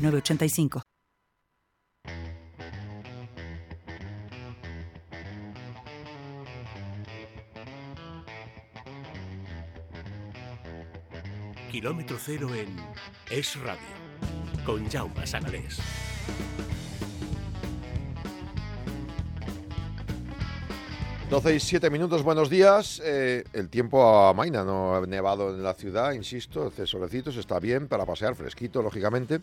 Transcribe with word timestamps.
985. 0.00 0.82
Kilómetro 11.70 12.18
cero 12.18 12.52
en 12.54 12.76
Es 13.30 13.56
Radio, 13.60 13.80
con 14.66 14.90
Jaume 14.90 15.26
Sanalés. 15.26 15.78
12 21.30 21.54
y 21.54 21.60
7 21.60 21.90
minutos, 21.90 22.24
buenos 22.24 22.50
días. 22.50 23.00
Eh, 23.04 23.44
el 23.52 23.68
tiempo 23.68 24.04
amaina, 24.26 24.64
no 24.64 24.96
ha 24.96 25.06
nevado 25.06 25.54
en 25.54 25.62
la 25.62 25.74
ciudad, 25.74 26.10
insisto, 26.10 26.66
hace 26.66 26.88
solecitos, 26.88 27.36
está 27.36 27.60
bien 27.60 27.86
para 27.86 28.04
pasear, 28.04 28.34
fresquito, 28.34 28.82
lógicamente. 28.82 29.38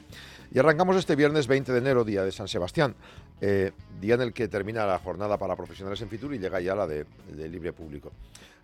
Y 0.53 0.59
arrancamos 0.59 0.97
este 0.97 1.15
viernes 1.15 1.47
20 1.47 1.71
de 1.71 1.77
enero, 1.77 2.03
día 2.03 2.25
de 2.25 2.33
San 2.33 2.49
Sebastián, 2.49 2.93
eh, 3.39 3.71
día 4.01 4.15
en 4.15 4.21
el 4.21 4.33
que 4.33 4.49
termina 4.49 4.85
la 4.85 4.99
jornada 4.99 5.37
para 5.37 5.55
profesionales 5.55 6.01
en 6.01 6.09
Fitur 6.09 6.35
y 6.35 6.39
llega 6.39 6.59
ya 6.59 6.75
la 6.75 6.85
de, 6.87 7.05
libre 7.47 7.71
público. 7.71 8.11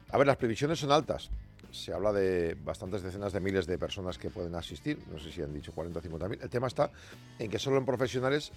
A 0.10 0.18
ver, 0.18 0.28
las 0.28 0.36
previsiones 0.36 0.80
son 0.80 0.92
altas. 0.92 1.30
Se 1.72 1.94
habla 1.94 2.12
de 2.12 2.58
bastantes 2.62 3.04
decenas 3.04 3.32
de 3.32 3.40
miles 3.40 3.66
de 3.68 3.78
personas 3.78 4.18
que 4.18 4.32
pueden 4.32 4.54
asistir, 4.56 5.00
no 5.10 5.18
sé 5.18 5.32
si 5.32 5.42
han 5.42 5.54
dicho 5.54 5.72
40 5.72 5.98
o 5.98 6.02
50 6.02 6.28
mil. 6.28 6.40
El 6.42 6.50
tema 6.50 6.68
está 6.68 6.92
en 7.40 7.50
que 7.50 7.58
solo 7.58 7.78
en 7.78 7.86
profesionales 7.86 8.52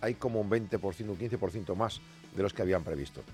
hay 0.00 0.14
como 0.14 0.40
un 0.40 0.48
20%, 0.48 1.08
un 1.08 1.18
15% 1.18 1.74
más 1.74 2.00
de 2.36 2.42
los 2.44 2.54
que 2.54 2.62
habían 2.62 2.84
previsto. 2.84 3.24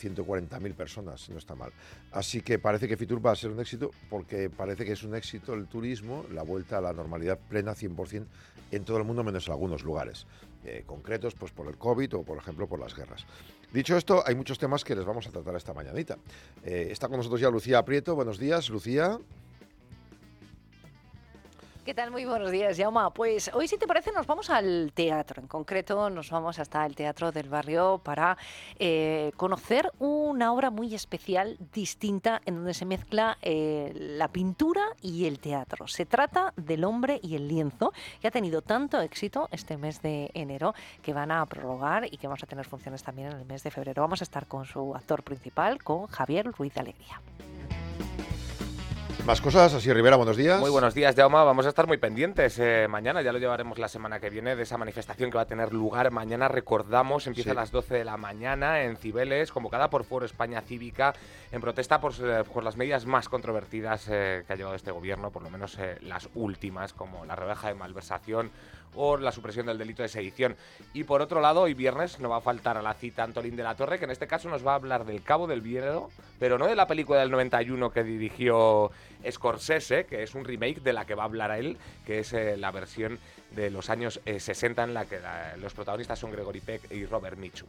140.000 0.00 0.74
personas, 0.74 1.28
no 1.28 1.38
está 1.38 1.54
mal. 1.54 1.72
Así 2.12 2.40
que 2.40 2.58
parece 2.58 2.88
que 2.88 2.96
Fitur 2.96 3.24
va 3.24 3.32
a 3.32 3.36
ser 3.36 3.50
un 3.50 3.60
éxito 3.60 3.90
porque 4.08 4.50
parece 4.50 4.84
que 4.84 4.92
es 4.92 5.02
un 5.02 5.14
éxito 5.14 5.54
el 5.54 5.66
turismo, 5.66 6.24
la 6.32 6.42
vuelta 6.42 6.78
a 6.78 6.80
la 6.80 6.92
normalidad 6.92 7.38
plena 7.38 7.74
100% 7.74 8.24
en 8.70 8.84
todo 8.84 8.98
el 8.98 9.04
mundo 9.04 9.24
menos 9.24 9.46
en 9.46 9.52
algunos 9.52 9.82
lugares 9.82 10.26
eh, 10.64 10.84
concretos, 10.86 11.34
pues 11.34 11.52
por 11.52 11.66
el 11.66 11.76
COVID 11.76 12.16
o 12.16 12.22
por 12.22 12.38
ejemplo 12.38 12.66
por 12.66 12.78
las 12.78 12.94
guerras. 12.94 13.26
Dicho 13.72 13.96
esto, 13.96 14.22
hay 14.26 14.34
muchos 14.34 14.58
temas 14.58 14.84
que 14.84 14.94
les 14.94 15.04
vamos 15.04 15.26
a 15.26 15.30
tratar 15.30 15.54
esta 15.56 15.72
mañanita. 15.72 16.18
Eh, 16.64 16.88
está 16.90 17.08
con 17.08 17.18
nosotros 17.18 17.40
ya 17.40 17.50
Lucía 17.50 17.78
Aprieto. 17.78 18.14
Buenos 18.14 18.38
días, 18.38 18.68
Lucía. 18.68 19.18
¿Qué 21.84 21.94
tal? 21.94 22.10
Muy 22.10 22.26
buenos 22.26 22.50
días, 22.50 22.76
Yauma. 22.76 23.08
Pues 23.08 23.50
hoy, 23.54 23.66
si 23.66 23.78
te 23.78 23.86
parece, 23.86 24.12
nos 24.12 24.26
vamos 24.26 24.50
al 24.50 24.92
teatro. 24.94 25.40
En 25.40 25.48
concreto, 25.48 26.10
nos 26.10 26.30
vamos 26.30 26.58
hasta 26.58 26.84
el 26.84 26.94
Teatro 26.94 27.32
del 27.32 27.48
Barrio 27.48 28.02
para 28.04 28.36
eh, 28.78 29.32
conocer 29.38 29.90
una 29.98 30.52
obra 30.52 30.70
muy 30.70 30.94
especial, 30.94 31.56
distinta, 31.72 32.42
en 32.44 32.56
donde 32.56 32.74
se 32.74 32.84
mezcla 32.84 33.38
eh, 33.40 33.92
la 33.94 34.28
pintura 34.28 34.82
y 35.00 35.24
el 35.24 35.38
teatro. 35.38 35.88
Se 35.88 36.04
trata 36.04 36.52
del 36.54 36.84
hombre 36.84 37.18
y 37.22 37.34
el 37.34 37.48
lienzo, 37.48 37.94
que 38.20 38.28
ha 38.28 38.30
tenido 38.30 38.60
tanto 38.60 39.00
éxito 39.00 39.48
este 39.50 39.78
mes 39.78 40.02
de 40.02 40.30
enero 40.34 40.74
que 41.02 41.14
van 41.14 41.30
a 41.30 41.44
prorrogar 41.46 42.04
y 42.12 42.18
que 42.18 42.26
vamos 42.26 42.42
a 42.42 42.46
tener 42.46 42.66
funciones 42.66 43.02
también 43.02 43.28
en 43.28 43.38
el 43.38 43.46
mes 43.46 43.62
de 43.62 43.70
febrero. 43.70 44.02
Vamos 44.02 44.20
a 44.20 44.24
estar 44.24 44.46
con 44.46 44.66
su 44.66 44.94
actor 44.94 45.22
principal, 45.22 45.82
con 45.82 46.08
Javier 46.08 46.52
Ruiz 46.52 46.74
de 46.74 46.80
Alegría. 46.80 47.22
Más 49.26 49.40
cosas, 49.40 49.74
así 49.74 49.92
Rivera, 49.92 50.16
buenos 50.16 50.36
días. 50.36 50.58
Muy 50.60 50.70
buenos 50.70 50.94
días, 50.94 51.14
Jauma. 51.14 51.44
Vamos 51.44 51.66
a 51.66 51.68
estar 51.68 51.86
muy 51.86 51.98
pendientes 51.98 52.58
eh, 52.58 52.86
mañana, 52.88 53.22
ya 53.22 53.32
lo 53.32 53.38
llevaremos 53.38 53.78
la 53.78 53.88
semana 53.88 54.18
que 54.18 54.30
viene, 54.30 54.56
de 54.56 54.62
esa 54.62 54.78
manifestación 54.78 55.30
que 55.30 55.36
va 55.36 55.42
a 55.42 55.46
tener 55.46 55.72
lugar 55.72 56.10
mañana. 56.10 56.48
Recordamos, 56.48 57.26
empieza 57.26 57.52
a 57.52 57.54
las 57.54 57.70
12 57.70 57.94
de 57.94 58.04
la 58.04 58.16
mañana 58.16 58.82
en 58.82 58.96
Cibeles, 58.96 59.52
convocada 59.52 59.90
por 59.90 60.04
Foro 60.04 60.24
España 60.24 60.62
Cívica, 60.62 61.14
en 61.52 61.60
protesta 61.60 62.00
por, 62.00 62.12
eh, 62.22 62.44
las 62.62 62.76
medidas 62.76 63.04
más 63.04 63.28
controvertidas 63.28 64.08
eh, 64.08 64.42
que 64.46 64.52
ha 64.52 64.56
llevado 64.56 64.74
este 64.74 64.90
gobierno, 64.90 65.30
por 65.30 65.42
lo 65.42 65.50
menos 65.50 65.76
las 66.00 66.28
últimas, 66.34 66.92
como 66.92 67.24
la 67.24 67.36
rebaja 67.36 67.68
de 67.68 67.74
malversación 67.74 68.50
o 68.94 69.16
la 69.16 69.32
supresión 69.32 69.66
del 69.66 69.78
delito 69.78 70.02
de 70.02 70.08
sedición. 70.08 70.56
Y 70.92 71.04
por 71.04 71.22
otro 71.22 71.40
lado, 71.40 71.62
hoy 71.62 71.74
viernes 71.74 72.18
no 72.20 72.28
va 72.28 72.38
a 72.38 72.40
faltar 72.40 72.76
a 72.76 72.82
la 72.82 72.94
cita 72.94 73.22
Antolín 73.22 73.56
de 73.56 73.62
la 73.62 73.76
Torre, 73.76 73.98
que 73.98 74.04
en 74.04 74.10
este 74.10 74.26
caso 74.26 74.48
nos 74.48 74.66
va 74.66 74.72
a 74.72 74.76
hablar 74.76 75.04
del 75.04 75.22
Cabo 75.22 75.46
del 75.46 75.60
Viedo, 75.60 76.10
pero 76.38 76.58
no 76.58 76.66
de 76.66 76.76
la 76.76 76.86
película 76.86 77.20
del 77.20 77.30
91 77.30 77.90
que 77.90 78.02
dirigió 78.02 78.90
Scorsese, 79.28 80.06
que 80.06 80.22
es 80.22 80.34
un 80.34 80.44
remake 80.44 80.80
de 80.80 80.92
la 80.92 81.04
que 81.04 81.14
va 81.14 81.22
a 81.24 81.26
hablar 81.26 81.50
a 81.50 81.58
él, 81.58 81.76
que 82.06 82.20
es 82.20 82.32
eh, 82.32 82.56
la 82.56 82.70
versión 82.70 83.18
de 83.52 83.70
los 83.70 83.90
años 83.90 84.20
60 84.24 84.82
eh, 84.82 84.84
en 84.84 84.94
la 84.94 85.04
que 85.04 85.18
los 85.58 85.74
protagonistas 85.74 86.18
son 86.18 86.32
Gregory 86.32 86.60
Peck 86.60 86.90
y 86.90 87.04
Robert 87.06 87.36
Mitchum. 87.36 87.68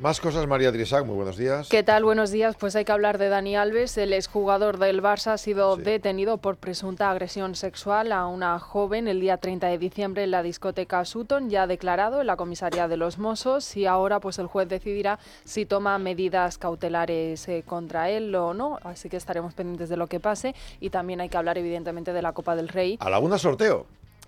Más 0.00 0.18
cosas, 0.18 0.46
María 0.46 0.72
Drisac, 0.72 1.04
muy 1.04 1.14
buenos 1.14 1.36
días. 1.36 1.68
¿Qué 1.68 1.82
tal? 1.82 2.04
Buenos 2.04 2.30
días. 2.30 2.56
Pues 2.58 2.74
hay 2.74 2.86
que 2.86 2.92
hablar 2.92 3.18
de 3.18 3.28
Dani 3.28 3.54
Alves. 3.54 3.98
El 3.98 4.14
exjugador 4.14 4.78
del 4.78 5.02
Barça 5.02 5.32
ha 5.32 5.36
sido 5.36 5.76
detenido 5.76 6.38
por 6.38 6.56
presunta 6.56 7.10
agresión 7.10 7.54
sexual 7.54 8.10
a 8.12 8.26
una 8.26 8.58
joven 8.58 9.08
el 9.08 9.20
día 9.20 9.36
30 9.36 9.66
de 9.66 9.76
diciembre 9.76 10.24
en 10.24 10.30
la 10.30 10.42
discoteca 10.42 11.04
Sutton. 11.04 11.50
Ya 11.50 11.64
ha 11.64 11.66
declarado 11.66 12.22
en 12.22 12.28
la 12.28 12.36
comisaría 12.36 12.88
de 12.88 12.96
los 12.96 13.18
Mossos 13.18 13.76
y 13.76 13.84
ahora 13.84 14.20
pues 14.20 14.38
el 14.38 14.46
juez 14.46 14.70
decidirá 14.70 15.18
si 15.44 15.66
toma 15.66 15.98
medidas 15.98 16.56
cautelares 16.56 17.46
eh, 17.48 17.62
contra 17.66 18.08
él 18.08 18.34
o 18.34 18.54
no. 18.54 18.78
Así 18.82 19.10
que 19.10 19.18
estaremos 19.18 19.52
pendientes 19.52 19.90
de 19.90 19.98
lo 19.98 20.06
que 20.06 20.18
pase. 20.18 20.54
Y 20.80 20.88
también 20.88 21.20
hay 21.20 21.28
que 21.28 21.36
hablar 21.36 21.58
evidentemente 21.58 22.14
de 22.14 22.22
la 22.22 22.32
Copa 22.32 22.56
del 22.56 22.68
Rey. 22.68 22.96
A 23.00 23.10
la 23.10 23.18
una 23.18 23.36
sorteo. 23.36 23.84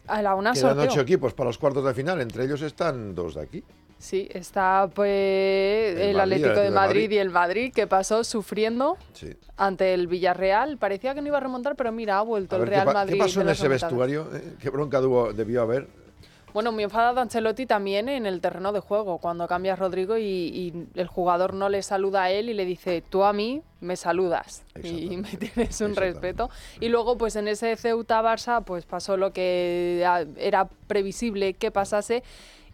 A 0.07 0.21
la 0.21 0.35
una 0.35 0.53
Quedan 0.53 0.75
sorteo. 0.75 0.91
ocho 0.91 1.01
equipos 1.01 1.33
para 1.33 1.49
los 1.49 1.57
cuartos 1.57 1.83
de 1.83 1.95
final. 1.95 2.21
Entre 2.21 2.45
ellos 2.45 2.61
están 2.61 3.15
dos 3.15 3.37
de 3.37 3.41
aquí. 3.41 3.65
Sí, 4.03 4.29
está 4.33 4.91
pues 4.93 5.97
el, 5.97 6.19
Atlético 6.19 6.59
de 6.59 6.73
Madrid, 6.73 7.09
y 7.09 7.19
el 7.19 7.31
Madrid 7.31 7.73
que 7.73 7.87
pasó 7.87 8.25
sufriendo 8.25 8.97
ante 9.57 9.95
el 9.95 10.09
Villarreal. 10.09 10.77
Parecía 10.77 11.15
que 11.15 11.23
no 11.23 11.29
iba 11.29 11.37
a 11.37 11.41
remontar, 11.41 11.77
pero 11.77 11.93
mira, 11.93 12.19
ha 12.19 12.23
vuelto 12.23 12.57
el 12.57 12.67
Real 12.67 12.93
Madrid. 12.93 13.13
¿Qué 13.13 13.19
pasó 13.21 13.43
en 13.43 13.51
ese 13.51 13.69
vestuario? 13.69 14.27
Eh, 14.35 14.57
¿Qué 14.61 14.71
bronca 14.71 15.01
debió 15.01 15.63
haber? 15.63 15.87
Bueno, 16.53 16.73
muy 16.73 16.83
enfadado 16.83 17.21
Ancelotti 17.21 17.65
también 17.65 18.09
en 18.09 18.27
el 18.27 18.41
terreno 18.41 18.73
de 18.73 18.81
juego, 18.81 19.19
cuando 19.19 19.47
cambia 19.47 19.75
a 19.75 19.77
Rodrigo 19.77 20.19
y, 20.19 20.89
el 20.97 21.07
jugador 21.07 21.55
no 21.55 21.69
le 21.69 21.81
saluda 21.83 22.25
a 22.25 22.31
él 22.33 22.51
y 22.51 22.55
le 22.55 22.65
dice, 22.65 23.05
tú 23.09 23.23
a 23.23 23.33
mí 23.33 23.63
me 23.81 23.95
saludas 23.95 24.65
y 24.83 25.17
me 25.17 25.37
tienes 25.37 25.81
un 25.81 25.95
respeto. 25.95 26.51
Y 26.81 26.89
luego, 26.89 27.17
pues 27.17 27.37
en 27.37 27.47
ese 27.47 27.77
Ceuta-Barça, 27.77 28.65
pues 28.65 28.85
pasó 28.85 29.17
lo 29.17 29.33
que 29.33 30.05
era 30.37 30.69
previsible 30.89 31.55
que 31.55 31.71
pasase 31.71 32.25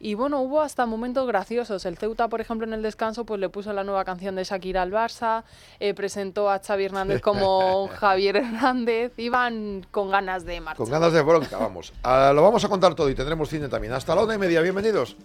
y 0.01 0.15
bueno, 0.15 0.41
hubo 0.41 0.61
hasta 0.61 0.87
momentos 0.87 1.27
graciosos. 1.27 1.85
El 1.85 1.99
Ceuta, 1.99 2.29
por 2.29 2.41
ejemplo, 2.41 2.67
en 2.67 2.73
el 2.73 2.83
descanso, 2.83 3.25
pues 3.25 3.41
le 3.41 3.49
puso 3.49 3.73
la 3.73 3.85
nueva 3.85 4.05
canción 4.05 4.37
de 4.37 4.45
Shakira 4.45 4.83
al 4.83 4.93
Barça, 4.93 5.43
eh, 5.81 5.95
presentó 5.95 6.51
a 6.51 6.61
Xavi 6.61 6.85
Hernández 6.85 7.21
como 7.21 7.89
Javier 7.95 8.37
Hernández, 8.37 9.13
iban 9.19 9.87
con 9.91 10.11
ganas 10.11 10.45
de 10.45 10.61
marchar. 10.61 10.77
Con 10.77 10.91
ganas 10.91 11.13
de 11.13 11.23
bronca, 11.23 11.59
vamos. 11.59 11.93
Ah, 12.03 12.33
lo 12.35 12.43
vamos 12.43 12.65
a 12.65 12.69
contar 12.69 12.95
todo 12.95 13.11
y 13.11 13.15
tendremos 13.15 13.49
cine 13.49 13.69
también. 13.69 13.93
Hasta 13.93 14.15
la 14.15 14.23
una 14.23 14.35
y 14.35 14.39
media, 14.39 14.61
bienvenidos. 14.61 15.17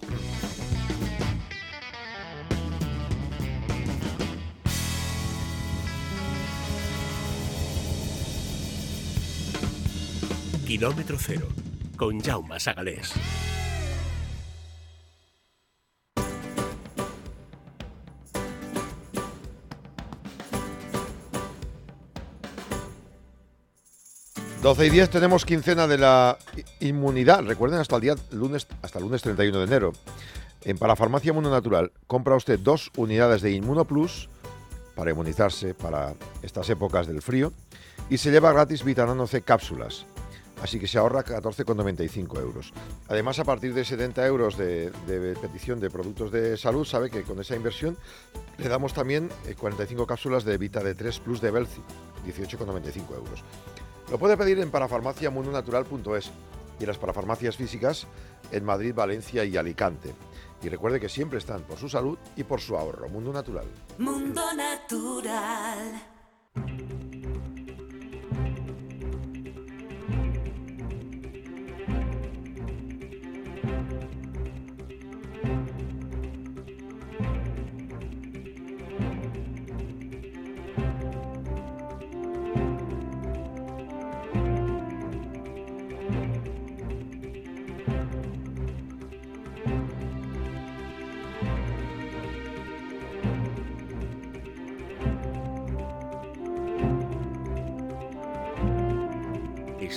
Kilómetro 10.66 11.18
cero, 11.20 11.48
con 11.98 12.20
Jaume 12.20 12.60
Sagalés. 12.60 13.14
12 24.64 24.86
y 24.86 24.90
10 24.92 25.10
tenemos 25.10 25.44
quincena 25.44 25.88
de 25.88 25.98
la 25.98 26.38
inmunidad. 26.80 27.44
Recuerden 27.44 27.82
hasta 27.82 27.98
el 27.98 28.02
día 28.02 28.16
lunes, 28.32 28.66
hasta 28.82 28.98
el 28.98 29.04
lunes 29.04 29.22
31 29.22 29.58
de 29.58 29.66
enero. 29.66 29.92
En 30.64 30.78
Parafarmacia 30.78 31.34
Mundo 31.34 31.52
Natural 31.52 31.92
compra 32.08 32.38
usted 32.38 32.58
dos 32.60 32.90
unidades 32.96 33.42
de 33.42 33.52
Inmunoplus 33.52 34.30
para 34.96 35.12
inmunizarse 35.12 35.74
para 35.74 36.14
estas 36.44 36.70
épocas 36.70 37.08
del 37.08 37.22
frío 37.22 37.52
y 38.10 38.20
se 38.20 38.32
lleva 38.32 38.54
gratis 38.54 38.86
vitamina 38.86 39.28
C 39.28 39.42
cápsulas. 39.42 40.06
Así 40.62 40.80
que 40.80 40.88
se 40.88 40.98
ahorra 40.98 41.26
14,95 41.26 42.40
euros. 42.40 42.72
Además, 43.10 43.40
a 43.40 43.44
partir 43.44 43.74
de 43.74 43.84
70 43.84 44.26
euros 44.26 44.58
de, 44.58 44.92
de, 45.08 45.36
petición 45.42 45.82
de 45.82 45.90
productos 45.90 46.32
de 46.32 46.56
salud, 46.56 46.86
sabe 46.86 47.10
que 47.10 47.24
con 47.24 47.38
esa 47.42 47.58
inversión 47.58 47.98
le 48.58 48.70
damos 48.70 48.94
también 48.94 49.30
45 49.60 50.04
eh, 50.04 50.06
cápsulas 50.08 50.46
de 50.46 50.58
Vita 50.58 50.82
D3 50.82 51.20
Plus 51.20 51.42
de 51.42 51.52
Belci, 51.52 51.82
18,95 52.26 53.14
euros. 53.14 53.44
Lo 54.14 54.20
puede 54.20 54.38
pedir 54.38 54.60
en 54.60 54.70
parafarmaciamundonatural.es 54.70 56.30
y 56.80 56.86
las 56.86 57.00
parafarmacias 57.00 57.58
físicas 57.58 58.06
en 58.52 58.64
Madrid, 58.64 58.94
Valencia 58.94 59.44
y 59.44 59.58
Alicante. 59.58 60.14
Y 60.62 60.70
recuerde 60.70 61.00
que 61.00 61.10
siempre 61.10 61.40
están 61.40 61.64
por 61.64 61.80
su 61.80 61.90
salud 61.90 62.20
y 62.36 62.44
por 62.44 62.62
su 62.62 62.78
ahorro. 62.78 63.10
Mundo 63.10 63.34
Natural. 63.34 63.66
Mundo 63.98 64.44
Natural. 64.54 66.00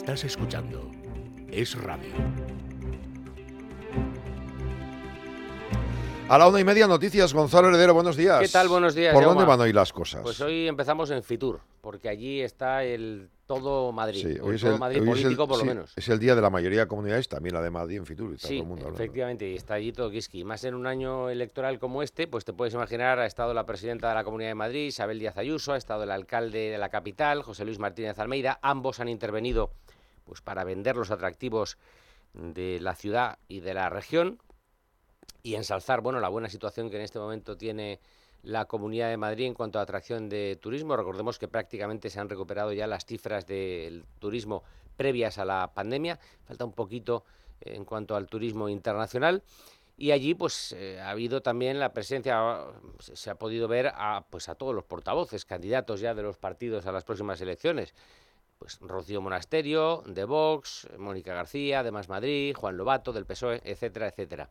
Estás 0.06 0.22
escuchando 0.22 0.88
Es 1.50 1.74
Radio. 1.82 2.12
A 6.28 6.38
la 6.38 6.46
una 6.48 6.60
y 6.60 6.64
media 6.64 6.86
noticias, 6.86 7.34
Gonzalo 7.34 7.68
Heredero, 7.68 7.92
buenos 7.92 8.16
días. 8.16 8.40
¿Qué 8.40 8.48
tal? 8.48 8.68
Buenos 8.68 8.94
días. 8.94 9.12
¿Por 9.12 9.24
Jaume. 9.24 9.34
dónde 9.40 9.48
van 9.48 9.60
hoy 9.60 9.72
las 9.72 9.92
cosas? 9.92 10.22
Pues 10.22 10.40
hoy 10.40 10.68
empezamos 10.68 11.10
en 11.10 11.22
Fitur, 11.24 11.60
porque 11.80 12.08
allí 12.08 12.40
está 12.40 12.82
el 12.84 13.30
todo 13.46 13.92
Madrid, 13.92 14.22
Sí, 14.22 14.40
hoy 14.40 14.48
el 14.50 14.54
es 14.56 14.60
todo 14.62 14.72
el, 14.74 14.78
Madrid 14.80 15.02
hoy 15.02 15.08
es 15.10 15.16
el- 15.18 15.22
político 15.22 15.46
por 15.46 15.56
sí, 15.58 15.62
lo 15.64 15.68
menos. 15.68 15.92
Es 15.96 16.08
el 16.08 16.18
día 16.18 16.34
de 16.34 16.40
la 16.42 16.50
mayoría 16.50 16.80
de 16.80 16.86
comunidades, 16.88 17.28
también 17.28 17.54
la 17.54 17.62
de 17.62 17.70
Madrid 17.70 17.98
en 17.98 18.06
Fitur. 18.06 18.32
y 18.32 18.34
está 18.34 18.48
Sí, 18.48 18.54
todo 18.54 18.62
el 18.64 18.68
mundo 18.68 18.84
hablando. 18.86 19.02
efectivamente, 19.04 19.48
y 19.48 19.54
está 19.54 19.74
allí 19.74 19.92
todo 19.92 20.10
Kiski. 20.10 20.42
Más 20.42 20.64
en 20.64 20.74
un 20.74 20.88
año 20.88 21.30
electoral 21.30 21.78
como 21.78 22.02
este, 22.02 22.26
pues 22.26 22.44
te 22.44 22.52
puedes 22.52 22.74
imaginar, 22.74 23.20
ha 23.20 23.26
estado 23.26 23.54
la 23.54 23.64
presidenta 23.64 24.08
de 24.08 24.14
la 24.16 24.24
Comunidad 24.24 24.50
de 24.50 24.54
Madrid, 24.56 24.86
Isabel 24.86 25.20
Díaz 25.20 25.36
Ayuso, 25.36 25.74
ha 25.74 25.76
estado 25.76 26.02
el 26.02 26.10
alcalde 26.10 26.70
de 26.70 26.78
la 26.78 26.88
capital, 26.88 27.42
José 27.42 27.64
Luis 27.64 27.78
Martínez 27.78 28.18
Almeida, 28.18 28.58
ambos 28.62 28.98
han 28.98 29.08
intervenido 29.08 29.70
pues 30.26 30.42
para 30.42 30.64
vender 30.64 30.96
los 30.96 31.10
atractivos 31.10 31.78
de 32.34 32.78
la 32.80 32.94
ciudad 32.94 33.38
y 33.48 33.60
de 33.60 33.72
la 33.72 33.88
región 33.88 34.38
y 35.42 35.54
ensalzar 35.54 36.02
bueno 36.02 36.20
la 36.20 36.28
buena 36.28 36.50
situación 36.50 36.90
que 36.90 36.96
en 36.96 37.02
este 37.02 37.18
momento 37.18 37.56
tiene 37.56 38.00
la 38.42 38.66
Comunidad 38.66 39.08
de 39.08 39.16
Madrid 39.16 39.46
en 39.46 39.54
cuanto 39.54 39.78
a 39.78 39.82
atracción 39.82 40.28
de 40.28 40.56
turismo. 40.60 40.96
Recordemos 40.96 41.38
que 41.38 41.48
prácticamente 41.48 42.10
se 42.10 42.20
han 42.20 42.28
recuperado 42.28 42.72
ya 42.72 42.86
las 42.86 43.04
cifras 43.04 43.46
del 43.46 44.04
turismo 44.20 44.62
previas 44.96 45.38
a 45.38 45.44
la 45.44 45.72
pandemia. 45.74 46.18
Falta 46.44 46.64
un 46.64 46.72
poquito 46.72 47.24
en 47.60 47.84
cuanto 47.84 48.14
al 48.14 48.28
turismo 48.28 48.68
internacional. 48.68 49.42
Y 49.98 50.12
allí 50.12 50.34
pues 50.34 50.72
eh, 50.72 51.00
ha 51.00 51.10
habido 51.10 51.40
también 51.40 51.80
la 51.80 51.92
presencia, 51.92 52.64
se 53.00 53.16
se 53.16 53.30
ha 53.30 53.34
podido 53.34 53.66
ver 53.66 53.92
a, 53.94 54.26
pues, 54.30 54.48
a 54.48 54.54
todos 54.54 54.74
los 54.74 54.84
portavoces, 54.84 55.44
candidatos 55.46 56.00
ya 56.00 56.14
de 56.14 56.22
los 56.22 56.36
partidos 56.36 56.86
a 56.86 56.92
las 56.92 57.04
próximas 57.04 57.40
elecciones. 57.40 57.94
Pues 58.58 58.78
Rocío 58.80 59.20
Monasterio, 59.20 60.02
de 60.06 60.24
Vox, 60.24 60.88
Mónica 60.98 61.34
García, 61.34 61.82
de 61.82 61.92
Más 61.92 62.08
Madrid, 62.08 62.54
Juan 62.56 62.76
Lobato, 62.76 63.12
del 63.12 63.26
PSOE, 63.26 63.60
etcétera, 63.64 64.08
etcétera. 64.08 64.48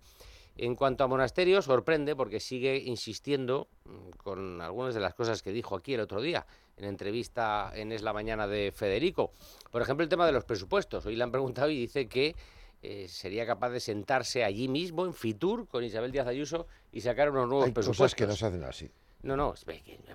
En 0.58 0.76
cuanto 0.76 1.04
a 1.04 1.08
Monasterio, 1.08 1.62
sorprende 1.62 2.16
porque 2.16 2.40
sigue 2.40 2.78
insistiendo 2.78 3.68
mm, 3.86 4.10
con 4.18 4.62
algunas 4.62 4.94
de 4.94 5.02
las 5.02 5.16
cosas 5.16 5.42
que 5.42 5.52
dijo 5.52 5.76
aquí 5.76 5.96
el 5.96 6.02
otro 6.02 6.22
día, 6.22 6.46
en 6.78 6.86
entrevista 6.86 7.72
en 7.74 7.92
Es 7.92 8.04
la 8.04 8.14
Mañana 8.14 8.48
de 8.48 8.72
Federico. 8.74 9.32
Por 9.72 9.82
ejemplo, 9.82 10.04
el 10.04 10.10
tema 10.10 10.26
de 10.26 10.32
los 10.32 10.46
presupuestos. 10.46 11.06
Hoy 11.08 11.16
le 11.16 11.24
han 11.24 11.32
preguntado 11.32 11.70
y 11.70 11.78
dice 11.78 12.08
que 12.08 12.36
eh, 12.84 13.08
sería 13.10 13.46
capaz 13.48 13.72
de 13.72 13.80
sentarse 13.80 14.44
allí 14.44 14.68
mismo, 14.68 15.06
en 15.06 15.14
Fitur, 15.14 15.68
con 15.68 15.84
Isabel 15.84 16.12
Díaz 16.12 16.28
Ayuso 16.28 16.68
y 16.92 17.02
sacar 17.02 17.32
unos 17.32 17.48
nuevos 17.48 17.66
Hay 17.66 17.72
presupuestos. 17.72 18.14
cosas 18.14 18.16
que 18.16 18.28
no 18.28 18.36
se 18.36 18.46
hacen 18.46 18.64
así. 18.64 18.92
No, 19.26 19.36
no, 19.36 19.54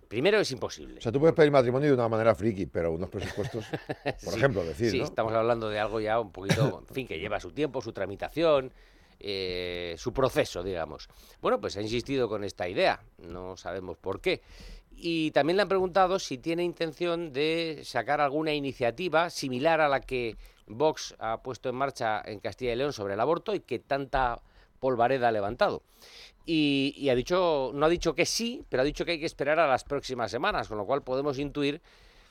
primero 0.09 0.39
es 0.39 0.51
imposible. 0.53 0.99
O 0.99 1.01
sea, 1.01 1.11
tú 1.11 1.19
puedes 1.19 1.35
pedir 1.35 1.51
matrimonio 1.51 1.89
de 1.89 1.95
una 1.95 2.09
manera 2.09 2.35
friki, 2.35 2.67
pero 2.67 2.93
unos 2.93 3.11
presupuestos, 3.11 3.65
por 4.05 4.33
Sí, 4.33 4.39
ejemplo, 4.39 4.63
decir, 4.65 4.91
Sí, 4.91 4.99
¿no? 4.99 5.05
estamos 5.05 5.33
hablando 5.33 5.69
de 5.69 5.81
algo 5.81 6.01
ya 6.01 6.21
un 6.21 6.31
poquito, 6.31 6.85
en 6.89 6.95
fin, 6.95 7.07
que 7.09 7.19
lleva 7.19 7.41
su 7.41 7.51
tiempo, 7.51 7.83
su 7.83 7.93
tramitación, 7.93 8.73
eh, 9.19 9.97
su 9.99 10.13
proceso, 10.13 10.63
digamos. 10.63 11.09
Bueno, 11.41 11.61
pues 11.61 11.77
ha 11.77 11.83
insistido 11.83 12.29
con 12.29 12.45
esta 12.45 12.69
idea, 12.69 13.03
no 13.19 13.57
sabemos 13.57 13.99
por 13.99 14.21
qué. 14.21 14.43
Y 14.93 15.31
también 15.33 15.57
le 15.57 15.63
han 15.63 15.69
preguntado 15.69 16.19
si 16.19 16.39
tiene 16.39 16.63
intención 16.63 17.33
de 17.33 17.81
sacar 17.85 18.21
alguna 18.21 18.53
iniciativa 18.53 19.29
similar 19.31 19.81
a 19.81 19.89
la 19.89 20.01
que 20.01 20.37
Vox 20.67 21.17
ha 21.19 21.43
puesto 21.43 21.69
en 21.69 21.75
marcha 21.75 22.23
en 22.25 22.39
Castilla 22.39 22.73
y 22.75 22.77
León 22.77 22.93
sobre 22.93 23.15
el 23.15 23.21
aborto 23.21 23.55
y 23.55 23.61
que 23.61 23.79
tanta 23.81 24.41
polvareda 24.81 25.29
ha 25.29 25.33
levantado. 25.33 25.83
Y, 26.47 26.95
y 26.97 27.11
ha 27.11 27.15
dicho, 27.15 27.71
no 27.75 27.87
ha 27.87 27.89
dicho 27.89 28.15
que 28.15 28.27
sí, 28.27 28.65
pero 28.69 28.83
ha 28.83 28.85
dicho 28.85 29.05
que 29.05 29.13
hay 29.13 29.21
que 29.21 29.27
esperar 29.27 29.61
a 29.61 29.69
las 29.69 29.85
próximas 29.85 30.31
semanas, 30.31 30.67
con 30.67 30.79
lo 30.79 30.87
cual 30.87 31.03
podemos 31.03 31.39
intuir 31.39 31.81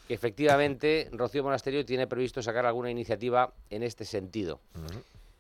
que 0.08 0.16
efectivamente 0.16 1.08
Rocío 1.12 1.44
Monasterio 1.44 1.86
tiene 1.86 2.08
previsto 2.08 2.42
sacar 2.42 2.66
alguna 2.66 2.90
iniciativa 2.90 3.54
en 3.70 3.84
este 3.84 4.06
sentido. 4.06 4.60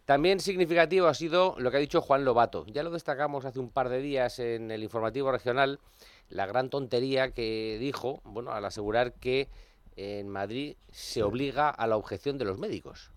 También 0.05 0.39
significativo 0.39 1.07
ha 1.07 1.13
sido 1.15 1.55
lo 1.57 1.71
que 1.71 1.77
ha 1.77 1.79
dicho 1.79 2.01
Juan 2.01 2.23
Lobato. 2.23 2.65
Ya 2.67 2.83
lo 2.83 2.91
destacamos 2.91 3.45
hace 3.45 3.59
un 3.59 3.69
par 3.69 3.89
de 3.89 3.99
días 3.99 4.37
en 4.39 4.69
el 4.69 4.83
informativo 4.83 5.31
regional, 5.31 5.79
la 6.29 6.45
gran 6.45 6.69
tontería 6.69 7.31
que 7.31 7.77
dijo, 7.79 8.21
bueno, 8.23 8.51
al 8.51 8.63
asegurar 8.63 9.13
que 9.13 9.49
en 9.95 10.29
Madrid 10.29 10.77
se 10.91 11.23
obliga 11.23 11.69
a 11.69 11.87
la 11.87 11.97
objeción 11.97 12.37
de 12.37 12.45
los 12.45 12.57
médicos. 12.57 13.11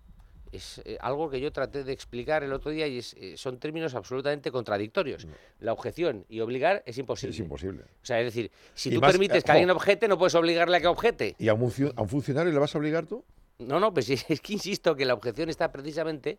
Es 0.53 0.79
eh, 0.85 0.97
algo 1.01 1.31
que 1.31 1.41
yo 1.41 1.51
traté 1.51 1.83
de 1.83 1.91
explicar 1.91 2.43
el 2.43 2.53
otro 2.53 2.69
día 2.69 2.85
y 2.87 2.99
es, 2.99 3.15
eh, 3.15 3.33
son 3.37 3.57
términos 3.57 3.95
absolutamente 3.95 4.51
contradictorios. 4.51 5.25
La 5.59 5.73
objeción 5.73 6.25
y 6.29 6.41
obligar 6.41 6.83
es 6.85 6.99
imposible. 6.99 7.33
Es 7.33 7.39
imposible. 7.39 7.81
O 7.81 8.05
sea, 8.05 8.19
es 8.19 8.25
decir, 8.25 8.51
si 8.75 8.89
Y 8.89 8.93
tú 8.93 9.01
más, 9.01 9.11
permites 9.11 9.39
eh, 9.39 9.43
que 9.43 9.51
alguien 9.51 9.71
objete, 9.71 10.07
no 10.07 10.15
puedes 10.15 10.35
obligarle 10.35 10.77
a 10.77 10.81
que 10.81 10.87
objete. 10.87 11.35
¿Y 11.39 11.47
a 11.47 11.55
un, 11.55 11.73
a 11.95 12.01
un 12.03 12.07
funcionario 12.07 12.53
le 12.53 12.59
vas 12.59 12.75
a 12.75 12.77
obligar 12.77 13.07
tú? 13.07 13.23
No, 13.57 13.79
no, 13.79 13.91
pues 13.91 14.09
es 14.29 14.41
que 14.41 14.53
insisto 14.53 14.95
que 14.95 15.05
la 15.05 15.15
objeción 15.15 15.49
está 15.49 15.71
precisamente 15.71 16.37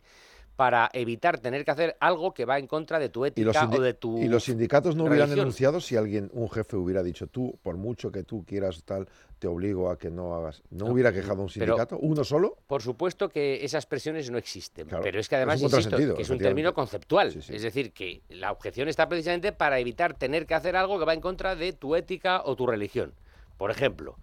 para 0.56 0.88
evitar 0.92 1.38
tener 1.40 1.64
que 1.64 1.70
hacer 1.72 1.96
algo 2.00 2.32
que 2.32 2.44
va 2.44 2.58
en 2.58 2.66
contra 2.66 2.98
de 2.98 3.08
tu 3.08 3.26
¿Y 3.26 3.42
los, 3.42 3.56
ética 3.56 3.68
o 3.76 3.80
de 3.80 3.94
tu 3.94 4.18
y 4.18 4.28
los 4.28 4.44
sindicatos 4.44 4.94
no 4.94 5.04
hubieran 5.04 5.30
denunciado 5.30 5.80
si 5.80 5.96
alguien, 5.96 6.30
un 6.32 6.48
jefe 6.48 6.76
hubiera 6.76 7.02
dicho, 7.02 7.26
tú, 7.26 7.58
por 7.62 7.76
mucho 7.76 8.12
que 8.12 8.22
tú 8.22 8.44
quieras 8.44 8.84
tal, 8.84 9.08
te 9.40 9.48
obligo 9.48 9.90
a 9.90 9.98
que 9.98 10.10
no 10.10 10.34
hagas? 10.34 10.62
¿No, 10.70 10.86
No, 10.86 10.92
hubiera 10.92 11.12
quejado 11.12 11.42
un 11.42 11.48
pero- 11.52 11.74
sindicato? 11.74 11.98
¿Uno 11.98 12.22
solo? 12.22 12.56
Por 12.68 12.82
supuesto 12.82 13.28
que 13.28 13.64
esas 13.64 13.86
presiones 13.86 14.30
no 14.30 14.38
existen, 14.38 14.86
Claro, 14.86 15.02
pero 15.02 15.18
es 15.18 15.28
que 15.28 15.36
además, 15.36 15.60
insisto, 15.60 15.96
que 15.96 16.22
es 16.22 16.30
un 16.30 16.38
término 16.38 16.72
conceptual. 16.72 17.32
Sí, 17.32 17.42
sí. 17.42 17.54
Es 17.56 17.62
decir, 17.62 17.92
que 17.92 18.22
la 18.28 18.52
objeción 18.52 18.88
está 18.88 19.08
precisamente 19.08 19.52
para 19.52 19.80
evitar 19.80 20.14
tener 20.14 20.46
que 20.46 20.54
hacer 20.54 20.76
algo 20.76 20.98
que 21.00 21.04
va 21.04 21.14
en 21.14 21.20
contra 21.20 21.56
de 21.56 21.72
tu 21.72 21.96
ética 21.96 22.42
o 22.44 22.54
tu 22.54 22.66
religión. 22.66 23.12
Por 23.58 23.70
ejemplo. 23.70 24.16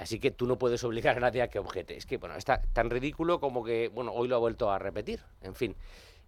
Así 0.00 0.18
que 0.18 0.30
tú 0.30 0.46
no 0.46 0.58
puedes 0.58 0.82
obligar 0.84 1.16
a 1.16 1.20
nadie 1.20 1.42
a 1.42 1.48
que 1.48 1.58
objete. 1.58 1.96
Es 1.96 2.06
que, 2.06 2.16
bueno, 2.16 2.36
está 2.36 2.62
tan 2.72 2.90
ridículo 2.90 3.40
como 3.40 3.64
que, 3.64 3.88
bueno, 3.88 4.12
hoy 4.12 4.28
lo 4.28 4.36
ha 4.36 4.38
vuelto 4.38 4.70
a 4.70 4.78
repetir. 4.78 5.20
En 5.42 5.54
fin. 5.54 5.76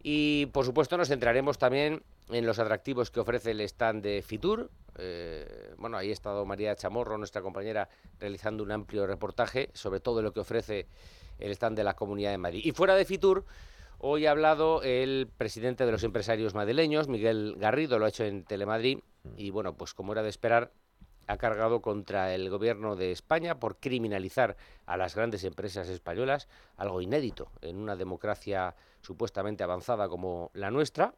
Y, 0.03 0.47
por 0.47 0.67
supuesto, 0.67 0.99
nos 0.99 1.09
centraremos 1.09 1.57
también 1.57 2.03
en 2.31 2.47
los 2.47 2.59
atractivos 2.59 3.11
que 3.11 3.21
ofrece 3.21 3.53
el 3.53 3.61
stand 3.63 4.03
de 4.03 4.23
Fitur. 4.23 4.71
Eh, 4.99 5.75
bueno, 5.79 5.97
ahí 5.97 6.11
ha 6.11 6.13
estado 6.13 6.45
María 6.45 6.77
Chamorro, 6.77 7.17
nuestra 7.17 7.41
compañera, 7.41 7.89
realizando 8.19 8.63
un 8.63 8.71
amplio 8.71 9.07
reportaje 9.07 9.71
sobre 9.73 10.01
todo 10.01 10.21
lo 10.21 10.33
que 10.33 10.41
ofrece 10.41 10.87
el 11.39 11.53
stand 11.53 11.77
de 11.77 11.85
la 11.85 11.95
Comunidad 11.95 12.33
de 12.33 12.39
Madrid. 12.39 12.61
Y 12.65 12.73
fuera 12.73 12.95
de 12.95 13.05
Fitur, 13.07 13.45
hoy 13.99 14.27
ha 14.27 14.31
hablado 14.31 14.83
el 14.83 15.29
presidente 15.39 15.87
de 15.87 15.93
los 15.93 16.05
empresarios 16.05 16.55
madrileños, 16.55 17.09
Miguel 17.09 17.55
Garrido, 17.57 17.99
lo 17.99 18.05
ha 18.05 18.11
hecho 18.11 18.25
en 18.25 18.45
Telemadrid, 18.45 18.99
y 19.37 19.51
bueno, 19.51 19.75
pues 19.75 19.95
como 19.95 20.13
era 20.13 20.23
de 20.23 20.29
esperar, 20.29 20.71
ha 21.27 21.37
cargado 21.37 21.81
contra 21.81 22.35
el 22.35 22.51
gobierno 22.51 22.97
de 22.97 23.13
España 23.13 23.59
por 23.59 23.77
criminalizar 23.77 24.57
a 24.87 24.97
las 24.97 25.15
grandes 25.15 25.45
empresas 25.45 25.89
españolas, 25.89 26.49
algo 26.77 27.01
inédito 27.01 27.51
en 27.63 27.77
una 27.77 27.97
democracia 27.97 28.75
supuestamente 29.03 29.63
avanzada 29.63 30.09
como 30.09 30.51
la 30.55 30.71
nuestra, 30.71 31.15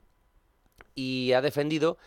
y 0.94 1.32
ha 1.32 1.40
defendido 1.40 1.98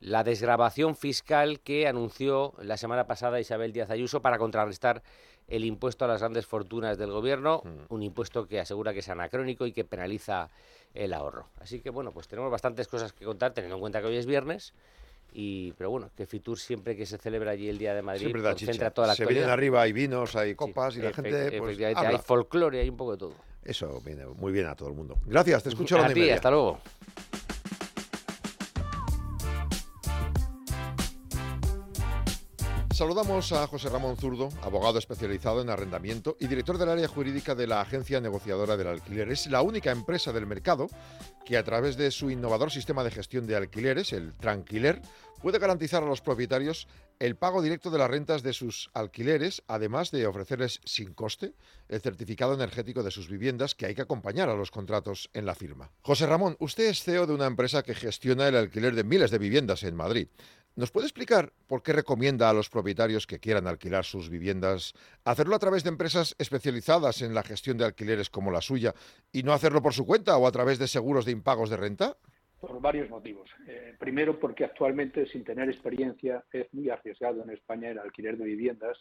la 0.00 0.24
desgrabación 0.24 0.94
fiscal 0.96 1.60
que 1.60 1.86
anunció 1.86 2.52
la 2.60 2.76
semana 2.76 3.06
pasada 3.06 3.40
Isabel 3.40 3.72
Díaz 3.72 3.90
Ayuso 3.90 4.20
para 4.20 4.38
contrarrestar 4.38 5.02
el 5.48 5.64
impuesto 5.64 6.04
a 6.04 6.08
las 6.08 6.20
grandes 6.20 6.46
fortunas 6.46 6.98
del 6.98 7.12
gobierno, 7.12 7.62
un 7.88 8.02
impuesto 8.02 8.46
que 8.46 8.60
asegura 8.60 8.92
que 8.92 8.98
es 8.98 9.08
anacrónico 9.08 9.66
y 9.66 9.72
que 9.72 9.84
penaliza 9.84 10.50
el 10.92 11.12
ahorro. 11.14 11.48
Así 11.60 11.80
que 11.80 11.90
bueno, 11.90 12.12
pues 12.12 12.26
tenemos 12.26 12.50
bastantes 12.50 12.88
cosas 12.88 13.12
que 13.12 13.24
contar, 13.24 13.52
teniendo 13.52 13.76
en 13.76 13.80
cuenta 13.80 14.00
que 14.00 14.08
hoy 14.08 14.16
es 14.16 14.26
viernes. 14.26 14.74
Y, 15.32 15.72
pero 15.72 15.90
bueno, 15.90 16.10
que 16.16 16.24
Fitur 16.26 16.58
siempre 16.58 16.96
que 16.96 17.04
se 17.04 17.18
celebra 17.18 17.50
allí 17.50 17.68
el 17.68 17.76
Día 17.76 17.94
de 17.94 18.00
Madrid 18.02 18.20
Siempre 18.20 18.40
da 18.42 18.50
concentra 18.50 18.74
chicha. 18.74 18.90
toda 18.90 19.08
la 19.08 19.14
Se 19.14 19.22
actualidad. 19.22 19.40
vienen 19.42 19.52
arriba, 19.52 19.82
hay 19.82 19.92
vinos, 19.92 20.34
hay 20.34 20.50
Sí, 20.50 20.56
copas 20.56 20.96
y 20.96 21.00
la 21.02 21.12
gente 21.12 21.58
pues, 21.58 21.78
habla. 21.94 22.08
hay 22.10 22.18
folclore, 22.18 22.80
hay 22.80 22.88
un 22.88 22.96
poco 22.96 23.12
de 23.12 23.18
todo. 23.18 23.34
Eso 23.62 24.00
viene 24.04 24.24
muy 24.26 24.52
bien 24.52 24.66
a 24.66 24.74
todo 24.74 24.88
el 24.88 24.94
mundo. 24.94 25.16
Gracias, 25.26 25.62
te 25.64 25.68
escucho 25.70 25.96
a 25.98 26.08
la 26.08 26.14
ti, 26.14 26.30
hasta 26.30 26.50
luego. 26.50 26.80
Saludamos 32.96 33.52
a 33.52 33.66
José 33.66 33.90
Ramón 33.90 34.16
Zurdo, 34.16 34.48
abogado 34.62 34.98
especializado 34.98 35.60
en 35.60 35.68
arrendamiento 35.68 36.38
y 36.40 36.46
director 36.46 36.78
del 36.78 36.88
área 36.88 37.06
jurídica 37.06 37.54
de 37.54 37.66
la 37.66 37.82
Agencia 37.82 38.22
Negociadora 38.22 38.78
del 38.78 38.86
Alquiler. 38.86 39.30
Es 39.30 39.48
la 39.48 39.60
única 39.60 39.90
empresa 39.90 40.32
del 40.32 40.46
mercado 40.46 40.86
que 41.44 41.58
a 41.58 41.62
través 41.62 41.98
de 41.98 42.10
su 42.10 42.30
innovador 42.30 42.70
sistema 42.70 43.04
de 43.04 43.10
gestión 43.10 43.46
de 43.46 43.54
alquileres, 43.54 44.14
el 44.14 44.32
Tranquiler, 44.32 45.02
puede 45.42 45.58
garantizar 45.58 46.02
a 46.02 46.06
los 46.06 46.22
propietarios 46.22 46.88
el 47.18 47.36
pago 47.36 47.60
directo 47.60 47.90
de 47.90 47.98
las 47.98 48.10
rentas 48.10 48.42
de 48.42 48.54
sus 48.54 48.90
alquileres, 48.94 49.62
además 49.68 50.10
de 50.10 50.26
ofrecerles 50.26 50.80
sin 50.86 51.12
coste 51.12 51.52
el 51.90 52.00
certificado 52.00 52.54
energético 52.54 53.02
de 53.02 53.10
sus 53.10 53.28
viviendas 53.28 53.74
que 53.74 53.84
hay 53.84 53.94
que 53.94 54.02
acompañar 54.02 54.48
a 54.48 54.56
los 54.56 54.70
contratos 54.70 55.28
en 55.34 55.44
la 55.44 55.54
firma. 55.54 55.90
José 56.00 56.26
Ramón, 56.26 56.56
usted 56.60 56.86
es 56.86 57.02
CEO 57.02 57.26
de 57.26 57.34
una 57.34 57.46
empresa 57.46 57.82
que 57.82 57.94
gestiona 57.94 58.48
el 58.48 58.56
alquiler 58.56 58.94
de 58.94 59.04
miles 59.04 59.30
de 59.30 59.38
viviendas 59.38 59.82
en 59.82 59.96
Madrid. 59.96 60.28
¿Nos 60.76 60.90
puede 60.90 61.06
explicar 61.06 61.54
por 61.66 61.82
qué 61.82 61.94
recomienda 61.94 62.50
a 62.50 62.52
los 62.52 62.68
propietarios 62.68 63.26
que 63.26 63.40
quieran 63.40 63.66
alquilar 63.66 64.04
sus 64.04 64.28
viviendas 64.28 64.92
hacerlo 65.24 65.56
a 65.56 65.58
través 65.58 65.84
de 65.84 65.88
empresas 65.88 66.36
especializadas 66.38 67.22
en 67.22 67.32
la 67.32 67.42
gestión 67.42 67.78
de 67.78 67.86
alquileres 67.86 68.28
como 68.28 68.50
la 68.50 68.60
suya 68.60 68.92
y 69.32 69.42
no 69.42 69.54
hacerlo 69.54 69.80
por 69.80 69.94
su 69.94 70.04
cuenta 70.04 70.36
o 70.36 70.46
a 70.46 70.52
través 70.52 70.78
de 70.78 70.86
seguros 70.86 71.24
de 71.24 71.32
impagos 71.32 71.70
de 71.70 71.78
renta? 71.78 72.18
Por 72.60 72.78
varios 72.78 73.08
motivos. 73.08 73.48
Eh, 73.66 73.94
primero, 73.98 74.38
porque 74.38 74.66
actualmente, 74.66 75.26
sin 75.28 75.44
tener 75.44 75.70
experiencia, 75.70 76.44
es 76.52 76.66
muy 76.74 76.90
arriesgado 76.90 77.42
en 77.42 77.50
España 77.50 77.88
el 77.88 77.98
alquiler 77.98 78.36
de 78.36 78.44
viviendas, 78.44 78.98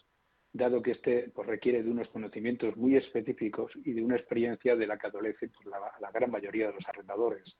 dado 0.54 0.82
que 0.82 0.92
este 0.92 1.30
pues, 1.36 1.46
requiere 1.46 1.84
de 1.84 1.92
unos 1.92 2.08
conocimientos 2.08 2.78
muy 2.78 2.96
específicos 2.96 3.74
y 3.84 3.92
de 3.92 4.02
una 4.02 4.16
experiencia 4.16 4.78
de 4.78 4.88
la 4.88 4.98
que 4.98 5.08
adolece 5.08 5.50
pues, 5.50 5.66
la, 5.66 5.80
la 6.00 6.12
gran 6.12 6.32
mayoría 6.32 6.68
de 6.68 6.76
los 6.76 6.88
arrendadores. 6.88 7.54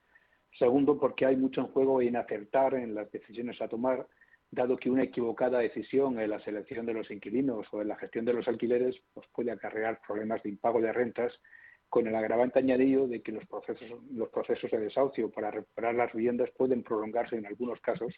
Segundo, 0.58 0.98
porque 0.98 1.26
hay 1.26 1.36
mucho 1.36 1.60
en 1.60 1.66
juego 1.68 2.00
en 2.00 2.16
acertar 2.16 2.74
en 2.74 2.94
las 2.94 3.10
decisiones 3.12 3.60
a 3.60 3.68
tomar, 3.68 4.06
dado 4.50 4.76
que 4.76 4.90
una 4.90 5.02
equivocada 5.02 5.58
decisión 5.58 6.18
en 6.18 6.30
la 6.30 6.40
selección 6.40 6.86
de 6.86 6.94
los 6.94 7.10
inquilinos 7.10 7.66
o 7.72 7.82
en 7.82 7.88
la 7.88 7.96
gestión 7.96 8.24
de 8.24 8.32
los 8.32 8.48
alquileres 8.48 8.96
pues 9.12 9.26
puede 9.34 9.50
acarrear 9.50 10.00
problemas 10.06 10.42
de 10.42 10.50
impago 10.50 10.80
de 10.80 10.92
rentas 10.92 11.32
con 11.88 12.06
el 12.06 12.14
agravante 12.14 12.58
añadido 12.58 13.06
de 13.06 13.22
que 13.22 13.32
los 13.32 13.46
procesos, 13.46 13.88
los 14.10 14.28
procesos 14.30 14.70
de 14.70 14.80
desahucio 14.80 15.30
para 15.30 15.50
recuperar 15.50 15.94
las 15.94 16.12
viviendas 16.12 16.50
pueden 16.56 16.82
prolongarse 16.82 17.36
en 17.36 17.46
algunos 17.46 17.80
casos 17.80 18.12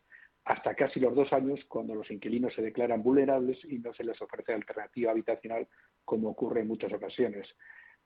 hasta 0.44 0.74
casi 0.74 1.00
los 1.00 1.14
dos 1.14 1.32
años 1.32 1.60
cuando 1.68 1.94
los 1.94 2.10
inquilinos 2.10 2.54
se 2.54 2.62
declaran 2.62 3.02
vulnerables 3.02 3.58
y 3.64 3.78
no 3.78 3.92
se 3.94 4.04
les 4.04 4.20
ofrece 4.22 4.54
alternativa 4.54 5.10
habitacional 5.10 5.68
como 6.04 6.30
ocurre 6.30 6.60
en 6.60 6.68
muchas 6.68 6.92
ocasiones. 6.92 7.46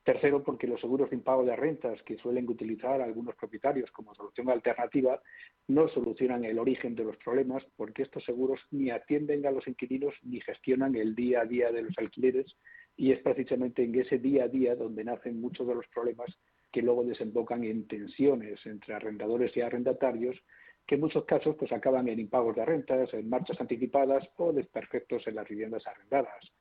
Tercero, 0.05 0.43
porque 0.43 0.67
los 0.67 0.81
seguros 0.81 1.11
de 1.11 1.17
impago 1.17 1.45
de 1.45 1.55
rentas 1.55 2.03
que 2.03 2.17
suelen 2.17 2.49
utilizar 2.49 3.01
algunos 3.01 3.37
propietarios 3.37 3.89
como 3.93 4.13
solución 4.17 4.51
alternativa 4.51 5.23
no 5.69 5.87
solucionan 5.89 6.45
el 6.45 6.59
origen 6.59 6.97
de 6.97 7.05
los 7.05 7.17
problemas 7.19 7.63
porque 7.77 8.03
estos 8.03 8.25
seguros 8.25 8.61
ni 8.73 8.91
atienden 8.91 9.47
a 9.47 9.53
los 9.53 9.67
inquilinos 9.69 10.13
ni 10.23 10.41
gestionan 10.41 10.97
el 10.97 11.15
día 11.15 11.43
a 11.43 11.45
día 11.45 11.71
de 11.71 11.83
los 11.83 11.97
alquileres 11.99 12.57
y 12.97 13.13
es 13.13 13.21
precisamente 13.21 13.85
en 13.85 13.95
ese 13.95 14.19
día 14.19 14.45
a 14.45 14.49
día 14.49 14.75
donde 14.75 15.05
nacen 15.05 15.41
muchos 15.41 15.69
de 15.69 15.77
los 15.77 15.87
problemas 15.95 16.37
que 16.73 16.83
luego 16.83 17.05
desembocan 17.05 17.63
en 17.63 17.87
tensiones 17.87 18.59
entre 18.67 18.95
arrendadores 18.95 19.57
y 19.57 19.61
arrendatarios 19.61 20.37
que 20.85 20.97
en 20.97 21.03
muchos 21.03 21.25
casos 21.27 21.55
pues 21.57 21.71
acaban 21.71 22.09
en 22.09 22.19
impagos 22.19 22.57
de 22.57 22.65
rentas, 22.65 23.15
en 23.15 23.29
marchas 23.29 23.61
anticipadas 23.61 24.29
o 24.37 24.53
desperfectos 24.53 25.25
en 25.29 25.37
las 25.37 25.49
viviendas 25.49 25.87
arrendadas 25.87 26.53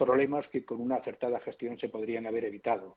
problemas 0.00 0.48
que 0.48 0.64
con 0.64 0.80
una 0.80 0.96
acertada 0.96 1.40
gestión 1.40 1.78
se 1.78 1.90
podrían 1.90 2.26
haber 2.26 2.46
evitado. 2.46 2.96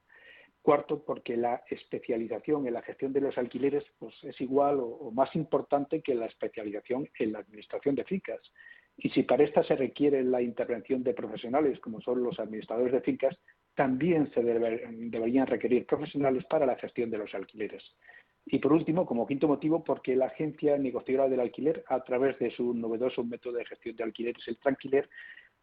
Cuarto, 0.62 1.04
porque 1.04 1.36
la 1.36 1.62
especialización 1.70 2.66
en 2.66 2.74
la 2.74 2.82
gestión 2.82 3.12
de 3.12 3.20
los 3.20 3.38
alquileres 3.38 3.84
pues, 4.00 4.16
es 4.24 4.40
igual 4.40 4.78
o, 4.80 5.12
más 5.12 5.36
importante 5.36 6.02
que 6.02 6.16
la 6.16 6.28
especialización 6.28 7.10
en 7.20 7.34
la 7.34 7.40
administración 7.40 7.96
de 7.96 8.06
fincas. 8.06 8.40
Y 8.96 9.10
si 9.10 9.24
para 9.24 9.44
esta 9.44 9.64
se 9.64 9.76
requiere 9.76 10.24
la 10.24 10.42
intervención 10.42 11.04
de 11.04 11.14
profesionales 11.14 11.78
como 11.82 12.00
son 12.00 12.24
los 12.24 12.40
administradores 12.40 12.94
de 12.94 13.02
fincas, 13.02 13.38
también 13.76 14.32
se 14.34 14.42
deberían 14.42 15.48
requerir 15.48 15.86
profesionales 15.86 16.46
para 16.46 16.66
la 16.66 16.78
gestión 16.78 17.10
de 17.12 17.18
los 17.18 17.34
alquileres. 17.36 17.84
Y 18.46 18.60
por 18.60 18.72
último, 18.72 19.06
como 19.06 19.28
quinto 19.28 19.48
motivo, 19.48 19.84
porque 19.84 20.16
la 20.16 20.28
agencia 20.28 20.78
negociadora 20.78 21.30
del 21.30 21.40
alquiler, 21.40 21.84
a 21.88 22.04
través 22.04 22.38
de 22.40 22.52
su 22.52 22.74
novedoso 22.74 23.24
método 23.24 23.54
de 23.58 23.66
gestión 23.66 23.96
de 23.96 24.04
alquileres, 24.04 24.48
el 24.48 24.58
Tranquiler, 24.58 25.10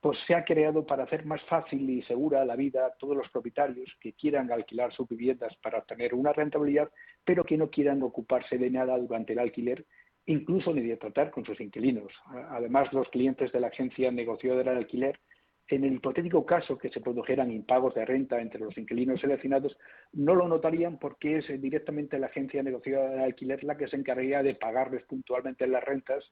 pues 0.00 0.18
se 0.26 0.34
ha 0.34 0.44
creado 0.44 0.86
para 0.86 1.04
hacer 1.04 1.26
más 1.26 1.42
fácil 1.42 1.88
y 1.90 2.02
segura 2.02 2.44
la 2.44 2.56
vida 2.56 2.86
a 2.86 2.94
todos 2.94 3.16
los 3.16 3.28
propietarios 3.28 3.90
que 4.00 4.14
quieran 4.14 4.50
alquilar 4.50 4.92
sus 4.92 5.06
viviendas 5.06 5.54
para 5.56 5.78
obtener 5.78 6.14
una 6.14 6.32
rentabilidad, 6.32 6.90
pero 7.24 7.44
que 7.44 7.58
no 7.58 7.68
quieran 7.68 8.02
ocuparse 8.02 8.56
de 8.56 8.70
nada 8.70 8.96
durante 8.96 9.34
el 9.34 9.38
alquiler, 9.38 9.84
incluso 10.24 10.72
ni 10.72 10.80
de 10.80 10.96
tratar 10.96 11.30
con 11.30 11.44
sus 11.44 11.60
inquilinos. 11.60 12.12
Además, 12.50 12.90
los 12.92 13.08
clientes 13.10 13.52
de 13.52 13.60
la 13.60 13.66
agencia 13.66 14.10
negociadora 14.10 14.70
del 14.70 14.78
alquiler, 14.78 15.20
en 15.68 15.84
el 15.84 15.94
hipotético 15.94 16.46
caso 16.46 16.78
que 16.78 16.88
se 16.88 17.00
produjeran 17.00 17.52
impagos 17.52 17.94
de 17.94 18.04
renta 18.04 18.40
entre 18.40 18.60
los 18.60 18.76
inquilinos 18.76 19.20
seleccionados, 19.20 19.76
no 20.12 20.34
lo 20.34 20.48
notarían 20.48 20.98
porque 20.98 21.38
es 21.38 21.60
directamente 21.60 22.18
la 22.18 22.26
agencia 22.26 22.62
negociadora 22.62 23.10
del 23.10 23.20
alquiler 23.20 23.62
la 23.64 23.76
que 23.76 23.86
se 23.86 23.96
encargaría 23.96 24.42
de 24.42 24.54
pagarles 24.54 25.04
puntualmente 25.04 25.66
las 25.66 25.84
rentas 25.84 26.24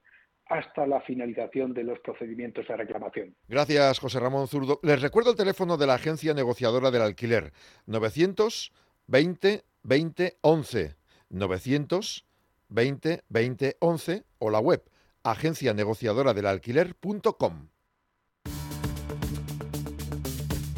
hasta 0.49 0.87
la 0.87 1.00
finalización 1.02 1.75
de 1.75 1.85
los 1.85 1.99
procedimientos 2.00 2.67
de 2.67 2.76
reclamación. 2.76 3.37
Gracias, 3.49 3.99
José 3.99 4.19
Ramón 4.21 4.49
Zurdo. 4.49 4.81
Les 4.83 5.02
recuerdo 5.02 5.31
el 5.31 5.37
teléfono 5.37 5.76
de 5.76 5.87
la 5.87 5.95
Agencia 5.95 6.35
Negociadora 6.35 6.90
del 6.90 7.02
Alquiler, 7.02 7.52
920 7.87 9.64
20 9.83 10.38
11, 10.40 10.97
920 11.31 13.23
20 13.28 13.76
11 13.81 14.25
o 14.38 14.50
la 14.50 14.61
web 14.61 14.83
agencianegociadoradelalquiler.com. 15.23 17.69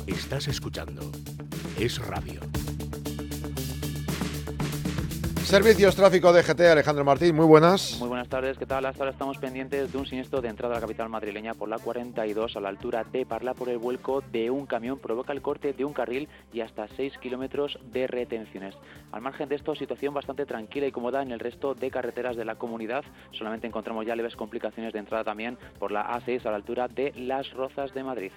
Estás 0.06 0.48
escuchando 0.48 1.12
Es 1.78 2.04
Radio. 2.04 2.40
Servicios 5.50 5.96
Tráfico 5.96 6.32
de 6.32 6.44
GT, 6.44 6.60
Alejandro 6.60 7.04
Martín, 7.04 7.34
muy 7.34 7.44
buenas. 7.44 7.96
Muy 7.98 8.08
buenas 8.08 8.28
tardes, 8.28 8.56
¿qué 8.56 8.66
tal? 8.66 8.86
Hasta 8.86 9.02
ahora 9.02 9.10
estamos 9.10 9.36
pendientes 9.38 9.90
de 9.90 9.98
un 9.98 10.06
siniestro 10.06 10.40
de 10.40 10.48
entrada 10.48 10.74
a 10.74 10.76
la 10.76 10.80
capital 10.80 11.08
madrileña 11.08 11.54
por 11.54 11.68
la 11.68 11.80
42 11.80 12.54
a 12.54 12.60
la 12.60 12.68
altura 12.68 13.02
de 13.02 13.26
Parla 13.26 13.52
por 13.54 13.68
el 13.68 13.78
vuelco 13.78 14.22
de 14.30 14.48
un 14.48 14.66
camión. 14.66 15.00
Provoca 15.00 15.32
el 15.32 15.42
corte 15.42 15.72
de 15.72 15.84
un 15.84 15.92
carril 15.92 16.28
y 16.52 16.60
hasta 16.60 16.86
6 16.86 17.18
kilómetros 17.18 17.80
de 17.90 18.06
retenciones. 18.06 18.76
Al 19.10 19.22
margen 19.22 19.48
de 19.48 19.56
esto, 19.56 19.74
situación 19.74 20.14
bastante 20.14 20.46
tranquila 20.46 20.86
y 20.86 20.92
cómoda 20.92 21.20
en 21.20 21.32
el 21.32 21.40
resto 21.40 21.74
de 21.74 21.90
carreteras 21.90 22.36
de 22.36 22.44
la 22.44 22.54
comunidad. 22.54 23.02
Solamente 23.32 23.66
encontramos 23.66 24.06
ya 24.06 24.14
leves 24.14 24.36
complicaciones 24.36 24.92
de 24.92 25.00
entrada 25.00 25.24
también 25.24 25.58
por 25.80 25.90
la 25.90 26.16
A6 26.16 26.46
a 26.46 26.50
la 26.50 26.56
altura 26.58 26.86
de 26.86 27.12
Las 27.16 27.50
Rozas 27.54 27.92
de 27.92 28.04
Madrid. 28.04 28.30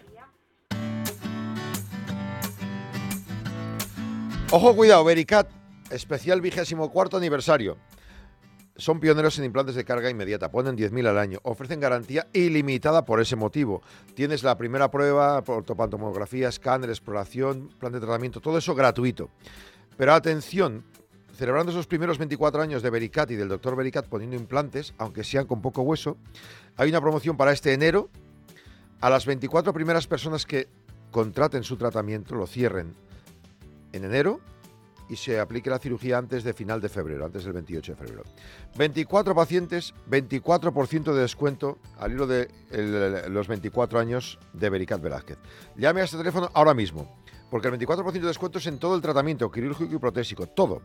Ojo, 4.50 4.76
cuidado, 4.76 5.04
Vericat 5.04 5.63
especial 5.94 6.42
vigésimo 6.42 6.92
cuarto 6.92 7.18
aniversario. 7.18 7.78
Son 8.76 9.00
pioneros 9.00 9.38
en 9.38 9.46
implantes 9.46 9.76
de 9.76 9.86
carga 9.86 10.10
inmediata, 10.10 10.50
ponen 10.50 10.76
10.000 10.76 11.08
al 11.08 11.20
año, 11.20 11.40
ofrecen 11.44 11.80
garantía 11.80 12.28
ilimitada 12.34 13.06
por 13.06 13.22
ese 13.22 13.36
motivo. 13.36 13.84
Tienes 14.16 14.42
la 14.42 14.58
primera 14.58 14.90
prueba, 14.90 15.44
ortopantomografía, 15.46 16.50
escáner, 16.50 16.90
exploración, 16.90 17.70
plan 17.80 17.92
de 17.92 18.00
tratamiento, 18.00 18.42
todo 18.42 18.58
eso 18.58 18.74
gratuito. 18.74 19.30
Pero 19.96 20.14
atención, 20.14 20.84
celebrando 21.38 21.72
esos 21.72 21.86
primeros 21.86 22.18
24 22.18 22.64
años 22.64 22.82
de 22.82 22.90
Vericat 22.90 23.30
y 23.30 23.36
del 23.36 23.48
doctor 23.48 23.76
Vericat 23.76 24.08
poniendo 24.08 24.36
implantes, 24.36 24.96
aunque 24.98 25.24
sean 25.24 25.46
con 25.46 25.62
poco 25.62 25.84
hueso, 25.84 26.18
hay 26.76 26.90
una 26.90 27.02
promoción 27.02 27.38
para 27.38 27.52
este 27.52 27.74
enero. 27.74 28.10
A 29.02 29.10
las 29.12 29.28
24 29.28 29.72
primeras 29.72 30.08
personas 30.08 30.48
que 30.48 30.68
contraten 31.12 31.64
su 31.64 31.78
tratamiento, 31.78 32.34
lo 32.34 32.48
cierren 32.48 32.96
en 33.92 34.04
enero, 34.04 34.40
y 35.14 35.16
se 35.16 35.40
aplique 35.40 35.70
la 35.70 35.78
cirugía 35.78 36.18
antes 36.18 36.44
de 36.44 36.54
final 36.54 36.82
de 36.82 36.90
febrero, 36.90 37.26
antes 37.26 37.44
del 37.44 37.54
28 37.54 37.92
de 37.92 37.96
febrero. 37.96 38.24
24 38.76 39.36
pacientes, 39.36 39.94
24% 40.10 41.14
de 41.14 41.22
descuento 41.22 41.78
al 42.00 42.14
hilo 42.14 42.26
de 42.26 42.50
los 43.30 43.48
24 43.48 44.00
años 44.00 44.40
de 44.54 44.70
Bericat 44.72 45.00
Velázquez. 45.00 45.38
Llame 45.78 46.02
a 46.02 46.06
este 46.06 46.18
teléfono 46.18 46.50
ahora 46.54 46.74
mismo, 46.74 47.22
porque 47.52 47.68
el 47.68 47.76
24% 47.78 48.12
de 48.12 48.28
descuento 48.28 48.58
es 48.58 48.66
en 48.66 48.80
todo 48.80 48.96
el 48.96 49.02
tratamiento 49.02 49.52
quirúrgico 49.52 49.94
y 49.94 50.00
protésico, 50.00 50.48
todo. 50.48 50.82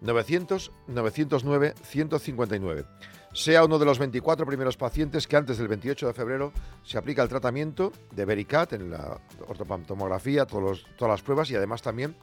900 0.00 0.70
909 0.88 1.74
159. 1.82 2.84
Sea 3.32 3.64
uno 3.64 3.80
de 3.80 3.84
los 3.86 3.98
24 3.98 4.46
primeros 4.46 4.76
pacientes 4.76 5.26
que 5.26 5.36
antes 5.36 5.58
del 5.58 5.66
28 5.66 6.06
de 6.06 6.12
febrero 6.12 6.52
se 6.84 6.98
aplica 6.98 7.22
el 7.22 7.28
tratamiento 7.28 7.90
de 8.12 8.24
Bericat 8.24 8.74
en 8.74 8.90
la 8.90 9.20
ortopantomografía, 9.48 10.46
todas 10.46 10.84
las 11.00 11.22
pruebas 11.22 11.50
y 11.50 11.56
además 11.56 11.82
también 11.82 12.14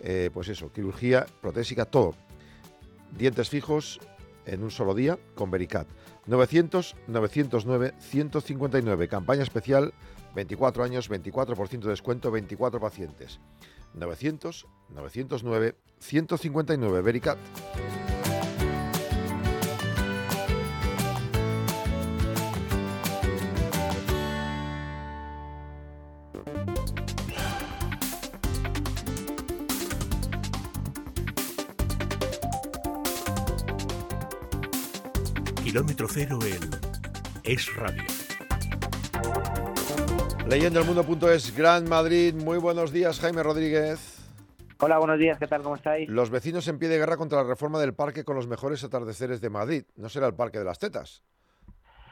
eh, 0.00 0.30
pues 0.32 0.48
eso, 0.48 0.72
quirugía 0.72 1.26
protésica, 1.40 1.84
todo. 1.84 2.14
Dientes 3.16 3.48
fijos 3.48 4.00
en 4.46 4.62
un 4.62 4.70
solo 4.70 4.94
día 4.94 5.18
con 5.34 5.50
Vericat. 5.50 5.86
900 6.26 6.96
909 7.06 7.94
159. 7.98 9.08
Campaña 9.08 9.42
especial 9.42 9.92
24 10.34 10.84
años, 10.84 11.10
24% 11.10 11.80
de 11.80 11.90
descuento, 11.90 12.30
24 12.30 12.80
pacientes. 12.80 13.40
900 13.94 14.66
909 14.90 15.76
159. 15.98 17.02
Vericat. 17.02 17.38
Kilómetro 35.80 36.08
cero 36.10 36.38
en 36.44 36.60
Es 37.42 37.74
Radio. 37.74 38.02
Leyendo 40.46 40.80
el 40.80 40.84
mundo.es 40.84 41.56
Gran 41.56 41.88
Madrid. 41.88 42.34
Muy 42.34 42.58
buenos 42.58 42.92
días, 42.92 43.18
Jaime 43.18 43.42
Rodríguez. 43.42 44.30
Hola, 44.80 44.98
buenos 44.98 45.18
días, 45.18 45.38
¿qué 45.38 45.46
tal? 45.46 45.62
¿Cómo 45.62 45.76
estáis? 45.76 46.06
Los 46.10 46.28
vecinos 46.28 46.68
en 46.68 46.78
pie 46.78 46.90
de 46.90 46.98
guerra 46.98 47.16
contra 47.16 47.42
la 47.42 47.48
reforma 47.48 47.78
del 47.78 47.94
parque 47.94 48.24
con 48.24 48.36
los 48.36 48.46
mejores 48.46 48.84
atardeceres 48.84 49.40
de 49.40 49.48
Madrid. 49.48 49.84
¿No 49.96 50.10
será 50.10 50.26
el 50.26 50.34
parque 50.34 50.58
de 50.58 50.66
las 50.66 50.78
tetas? 50.78 51.24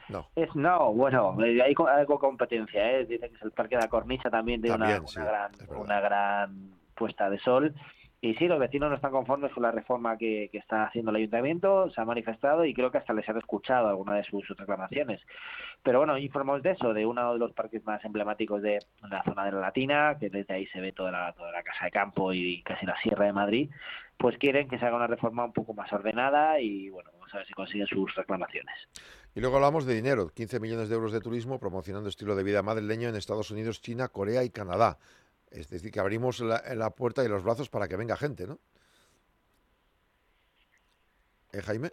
No. 0.07 0.25
Es, 0.35 0.49
no, 0.55 0.91
bueno, 0.91 1.37
hay 1.39 1.75
algo 1.95 2.17
competencia, 2.17 2.93
¿eh? 2.93 3.05
Dice 3.05 3.29
que 3.29 3.35
es 3.35 3.41
el 3.43 3.51
parque 3.51 3.75
de 3.75 3.83
la 3.83 3.87
cornisa 3.87 4.31
también 4.31 4.63
tiene 4.63 4.77
una, 4.77 4.99
gran, 5.15 5.51
una 5.77 5.99
gran 5.99 6.71
puesta 6.95 7.29
de 7.29 7.37
sol 7.37 7.75
y 8.21 8.33
sí, 8.35 8.47
los 8.47 8.59
vecinos 8.59 8.89
no 8.89 8.95
están 8.95 9.11
conformes 9.11 9.53
con 9.53 9.63
la 9.63 9.71
reforma 9.71 10.17
que, 10.17 10.49
está 10.51 10.85
haciendo 10.85 11.11
el 11.11 11.17
ayuntamiento, 11.17 11.89
se 11.91 12.01
ha 12.01 12.05
manifestado 12.05 12.65
y 12.65 12.73
creo 12.73 12.91
que 12.91 12.97
hasta 12.97 13.13
les 13.13 13.27
han 13.29 13.37
escuchado 13.37 13.87
alguna 13.87 14.15
de 14.15 14.25
sus 14.25 14.45
reclamaciones. 14.49 15.21
Pero 15.83 15.99
bueno, 15.99 16.17
informamos 16.17 16.61
de 16.61 16.71
eso, 16.71 16.93
de 16.93 17.05
uno 17.05 17.33
de 17.33 17.39
los 17.39 17.53
parques 17.53 17.85
más 17.85 18.03
emblemáticos 18.03 18.61
de 18.61 18.79
la 19.09 19.23
zona 19.23 19.45
de 19.45 19.53
la 19.53 19.61
Latina, 19.61 20.17
que 20.19 20.29
desde 20.29 20.53
ahí 20.53 20.67
se 20.67 20.81
ve 20.81 20.91
toda 20.91 21.11
la, 21.11 21.31
toda 21.31 21.51
la 21.53 21.63
casa 21.63 21.85
de 21.85 21.91
campo 21.91 22.33
y 22.33 22.61
casi 22.63 22.85
la 22.85 22.99
sierra 23.01 23.25
de 23.25 23.33
Madrid, 23.33 23.69
pues 24.17 24.37
quieren 24.37 24.67
que 24.67 24.77
se 24.77 24.85
haga 24.85 24.97
una 24.97 25.07
reforma 25.07 25.45
un 25.45 25.53
poco 25.53 25.73
más 25.73 25.91
ordenada 25.93 26.59
y 26.59 26.89
bueno, 26.89 27.09
vamos 27.13 27.33
a 27.33 27.37
ver 27.37 27.47
si 27.47 27.53
consiguen 27.53 27.87
sus 27.87 28.13
reclamaciones. 28.15 28.75
Y 29.33 29.39
luego 29.39 29.55
hablamos 29.55 29.85
de 29.85 29.95
dinero, 29.95 30.29
15 30.35 30.59
millones 30.59 30.89
de 30.89 30.95
euros 30.95 31.13
de 31.13 31.21
turismo 31.21 31.57
promocionando 31.57 32.09
estilo 32.09 32.35
de 32.35 32.43
vida 32.43 32.61
madrileño 32.61 33.07
en 33.07 33.15
Estados 33.15 33.49
Unidos, 33.49 33.81
China, 33.81 34.09
Corea 34.09 34.43
y 34.43 34.49
Canadá. 34.49 34.97
Es 35.51 35.69
decir, 35.69 35.91
que 35.91 35.99
abrimos 35.99 36.39
la, 36.41 36.89
puerta 36.91 37.23
y 37.23 37.27
los 37.27 37.43
brazos 37.43 37.69
para 37.69 37.87
que 37.87 37.95
venga 37.95 38.15
gente, 38.15 38.45
¿no? 38.45 38.59
¿Eh, 41.51 41.61
Jaime? 41.61 41.89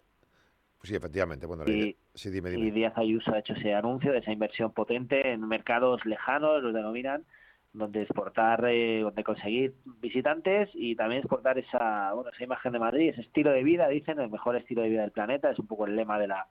Pues 0.79 0.91
sí, 0.91 0.95
efectivamente. 0.95 1.47
Bueno, 1.47 1.65
y, 1.67 1.97
sí, 2.15 2.31
dime, 2.31 2.51
y 2.51 2.71
Díaz 2.71 2.93
Ayuso 2.97 3.33
ha 3.33 3.39
hecho 3.39 3.55
ese 3.55 3.75
anuncio 3.75 4.13
de 4.13 4.19
esa 4.19 4.33
inversión 4.33 4.73
potente 4.73 5.33
en 5.33 5.49
mercados 5.49 6.05
lejanos, 6.05 6.63
los 6.63 6.75
denominan, 6.75 7.25
donde 7.73 8.03
exportar, 8.03 8.65
eh, 8.69 9.01
donde 9.01 9.25
conseguir 9.25 9.75
visitantes 10.01 10.69
y 10.75 10.95
también 10.95 11.21
exportar 11.21 11.59
esa, 11.59 12.13
bueno, 12.13 12.31
esa 12.31 12.45
imagen 12.45 12.73
de 12.73 12.79
Madrid, 12.79 13.11
ese 13.11 13.23
estilo 13.23 13.53
de 13.53 13.63
vida, 13.63 13.89
dicen, 13.89 14.19
el 14.21 14.31
mejor 14.31 14.57
estilo 14.57 14.83
de 14.83 14.91
vida 14.91 15.03
del 15.03 15.13
planeta, 15.13 15.51
es 15.51 15.59
un 15.59 15.67
poco 15.67 15.87
el 15.87 15.97
lema 15.97 16.19
de 16.19 16.29
la, 16.29 16.47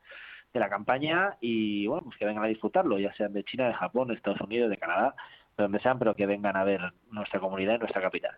de 0.54 0.60
la 0.60 0.70
campaña 0.70 1.38
y 1.42 1.86
bueno, 1.88 2.04
pues 2.06 2.18
que 2.18 2.26
vengan 2.26 2.44
a 2.44 2.48
disfrutarlo, 2.48 2.98
ya 2.98 3.14
sean 3.14 3.34
de 3.34 3.44
China, 3.44 3.68
de 3.68 3.74
Japón, 3.74 4.08
de 4.08 4.16
Estados 4.16 4.42
Unidos, 4.42 4.70
de 4.70 4.78
Canadá, 4.78 5.16
donde 5.58 5.80
sean, 5.80 5.98
pero 6.00 6.16
que 6.16 6.26
vengan 6.26 6.56
a 6.58 6.64
ver 6.64 6.82
nuestra 7.12 7.40
comunidad 7.40 7.76
y 7.76 7.80
nuestra 7.80 8.02
capital. 8.02 8.36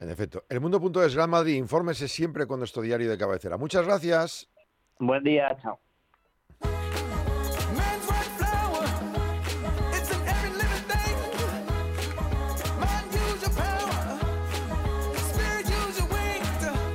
En 0.00 0.10
efecto. 0.10 0.44
El 0.48 0.60
mundo.es 0.60 1.14
Gran 1.14 1.30
Madrid, 1.30 1.54
infórmese 1.54 2.08
siempre 2.08 2.46
con 2.46 2.58
nuestro 2.58 2.82
diario 2.82 3.10
de 3.10 3.18
cabecera. 3.18 3.56
Muchas 3.56 3.84
gracias. 3.86 4.48
Buen 4.98 5.22
día, 5.22 5.56
chao. 5.62 5.80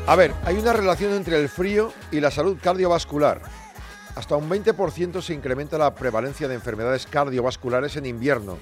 A 0.06 0.18
ver, 0.18 0.32
hay 0.44 0.58
una 0.58 0.74
relación 0.74 1.13
entre 1.13 1.39
el 1.39 1.48
frío 1.48 1.94
y 2.12 2.20
la 2.20 2.30
salud 2.30 2.58
cardiovascular. 2.62 3.42
Hasta 4.15 4.36
un 4.36 4.50
20% 4.50 5.22
se 5.22 5.34
incrementa 5.34 5.77
la 5.77 5.96
prevalencia 5.96 6.48
de 6.48 6.56
enfermedades 6.56 7.08
cardiovasculares 7.08 7.96
en 7.96 8.06
invierno 8.06 8.58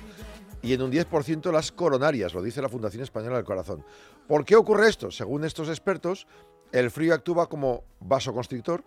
y 0.62 0.74
en 0.74 0.82
un 0.82 0.91
10% 0.91 1.51
las 1.51 1.72
coronarias, 1.72 2.34
lo 2.34 2.41
dice 2.41 2.62
la 2.62 2.70
Fundación 2.70 3.03
Española 3.03 3.38
del 3.38 3.46
Corazón. 3.46 3.84
¿Por 4.27 4.46
qué 4.46 4.56
ocurre 4.56 4.89
esto? 4.89 5.12
Según 5.12 5.44
estos 5.44 5.70
expertos, 5.70 6.27
el 6.72 6.91
frío 6.91 7.13
actúa 7.13 7.50
como 7.50 7.84
vasoconstrictor 8.00 8.84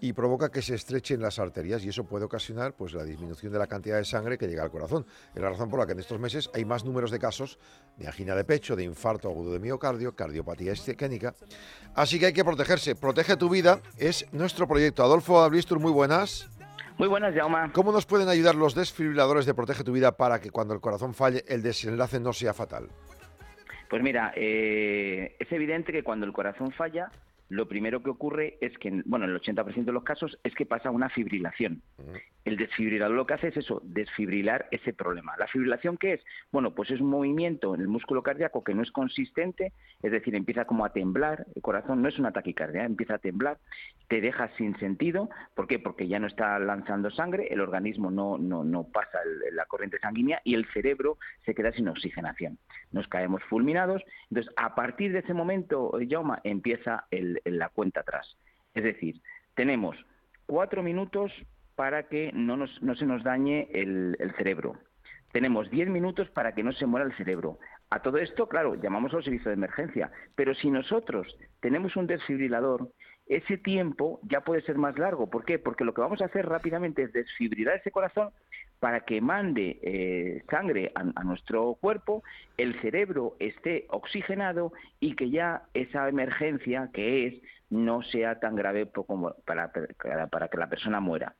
y 0.00 0.12
provoca 0.12 0.50
que 0.50 0.62
se 0.62 0.74
estrechen 0.74 1.20
las 1.20 1.38
arterias 1.38 1.84
y 1.84 1.88
eso 1.88 2.04
puede 2.04 2.24
ocasionar 2.24 2.74
pues 2.74 2.92
la 2.94 3.04
disminución 3.04 3.52
de 3.52 3.58
la 3.58 3.66
cantidad 3.66 3.96
de 3.96 4.04
sangre 4.04 4.38
que 4.38 4.46
llega 4.46 4.62
al 4.62 4.70
corazón. 4.70 5.06
Es 5.34 5.42
la 5.42 5.50
razón 5.50 5.68
por 5.68 5.80
la 5.80 5.86
que 5.86 5.92
en 5.92 6.00
estos 6.00 6.20
meses 6.20 6.50
hay 6.54 6.64
más 6.64 6.84
números 6.84 7.10
de 7.10 7.18
casos 7.18 7.58
de 7.96 8.06
angina 8.06 8.34
de 8.34 8.44
pecho, 8.44 8.76
de 8.76 8.84
infarto 8.84 9.28
agudo 9.28 9.52
de 9.52 9.58
miocardio, 9.58 10.14
cardiopatía 10.14 10.72
isquémica. 10.72 11.34
Así 11.94 12.18
que 12.18 12.26
hay 12.26 12.32
que 12.32 12.44
protegerse. 12.44 12.94
Protege 12.94 13.36
tu 13.36 13.48
vida 13.48 13.80
es 13.96 14.26
nuestro 14.32 14.68
proyecto. 14.68 15.02
Adolfo 15.02 15.40
Ablistur, 15.40 15.80
muy 15.80 15.92
buenas. 15.92 16.48
Muy 16.98 17.06
buenas, 17.06 17.32
Jaume. 17.32 17.70
¿Cómo 17.72 17.92
nos 17.92 18.06
pueden 18.06 18.28
ayudar 18.28 18.56
los 18.56 18.74
desfibriladores 18.74 19.46
de 19.46 19.54
Protege 19.54 19.84
tu 19.84 19.92
Vida 19.92 20.16
para 20.16 20.40
que 20.40 20.50
cuando 20.50 20.74
el 20.74 20.80
corazón 20.80 21.14
falle 21.14 21.44
el 21.46 21.62
desenlace 21.62 22.18
no 22.18 22.32
sea 22.32 22.52
fatal? 22.52 22.88
Pues 23.88 24.02
mira, 24.02 24.32
eh, 24.34 25.36
es 25.38 25.52
evidente 25.52 25.92
que 25.92 26.02
cuando 26.02 26.26
el 26.26 26.32
corazón 26.32 26.72
falla, 26.72 27.10
lo 27.48 27.66
primero 27.66 28.02
que 28.02 28.10
ocurre 28.10 28.58
es 28.60 28.76
que, 28.78 29.02
bueno, 29.06 29.24
en 29.24 29.32
el 29.32 29.40
80% 29.40 29.84
de 29.84 29.92
los 29.92 30.04
casos 30.04 30.38
es 30.44 30.54
que 30.54 30.66
pasa 30.66 30.90
una 30.90 31.08
fibrilación. 31.08 31.82
El 32.44 32.56
desfibrilador 32.56 33.16
lo 33.16 33.26
que 33.26 33.34
hace 33.34 33.48
es 33.48 33.56
eso, 33.56 33.80
desfibrilar 33.84 34.68
ese 34.70 34.92
problema. 34.92 35.34
¿La 35.38 35.46
fibrilación 35.46 35.96
qué 35.96 36.14
es? 36.14 36.24
Bueno, 36.52 36.74
pues 36.74 36.90
es 36.90 37.00
un 37.00 37.08
movimiento 37.08 37.74
en 37.74 37.80
el 37.80 37.88
músculo 37.88 38.22
cardíaco 38.22 38.64
que 38.64 38.74
no 38.74 38.82
es 38.82 38.90
consistente, 38.90 39.72
es 40.02 40.12
decir, 40.12 40.34
empieza 40.34 40.66
como 40.66 40.84
a 40.84 40.92
temblar, 40.92 41.46
el 41.54 41.62
corazón 41.62 42.02
no 42.02 42.08
es 42.08 42.18
una 42.18 42.32
taquicardia, 42.32 42.84
empieza 42.84 43.14
a 43.14 43.18
temblar, 43.18 43.58
te 44.08 44.20
deja 44.20 44.50
sin 44.56 44.78
sentido, 44.78 45.30
¿por 45.54 45.66
qué? 45.66 45.78
Porque 45.78 46.06
ya 46.06 46.18
no 46.18 46.26
está 46.26 46.58
lanzando 46.58 47.10
sangre, 47.10 47.48
el 47.50 47.60
organismo 47.60 48.10
no, 48.10 48.38
no, 48.38 48.64
no 48.64 48.84
pasa 48.84 49.18
la 49.52 49.66
corriente 49.66 49.98
sanguínea 49.98 50.40
y 50.44 50.54
el 50.54 50.66
cerebro 50.72 51.18
se 51.44 51.54
queda 51.54 51.72
sin 51.72 51.88
oxigenación. 51.88 52.58
Nos 52.92 53.08
caemos 53.08 53.42
fulminados, 53.44 54.02
entonces 54.30 54.52
a 54.56 54.74
partir 54.74 55.12
de 55.12 55.20
ese 55.20 55.34
momento, 55.34 55.92
Jauma, 56.08 56.40
empieza 56.44 57.06
el, 57.10 57.37
en 57.44 57.58
la 57.58 57.68
cuenta 57.68 58.00
atrás. 58.00 58.36
Es 58.74 58.84
decir, 58.84 59.20
tenemos 59.54 59.96
cuatro 60.46 60.82
minutos 60.82 61.32
para 61.74 62.08
que 62.08 62.32
no, 62.32 62.56
nos, 62.56 62.82
no 62.82 62.96
se 62.96 63.06
nos 63.06 63.22
dañe 63.22 63.68
el, 63.72 64.16
cerebro. 64.36 64.76
Tenemos 65.32 65.70
diez 65.70 65.88
minutos 65.88 66.28
para 66.30 66.52
que 66.52 66.62
no 66.62 66.72
se 66.72 66.86
muera 66.86 67.06
el 67.06 67.16
cerebro. 67.16 67.58
A 67.90 68.00
todo 68.02 68.18
esto, 68.18 68.48
claro, 68.48 68.74
llamamos 68.74 69.14
al 69.14 69.22
servicio 69.22 69.50
de 69.50 69.54
emergencia, 69.54 70.10
pero 70.34 70.54
si 70.54 70.70
nosotros 70.70 71.36
tenemos 71.60 71.94
un 71.96 72.06
desfibrilador, 72.06 72.90
ese 73.26 73.58
tiempo 73.58 74.20
ya 74.22 74.40
puede 74.40 74.62
ser 74.62 74.76
más 74.76 74.98
largo. 74.98 75.28
¿Por 75.30 75.44
qué? 75.44 75.58
Porque 75.58 75.84
lo 75.84 75.94
que 75.94 76.00
vamos 76.00 76.20
a 76.22 76.24
hacer 76.24 76.46
rápidamente 76.46 77.02
es 77.02 77.12
desfibrilar 77.12 77.76
ese 77.76 77.90
corazón 77.90 78.30
para 78.80 79.00
que 79.00 79.20
mande 79.20 79.78
eh, 79.82 80.42
sangre 80.50 80.92
a, 80.94 81.24
nuestro 81.24 81.74
cuerpo, 81.74 82.22
el 82.56 82.80
cerebro 82.80 83.36
esté 83.38 83.86
oxigenado 83.90 84.72
y 85.00 85.14
que 85.14 85.30
ya 85.30 85.62
esa 85.74 86.08
emergencia 86.08 86.90
que 86.92 87.26
es 87.26 87.34
no 87.70 88.02
sea 88.02 88.38
tan 88.40 88.54
grave 88.56 88.88
como 88.90 89.34
para, 89.44 89.72
para 90.30 90.48
que 90.48 90.56
la 90.56 90.68
persona 90.68 91.00
muera. 91.00 91.34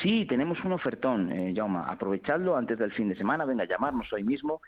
Sí, 0.00 0.26
tenemos 0.26 0.62
un 0.64 0.72
ofertón, 0.72 1.30
eh, 1.32 1.52
Jauma. 1.54 1.90
Aprovechadlo 1.90 2.56
antes 2.56 2.78
del 2.78 2.92
fin 2.92 3.08
de 3.08 3.16
semana, 3.16 3.44
venga 3.44 3.64
a 3.64 3.68
llamarnos 3.68 4.12
hoy 4.12 4.24
mismo 4.24 4.62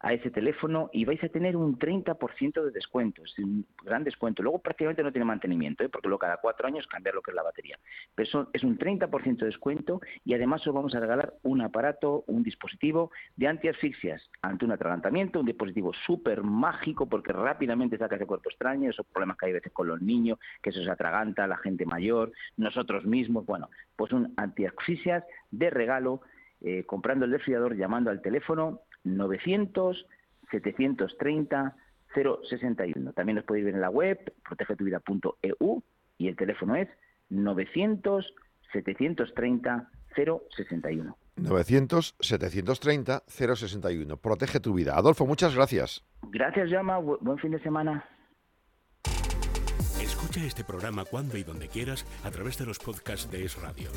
a 0.00 0.12
ese 0.12 0.30
teléfono 0.30 0.90
y 0.92 1.04
vais 1.04 1.22
a 1.24 1.28
tener 1.28 1.56
un 1.56 1.78
30% 1.78 2.62
de 2.62 2.70
descuento, 2.70 3.24
es 3.24 3.38
un 3.38 3.66
gran 3.82 4.04
descuento. 4.04 4.42
Luego 4.42 4.60
prácticamente 4.60 5.02
no 5.02 5.12
tiene 5.12 5.24
mantenimiento, 5.24 5.84
¿eh? 5.84 5.88
porque 5.88 6.08
luego 6.08 6.20
cada 6.20 6.36
cuatro 6.36 6.68
años 6.68 6.86
cambiar 6.86 7.14
lo 7.14 7.22
que 7.22 7.32
es 7.32 7.34
la 7.34 7.42
batería. 7.42 7.78
Pero 8.14 8.28
eso 8.28 8.50
es 8.52 8.62
un 8.62 8.78
30% 8.78 9.38
de 9.38 9.46
descuento 9.46 10.00
y 10.24 10.34
además 10.34 10.66
os 10.66 10.74
vamos 10.74 10.94
a 10.94 11.00
regalar 11.00 11.34
un 11.42 11.60
aparato, 11.62 12.24
un 12.26 12.42
dispositivo 12.42 13.10
de 13.36 13.48
antiasfixias 13.48 14.30
ante 14.42 14.64
un 14.64 14.72
atragantamiento, 14.72 15.40
un 15.40 15.46
dispositivo 15.46 15.92
súper 16.06 16.42
mágico 16.42 17.08
porque 17.08 17.32
rápidamente 17.32 17.98
saca 17.98 18.16
ese 18.16 18.26
cuerpo 18.26 18.50
extraño, 18.50 18.90
esos 18.90 19.06
problemas 19.06 19.36
que 19.36 19.46
hay 19.46 19.52
veces 19.52 19.72
con 19.72 19.88
los 19.88 20.00
niños, 20.00 20.38
que 20.62 20.70
eso 20.70 20.82
se 20.82 20.90
atraganta, 20.90 21.46
la 21.46 21.56
gente 21.56 21.84
mayor, 21.86 22.32
nosotros 22.56 23.04
mismos, 23.04 23.46
bueno, 23.46 23.68
pues 23.96 24.12
un 24.12 24.32
antiasfixias 24.36 25.24
de 25.50 25.70
regalo 25.70 26.20
eh, 26.60 26.84
comprando 26.84 27.24
el 27.24 27.30
desfibrilador 27.30 27.76
llamando 27.76 28.10
al 28.10 28.20
teléfono 28.20 28.80
900 29.04 30.06
730 30.50 31.76
061. 32.14 33.12
También 33.12 33.36
los 33.36 33.44
podéis 33.44 33.66
ver 33.66 33.74
en 33.74 33.80
la 33.80 33.90
web 33.90 34.18
protegetuvida.eu 34.46 35.82
y 36.16 36.28
el 36.28 36.36
teléfono 36.36 36.74
es 36.74 36.88
900 37.30 38.26
730 38.72 39.90
061. 40.16 41.16
900-730-061. 41.36 44.18
Protege 44.18 44.60
tu 44.60 44.74
vida. 44.74 44.96
Adolfo, 44.96 45.26
muchas 45.26 45.54
gracias. 45.54 46.04
Gracias, 46.22 46.70
Llama. 46.70 46.98
buen 46.98 47.38
fin 47.38 47.52
de 47.52 47.62
semana. 47.62 48.04
Escucha 50.00 50.44
este 50.44 50.64
programa 50.64 51.04
cuando 51.04 51.36
y 51.38 51.44
donde 51.44 51.68
quieras 51.68 52.04
a 52.24 52.30
través 52.30 52.58
de 52.58 52.66
los 52.66 52.78
podcasts 52.78 53.30
de 53.30 53.44
Es 53.44 53.60
Radio. 53.60 53.90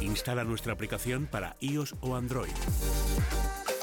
Instala 0.00 0.44
nuestra 0.44 0.72
aplicación 0.72 1.26
para 1.26 1.56
iOS 1.60 1.94
o 2.00 2.16
Android. 2.16 2.50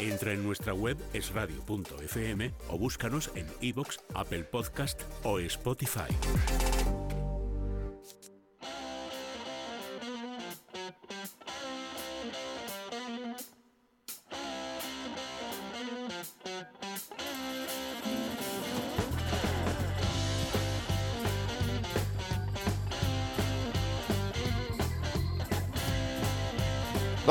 Entra 0.04 0.34
en 0.34 0.44
nuestra 0.44 0.74
web 0.74 0.98
esradio.fm 1.14 2.54
o 2.68 2.78
búscanos 2.78 3.32
en 3.36 3.48
iVoox, 3.62 4.00
Apple 4.14 4.44
Podcast 4.44 5.02
o 5.24 5.40
Spotify. 5.40 7.03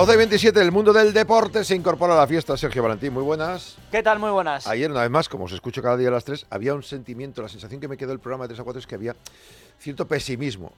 12 0.04 0.14
y 0.14 0.16
27, 0.16 0.60
el 0.60 0.72
mundo 0.72 0.92
del 0.92 1.12
deporte 1.12 1.62
se 1.62 1.76
incorpora 1.76 2.14
a 2.14 2.16
la 2.16 2.26
fiesta. 2.26 2.56
Sergio 2.56 2.82
Valentín, 2.82 3.12
muy 3.12 3.22
buenas. 3.22 3.76
¿Qué 3.92 4.02
tal? 4.02 4.18
Muy 4.18 4.30
buenas. 4.30 4.66
Ayer, 4.66 4.90
una 4.90 5.02
vez 5.02 5.10
más, 5.10 5.28
como 5.28 5.44
os 5.44 5.52
escucho 5.52 5.80
cada 5.80 5.96
día 5.96 6.08
a 6.08 6.10
las 6.10 6.24
3, 6.24 6.46
había 6.50 6.74
un 6.74 6.82
sentimiento, 6.82 7.40
la 7.40 7.48
sensación 7.48 7.80
que 7.80 7.86
me 7.86 7.96
quedó 7.96 8.10
el 8.12 8.18
programa 8.18 8.48
de 8.48 8.54
3 8.54 8.58
a 8.58 8.64
4 8.64 8.80
es 8.80 8.86
que 8.88 8.96
había 8.96 9.14
cierto 9.78 10.08
pesimismo. 10.08 10.72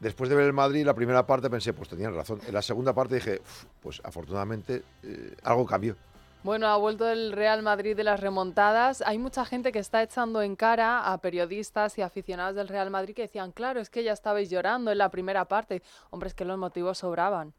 Después 0.00 0.28
de 0.28 0.34
ver 0.34 0.46
el 0.46 0.52
Madrid, 0.52 0.84
la 0.84 0.94
primera 0.94 1.24
parte 1.24 1.48
pensé, 1.48 1.74
pues 1.74 1.88
tenían 1.88 2.12
razón. 2.12 2.40
En 2.44 2.52
la 2.52 2.60
segunda 2.60 2.92
parte 2.92 3.14
dije, 3.14 3.40
pues 3.80 4.00
afortunadamente 4.02 4.82
eh, 5.04 5.36
algo 5.44 5.64
cambió. 5.64 5.94
Bueno, 6.42 6.66
ha 6.66 6.76
vuelto 6.76 7.08
el 7.08 7.30
Real 7.30 7.62
Madrid 7.62 7.94
de 7.94 8.02
las 8.02 8.18
remontadas. 8.18 9.00
Hay 9.06 9.18
mucha 9.18 9.44
gente 9.44 9.70
que 9.70 9.78
está 9.78 10.02
echando 10.02 10.42
en 10.42 10.56
cara 10.56 11.12
a 11.12 11.18
periodistas 11.18 11.96
y 11.98 12.02
aficionados 12.02 12.56
del 12.56 12.66
Real 12.66 12.90
Madrid 12.90 13.14
que 13.14 13.22
decían, 13.22 13.52
claro, 13.52 13.78
es 13.78 13.90
que 13.90 14.02
ya 14.02 14.12
estabais 14.12 14.50
llorando 14.50 14.90
en 14.90 14.98
la 14.98 15.08
primera 15.08 15.44
parte. 15.44 15.84
Hombre, 16.10 16.30
es 16.30 16.34
que 16.34 16.44
los 16.44 16.58
motivos 16.58 16.98
sobraban. 16.98 17.54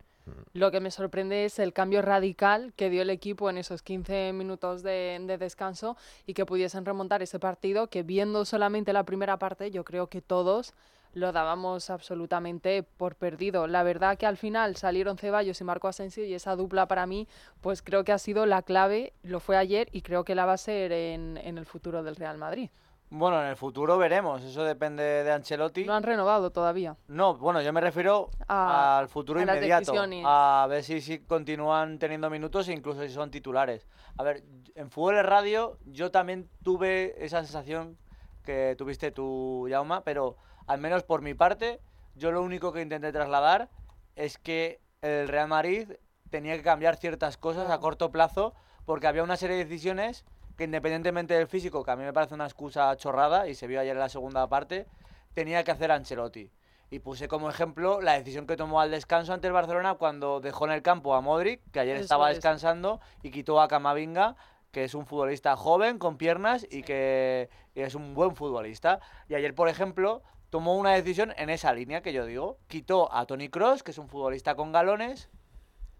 Lo 0.53 0.71
que 0.71 0.79
me 0.79 0.91
sorprende 0.91 1.45
es 1.45 1.59
el 1.59 1.73
cambio 1.73 2.01
radical 2.01 2.73
que 2.75 2.89
dio 2.89 3.01
el 3.01 3.09
equipo 3.09 3.49
en 3.49 3.57
esos 3.57 3.81
15 3.81 4.33
minutos 4.33 4.83
de, 4.83 5.37
descanso 5.39 5.97
y 6.25 6.33
que 6.33 6.45
pudiesen 6.45 6.85
remontar 6.85 7.21
ese 7.21 7.39
partido 7.39 7.87
que 7.87 8.03
viendo 8.03 8.45
solamente 8.45 8.93
la 8.93 9.03
primera 9.03 9.37
parte 9.37 9.71
yo 9.71 9.83
creo 9.83 10.07
que 10.07 10.21
todos 10.21 10.73
lo 11.13 11.31
dábamos 11.31 11.89
absolutamente 11.89 12.83
por 12.83 13.15
perdido. 13.15 13.65
La 13.67 13.83
verdad 13.83 14.17
que 14.17 14.25
al 14.25 14.37
final 14.37 14.75
salieron 14.75 15.17
Ceballos 15.17 15.59
y 15.61 15.63
Marco 15.63 15.87
Asensio 15.87 16.25
y 16.25 16.33
esa 16.33 16.55
dupla 16.55 16.87
para 16.87 17.05
mí 17.05 17.27
pues 17.61 17.81
creo 17.81 18.03
que 18.03 18.11
ha 18.11 18.19
sido 18.19 18.45
la 18.45 18.61
clave, 18.61 19.13
lo 19.23 19.39
fue 19.39 19.57
ayer 19.57 19.89
y 19.91 20.01
creo 20.01 20.23
que 20.25 20.35
la 20.35 20.45
va 20.45 20.53
a 20.53 20.57
ser 20.57 20.91
en 20.91 21.37
el 21.37 21.65
futuro 21.65 22.03
del 22.03 22.15
Real 22.15 22.37
Madrid. 22.37 22.69
Bueno, 23.09 23.41
en 23.41 23.47
el 23.47 23.55
futuro 23.55 23.97
veremos, 23.97 24.43
eso 24.43 24.65
depende 24.65 25.03
de 25.03 25.31
Ancelotti. 25.31 25.85
No 25.85 25.93
han 25.93 26.03
renovado 26.03 26.51
todavía. 26.51 26.97
No, 27.07 27.37
bueno, 27.37 27.61
yo 27.61 27.71
me 27.71 27.79
refiero 27.79 28.29
al 28.47 29.07
futuro 29.07 29.41
inmediato, 29.41 29.93
a 30.25 30.67
ver 30.69 30.83
si, 30.83 30.99
si 30.99 31.19
continúan 31.19 31.99
teniendo 31.99 32.29
minutos 32.29 32.67
e 32.67 32.73
incluso 32.73 33.01
si 33.03 33.09
son 33.09 33.31
titulares. 33.31 33.87
A 34.17 34.23
ver, 34.23 34.43
en 34.75 34.89
fútbol 34.89 35.15
de 35.15 35.23
radio 35.23 35.77
yo 35.85 36.11
también 36.11 36.49
tuve 36.63 37.15
esa 37.23 37.39
sensación 37.43 37.97
que 38.43 38.75
tuviste 38.77 39.11
tú, 39.11 39.67
Jauma, 39.69 40.03
pero 40.03 40.35
al 40.67 40.79
menos 40.79 41.03
por 41.03 41.21
mi 41.21 41.33
parte, 41.33 41.79
yo 42.15 42.31
lo 42.31 42.41
único 42.41 42.73
que 42.73 42.81
intenté 42.81 43.13
trasladar 43.13 43.69
es 44.15 44.37
que 44.37 44.81
el 45.01 45.29
Real 45.29 45.47
Madrid 45.47 45.93
tenía 46.29 46.57
que 46.57 46.63
cambiar 46.63 46.97
ciertas 46.97 47.37
cosas 47.37 47.69
a 47.69 47.79
corto 47.79 48.11
plazo 48.11 48.53
porque 48.85 49.07
había 49.07 49.23
una 49.23 49.37
serie 49.37 49.55
de 49.55 49.63
decisiones 49.63 50.25
que 50.57 50.63
independientemente 50.63 51.35
del 51.35 51.47
físico, 51.47 51.83
que 51.83 51.91
a 51.91 51.95
mí 51.95 52.03
me 52.03 52.13
parece 52.13 52.33
una 52.33 52.45
excusa 52.45 52.95
chorrada 52.97 53.47
y 53.47 53.55
se 53.55 53.67
vio 53.67 53.79
ayer 53.79 53.93
en 53.93 53.99
la 53.99 54.09
segunda 54.09 54.47
parte, 54.47 54.87
tenía 55.33 55.63
que 55.63 55.71
hacer 55.71 55.91
Ancelotti. 55.91 56.51
Y 56.89 56.99
puse 56.99 57.27
como 57.27 57.49
ejemplo 57.49 58.01
la 58.01 58.13
decisión 58.13 58.47
que 58.47 58.57
tomó 58.57 58.81
al 58.81 58.89
descanso 58.89 59.33
ante 59.33 59.47
el 59.47 59.53
Barcelona 59.53 59.95
cuando 59.95 60.39
dejó 60.39 60.65
en 60.65 60.71
el 60.71 60.81
campo 60.81 61.13
a 61.13 61.21
Modric, 61.21 61.61
que 61.71 61.79
ayer 61.79 61.97
estaba 61.97 62.29
descansando, 62.29 62.99
y 63.21 63.29
quitó 63.29 63.61
a 63.61 63.67
Camavinga, 63.67 64.35
que 64.71 64.83
es 64.83 64.95
un 64.95 65.05
futbolista 65.05 65.55
joven, 65.55 65.99
con 65.99 66.17
piernas 66.17 66.65
y 66.69 66.83
que 66.83 67.49
es 67.75 67.93
un 67.93 68.15
buen 68.15 68.35
futbolista. 68.35 68.99
Y 69.29 69.35
ayer, 69.35 69.53
por 69.53 69.69
ejemplo, 69.69 70.23
tomó 70.49 70.75
una 70.75 70.91
decisión 70.91 71.33
en 71.37 71.49
esa 71.49 71.73
línea 71.73 72.01
que 72.01 72.13
yo 72.13 72.25
digo. 72.25 72.57
Quitó 72.67 73.13
a 73.13 73.25
Tony 73.25 73.49
Cross, 73.49 73.83
que 73.83 73.91
es 73.91 73.97
un 73.97 74.07
futbolista 74.07 74.55
con 74.55 74.71
galones, 74.71 75.29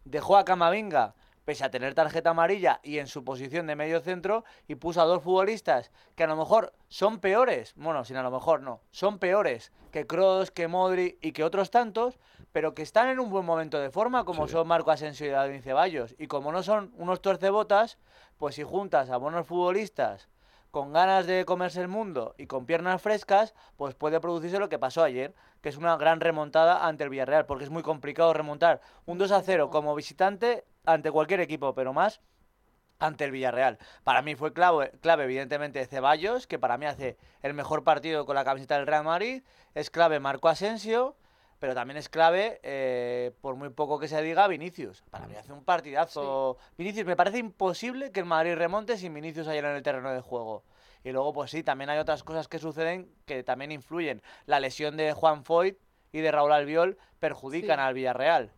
dejó 0.06 0.38
a 0.38 0.46
Camavinga, 0.46 1.16
pese 1.48 1.64
a 1.64 1.72
tener 1.72 1.94
tarjeta 1.94 2.32
amarilla 2.32 2.82
y 2.84 2.98
en 2.98 3.08
su 3.08 3.24
posición 3.24 3.68
de 3.68 3.78
medio 3.78 4.02
centro, 4.02 4.44
y 4.68 4.76
puso 4.76 5.02
a 5.02 5.06
dos 5.06 5.24
futbolistas 5.24 5.92
que 6.14 6.26
a 6.26 6.28
lo 6.28 6.36
mejor 6.36 6.74
son 6.90 7.20
peores, 7.22 7.74
bueno, 7.78 8.04
sin 8.04 8.18
a 8.18 8.22
lo 8.22 8.32
mejor 8.32 8.60
no, 8.60 8.82
son 8.92 9.18
peores 9.18 9.72
que 9.94 10.06
Kroos, 10.06 10.52
que 10.52 10.68
Modri 10.68 11.18
y 11.22 11.32
que 11.32 11.46
otros 11.46 11.72
tantos, 11.72 12.20
pero 12.52 12.74
que 12.74 12.82
están 12.82 13.08
en 13.08 13.22
un 13.22 13.30
buen 13.30 13.46
momento 13.46 13.80
de 13.80 13.92
forma, 13.92 14.26
como 14.26 14.50
son 14.50 14.68
Marco 14.68 14.92
Asensio 14.92 15.26
y 15.26 15.30
David 15.30 15.62
Ceballos. 15.62 16.16
Y 16.20 16.28
como 16.28 16.52
no 16.52 16.64
son 16.64 16.92
unos 16.98 17.22
tuercebotas, 17.22 17.98
pues 18.38 18.56
si 18.56 18.64
juntas 18.64 19.10
a 19.10 19.16
buenos 19.16 19.48
futbolistas 19.48 20.28
con 20.70 20.92
ganas 20.92 21.28
de 21.28 21.46
comerse 21.46 21.80
el 21.80 21.88
mundo 21.88 22.36
y 22.38 22.48
con 22.48 22.66
piernas 22.66 23.02
frescas, 23.02 23.56
pues 23.78 23.96
puede 23.96 24.20
producirse 24.20 24.60
lo 24.60 24.68
que 24.68 24.80
pasó 24.80 25.02
ayer, 25.02 25.34
que 25.62 25.70
es 25.70 25.78
una 25.78 25.96
gran 25.96 26.20
remontada 26.20 26.86
ante 26.86 27.06
el 27.06 27.10
Villarreal, 27.10 27.46
porque 27.46 27.64
es 27.64 27.70
muy 27.70 27.84
complicado 27.84 28.34
remontar 28.34 28.82
un 29.06 29.18
2 29.18 29.32
a 29.32 29.42
0 29.42 29.70
como 29.70 29.96
visitante 29.96 30.66
ante 30.88 31.12
cualquier 31.12 31.42
equipo, 31.42 31.76
pero 31.76 31.94
más 31.94 32.22
ante 32.98 33.26
el 33.26 33.32
Villarreal. 33.32 33.78
Para 34.04 34.24
mí 34.24 34.34
fue 34.34 34.54
clave, 34.54 34.92
clave, 35.02 35.26
evidentemente, 35.26 35.86
Ceballos, 35.86 36.48
que 36.48 36.58
para 36.58 36.78
mí 36.78 36.88
hace 36.88 37.18
el 37.44 37.54
mejor 37.54 37.84
partido 37.84 38.26
con 38.26 38.36
la 38.36 38.44
camiseta 38.44 38.78
del 38.78 38.88
Real 38.88 39.04
Madrid. 39.04 39.44
Es 39.76 39.92
clave 39.92 40.20
Marco 40.20 40.48
Asensio, 40.50 41.16
pero 41.60 41.76
también 41.76 41.98
es 41.98 42.10
clave, 42.10 42.60
eh, 42.64 43.34
por 43.42 43.56
muy 43.56 43.70
poco 43.70 44.00
que 44.00 44.08
se 44.08 44.20
diga, 44.24 44.48
Vinicius. 44.48 45.04
Para 45.12 45.28
mí 45.28 45.36
hace 45.36 45.54
un 45.54 45.64
partidazo. 45.64 46.58
Vinicius, 46.78 47.06
me 47.06 47.16
parece 47.16 47.38
imposible 47.38 48.12
que 48.12 48.22
el 48.22 48.26
Madrid 48.26 48.56
remonte 48.56 48.98
sin 48.98 49.14
Vinicius 49.14 49.48
ayer 49.48 49.66
en 49.66 49.76
el 49.76 49.84
terreno 49.84 50.12
de 50.12 50.22
juego. 50.22 50.64
Y 51.04 51.12
luego, 51.12 51.34
pues 51.34 51.52
sí, 51.52 51.64
también 51.64 51.90
hay 51.90 52.00
otras 52.00 52.24
cosas 52.24 52.48
que 52.48 52.60
suceden 52.60 53.12
que 53.26 53.44
también 53.44 53.72
influyen. 53.72 54.22
La 54.46 54.60
lesión 54.60 54.98
de 54.98 55.14
Juan 55.14 55.44
Foyt 55.44 55.78
y 56.12 56.22
de 56.22 56.32
Raúl 56.32 56.54
Albiol 56.54 56.98
perjudican 57.20 57.80
al 57.80 57.94
Villarreal. 57.94 58.52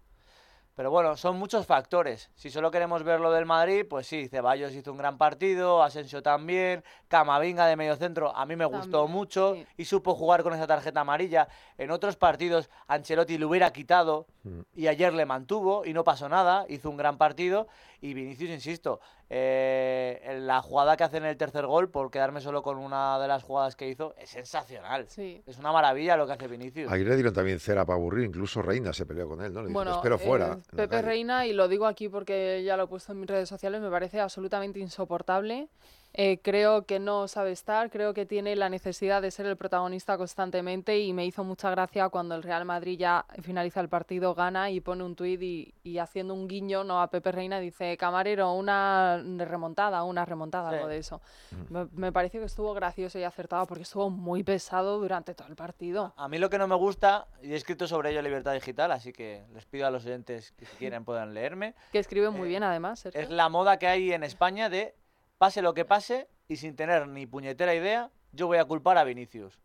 Pero 0.79 0.91
bueno, 0.91 1.17
son 1.17 1.37
muchos 1.37 1.65
factores. 1.65 2.31
Si 2.35 2.49
solo 2.49 2.71
queremos 2.71 3.03
ver 3.03 3.19
lo 3.19 3.33
del 3.33 3.45
Madrid, 3.45 3.85
pues 3.85 4.07
sí, 4.07 4.29
Ceballos 4.29 4.73
hizo 4.73 4.93
un 4.93 4.97
gran 4.97 5.17
partido, 5.17 5.83
Asensio 5.83 6.23
también, 6.23 6.85
Camavinga 7.09 7.65
de 7.67 7.75
medio 7.75 7.97
centro 7.97 8.33
a 8.33 8.45
mí 8.45 8.55
me 8.55 8.63
gustó 8.63 9.05
mucho 9.09 9.57
y 9.75 9.83
supo 9.83 10.15
jugar 10.15 10.41
con 10.41 10.53
esa 10.53 10.67
tarjeta 10.67 11.01
amarilla. 11.01 11.49
En 11.77 11.91
otros 11.91 12.15
partidos 12.15 12.69
Ancelotti 12.87 13.37
le 13.37 13.43
hubiera 13.43 13.73
quitado 13.73 14.25
mm. 14.43 14.59
y 14.73 14.87
ayer 14.87 15.11
le 15.13 15.25
mantuvo 15.25 15.85
y 15.85 15.91
no 15.91 16.05
pasó 16.05 16.29
nada, 16.29 16.65
hizo 16.69 16.89
un 16.89 16.95
gran 16.95 17.17
partido 17.17 17.67
y 18.01 18.13
Vinicius, 18.13 18.49
insisto, 18.49 18.99
eh, 19.29 20.39
la 20.41 20.61
jugada 20.61 20.95
que 20.95 21.03
hace 21.03 21.17
en 21.17 21.25
el 21.25 21.37
tercer 21.37 21.65
gol, 21.65 21.89
por 21.89 22.09
quedarme 22.09 22.41
solo 22.41 22.63
con 22.63 22.77
una 22.77 23.19
de 23.19 23.27
las 23.27 23.43
jugadas 23.43 23.75
que 23.75 23.89
hizo, 23.89 24.15
es 24.17 24.29
sensacional. 24.29 25.07
Es 25.45 25.57
una 25.57 25.71
maravilla 25.71 26.15
lo 26.15 26.25
que 26.25 26.33
hace 26.33 26.47
Vinicius. 26.47 26.91
Ayer 26.91 27.07
le 27.07 27.15
dieron 27.15 27.33
también 27.33 27.59
cera 27.59 27.85
para 27.85 27.97
aburrir, 27.97 28.25
incluso 28.25 28.61
Reina 28.61 28.93
se 28.93 29.05
peleó 29.05 29.27
con 29.27 29.41
él, 29.41 29.53
¿no? 29.53 29.63
Le 29.63 29.71
bueno, 29.71 29.95
espero 29.95 30.17
fuera. 30.17 30.57
Pepe 30.75 31.01
Reina, 31.01 31.45
y 31.45 31.53
lo 31.53 31.67
digo 31.67 31.85
aquí 31.85 32.09
porque 32.09 32.63
ya 32.63 32.77
lo 32.77 32.83
he 32.83 32.87
puesto 32.87 33.11
en 33.11 33.19
mis 33.19 33.29
redes 33.29 33.49
sociales, 33.49 33.81
me 33.81 33.89
parece 33.89 34.19
absolutamente 34.19 34.79
insoportable 34.79 35.69
eh, 36.13 36.39
creo 36.41 36.85
que 36.85 36.99
no 36.99 37.27
sabe 37.27 37.51
estar, 37.51 37.89
creo 37.91 38.13
que 38.13 38.25
tiene 38.25 38.55
la 38.55 38.69
necesidad 38.69 39.21
de 39.21 39.29
ser 39.29 39.45
el 39.45 39.57
protagonista 39.57 40.17
constantemente 40.17 40.99
y 40.99 41.13
me 41.13 41.25
hizo 41.25 41.43
mucha 41.43 41.69
gracia 41.69 42.09
cuando 42.09 42.35
el 42.35 42.41
Real 42.41 42.65
Madrid 42.65 42.97
ya 42.97 43.25
finaliza 43.41 43.79
el 43.79 43.89
partido, 43.89 44.33
gana 44.33 44.71
y 44.71 44.81
pone 44.81 45.03
un 45.03 45.15
tuit 45.15 45.41
y, 45.41 45.97
haciendo 45.99 46.33
un 46.33 46.47
guiño 46.47 46.83
no 46.83 47.01
a 47.01 47.09
Pepe 47.09 47.31
Reina 47.31 47.59
dice, 47.59 47.97
camarero, 47.97 48.53
una 48.53 49.21
remontada, 49.37 50.03
una 50.03 50.25
remontada, 50.25 50.69
algo 50.69 50.87
de 50.87 50.97
eso. 50.97 51.21
Me, 51.69 51.87
me, 51.93 52.11
pareció 52.11 52.39
que 52.39 52.45
estuvo 52.45 52.73
gracioso 52.73 53.19
y 53.19 53.23
acertado 53.23 53.65
porque 53.65 53.83
estuvo 53.83 54.09
muy 54.09 54.43
pesado 54.43 54.99
durante 54.99 55.33
todo 55.35 55.47
el 55.47 55.55
partido. 55.55 56.13
A 56.15 56.27
mí 56.27 56.37
lo 56.37 56.49
que 56.49 56.57
no 56.57 56.67
me 56.67 56.75
gusta, 56.75 57.27
y 57.41 57.53
he 57.53 57.55
escrito 57.55 57.87
sobre 57.87 58.11
ello 58.11 58.19
en 58.19 58.25
Libertad 58.25 58.53
Digital, 58.53 58.91
así 58.91 59.11
que 59.11 59.43
les 59.53 59.65
pido 59.65 59.87
a 59.87 59.91
los 59.91 60.05
oyentes 60.05 60.53
que 60.53 60.65
si 60.65 60.75
quieren 60.77 61.03
puedan 61.03 61.33
leerme. 61.33 61.75
Que 61.91 61.99
escribe 61.99 62.29
muy 62.29 62.47
eh, 62.47 62.49
bien 62.49 62.63
además. 62.63 63.05
Es 63.05 63.29
la 63.29 63.49
moda 63.49 63.77
que 63.77 63.87
hay 63.87 64.13
en 64.13 64.23
España 64.23 64.69
de 64.69 64.95
pase 65.39 65.63
lo 65.63 65.73
que 65.73 65.85
pase 65.85 66.27
y 66.47 66.57
sin 66.57 66.75
tener 66.75 67.07
ni 67.07 67.25
puñetera 67.25 67.73
idea, 67.73 68.11
yo 68.33 68.45
voy 68.45 68.57
a 68.57 68.65
culpar 68.65 68.99
a 68.99 69.03
Vinicius. 69.03 69.59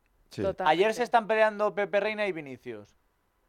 Ayer 0.65 0.95
se 0.95 1.03
están 1.03 1.27
peleando 1.27 1.75
Pepe 1.75 2.01
Reina 2.01 2.27
y 2.27 2.33
Vinicius. 2.33 2.97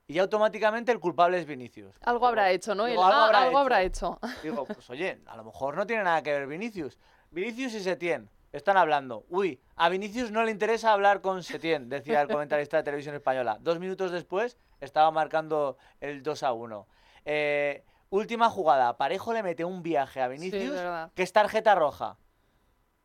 y 0.08 0.20
automáticamente 0.20 0.92
el 0.92 1.00
culpable 1.00 1.40
es 1.40 1.46
Vinicius. 1.46 1.96
Algo 2.02 2.28
habrá 2.28 2.52
hecho, 2.52 2.76
¿no? 2.76 2.84
algo, 2.84 3.58
habrá, 3.58 3.82
hecho. 3.82 4.20
Digo, 4.44 4.66
pues 4.66 4.88
oye, 4.90 5.22
a 5.26 5.38
lo 5.38 5.44
mejor 5.44 5.76
no 5.76 5.88
tiene 5.88 6.04
nada 6.04 6.22
que 6.22 6.32
ver 6.32 6.48
Vinicius. 6.48 7.00
Vinicius 7.32 7.74
y 7.76 7.80
Setién 7.80 8.30
están 8.52 8.78
hablando. 8.78 9.26
Uy, 9.30 9.60
a 9.76 9.90
Vinicius 9.90 10.32
no 10.32 10.44
le 10.44 10.52
interesa 10.52 10.94
hablar 10.94 11.22
con 11.22 11.44
Setién, 11.44 11.90
decía 11.90 12.22
el 12.22 12.28
comentarista 12.28 12.78
de 12.78 12.84
televisión 12.84 13.16
española. 13.16 13.58
Dos 13.62 13.80
minutos 13.80 14.12
después 14.12 14.58
estaba 14.80 15.10
marcando 15.12 15.78
el 16.00 16.22
2 16.24 16.44
a 16.44 16.54
1. 16.54 16.88
Eh, 17.26 17.84
última 18.10 18.50
jugada. 18.50 18.98
Parejo 18.98 19.34
le 19.34 19.44
mete 19.44 19.65
un 19.65 19.84
viaje 19.84 20.22
a 20.22 20.28
Vinicius 20.28 20.80
que 21.13 21.24
es 21.24 21.34
tarjeta 21.34 21.76
roja. 21.76 22.18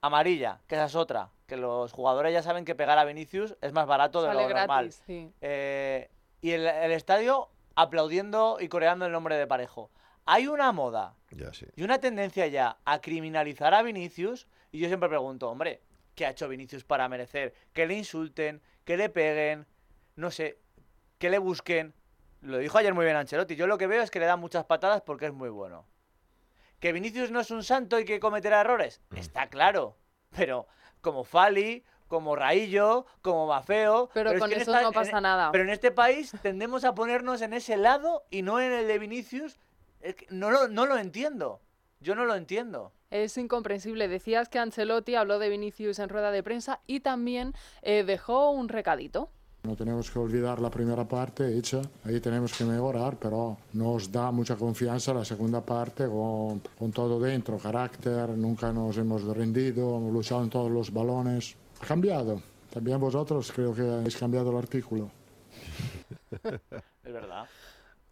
Amarilla, 0.02 0.60
que 0.66 0.76
esa 0.76 0.86
es 0.86 0.94
otra. 0.94 1.30
Que 1.46 1.56
los 1.56 1.92
jugadores 1.92 2.32
ya 2.32 2.42
saben 2.42 2.64
que 2.64 2.74
pegar 2.74 2.98
a 2.98 3.04
Vinicius 3.04 3.56
es 3.60 3.72
más 3.72 3.86
barato 3.86 4.22
de 4.22 4.32
lo 4.32 4.48
normal. 4.48 4.90
Eh, 5.40 6.10
y 6.40 6.52
el, 6.52 6.66
estadio 6.92 7.50
aplaudiendo 7.74 8.58
y 8.60 8.68
coreando 8.68 9.06
el 9.06 9.12
nombre 9.12 9.36
de 9.36 9.46
Parejo. 9.46 9.90
Hay 10.24 10.46
una 10.46 10.72
moda 10.72 11.16
y 11.76 11.82
una 11.82 11.98
tendencia 11.98 12.46
ya 12.46 12.78
a 12.84 13.00
criminalizar 13.00 13.74
a 13.74 13.82
Vinicius. 13.82 14.46
Y 14.72 14.78
yo 14.78 14.86
siempre 14.88 15.08
pregunto, 15.08 15.50
hombre, 15.50 15.82
¿qué 16.14 16.24
ha 16.24 16.30
hecho 16.30 16.48
Vinicius 16.48 16.84
para 16.84 17.08
merecer 17.08 17.52
que 17.72 17.86
le 17.86 17.94
insulten, 17.94 18.62
que 18.84 18.96
le 18.96 19.08
peguen, 19.08 19.66
no 20.16 20.30
sé, 20.30 20.58
que 21.18 21.30
le 21.30 21.38
busquen? 21.38 21.94
Lo 22.42 22.58
dijo 22.58 22.78
ayer 22.78 22.94
muy 22.94 23.04
bien 23.04 23.16
Ancelotti. 23.16 23.56
Yo 23.56 23.66
lo 23.66 23.78
que 23.78 23.86
veo 23.86 24.02
es 24.02 24.10
que 24.10 24.20
le 24.20 24.26
da 24.26 24.36
muchas 24.36 24.64
patadas 24.64 25.02
porque 25.02 25.26
es 25.26 25.32
muy 25.32 25.50
bueno. 25.50 25.86
¿Que 26.78 26.92
Vinicius 26.92 27.30
no 27.30 27.40
es 27.40 27.50
un 27.50 27.62
santo 27.62 27.98
y 27.98 28.04
que 28.04 28.20
cometerá 28.20 28.60
errores? 28.60 29.00
Mm. 29.10 29.16
Está 29.16 29.48
claro. 29.48 29.96
Pero 30.36 30.66
como 31.02 31.24
Fali, 31.24 31.84
como 32.08 32.34
Raillo, 32.36 33.06
como 33.22 33.46
Bafeo. 33.46 34.10
Pero, 34.14 34.38
con 34.38 34.52
eso 34.52 34.80
no 34.80 34.92
pasa 34.92 35.20
nada. 35.20 35.52
Pero 35.52 35.64
en 35.64 35.70
este 35.70 35.90
país 35.90 36.32
tendemos 36.42 36.84
a 36.84 36.94
ponernos 36.94 37.42
en 37.42 37.52
ese 37.52 37.76
lado 37.76 38.24
y 38.30 38.42
no 38.42 38.60
en 38.60 38.72
el 38.72 38.86
de 38.86 38.98
Vinicius. 38.98 39.58
no, 40.30 40.50
lo, 40.50 40.68
no 40.68 40.86
lo 40.86 40.96
entiendo. 40.96 41.60
Yo 42.00 42.14
no 42.14 42.24
lo 42.24 42.34
entiendo. 42.34 42.92
Es 43.10 43.36
incomprensible. 43.36 44.08
Decías 44.08 44.48
que 44.48 44.58
Ancelotti 44.58 45.14
habló 45.16 45.38
de 45.38 45.50
Vinicius 45.50 45.98
en 45.98 46.08
rueda 46.08 46.30
de 46.30 46.42
prensa 46.42 46.80
y 46.86 47.00
también 47.00 47.54
eh, 47.82 48.04
dejó 48.04 48.50
un 48.50 48.68
recadito. 48.68 49.30
No 49.62 49.76
tenemos 49.76 50.10
que 50.10 50.18
olvidar 50.18 50.58
la 50.60 50.70
primera 50.70 51.06
parte 51.06 51.56
hecha, 51.56 51.82
ahí 52.04 52.18
tenemos 52.18 52.56
que 52.56 52.64
mejorar, 52.64 53.16
pero 53.18 53.58
nos 53.74 54.10
da 54.10 54.30
mucha 54.30 54.56
confianza 54.56 55.12
la 55.12 55.24
segunda 55.24 55.60
parte 55.60 56.06
con, 56.06 56.60
con 56.78 56.90
todo 56.92 57.20
dentro, 57.20 57.58
carácter, 57.58 58.30
nunca 58.30 58.72
nos 58.72 58.96
hemos 58.96 59.22
rendido, 59.24 59.98
hemos 59.98 60.12
luchado 60.12 60.42
en 60.42 60.50
todos 60.50 60.70
los 60.70 60.90
balones. 60.90 61.56
Ha 61.82 61.86
cambiado. 61.86 62.40
También 62.72 62.98
vosotros 62.98 63.52
creo 63.52 63.74
que 63.74 63.82
habéis 63.82 64.16
cambiado 64.16 64.50
el 64.50 64.56
artículo. 64.56 65.10
es 67.04 67.12
verdad. 67.12 67.46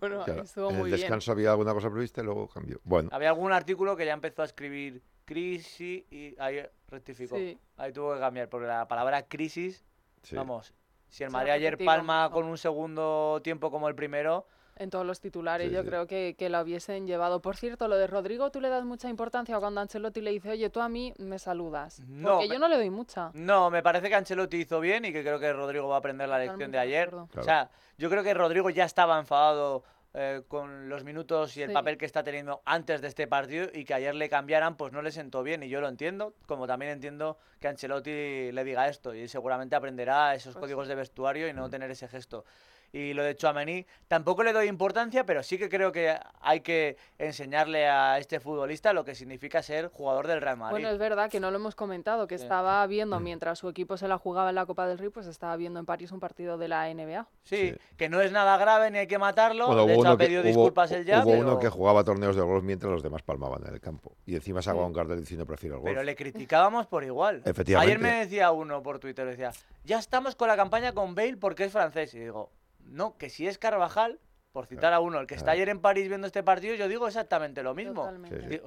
Bueno, 0.01 0.25
estuvo 0.27 0.71
en 0.71 0.77
el 0.77 0.91
descanso 0.91 1.33
había 1.33 1.51
alguna 1.51 1.73
cosa 1.73 1.91
prevista 1.91 2.21
y 2.21 2.25
luego 2.25 2.49
cambió. 2.49 2.81
Bueno. 2.85 3.09
Había 3.13 3.31
algún 3.31 3.53
artículo 3.53 3.97
que 3.97 4.07
ya 4.07 4.13
empezó 4.13 4.43
a 4.43 4.45
escribir 4.45 5.03
crisis 5.25 6.05
y 6.11 6.35
ahí 6.39 6.63
rectificó. 6.89 7.37
Ahí 7.77 7.93
tuvo 7.93 8.15
que 8.15 8.21
cambiar, 8.21 8.49
porque 8.49 8.67
la 8.67 8.87
palabra 8.87 9.27
crisis, 9.27 9.85
vamos, 10.33 10.73
si 11.09 11.25
el 11.25 11.31
Madrid 11.31 11.53
ayer 11.53 11.79
palma 11.79 12.31
con 12.31 12.47
un 12.47 12.59
segundo 12.59 13.41
tiempo 13.43 13.71
como 13.71 13.89
el 13.89 13.95
primero, 13.95 14.47
en 14.79 14.91
todos 14.91 15.05
los 15.05 15.21
titulares. 15.21 15.71
yo 15.71 15.85
creo 15.85 16.07
que, 16.07 16.35
que 16.39 16.49
la 16.49 16.63
hubiesen 16.63 17.07
llevado. 17.07 17.41
Por 17.41 17.57
cierto, 17.57 17.89
lo 17.89 17.97
de 17.97 18.07
Rodrigo, 18.07 18.51
tú 18.51 18.61
le 18.61 18.69
das 18.69 18.85
mucha 18.85 19.09
importancia 19.09 19.59
cuando 19.59 19.81
Ancelotti 19.81 20.21
le 20.21 20.31
dice, 20.31 20.51
oye, 20.51 20.71
tú 20.71 20.81
a 20.81 20.89
mí 20.89 21.13
me 21.19 21.39
saludas. 21.39 22.01
No, 22.07 22.37
porque 22.37 22.49
yo 22.49 22.59
no 22.59 22.69
le 22.69 22.77
doy 22.77 22.91
mucha. 22.91 23.31
No, 23.35 23.71
me 23.71 23.83
parece 23.83 24.09
que 24.09 24.15
Ancelotti 24.15 24.59
hizo 24.59 24.81
bien 24.81 25.05
y 25.05 25.13
que 25.13 25.23
creo 25.23 25.39
que 25.39 25.53
Rodrigo 25.53 25.89
va 25.89 25.97
a 25.97 25.99
aprender 25.99 26.29
la 26.29 26.39
lección 26.39 26.71
de 26.71 26.79
ayer. 26.79 27.15
O 27.15 27.43
sea, 27.43 27.71
yo 27.97 28.09
creo 28.09 28.23
que 28.23 28.35
Rodrigo 28.35 28.71
ya 28.71 28.85
estaba 28.85 29.19
enfadado 29.19 29.83
eh, 30.15 30.43
con 30.49 30.89
los 30.89 31.05
minutos 31.05 31.57
y 31.57 31.63
el 31.63 31.73
papel 31.73 31.99
que 31.99 32.07
está 32.07 32.23
teniendo 32.25 32.63
antes 32.65 33.03
de 33.03 33.09
este 33.09 33.27
partido 33.27 33.69
y 33.73 33.85
que 33.85 33.95
ayer 33.95 34.15
le 34.15 34.29
cambiaran, 34.29 34.77
pues 34.77 34.93
no 34.93 35.03
le 35.03 35.11
sentó 35.11 35.43
bien. 35.43 35.63
Y 35.63 35.69
yo 35.69 35.81
lo 35.81 35.89
entiendo, 35.89 36.35
como 36.47 36.67
también 36.67 36.93
entiendo 36.93 37.39
que 37.61 37.69
Ancelotti 37.69 38.51
le 38.53 38.65
diga 38.65 38.89
esto 38.89 39.15
y 39.15 39.29
seguramente 39.29 39.77
aprenderá 39.77 40.35
esos 40.35 40.55
pues 40.55 40.63
códigos 40.63 40.89
de 40.89 40.95
vestuario 40.95 41.49
y 41.49 41.53
no 41.53 41.69
mm. 41.69 41.71
tener 41.71 41.91
ese 41.91 42.09
gesto 42.09 42.45
y 42.93 43.13
lo 43.13 43.23
de 43.23 43.37
Chouameni 43.37 43.87
tampoco 44.07 44.43
le 44.43 44.53
doy 44.53 44.67
importancia, 44.67 45.25
pero 45.25 45.43
sí 45.43 45.59
que 45.59 45.69
creo 45.69 45.93
que 45.93 46.17
hay 46.41 46.61
que 46.61 46.97
enseñarle 47.19 47.89
a 47.89 48.19
este 48.19 48.41
futbolista 48.41 48.93
lo 48.93 49.05
que 49.05 49.15
significa 49.15 49.63
ser 49.63 49.89
jugador 49.89 50.27
del 50.27 50.41
Real 50.41 50.57
Madrid. 50.57 50.73
Bueno, 50.73 50.89
es 50.89 50.99
verdad 50.99 51.31
que 51.31 51.41
no 51.41 51.51
lo 51.51 51.57
hemos 51.57 51.75
comentado, 51.75 52.27
que 52.27 52.35
estaba 52.35 52.87
viendo 52.87 53.21
mm. 53.21 53.23
mientras 53.23 53.59
su 53.59 53.69
equipo 53.69 53.97
se 53.97 54.09
la 54.09 54.19
jugaba 54.19 54.49
en 54.49 54.55
la 54.55 54.67
Copa 54.67 54.87
del 54.87 54.99
Rey, 54.99 55.11
pues 55.11 55.27
estaba 55.27 55.57
viendo 55.57 55.79
en 55.81 55.87
París 55.87 56.13
un 56.13 56.21
partido 56.21 56.57
de 56.59 56.69
la 56.69 56.93
NBA. 56.93 57.27
Sí, 57.45 57.75
que 57.97 58.09
no 58.09 58.21
es 58.21 58.33
nada 58.33 58.57
grave 58.57 58.91
ni 58.91 58.99
hay 58.99 59.07
que 59.07 59.19
matarlo. 59.19 59.87
de 59.87 59.95
hecho, 59.95 60.09
ha 60.09 60.17
pedido 60.17 60.43
disculpas 60.43 60.91
él 60.93 61.05
ya. 61.05 61.25
Hubo 61.25 61.33
uno 61.33 61.59
que 61.59 61.69
jugaba 61.69 62.05
torneos 62.05 62.37
de 62.37 62.43
golf 62.43 62.65
mientras 62.65 62.91
los 62.91 63.03
demás 63.03 63.23
palmaban 63.23 63.67
en 63.67 63.75
el 63.75 63.81
campo. 63.81 64.17
Y 64.27 64.35
encima 64.35 64.63
sacaba 64.63 64.87
un 64.87 64.95
cartel 64.95 65.21
diciendo 65.21 65.47
prefiero 65.47 65.77
el 65.77 65.81
golf. 65.83 65.91
Pero 65.91 66.03
le 66.03 66.17
criticábamos 66.17 66.87
por 66.87 67.05
igual. 67.05 67.43
Efectivamente. 67.45 67.93
Ayer 67.93 68.03
me 68.03 68.21
decía 68.21 68.51
uno 68.51 68.83
por 68.83 68.99
Twitter, 68.99 69.27
decía, 69.27 69.53
ya 69.85 69.99
estamos 69.99 70.35
con 70.35 70.49
la 70.49 70.57
campaña 70.57 70.93
con 70.93 71.15
Bale 71.15 71.37
porque 71.37 71.65
es 71.65 71.73
francés. 71.73 72.15
Y 72.15 72.21
digo, 72.21 72.51
no, 72.89 73.17
que 73.17 73.31
si 73.31 73.47
es 73.47 73.59
Carvajal, 73.59 74.21
por 74.59 74.67
citar 74.67 74.93
a 74.93 74.99
uno, 74.99 75.21
el 75.21 75.27
que 75.29 75.37
está 75.37 75.53
ayer 75.53 75.69
en 75.69 75.79
París 75.79 76.09
viendo 76.09 76.27
este 76.27 76.43
partido, 76.43 76.75
yo 76.75 76.89
digo 76.89 77.07
exactamente 77.07 77.63
lo 77.63 77.77
mismo. 77.77 78.11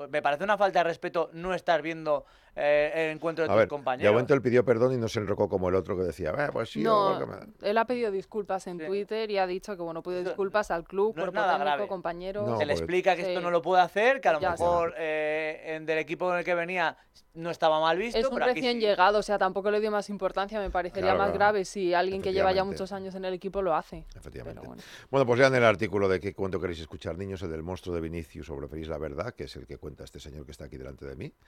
Me 0.10 0.22
parece 0.22 0.46
una 0.46 0.58
falta 0.58 0.80
de 0.80 0.84
respeto 0.86 1.30
no 1.34 1.54
estar 1.54 1.82
viendo 1.82 2.24
eh, 2.56 2.92
el 2.96 3.16
encuentro 3.18 3.46
de 3.46 3.54
tus 3.54 3.68
compañeros. 3.68 4.28
De 4.28 4.34
él 4.34 4.42
pidió 4.42 4.64
perdón 4.64 4.94
y 4.94 4.98
no 4.98 5.10
se 5.10 5.20
enrocó 5.20 5.50
como 5.50 5.68
el 5.68 5.76
otro 5.76 5.98
que 5.98 6.04
decía, 6.04 6.34
eh, 6.38 6.48
pues 6.50 6.70
sí. 6.70 6.82
No, 6.82 7.20
él 7.62 7.78
ha 7.78 7.84
pedido 7.84 8.10
disculpas 8.10 8.68
en 8.68 8.78
Twitter 8.78 9.30
y 9.32 9.38
ha 9.38 9.46
dicho 9.46 9.76
que 9.76 9.84
bueno, 9.84 10.02
pide 10.02 10.24
disculpas 10.24 10.72
al 10.72 10.86
club 10.86 11.14
por 11.14 11.34
polémico, 11.34 11.88
compañero. 11.90 12.58
se 12.58 12.66
le 12.66 12.72
explica 12.72 13.18
que 13.18 13.34
esto 13.34 13.42
no 13.42 13.52
lo 13.52 13.62
puede 13.62 13.82
hacer, 13.82 14.22
que 14.22 14.30
a 14.30 14.34
lo 14.34 14.40
mejor 14.40 14.94
eh, 14.98 15.78
del 15.82 15.98
equipo 15.98 16.28
con 16.28 16.38
el 16.38 16.46
que 16.46 16.56
venía 16.56 16.96
no 17.34 17.50
estaba 17.50 17.80
mal 17.80 17.98
visto. 17.98 18.20
Es 18.20 18.28
un 18.28 18.40
recién 18.40 18.80
llegado, 18.80 19.20
o 19.20 19.24
sea, 19.24 19.38
tampoco 19.38 19.72
le 19.72 19.80
dio 19.80 19.92
más 19.92 20.10
importancia. 20.10 20.60
Me 20.60 20.70
parecería 20.70 21.16
más 21.16 21.34
grave 21.34 21.66
si 21.66 21.94
alguien 21.94 22.22
que 22.22 22.34
lleva 22.34 22.52
ya 22.52 22.64
muchos 22.64 22.92
años 22.92 23.16
en 23.16 23.26
el 23.26 23.34
equipo 23.34 23.62
lo 23.62 23.76
hace. 23.76 24.06
Efectivamente. 24.16 24.62
Bueno. 25.10 25.26
pues 25.26 25.40
ya 25.40 25.48
en 25.48 25.56
el 25.56 25.64
artículo 25.64 25.81
de 25.90 26.20
qué 26.20 26.34
cuento 26.34 26.60
queréis 26.60 26.80
escuchar, 26.80 27.18
niños, 27.18 27.42
el 27.42 27.52
del 27.52 27.64
monstruo 27.64 27.96
de 27.96 28.02
Vinicius 28.02 28.50
o 28.50 28.58
preferís 28.58 28.88
la 28.88 28.98
verdad, 28.98 29.34
que 29.34 29.46
es 29.46 29.56
el 29.56 29.66
que 29.66 29.78
cuenta 29.78 30.04
este 30.04 30.20
señor 30.20 30.46
que 30.46 30.52
está 30.52 30.66
aquí 30.66 30.78
delante 30.78 31.06
de 31.06 31.16
mí. 31.16 31.32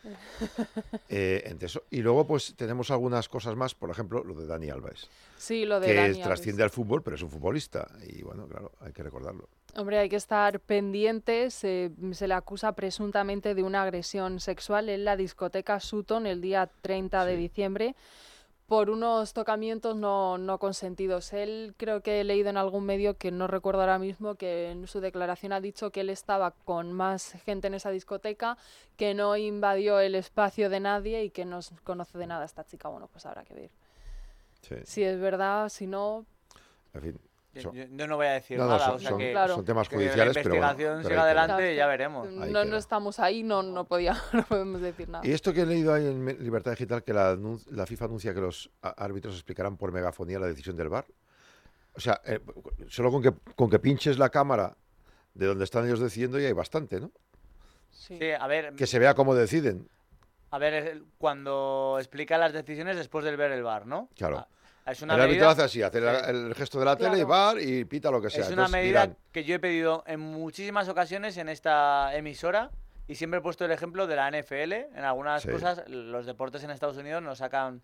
Eh, 1.09 1.55
y 1.91 2.01
luego, 2.01 2.25
pues 2.25 2.55
tenemos 2.55 2.89
algunas 2.89 3.29
cosas 3.29 3.55
más, 3.55 3.75
por 3.75 3.89
ejemplo, 3.89 4.23
lo 4.23 4.33
de 4.33 4.47
Dani 4.47 4.69
Alves. 4.69 5.09
Sí, 5.37 5.65
lo 5.65 5.79
de 5.79 5.87
que 5.87 6.21
trasciende 6.23 6.63
al 6.63 6.69
fútbol, 6.69 7.03
pero 7.03 7.15
es 7.15 7.21
un 7.21 7.29
futbolista. 7.29 7.87
Y 8.07 8.23
bueno, 8.23 8.47
claro, 8.47 8.71
hay 8.79 8.93
que 8.93 9.03
recordarlo. 9.03 9.47
Hombre, 9.75 9.99
hay 9.99 10.09
que 10.09 10.15
estar 10.15 10.59
pendientes. 10.59 11.53
se 11.53 11.91
le 12.27 12.33
acusa 12.33 12.71
presuntamente 12.73 13.53
de 13.53 13.63
una 13.63 13.83
agresión 13.83 14.39
sexual 14.39 14.89
en 14.89 15.05
la 15.05 15.15
discoteca 15.15 15.79
Sutton 15.79 16.25
el 16.25 16.41
día 16.41 16.69
30 16.81 17.25
de 17.25 17.37
diciembre 17.37 17.95
por 18.73 18.89
unos 18.89 19.33
tocamientos 19.33 19.95
no, 19.95 20.39
no, 20.39 20.57
consentidos. 20.57 21.31
Él 21.31 21.75
creo 21.77 22.01
que 22.01 22.19
he 22.19 22.23
leído 22.23 22.49
en 22.49 22.57
algún 22.57 22.87
medio 22.87 23.19
que 23.19 23.29
no 23.29 23.45
recuerdo 23.45 23.81
ahora 23.81 23.99
mismo 23.99 24.33
que 24.33 24.71
en 24.71 24.87
su 24.87 24.99
declaración 24.99 25.53
ha 25.53 25.61
dicho 25.61 25.91
que 25.91 26.01
él 26.01 26.09
estaba 26.09 26.49
con 26.49 26.91
más 26.91 27.33
gente 27.45 27.67
en 27.67 27.75
esa 27.75 27.91
discoteca, 27.91 28.57
que 28.97 29.13
no 29.13 29.37
invadió 29.37 29.99
el 29.99 30.15
espacio 30.15 30.71
de 30.71 30.79
nadie 30.79 31.23
y 31.23 31.29
que 31.29 31.45
no 31.45 31.59
conoce 31.83 32.17
de 32.17 32.25
nada 32.25 32.45
esta 32.45 32.65
chica. 32.65 32.89
Bueno, 32.89 33.07
pues 33.11 33.27
habrá 33.27 33.43
que 33.43 33.53
ver. 33.53 33.69
Si 34.85 35.03
es 35.03 35.19
verdad, 35.19 35.69
si 35.69 35.85
no... 35.85 36.25
En 36.95 37.01
fin, 37.03 37.19
yo, 37.53 38.07
no 38.07 38.15
voy 38.15 38.27
a 38.27 38.31
decir 38.31 38.57
nada, 38.57 38.97
son, 38.99 39.17
que, 39.17 39.33
son, 39.47 39.63
temas 39.63 39.87
judiciales, 39.87 40.35
pero 40.41 40.55
la 40.55 40.71
investigación 40.71 41.03
siga 41.03 41.23
adelante 41.23 41.73
y 41.73 41.75
ya 41.75 41.87
veremos. 41.87 42.29
No, 42.31 42.65
no 42.65 42.77
estamos 42.77 43.19
ahí, 43.19 43.43
no, 43.43 43.61
no, 43.61 43.85
podía, 43.85 44.17
no 44.33 44.43
podemos 44.43 44.81
decir 44.81 45.09
nada. 45.09 45.25
Y 45.25 45.31
esto 45.31 45.53
que 45.53 45.61
he 45.61 45.65
leído 45.65 45.93
ahí 45.93 46.05
en 46.07 46.25
Libertad 46.43 46.71
Digital, 46.71 47.03
que 47.03 47.13
la, 47.13 47.37
la 47.71 47.85
FIFA 47.85 48.05
anuncia 48.05 48.33
que 48.33 48.41
los 48.41 48.71
árbitros 48.81 49.35
explicarán 49.35 49.77
por 49.77 49.91
megafonía 49.91 50.39
la 50.39 50.47
decisión 50.47 50.75
del 50.75 50.89
VAR. 50.89 51.05
O 51.95 51.99
sea, 51.99 52.21
eh, 52.25 52.39
solo 52.87 53.11
con 53.11 53.21
que, 53.21 53.33
con 53.55 53.69
que 53.69 53.77
pinches 53.77 54.17
la 54.17 54.29
cámara 54.29 54.75
de 55.35 55.45
donde 55.45 55.63
están 55.63 55.85
ellos 55.85 55.99
decidiendo 55.99 56.39
ya 56.39 56.47
hay 56.47 56.53
bastante, 56.53 56.99
¿no? 56.99 57.11
Sí, 57.91 58.17
a 58.31 58.47
ver... 58.47 58.73
Que 58.73 58.87
se 58.87 58.97
vea 58.97 59.13
cómo 59.13 59.35
deciden. 59.35 59.87
A 60.49 60.57
ver, 60.57 61.03
cuando 61.17 61.97
explica 61.99 62.37
las 62.37 62.53
decisiones 62.53 62.97
después 62.97 63.23
del 63.25 63.37
ver 63.37 63.51
el 63.51 63.63
VAR, 63.63 63.85
¿no? 63.85 64.09
Claro. 64.15 64.39
Ah, 64.39 64.47
es 64.85 65.01
una 65.01 65.15
el 65.15 65.21
árbitro 65.21 65.49
hace 65.49 65.63
así, 65.63 65.81
hace 65.81 65.99
el, 65.99 66.53
gesto 66.55 66.79
de 66.79 66.85
la 66.85 66.95
tele 66.95 67.19
y 67.19 67.23
va 67.23 67.53
y 67.59 67.85
pita 67.85 68.11
lo 68.11 68.21
que 68.21 68.29
sea. 68.29 68.43
Es 68.43 68.51
una 68.51 68.67
medida 68.67 69.09
que 69.31 69.43
yo 69.43 69.55
he 69.55 69.59
pedido 69.59 70.03
en 70.07 70.19
muchísimas 70.19 70.89
ocasiones 70.89 71.37
en 71.37 71.49
esta 71.49 72.15
emisora 72.15 72.71
y 73.05 73.15
siempre 73.15 73.39
he 73.39 73.41
puesto 73.41 73.65
el 73.65 73.71
ejemplo 73.71 74.07
de 74.07 74.15
la 74.15 74.31
NFL. 74.31 74.73
En 74.95 75.03
algunas 75.03 75.45
cosas, 75.45 75.83
los 75.89 76.25
deportes 76.25 76.63
en 76.63 76.71
Estados 76.71 76.95
Unidos 76.95 77.21
nos 77.21 77.39
sacan 77.39 77.81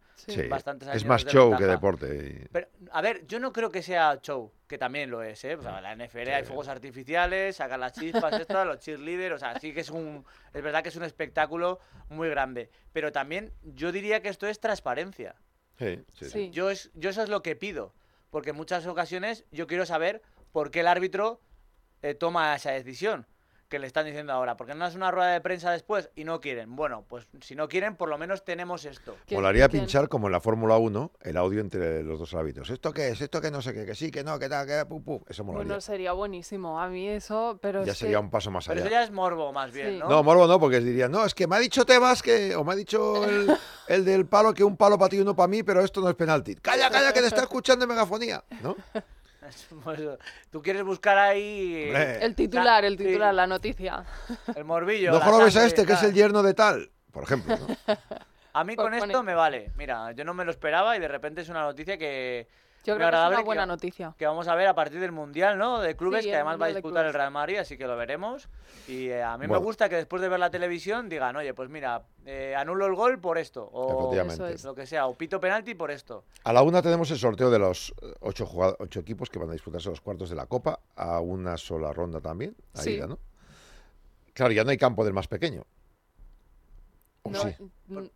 bastantes 0.49 0.87
años 0.87 1.01
Es 1.01 1.07
más 1.07 1.25
show 1.25 1.55
que 1.57 1.65
deporte. 1.65 2.47
Pero, 2.51 2.67
a 2.91 3.01
ver, 3.01 3.27
yo 3.27 3.39
no 3.39 3.51
creo 3.51 3.69
que 3.69 3.81
sea 3.81 4.19
show, 4.21 4.51
que 4.65 4.77
también 4.77 5.09
lo 5.09 5.21
es, 5.21 5.43
¿eh? 5.43 5.55
O 5.55 5.61
sea, 5.61 5.81
la 5.81 5.93
NFL 5.93 6.29
hay 6.29 6.45
fuegos 6.45 6.69
artificiales, 6.69 7.57
sacan 7.57 7.81
las 7.81 7.93
chispas, 7.93 8.33
estas, 8.39 8.65
los 8.65 8.79
cheerleaders, 8.79 9.35
o 9.35 9.39
sea, 9.39 9.59
sí 9.59 9.73
que 9.73 9.81
es 9.81 9.89
un. 9.89 10.25
Es 10.53 10.61
verdad 10.61 10.83
que 10.83 10.89
es 10.89 10.95
un 10.95 11.03
espectáculo 11.03 11.79
muy 12.09 12.29
grande. 12.29 12.69
Pero 12.93 13.11
también 13.11 13.51
yo 13.61 13.91
diría 13.91 14.21
que 14.21 14.29
esto 14.29 14.47
es 14.47 14.61
transparencia. 14.61 15.35
Sí, 15.79 16.03
sí, 16.11 16.49
Yo, 16.51 16.69
es, 16.69 16.91
yo 16.93 17.09
eso 17.09 17.23
es 17.23 17.29
lo 17.29 17.41
que 17.41 17.55
pido, 17.55 17.93
porque 18.29 18.49
en 18.49 18.57
muchas 18.57 18.85
ocasiones 18.85 19.45
yo 19.51 19.65
quiero 19.65 19.85
saber 19.85 20.21
por 20.51 20.71
qué 20.71 20.81
el 20.81 20.87
árbitro 20.87 21.39
eh, 22.01 22.13
toma 22.13 22.53
esa 22.55 22.71
decisión 22.71 23.25
que 23.69 23.79
le 23.79 23.87
están 23.87 24.05
diciendo 24.05 24.33
ahora. 24.33 24.57
Porque 24.57 24.75
no 24.75 24.85
es 24.85 24.95
una 24.95 25.11
rueda 25.11 25.31
de 25.31 25.41
prensa 25.41 25.71
después 25.71 26.09
y 26.15 26.23
no 26.23 26.41
quieren. 26.41 26.75
Bueno, 26.75 27.05
pues 27.07 27.27
si 27.41 27.55
no 27.55 27.69
quieren, 27.69 27.95
por 27.95 28.09
lo 28.09 28.17
menos 28.17 28.43
tenemos 28.43 28.83
esto. 28.85 29.15
Molaría 29.31 29.69
pinchar, 29.69 30.09
como 30.09 30.27
en 30.27 30.33
la 30.33 30.41
Fórmula 30.41 30.77
1, 30.77 31.11
el 31.21 31.37
audio 31.37 31.61
entre 31.61 32.03
los 32.03 32.19
dos 32.19 32.33
árbitros. 32.33 32.69
¿Esto 32.69 32.91
qué 32.91 33.09
es? 33.09 33.21
¿Esto 33.21 33.39
qué 33.39 33.51
no 33.51 33.61
sé 33.61 33.73
qué? 33.73 33.85
Que 33.85 33.95
sí, 33.95 34.11
que 34.11 34.23
no, 34.23 34.37
que 34.39 34.49
tal, 34.49 34.67
que 34.67 34.85
pum, 34.85 35.03
pum. 35.03 35.21
Eso 35.27 35.43
molaría. 35.43 35.67
Bueno, 35.67 35.81
sería 35.81 36.11
buenísimo. 36.13 36.79
A 36.79 36.87
mí 36.89 37.07
eso, 37.07 37.59
pero 37.61 37.85
Ya 37.85 37.93
sería 37.93 38.19
un 38.19 38.29
paso 38.29 38.51
más 38.51 38.67
allá. 38.67 38.75
Pero 38.75 38.87
eso 38.87 38.91
ya 38.91 39.03
es 39.03 39.11
morbo, 39.11 39.53
más 39.53 39.71
bien, 39.71 39.99
¿no? 39.99 40.09
No, 40.09 40.23
morbo 40.23 40.47
no, 40.47 40.59
porque 40.59 40.79
dirían, 40.79 41.11
no, 41.11 41.25
es 41.25 41.35
que 41.35 41.47
me 41.47 41.55
ha 41.55 41.59
dicho 41.59 41.85
Tebas 41.85 42.23
que, 42.23 42.55
o 42.55 42.63
me 42.63 42.73
ha 42.73 42.75
dicho 42.75 43.23
el, 43.23 43.55
el 43.87 44.03
del 44.03 44.25
palo 44.25 44.53
que 44.53 44.63
un 44.63 44.75
palo 44.75 44.97
para 44.97 45.09
ti 45.09 45.17
y 45.17 45.19
uno 45.21 45.35
para 45.35 45.47
mí, 45.47 45.63
pero 45.63 45.81
esto 45.81 46.01
no 46.01 46.09
es 46.09 46.15
penalti. 46.15 46.55
Calla, 46.55 46.89
calla, 46.89 47.13
que 47.13 47.21
te 47.21 47.27
está 47.27 47.41
escuchando 47.41 47.85
en 47.85 47.89
megafonía, 47.89 48.43
¿no? 48.61 48.75
Pues, 49.83 49.99
Tú 50.51 50.61
quieres 50.61 50.83
buscar 50.83 51.17
ahí... 51.17 51.91
El 52.21 52.35
titular, 52.35 52.83
el 52.85 52.97
titular, 52.97 53.33
la 53.33 53.47
noticia. 53.47 54.03
El 54.55 54.65
morbillo. 54.65 55.11
No 55.11 55.37
ves 55.39 55.55
a 55.55 55.65
este, 55.65 55.85
que 55.85 55.93
es 55.93 56.03
el 56.03 56.13
yerno 56.13 56.43
de 56.43 56.53
tal, 56.53 56.89
por 57.11 57.23
ejemplo. 57.23 57.57
¿no? 57.57 57.67
A 58.53 58.63
mí 58.63 58.75
con 58.75 58.93
esto 58.93 59.23
me 59.23 59.33
vale. 59.33 59.71
Mira, 59.77 60.11
yo 60.11 60.25
no 60.25 60.33
me 60.33 60.43
lo 60.43 60.51
esperaba 60.51 60.97
y 60.97 60.99
de 60.99 61.07
repente 61.07 61.41
es 61.41 61.49
una 61.49 61.61
noticia 61.61 61.97
que... 61.97 62.47
Yo 62.85 62.95
creo 62.95 63.09
que 63.09 63.15
es 63.15 63.27
una 63.27 63.41
buena 63.41 63.65
noticia. 63.65 64.15
Que 64.17 64.25
vamos 64.25 64.47
a 64.47 64.55
ver 64.55 64.67
a 64.67 64.75
partir 64.75 64.99
del 64.99 65.11
Mundial, 65.11 65.57
¿no? 65.57 65.79
De 65.79 65.95
clubes, 65.95 66.25
que 66.25 66.33
además 66.33 66.59
va 66.59 66.67
a 66.67 66.69
disputar 66.69 67.05
el 67.05 67.13
Real 67.13 67.31
Madrid, 67.31 67.57
así 67.57 67.77
que 67.77 67.85
lo 67.85 67.95
veremos. 67.97 68.47
Y 68.87 69.09
eh, 69.09 69.23
a 69.23 69.37
mí 69.37 69.47
me 69.47 69.57
gusta 69.57 69.89
que 69.89 69.95
después 69.95 70.21
de 70.21 70.29
ver 70.29 70.39
la 70.39 70.49
televisión 70.49 71.09
digan, 71.09 71.35
oye, 71.35 71.53
pues 71.53 71.69
mira, 71.69 72.03
eh, 72.25 72.55
anulo 72.55 72.85
el 72.85 72.95
gol 72.95 73.19
por 73.19 73.37
esto. 73.37 73.69
O 73.71 74.13
lo 74.63 74.75
que 74.75 74.85
sea, 74.85 75.07
o 75.07 75.15
pito 75.15 75.39
penalti 75.39 75.75
por 75.75 75.91
esto. 75.91 76.23
A 76.43 76.53
la 76.53 76.61
una 76.61 76.81
tenemos 76.81 77.09
el 77.11 77.17
sorteo 77.17 77.49
de 77.49 77.59
los 77.59 77.93
eh, 78.01 78.13
ocho, 78.21 78.49
ocho 78.79 78.99
equipos 78.99 79.29
que 79.29 79.39
van 79.39 79.49
a 79.49 79.53
disputarse 79.53 79.89
los 79.89 80.01
cuartos 80.01 80.29
de 80.29 80.35
la 80.35 80.45
Copa, 80.45 80.79
a 80.95 81.19
una 81.19 81.57
sola 81.57 81.93
ronda 81.93 82.21
también, 82.21 82.55
ahí, 82.75 83.01
¿no? 83.07 83.19
Claro, 84.33 84.53
ya 84.53 84.63
no 84.63 84.71
hay 84.71 84.77
campo 84.77 85.03
del 85.03 85.13
más 85.13 85.27
pequeño. 85.27 85.65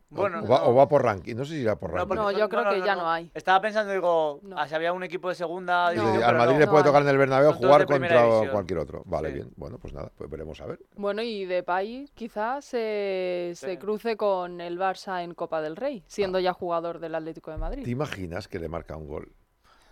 Bueno, 0.10 0.44
o, 0.44 0.76
va, 0.76 0.88
por 0.88 1.04
ranking. 1.04 1.36
No 1.36 1.46
sé 1.46 1.56
si 1.56 1.62
irá 1.62 1.76
por 1.76 1.92
ranking. 1.92 2.16
No, 2.16 2.32
yo 2.32 2.48
creo 2.48 2.70
que 2.70 2.82
ya 2.82 2.96
no, 2.96 3.10
hay. 3.10 3.32
Estaba 3.34 3.62
pensando, 3.62 3.92
digo, 3.92 4.42
ah, 4.56 4.68
si 4.68 4.76
había 4.76 4.94
un 4.94 5.04
equipo 5.04 5.30
de 5.30 5.36
segunda. 5.36 5.88
al 5.88 6.38
Madrid 6.38 6.58
le 6.58 6.68
puede 6.68 6.84
tocar 6.84 7.02
en 7.02 7.10
el 7.10 7.18
Bernabéu 7.18 7.54
jugar 7.54 7.86
contra 7.86 8.52
cualquier 8.52 8.80
otro. 8.80 9.04
Vale, 9.06 9.32
bien. 9.32 9.52
Bueno, 9.56 9.78
pues 9.78 9.94
nada, 9.94 10.12
pues 10.16 10.30
veremos 10.30 10.60
a 10.62 10.66
ver. 10.66 10.80
Bueno, 10.96 11.22
y 11.22 11.46
de 11.46 11.64
país 11.64 12.12
quizás 12.14 12.66
se, 12.66 13.78
cruce 13.80 14.18
con 14.18 14.62
el 14.62 14.78
Barça 14.80 15.24
en 15.24 15.34
Copa 15.34 15.62
del 15.62 15.76
Rey, 15.76 16.04
siendo 16.08 16.38
ah. 16.38 16.42
ya 16.42 16.54
jugador 16.54 17.00
del 17.00 17.16
Atlético 17.16 17.52
de 17.52 17.58
Madrid. 17.58 17.84
¿Te 17.84 17.90
imaginas 17.90 18.48
que 18.48 18.60
le 18.60 18.70
marca 18.70 18.96
un 18.96 19.08
gol? 19.08 19.32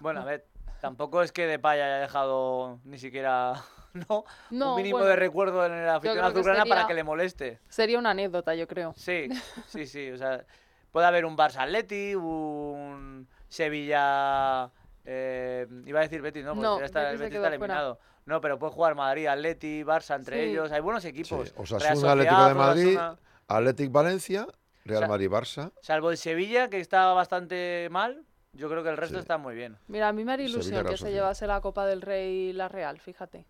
Bueno, 0.01 0.21
a 0.21 0.25
ver, 0.25 0.45
tampoco 0.81 1.21
es 1.21 1.31
que 1.31 1.45
Depay 1.45 1.79
haya 1.79 1.97
dejado 1.97 2.79
ni 2.83 2.97
siquiera 2.97 3.53
¿no? 4.09 4.25
un 4.49 4.75
mínimo 4.75 4.99
de 4.99 5.15
recuerdo 5.15 5.65
en 5.65 5.85
la 5.85 5.95
afición 5.95 6.23
azulgrana 6.23 6.65
para 6.65 6.87
que 6.87 6.93
le 6.93 7.03
moleste. 7.03 7.59
Sería 7.69 7.99
una 7.99 8.11
anécdota, 8.11 8.55
yo 8.55 8.67
creo. 8.67 8.93
Sí, 8.97 9.29
sí, 9.67 9.85
sí. 9.85 10.11
O 10.11 10.17
sea, 10.17 10.43
puede 10.91 11.07
haber 11.07 11.25
un 11.25 11.37
Barça 11.37 11.61
Atleti, 11.61 12.15
un 12.15 13.27
Sevilla. 13.47 14.69
Eh, 15.05 15.67
iba 15.85 15.99
a 15.99 16.03
decir 16.03 16.21
Betis, 16.21 16.45
no, 16.45 16.53
porque 16.53 16.79
ya 16.79 16.85
está, 16.85 17.11
el 17.11 17.17
Betis 17.17 17.35
está 17.35 17.47
eliminado. 17.47 17.99
No, 18.25 18.39
pero 18.39 18.59
puede 18.59 18.73
jugar 18.73 18.95
Madrid, 18.95 19.27
Atleti, 19.27 19.83
Barça 19.83 20.15
entre 20.15 20.45
ellos. 20.45 20.71
Hay 20.71 20.81
buenos 20.81 21.03
equipos. 21.05 21.53
O 21.57 21.65
sea, 21.65 21.95
un 21.95 22.05
Atlético 22.05 22.45
de 22.45 22.53
Madrid, 22.53 22.99
Atlético 23.47 23.91
Valencia, 23.91 24.47
Real 24.85 25.07
Madrid, 25.07 25.29
Barça. 25.29 25.71
Salvo 25.81 26.11
el 26.11 26.17
Sevilla, 26.17 26.69
que 26.69 26.79
está 26.79 27.13
bastante 27.13 27.87
mal. 27.91 28.25
Yo 28.53 28.69
creo 28.69 28.83
que 28.83 28.89
el 28.89 28.97
resto 28.97 29.19
está 29.19 29.37
muy 29.37 29.55
bien. 29.55 29.77
Mira, 29.87 30.09
a 30.09 30.13
mí 30.13 30.25
me 30.25 30.33
haría 30.33 30.47
ilusión 30.47 30.85
que 30.85 30.97
se 30.97 31.11
llevase 31.11 31.47
la 31.47 31.61
Copa 31.61 31.85
del 31.85 32.01
Rey 32.01 32.49
y 32.49 32.53
la 32.53 32.67
Real, 32.67 32.99
fíjate. 32.99 33.45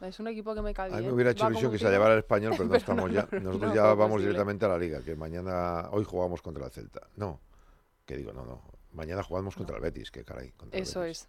Es 0.00 0.18
un 0.20 0.28
equipo 0.28 0.54
que 0.54 0.62
me 0.62 0.74
cae 0.74 0.92
A 0.92 0.96
mí 0.96 1.06
me 1.06 1.12
hubiera 1.12 1.30
hecho 1.30 1.48
ilusión 1.48 1.70
que 1.70 1.78
se 1.78 1.88
llevara 1.88 2.14
el 2.14 2.20
español, 2.20 2.52
pero 2.56 2.68
no 2.68 2.74
estamos 2.74 3.12
ya. 3.12 3.28
Nosotros 3.30 3.74
ya 3.74 3.94
vamos 3.94 4.20
directamente 4.20 4.64
a 4.64 4.68
la 4.68 4.78
liga, 4.78 5.00
que 5.02 5.14
mañana, 5.14 5.88
hoy 5.90 6.04
jugamos 6.04 6.42
contra 6.42 6.64
el 6.64 6.70
Celta. 6.70 7.00
No, 7.16 7.40
que 8.04 8.16
digo, 8.16 8.32
no, 8.32 8.44
no. 8.44 8.62
Mañana 8.92 9.22
jugamos 9.22 9.54
contra 9.54 9.76
el 9.76 9.82
Betis, 9.82 10.10
que 10.10 10.24
caray. 10.24 10.52
Eso 10.72 11.04
es. 11.04 11.28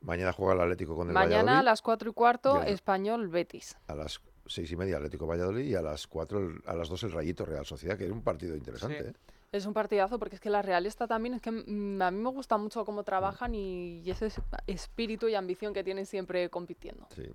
Mañana 0.00 0.32
juega 0.32 0.54
el 0.54 0.60
Atlético 0.60 0.96
con 0.96 1.08
el 1.08 1.14
Mañana 1.14 1.60
a 1.60 1.62
las 1.62 1.80
4 1.82 2.10
y 2.10 2.12
cuarto, 2.12 2.62
Español 2.62 3.28
Betis. 3.28 3.76
A 3.86 3.94
las 3.94 4.20
seis 4.46 4.70
y 4.72 4.76
media 4.76 4.96
Atlético 4.96 5.26
Valladolid 5.26 5.64
y 5.64 5.74
a 5.74 5.82
las 5.82 6.06
4, 6.08 6.62
a 6.66 6.74
las 6.74 6.88
2 6.88 7.04
el 7.04 7.12
Rayito 7.12 7.44
Real 7.44 7.64
Sociedad, 7.64 7.96
que 7.96 8.06
es 8.06 8.10
un 8.10 8.22
partido 8.22 8.56
interesante. 8.56 9.08
¿eh? 9.08 9.12
Es 9.52 9.66
un 9.66 9.74
partidazo 9.74 10.18
porque 10.18 10.36
es 10.36 10.40
que 10.40 10.48
la 10.48 10.62
Real 10.62 10.86
está 10.86 11.06
también, 11.06 11.34
es 11.34 11.42
que 11.42 11.50
mm, 11.50 12.00
a 12.00 12.10
mí 12.10 12.18
me 12.18 12.30
gusta 12.30 12.56
mucho 12.56 12.86
cómo 12.86 13.04
trabajan 13.04 13.54
y, 13.54 14.02
ese 14.10 14.28
espíritu 14.66 15.28
y 15.28 15.34
ambición 15.34 15.74
que 15.74 15.84
tienen 15.84 16.06
siempre 16.06 16.48
compitiendo. 16.48 17.06
Sí. 17.14 17.30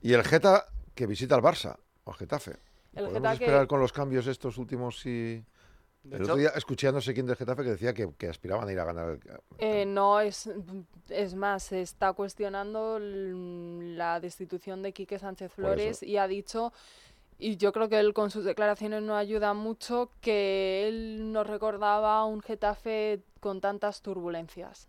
Y 0.00 0.12
el 0.12 0.22
Geta 0.22 0.66
que 0.94 1.06
visita 1.06 1.34
al 1.34 1.42
Barça, 1.42 1.76
o 2.04 2.12
Getafe. 2.12 2.52
El 2.94 3.06
¿Podemos 3.06 3.32
esperar 3.32 3.66
con 3.66 3.80
los 3.80 3.92
cambios 3.92 4.26
estos 4.28 4.56
últimos 4.56 5.04
y...? 5.04 5.44
El 6.10 6.22
otro 6.22 6.36
día 6.36 6.50
escuché 6.54 6.88
a 6.88 6.92
no 6.92 7.00
sé 7.00 7.12
quién 7.12 7.26
del 7.26 7.36
Getafe 7.36 7.64
que 7.64 7.70
decía 7.70 7.92
que, 7.92 8.28
aspiraban 8.28 8.68
a 8.68 8.72
ir 8.72 8.78
a 8.78 8.84
ganar. 8.84 9.18
Eh, 9.58 9.84
no, 9.84 10.20
es, 10.20 10.48
es 11.08 11.34
más, 11.34 11.64
se 11.64 11.82
está 11.82 12.12
cuestionando 12.14 12.98
la 12.98 14.20
destitución 14.20 14.82
de 14.82 14.92
Quique 14.92 15.18
Sánchez 15.18 15.52
Flores 15.52 16.02
y 16.02 16.16
ha 16.16 16.26
dicho 16.26 16.72
y 17.38 17.56
yo 17.56 17.72
creo 17.72 17.88
que 17.88 18.00
él 18.00 18.12
con 18.14 18.30
sus 18.30 18.44
declaraciones 18.44 19.02
no 19.02 19.16
ayuda 19.16 19.54
mucho, 19.54 20.10
que 20.20 20.88
él 20.88 21.32
nos 21.32 21.46
recordaba 21.46 22.24
un 22.24 22.40
Getafe 22.40 23.22
con 23.40 23.60
tantas 23.60 24.02
turbulencias. 24.02 24.88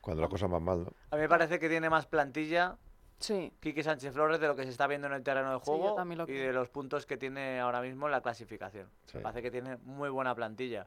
Cuando 0.00 0.22
la 0.22 0.28
cosa 0.28 0.46
va 0.46 0.58
mal, 0.58 0.84
¿no? 0.84 0.92
A 1.10 1.16
mí 1.16 1.22
me 1.22 1.28
parece 1.28 1.58
que 1.58 1.68
tiene 1.68 1.90
más 1.90 2.06
plantilla 2.06 2.78
sí. 3.18 3.52
Quique 3.60 3.82
Sánchez 3.82 4.14
Flores 4.14 4.40
de 4.40 4.46
lo 4.46 4.56
que 4.56 4.64
se 4.64 4.70
está 4.70 4.86
viendo 4.86 5.06
en 5.06 5.12
el 5.12 5.22
terreno 5.22 5.52
de 5.52 5.58
juego 5.58 5.96
y 6.26 6.32
de 6.32 6.52
los 6.52 6.70
puntos 6.70 7.04
que 7.04 7.16
tiene 7.16 7.60
ahora 7.60 7.82
mismo 7.82 8.06
en 8.06 8.12
la 8.12 8.22
clasificación. 8.22 8.88
Me 9.12 9.20
parece 9.20 9.42
que 9.42 9.50
tiene 9.50 9.76
muy 9.78 10.08
buena 10.08 10.34
plantilla. 10.34 10.86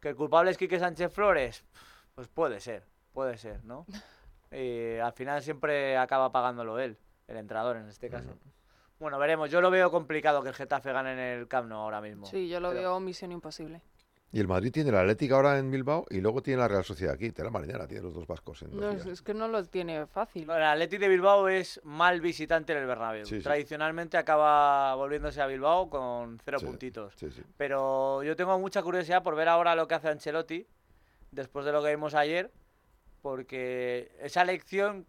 ¿Que 0.00 0.10
el 0.10 0.16
culpable 0.16 0.50
es 0.50 0.58
Quique 0.58 0.78
Sánchez 0.78 1.12
Flores? 1.12 1.64
Pues 2.14 2.28
puede 2.28 2.60
ser, 2.60 2.84
puede 3.12 3.36
ser, 3.38 3.64
¿no? 3.64 3.86
y 4.52 4.98
al 5.02 5.12
final 5.12 5.42
siempre 5.42 5.96
acaba 5.96 6.30
pagándolo 6.30 6.78
él, 6.78 6.96
el 7.26 7.36
entrenador 7.36 7.76
en 7.76 7.88
este 7.88 8.08
caso. 8.08 8.36
Bueno, 8.98 9.18
veremos. 9.18 9.50
Yo 9.50 9.60
lo 9.60 9.70
veo 9.70 9.90
complicado 9.90 10.42
que 10.42 10.48
el 10.48 10.54
Getafe 10.54 10.92
gane 10.92 11.12
en 11.12 11.18
el 11.18 11.48
Camp 11.48 11.68
Nou 11.68 11.80
ahora 11.80 12.00
mismo. 12.00 12.26
Sí, 12.26 12.48
yo 12.48 12.60
lo 12.60 12.70
veo 12.70 12.98
misión 13.00 13.32
imposible. 13.32 13.80
Y 14.30 14.40
el 14.40 14.46
Madrid 14.46 14.70
tiene 14.70 14.92
la 14.92 15.00
Atlética 15.00 15.36
ahora 15.36 15.58
en 15.58 15.70
Bilbao 15.70 16.04
y 16.10 16.20
luego 16.20 16.42
tiene 16.42 16.60
la 16.60 16.68
Real 16.68 16.84
Sociedad 16.84 17.14
aquí. 17.14 17.30
Tiene 17.30 17.46
la 17.46 17.50
Marinera, 17.50 17.86
tiene 17.86 18.02
los 18.02 18.14
dos 18.14 18.26
vascos. 18.26 18.60
En 18.62 18.78
no, 18.78 18.90
es 18.90 19.22
que 19.22 19.32
no 19.32 19.48
lo 19.48 19.64
tiene 19.64 20.06
fácil. 20.06 20.50
el 20.50 20.62
Atlético 20.62 21.02
de 21.02 21.08
Bilbao 21.08 21.48
es 21.48 21.80
mal 21.84 22.20
visitante 22.20 22.72
en 22.72 22.80
el 22.80 22.86
Bernabéu. 22.86 23.24
Tradicionalmente 23.42 24.18
acaba 24.18 24.94
volviéndose 24.96 25.40
a 25.40 25.46
Bilbao 25.46 25.88
con 25.88 26.38
cero 26.44 26.58
puntitos. 26.60 27.14
Pero 27.56 28.22
yo 28.22 28.36
tengo 28.36 28.58
mucha 28.58 28.82
curiosidad 28.82 29.22
por 29.22 29.34
ver 29.34 29.48
ahora 29.48 29.74
lo 29.74 29.88
que 29.88 29.94
hace 29.94 30.08
Ancelotti 30.08 30.66
después 31.30 31.64
de 31.64 31.72
lo 31.72 31.82
que 31.82 31.90
vimos 31.90 32.14
ayer, 32.14 32.50
porque 33.22 34.12
esa 34.20 34.44
lección 34.44 35.06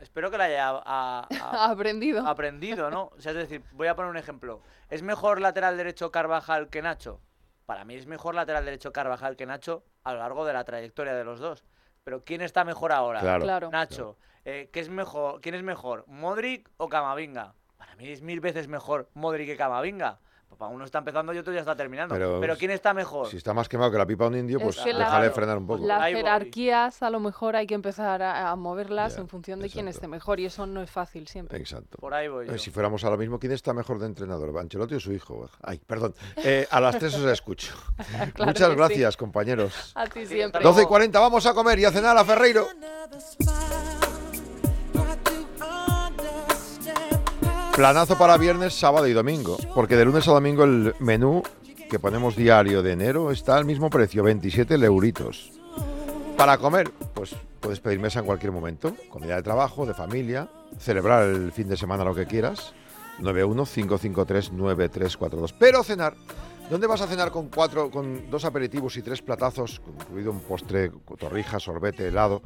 espero 0.00 0.30
que 0.30 0.38
la 0.38 0.44
haya 0.44 0.68
aprendido. 1.70 2.26
Aprendido, 2.26 2.90
¿no? 2.90 3.10
O 3.16 3.20
sea, 3.20 3.32
es 3.32 3.38
decir, 3.38 3.62
voy 3.72 3.88
a 3.88 3.94
poner 3.94 4.10
un 4.10 4.16
ejemplo. 4.16 4.60
¿Es 4.88 5.02
mejor 5.02 5.40
lateral 5.40 5.76
derecho 5.76 6.10
Carvajal 6.10 6.68
que 6.68 6.82
Nacho? 6.82 7.20
Para 7.66 7.84
mí 7.84 7.94
es 7.94 8.06
mejor 8.06 8.34
lateral 8.34 8.64
derecho 8.64 8.92
Carvajal 8.92 9.36
que 9.36 9.46
Nacho 9.46 9.84
a 10.02 10.12
lo 10.12 10.18
largo 10.18 10.44
de 10.44 10.52
la 10.52 10.64
trayectoria 10.64 11.14
de 11.14 11.24
los 11.24 11.38
dos. 11.38 11.64
Pero 12.02 12.24
¿quién 12.24 12.40
está 12.40 12.64
mejor 12.64 12.92
ahora? 12.92 13.20
Claro. 13.20 13.70
Nacho. 13.70 14.16
Eh, 14.44 14.70
¿qué 14.72 14.80
es 14.80 14.88
mejor? 14.88 15.40
¿Quién 15.40 15.54
es 15.54 15.62
mejor? 15.62 16.04
¿Modric 16.08 16.68
o 16.78 16.88
Camavinga? 16.88 17.54
Para 17.76 17.94
mí 17.96 18.08
es 18.08 18.22
mil 18.22 18.40
veces 18.40 18.68
mejor 18.68 19.10
Modric 19.14 19.46
que 19.46 19.56
Camavinga. 19.56 20.18
Pues 20.58 20.70
uno 20.72 20.84
está 20.84 20.98
empezando 20.98 21.32
y 21.32 21.38
otro 21.38 21.52
ya 21.52 21.60
está 21.60 21.76
terminando. 21.76 22.14
Pero, 22.40 22.56
¿quién 22.56 22.70
está 22.70 22.92
mejor? 22.92 23.28
Si 23.28 23.36
está 23.36 23.54
más 23.54 23.68
quemado 23.68 23.90
que 23.90 23.98
la 23.98 24.06
pipa 24.06 24.24
de 24.24 24.30
un 24.30 24.36
indio, 24.38 24.60
pues 24.60 24.82
déjale 24.84 25.30
frenar 25.30 25.58
un 25.58 25.66
poco. 25.66 25.86
Las 25.86 26.08
jerarquías 26.08 27.02
a 27.02 27.10
lo 27.10 27.20
mejor 27.20 27.56
hay 27.56 27.66
que 27.66 27.74
empezar 27.74 28.22
a, 28.22 28.54
moverlas 28.56 29.16
en 29.16 29.28
función 29.28 29.60
de 29.60 29.70
quién 29.70 29.88
esté 29.88 30.08
mejor 30.08 30.40
y 30.40 30.46
eso 30.46 30.66
no 30.66 30.82
es 30.82 30.90
fácil 30.90 31.28
siempre. 31.28 31.58
Exacto. 31.58 31.98
Por 31.98 32.14
ahí 32.14 32.28
voy. 32.28 32.48
Eh, 32.48 32.58
si 32.58 32.70
fuéramos 32.70 33.04
a 33.04 33.10
lo 33.10 33.16
mismo, 33.16 33.38
¿quién 33.38 33.52
está 33.52 33.72
mejor 33.72 33.98
de 33.98 34.06
entrenador? 34.06 34.56
¿Ancelotti 34.58 34.96
o 34.96 35.00
su 35.00 35.12
hijo? 35.12 35.48
Ay, 35.62 35.80
perdón. 35.86 36.14
Eh, 36.36 36.66
a 36.70 36.80
las 36.80 36.98
tres 36.98 37.14
os 37.14 37.24
escucho. 37.26 37.74
Muchas 38.44 38.74
gracias, 38.74 39.16
compañeros. 39.16 39.92
A 39.94 40.06
ti 40.06 40.26
siempre. 40.26 40.62
12 40.62 40.82
y 40.82 40.86
40, 40.86 41.20
vamos 41.20 41.46
a 41.46 41.54
comer 41.54 41.78
y 41.78 41.84
a 41.84 41.90
cenar 41.90 42.16
a 42.16 42.24
Ferreiro. 42.24 42.66
Planazo 47.80 48.18
para 48.18 48.36
viernes, 48.36 48.74
sábado 48.74 49.06
y 49.06 49.14
domingo, 49.14 49.56
porque 49.74 49.96
de 49.96 50.04
lunes 50.04 50.28
a 50.28 50.32
domingo 50.32 50.64
el 50.64 50.94
menú 50.98 51.42
que 51.88 51.98
ponemos 51.98 52.36
diario 52.36 52.82
de 52.82 52.92
enero 52.92 53.30
está 53.30 53.56
al 53.56 53.64
mismo 53.64 53.88
precio, 53.88 54.22
27 54.22 54.74
euritos. 54.74 55.50
Para 56.36 56.58
comer, 56.58 56.90
pues 57.14 57.34
puedes 57.58 57.80
pedir 57.80 57.98
mesa 57.98 58.20
en 58.20 58.26
cualquier 58.26 58.52
momento, 58.52 58.94
comida 59.08 59.36
de 59.36 59.42
trabajo, 59.42 59.86
de 59.86 59.94
familia, 59.94 60.50
celebrar 60.78 61.22
el 61.22 61.52
fin 61.52 61.70
de 61.70 61.78
semana 61.78 62.04
lo 62.04 62.14
que 62.14 62.26
quieras, 62.26 62.74
915539342. 63.20 65.54
Pero 65.58 65.82
cenar, 65.82 66.12
¿dónde 66.68 66.86
vas 66.86 67.00
a 67.00 67.06
cenar 67.06 67.30
con 67.30 67.48
cuatro, 67.48 67.90
con 67.90 68.30
dos 68.30 68.44
aperitivos 68.44 68.98
y 68.98 69.02
tres 69.02 69.22
platazos, 69.22 69.80
incluido 70.02 70.32
un 70.32 70.40
postre, 70.40 70.92
torrija, 71.18 71.58
sorbete, 71.58 72.08
helado? 72.08 72.42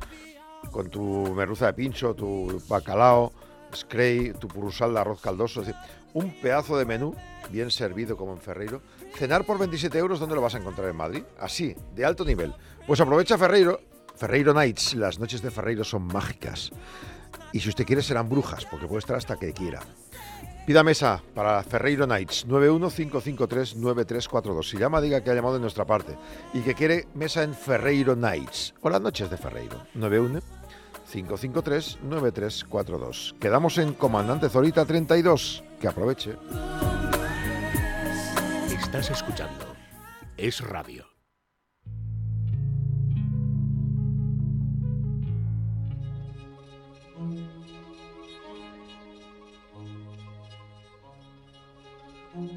con 0.71 0.89
tu 0.89 1.35
merluza 1.35 1.67
de 1.67 1.75
pincho, 1.75 2.15
tu 2.15 2.63
bacalao, 2.69 3.33
scray, 3.75 4.33
tu 4.33 4.49
purusal 4.49 4.95
de 4.95 5.01
arroz 5.01 5.21
caldoso. 5.21 5.61
Es 5.61 5.69
decir, 5.69 5.81
un 6.13 6.31
pedazo 6.41 6.79
de 6.79 6.85
menú 6.85 7.15
bien 7.51 7.71
servido 7.71 8.17
como 8.17 8.33
en 8.33 8.41
Ferreiro. 8.41 8.83
Cenar 9.17 9.45
por 9.45 9.59
27 9.59 9.97
euros, 9.99 10.21
¿dónde 10.21 10.35
lo 10.35 10.43
vas 10.43 10.55
a 10.55 10.59
encontrar 10.59 10.89
en 10.89 10.97
Madrid? 10.97 11.23
Así, 11.39 11.75
de 11.95 12.05
alto 12.05 12.25
nivel. 12.25 12.55
Pues 12.87 13.01
aprovecha 13.01 13.39
Ferreiro, 13.39 13.81
Ferreiro 14.17 14.55
Nights. 14.55 14.95
Las 14.95 15.19
noches 15.19 15.43
de 15.43 15.51
Ferreiro 15.51 15.85
son 15.85 16.07
mágicas. 16.07 16.71
Y 17.53 17.61
si 17.61 17.69
usted 17.69 17.85
quiere 17.85 18.03
serán 18.03 18.29
brujas, 18.29 18.65
porque 18.67 18.87
puede 18.87 19.01
estar 19.01 19.17
hasta 19.17 19.37
que 19.37 19.53
quiera. 19.53 19.81
Pida 20.67 20.83
mesa 20.83 21.23
para 21.35 21.63
Ferreiro 21.63 22.07
Nights 22.07 22.47
915539342. 22.49 24.71
Si 24.71 24.79
llama, 24.79 25.03
diga 25.03 25.23
que 25.23 25.31
ha 25.31 25.35
llamado 25.35 25.55
de 25.55 25.61
nuestra 25.61 25.85
parte 25.85 26.17
y 26.55 26.61
que 26.61 26.75
quiere 26.75 27.07
mesa 27.15 27.43
en 27.43 27.55
Ferreiro 27.55 28.17
Nights 28.17 28.73
o 28.81 28.89
las 28.89 29.03
noches 29.03 29.29
de 29.29 29.37
Ferreiro. 29.37 29.87
91 29.93 30.41
553 31.23 31.99
9342. 32.03 33.37
Quedamos 33.39 33.79
en 33.79 33.95
Comandante 33.95 34.49
Zorita 34.49 34.85
32. 34.85 35.63
Que 35.81 35.89
aproveche. 35.89 36.37
Estás 38.69 39.11
escuchando. 39.11 39.65
Es 40.37 40.61
radio. 40.61 41.07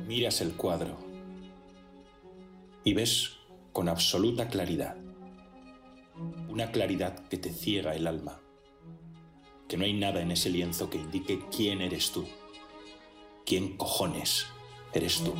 Miras 0.07 0.41
el 0.41 0.53
cuadro 0.53 0.97
y 2.83 2.93
ves 2.93 3.37
con 3.73 3.89
absoluta 3.89 4.47
claridad, 4.47 4.95
una 6.47 6.71
claridad 6.71 7.27
que 7.27 7.37
te 7.37 7.51
ciega 7.51 7.93
el 7.93 8.07
alma, 8.07 8.41
que 9.67 9.77
no 9.77 9.85
hay 9.85 9.93
nada 9.93 10.21
en 10.21 10.31
ese 10.31 10.49
lienzo 10.49 10.89
que 10.89 10.97
indique 10.97 11.41
quién 11.55 11.81
eres 11.81 12.11
tú, 12.11 12.25
quién 13.45 13.77
cojones 13.77 14.47
eres 14.93 15.23
tú. 15.23 15.33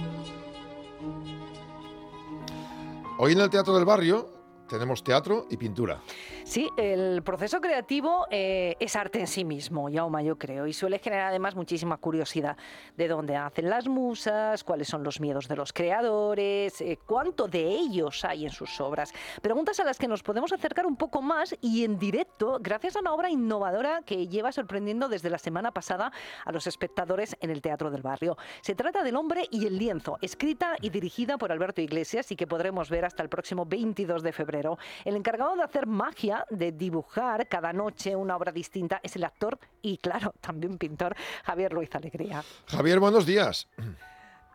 Hoy 3.20 3.32
en 3.32 3.40
el 3.40 3.50
Teatro 3.50 3.76
del 3.76 3.86
Barrio 3.86 4.30
tenemos 4.70 5.04
teatro 5.04 5.48
y 5.50 5.58
pintura. 5.58 6.02
Sí, 6.48 6.70
el 6.78 7.24
proceso 7.24 7.60
creativo 7.60 8.26
eh, 8.32 8.78
es 8.80 8.96
arte 8.96 9.20
en 9.20 9.28
sí 9.28 9.44
mismo, 9.44 9.90
Yauma, 9.90 10.22
yo 10.22 10.38
creo, 10.38 10.66
y 10.66 10.72
suele 10.72 10.98
generar 10.98 11.28
además 11.28 11.56
muchísima 11.56 11.98
curiosidad 11.98 12.56
de 12.96 13.10
dónde 13.10 13.36
hacen 13.36 13.70
las 13.70 13.90
musas, 13.90 14.64
cuáles 14.64 14.88
son 14.88 15.04
los 15.04 15.20
miedos 15.20 15.50
de 15.50 15.58
los 15.58 15.74
creadores, 15.74 16.80
eh, 16.80 17.00
cuánto 17.06 17.50
de 17.50 17.66
ellos 17.66 18.24
hay 18.24 18.46
en 18.46 18.52
sus 18.52 18.80
obras. 18.80 19.12
Preguntas 19.42 19.82
a 19.82 19.84
las 19.84 19.98
que 19.98 20.08
nos 20.08 20.24
podemos 20.24 20.54
acercar 20.54 20.86
un 20.86 20.96
poco 20.96 21.22
más 21.22 21.54
y 21.60 21.84
en 21.84 22.00
directo, 22.00 22.60
gracias 22.62 22.96
a 22.96 23.02
una 23.02 23.14
obra 23.14 23.30
innovadora 23.30 24.04
que 24.06 24.30
lleva 24.30 24.54
sorprendiendo 24.54 25.10
desde 25.10 25.30
la 25.30 25.40
semana 25.40 25.72
pasada 25.72 26.14
a 26.46 26.54
los 26.54 26.66
espectadores 26.66 27.36
en 27.42 27.50
el 27.50 27.62
Teatro 27.62 27.92
del 27.92 28.04
Barrio. 28.04 28.38
Se 28.62 28.74
trata 28.74 29.04
del 29.04 29.18
hombre 29.18 29.48
y 29.52 29.66
el 29.68 29.78
lienzo, 29.78 30.18
escrita 30.22 30.78
y 30.82 30.92
dirigida 30.92 31.38
por 31.38 31.52
Alberto 31.52 31.82
Iglesias 31.82 32.32
y 32.32 32.38
que 32.38 32.48
podremos 32.48 32.90
ver 32.90 33.04
hasta 33.04 33.22
el 33.22 33.28
próximo 33.28 33.66
22 33.66 34.24
de 34.24 34.32
febrero. 34.32 34.78
El 35.04 35.18
encargado 35.18 35.54
de 35.58 35.64
hacer 35.64 35.88
magia, 35.88 36.37
de 36.50 36.72
dibujar 36.72 37.48
cada 37.48 37.74
noche 37.74 38.16
una 38.16 38.36
obra 38.36 38.52
distinta, 38.52 39.00
es 39.04 39.16
el 39.16 39.24
actor 39.24 39.58
y, 39.82 39.98
claro, 39.98 40.34
también 40.42 40.78
pintor 40.78 41.16
Javier 41.44 41.74
Luis 41.74 41.94
Alegría. 41.96 42.44
Javier, 42.68 43.00
buenos 43.00 43.26
días. 43.26 43.70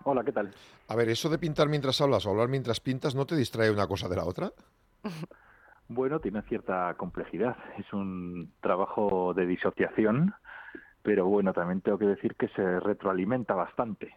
Hola, 0.04 0.24
¿qué 0.24 0.32
tal? 0.32 0.52
A 0.88 0.96
ver, 0.96 1.08
eso 1.08 1.28
de 1.28 1.38
pintar 1.38 1.68
mientras 1.68 2.00
hablas 2.00 2.26
o 2.26 2.30
hablar 2.30 2.48
mientras 2.48 2.80
pintas, 2.80 3.14
¿no 3.14 3.26
te 3.26 3.36
distrae 3.36 3.70
una 3.70 3.86
cosa 3.86 4.08
de 4.08 4.16
la 4.16 4.24
otra? 4.24 4.52
Bueno, 5.88 6.20
tiene 6.20 6.40
cierta 6.42 6.94
complejidad. 6.94 7.54
Es 7.78 7.92
un 7.92 8.50
trabajo 8.62 9.34
de 9.34 9.44
disociación, 9.44 10.34
pero 11.02 11.26
bueno, 11.26 11.52
también 11.52 11.82
tengo 11.82 11.98
que 11.98 12.06
decir 12.06 12.34
que 12.34 12.48
se 12.48 12.80
retroalimenta 12.80 13.54
bastante. 13.54 14.16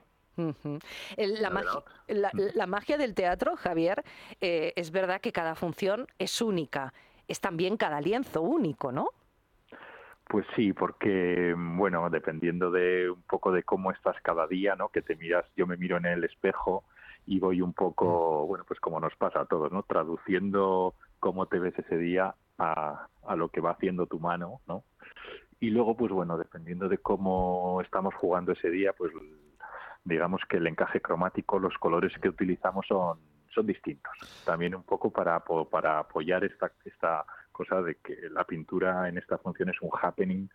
La, 2.07 2.67
magia, 2.67 2.97
del 2.97 3.13
teatro, 3.13 3.55
Javier, 3.55 4.03
eh, 4.41 4.73
es 4.75 4.91
verdad 4.91 5.21
que 5.21 5.31
cada 5.31 5.55
función 5.55 6.07
es 6.19 6.41
única. 6.41 6.93
Es 7.27 7.39
también 7.39 7.77
cada 7.77 8.01
lienzo 8.01 8.41
único, 8.41 8.91
¿no? 8.91 9.09
Pues 10.27 10.45
sí, 10.55 10.73
porque, 10.73 11.53
bueno, 11.55 12.09
dependiendo 12.09 12.71
de 12.71 13.11
un 13.11 13.21
poco 13.23 13.51
de 13.51 13.63
cómo 13.63 13.91
estás 13.91 14.15
cada 14.23 14.47
día, 14.47 14.75
¿no? 14.75 14.89
Que 14.89 15.01
te 15.01 15.15
miras, 15.15 15.45
yo 15.55 15.67
me 15.67 15.77
miro 15.77 15.97
en 15.97 16.05
el 16.05 16.23
espejo 16.23 16.83
y 17.27 17.39
voy 17.39 17.61
un 17.61 17.73
poco, 17.73 18.45
bueno, 18.47 18.65
pues 18.67 18.79
como 18.79 18.99
nos 18.99 19.15
pasa 19.15 19.41
a 19.41 19.45
todos, 19.45 19.71
¿no? 19.71 19.83
Traduciendo 19.83 20.95
cómo 21.19 21.45
te 21.45 21.59
ves 21.59 21.77
ese 21.77 21.97
día 21.97 22.33
a, 22.57 23.07
a 23.25 23.35
lo 23.35 23.49
que 23.49 23.61
va 23.61 23.71
haciendo 23.71 24.07
tu 24.07 24.19
mano, 24.19 24.61
¿no? 24.67 24.83
Y 25.59 25.69
luego, 25.69 25.95
pues 25.95 26.11
bueno, 26.11 26.37
dependiendo 26.37 26.89
de 26.89 26.97
cómo 26.97 27.79
estamos 27.81 28.13
jugando 28.15 28.51
ese 28.51 28.69
día, 28.69 28.93
pues 28.93 29.11
digamos 30.03 30.41
que 30.47 30.57
el 30.57 30.67
encaje 30.67 31.01
cromático, 31.01 31.59
los 31.59 31.75
colores 31.77 32.13
que 32.21 32.29
utilizamos 32.29 32.85
son, 32.87 33.19
son 33.55 33.65
distintos. 33.65 34.13
También 34.45 34.75
un 34.75 34.83
poco 34.83 35.09
para, 35.09 35.39
para 35.39 35.99
apoyar 35.99 36.43
esta, 36.43 36.71
esta 36.83 37.25
cosa 37.51 37.81
de 37.81 37.95
que 37.95 38.29
la 38.29 38.43
pintura 38.43 39.07
en 39.09 39.17
esta 39.17 39.37
función 39.37 39.69
es 39.69 39.81
un 39.81 39.89
happening, 39.99 40.47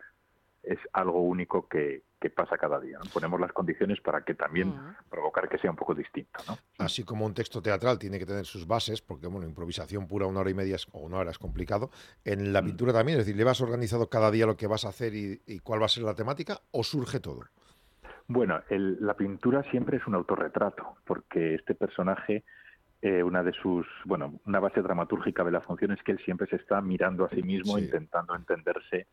es 0.62 0.78
algo 0.92 1.20
único 1.22 1.66
que, 1.66 2.03
pasa 2.36 2.59
cada 2.59 2.78
día. 2.78 2.98
Ponemos 3.14 3.40
las 3.40 3.51
condiciones 3.53 3.98
para 4.03 4.22
que 4.22 4.34
también 4.34 4.74
provocar 5.09 5.48
que 5.48 5.57
sea 5.57 5.70
un 5.70 5.76
poco 5.76 5.94
distinto. 5.94 6.38
Así 6.78 7.03
como 7.03 7.24
un 7.24 7.32
texto 7.32 7.62
teatral 7.62 7.98
tiene 7.98 8.18
que 8.18 8.26
tener 8.26 8.44
sus 8.44 8.66
bases, 8.66 9.01
porque 9.01 9.26
bueno, 9.26 9.46
improvisación 9.46 10.07
pura 10.07 10.26
una 10.26 10.40
hora 10.40 10.51
y 10.51 10.55
media 10.55 10.76
o 10.92 11.01
una 11.01 11.16
hora 11.16 11.30
es 11.30 11.38
complicado, 11.38 11.90
en 12.24 12.53
la 12.53 12.61
mm. 12.61 12.66
pintura 12.66 12.92
también, 12.92 13.18
es 13.18 13.24
decir, 13.24 13.38
¿le 13.38 13.44
vas 13.44 13.62
organizado 13.62 14.11
cada 14.11 14.30
día 14.30 14.44
lo 14.44 14.57
que 14.57 14.66
vas 14.66 14.84
a 14.84 14.90
hacer 14.90 15.14
y, 15.14 15.40
y 15.46 15.61
cuál 15.61 15.80
va 15.80 15.86
a 15.86 15.88
ser 15.88 16.03
la 16.03 16.14
temática 16.14 16.61
o 16.72 16.84
surge 16.84 17.20
todo? 17.20 17.46
Bueno, 18.32 18.62
la 18.68 19.14
pintura 19.14 19.64
siempre 19.72 19.96
es 19.96 20.07
un 20.07 20.14
autorretrato, 20.14 20.94
porque 21.05 21.57
este 21.57 21.74
personaje, 21.74 22.44
eh, 23.03 23.22
una 23.22 23.42
de 23.42 23.53
sus, 23.53 23.86
bueno, 24.05 24.40
una 24.44 24.61
base 24.61 24.82
dramatúrgica 24.82 25.42
de 25.42 25.51
la 25.51 25.62
función 25.62 25.92
es 25.92 26.03
que 26.03 26.12
él 26.12 26.18
siempre 26.18 26.46
se 26.48 26.57
está 26.57 26.82
mirando 26.82 27.24
a 27.24 27.30
sí 27.30 27.42
mismo, 27.42 27.78
intentando 27.78 28.34
entenderse, 28.34 29.07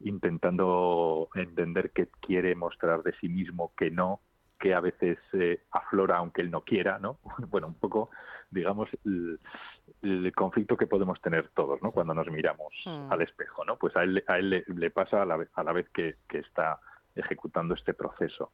intentando 0.00 1.28
entender 1.34 1.92
qué 1.92 2.08
quiere 2.20 2.54
mostrar 2.54 3.02
de 3.02 3.14
sí 3.20 3.30
mismo, 3.30 3.72
que 3.74 3.90
no, 3.90 4.20
que 4.58 4.74
a 4.74 4.80
veces 4.80 5.18
eh, 5.32 5.62
aflora 5.70 6.18
aunque 6.18 6.42
él 6.42 6.50
no 6.50 6.60
quiera, 6.60 6.98
¿no? 6.98 7.18
Bueno, 7.50 7.68
un 7.68 7.74
poco, 7.74 8.10
digamos, 8.50 8.90
el, 9.06 10.32
conflicto 10.34 10.76
que 10.76 10.86
podemos 10.86 11.20
tener 11.22 11.48
todos, 11.54 11.82
¿no? 11.82 11.90
Cuando 11.90 12.12
nos 12.12 12.30
miramos 12.30 12.74
hmm. 12.84 13.12
al 13.12 13.22
espejo, 13.22 13.64
¿no? 13.64 13.76
Pues 13.76 13.96
a 13.96 14.02
él, 14.02 14.22
a 14.26 14.38
él 14.38 14.62
le, 14.66 14.90
pasa 14.90 15.22
a 15.22 15.24
la 15.24 15.38
vez, 15.38 15.48
a 15.54 15.62
la 15.62 15.72
vez 15.72 15.88
que, 15.88 16.16
que 16.28 16.40
está 16.40 16.80
ejecutando 17.14 17.74
este 17.74 17.94
proceso. 17.94 18.52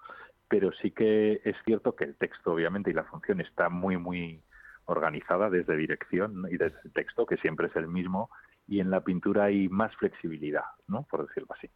Pero 0.48 0.70
sí 0.80 0.92
que 0.92 1.40
es 1.44 1.56
cierto 1.64 1.96
que 1.96 2.04
el 2.04 2.14
texto, 2.14 2.52
obviamente, 2.52 2.90
y 2.90 2.94
la 2.94 3.04
función 3.04 3.40
está 3.40 3.68
muy, 3.68 3.96
muy 3.96 4.40
organizada 4.88 5.50
desde 5.50 5.76
dirección 5.76 6.46
y 6.50 6.56
desde 6.56 6.78
el 6.84 6.92
texto, 6.92 7.26
que 7.26 7.36
siempre 7.36 7.68
es 7.68 7.76
el 7.76 7.88
mismo, 7.88 8.30
y 8.66 8.80
en 8.80 8.90
la 8.90 9.02
pintura 9.02 9.44
hay 9.44 9.68
más 9.68 9.94
flexibilidad, 9.96 10.64
¿no? 10.86 11.04
por 11.04 11.26
decirlo 11.26 11.54
así. 11.56 11.68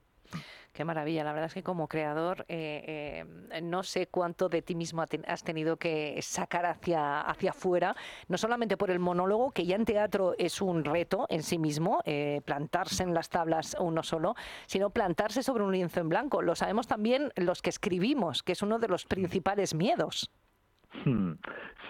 Qué 0.72 0.86
maravilla, 0.86 1.22
la 1.22 1.34
verdad 1.34 1.48
es 1.48 1.54
que 1.54 1.62
como 1.62 1.86
creador 1.86 2.46
eh, 2.48 3.26
eh, 3.52 3.60
no 3.60 3.82
sé 3.82 4.06
cuánto 4.06 4.48
de 4.48 4.62
ti 4.62 4.74
mismo 4.74 5.04
has 5.26 5.44
tenido 5.44 5.76
que 5.76 6.18
sacar 6.22 6.64
hacia, 6.64 7.20
hacia 7.20 7.50
afuera, 7.50 7.94
no 8.28 8.38
solamente 8.38 8.78
por 8.78 8.90
el 8.90 8.98
monólogo, 8.98 9.50
que 9.50 9.66
ya 9.66 9.76
en 9.76 9.84
teatro 9.84 10.34
es 10.38 10.62
un 10.62 10.84
reto 10.84 11.26
en 11.28 11.42
sí 11.42 11.58
mismo, 11.58 12.00
eh, 12.06 12.40
plantarse 12.46 13.02
en 13.02 13.12
las 13.12 13.28
tablas 13.28 13.76
uno 13.78 14.02
solo, 14.02 14.34
sino 14.66 14.88
plantarse 14.88 15.42
sobre 15.42 15.64
un 15.64 15.72
lienzo 15.72 16.00
en 16.00 16.08
blanco. 16.08 16.40
Lo 16.40 16.54
sabemos 16.54 16.86
también 16.86 17.30
los 17.36 17.60
que 17.60 17.68
escribimos, 17.68 18.42
que 18.42 18.52
es 18.52 18.62
uno 18.62 18.78
de 18.78 18.88
los 18.88 19.04
principales 19.04 19.74
miedos. 19.74 20.30
Hmm. 21.04 21.32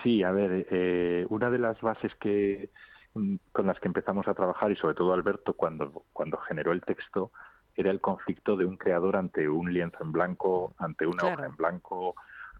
Sí, 0.02 0.22
a 0.22 0.32
ver, 0.32 1.26
una 1.30 1.50
de 1.50 1.58
las 1.58 1.80
bases 1.80 2.14
que 2.16 2.70
mm, 3.14 3.36
con 3.52 3.66
las 3.66 3.78
que 3.80 3.88
empezamos 3.88 4.26
a 4.28 4.34
trabajar 4.34 4.70
y 4.70 4.76
sobre 4.76 4.94
todo 4.94 5.12
Alberto 5.12 5.54
cuando, 5.54 6.04
cuando 6.12 6.38
generó 6.38 6.72
el 6.72 6.82
texto 6.82 7.30
era 7.76 7.90
el 7.90 8.00
conflicto 8.00 8.56
de 8.56 8.64
un 8.64 8.76
creador 8.76 9.16
ante 9.16 9.48
un 9.48 9.72
lienzo 9.72 9.98
en 10.02 10.12
blanco, 10.12 10.74
ante 10.78 11.06
una 11.06 11.24
hoja 11.24 11.46
en 11.46 11.56
blanco, 11.56 12.14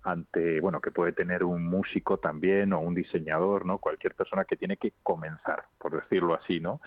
ante, 0.05 0.61
bueno, 0.61 0.81
que 0.81 0.91
puede 0.91 1.13
tener 1.13 1.45
un 1.45 1.65
músico 1.67 2.19
también 2.19 2.73
o 2.73 2.81
un 2.81 2.95
diseñador, 2.95 3.65
¿no? 3.67 3.79
Cualquier 3.79 4.15
persona 4.15 4.45
que 4.45 4.57
tiene 4.57 4.77
que 4.77 4.95
comenzar, 5.03 5.65
por 5.79 5.93
decirlo 5.93 6.35
así, 6.35 6.61
¿no? 6.61 6.81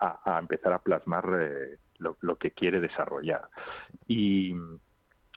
A, 0.00 0.38
empezar 0.38 0.72
a 0.72 0.78
plasmar 0.78 1.24
eh, 1.38 1.78
lo, 1.98 2.36
que 2.36 2.52
quiere 2.52 2.80
desarrollar. 2.80 3.48
Y, 4.06 4.54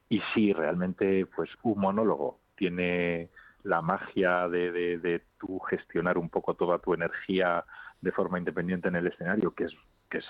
y 0.07 0.21
sí, 0.34 0.53
realmente, 0.53 1.26
pues 1.36 1.49
un 1.63 1.80
monólogo 1.80 2.39
tiene 2.55 3.30
la 3.66 3.82
magia 3.82 4.47
de, 4.47 4.72
de, 4.72 4.97
de 4.99 5.24
tú 5.39 5.59
gestionar 5.59 6.18
un 6.18 6.30
poco 6.30 6.53
toda 6.53 6.80
tu 6.80 6.93
energía 6.93 7.66
de 7.99 8.11
forma 8.11 8.38
independiente 8.38 8.88
en 8.88 8.95
el 8.95 9.07
escenario, 9.07 9.53
que 9.53 9.66
es 9.66 9.74
que 10.09 10.20
es 10.20 10.26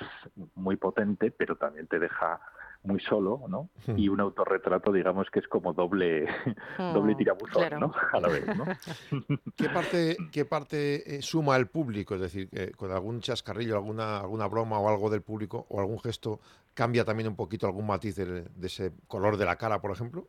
muy 0.56 0.78
potente, 0.78 1.32
pero 1.32 1.58
también 1.58 1.88
te 1.88 2.00
deja 2.00 2.40
muy 2.84 3.00
solo, 3.00 3.42
¿no? 3.50 3.70
Hmm. 3.88 3.98
Y 3.98 4.10
un 4.10 4.20
autorretrato, 4.20 4.92
digamos 4.92 5.28
que 5.32 5.40
es 5.40 5.48
como 5.48 5.74
doble, 5.74 6.28
doble 6.78 7.14
hmm, 7.14 7.18
tirabuzón, 7.18 7.80
¿no? 7.80 7.92
A 8.14 8.20
la 8.20 8.28
vez, 8.30 8.46
¿no? 8.56 8.66
¿Qué 9.58 9.70
parte, 9.70 10.18
qué 10.32 10.46
parte 10.46 11.18
eh, 11.18 11.22
suma 11.22 11.56
el 11.58 11.68
público? 11.68 12.16
Es 12.16 12.22
decir, 12.22 12.50
con 12.78 12.92
algún 12.92 13.22
chascarrillo, 13.22 13.76
alguna, 13.76 14.20
alguna 14.20 14.48
broma 14.48 14.80
o 14.80 14.88
algo 14.88 15.10
del 15.10 15.22
público 15.22 15.66
o 15.70 15.80
algún 15.80 16.00
gesto 16.00 16.40
cambia 16.74 17.04
también 17.04 17.28
un 17.28 17.36
poquito 17.36 17.66
algún 17.66 17.88
matiz 17.88 18.16
de 18.16 18.46
ese 18.62 18.94
color 19.08 19.38
de 19.38 19.46
la 19.46 19.56
cara, 19.56 19.82
por 19.82 19.92
ejemplo. 19.92 20.28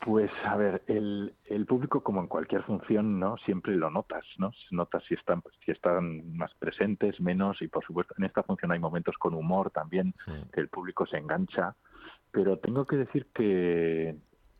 Pues 0.00 0.30
a 0.44 0.56
ver, 0.56 0.82
el, 0.86 1.34
el, 1.46 1.66
público 1.66 2.02
como 2.02 2.20
en 2.20 2.26
cualquier 2.26 2.62
función, 2.62 3.18
¿no? 3.18 3.36
Siempre 3.38 3.74
lo 3.74 3.90
notas, 3.90 4.24
¿no? 4.38 4.52
Notas 4.70 5.02
si 5.04 5.14
están 5.14 5.42
si 5.64 5.70
están 5.70 6.36
más 6.36 6.52
presentes, 6.54 7.20
menos 7.20 7.62
y 7.62 7.68
por 7.68 7.84
supuesto 7.84 8.14
en 8.18 8.24
esta 8.24 8.42
función 8.42 8.72
hay 8.72 8.78
momentos 8.78 9.16
con 9.16 9.34
humor 9.34 9.70
también 9.70 10.14
que 10.52 10.60
el 10.60 10.68
público 10.68 11.06
se 11.06 11.16
engancha, 11.16 11.74
pero 12.30 12.58
tengo 12.58 12.86
que 12.86 12.96
decir 12.96 13.26
que 13.34 14.16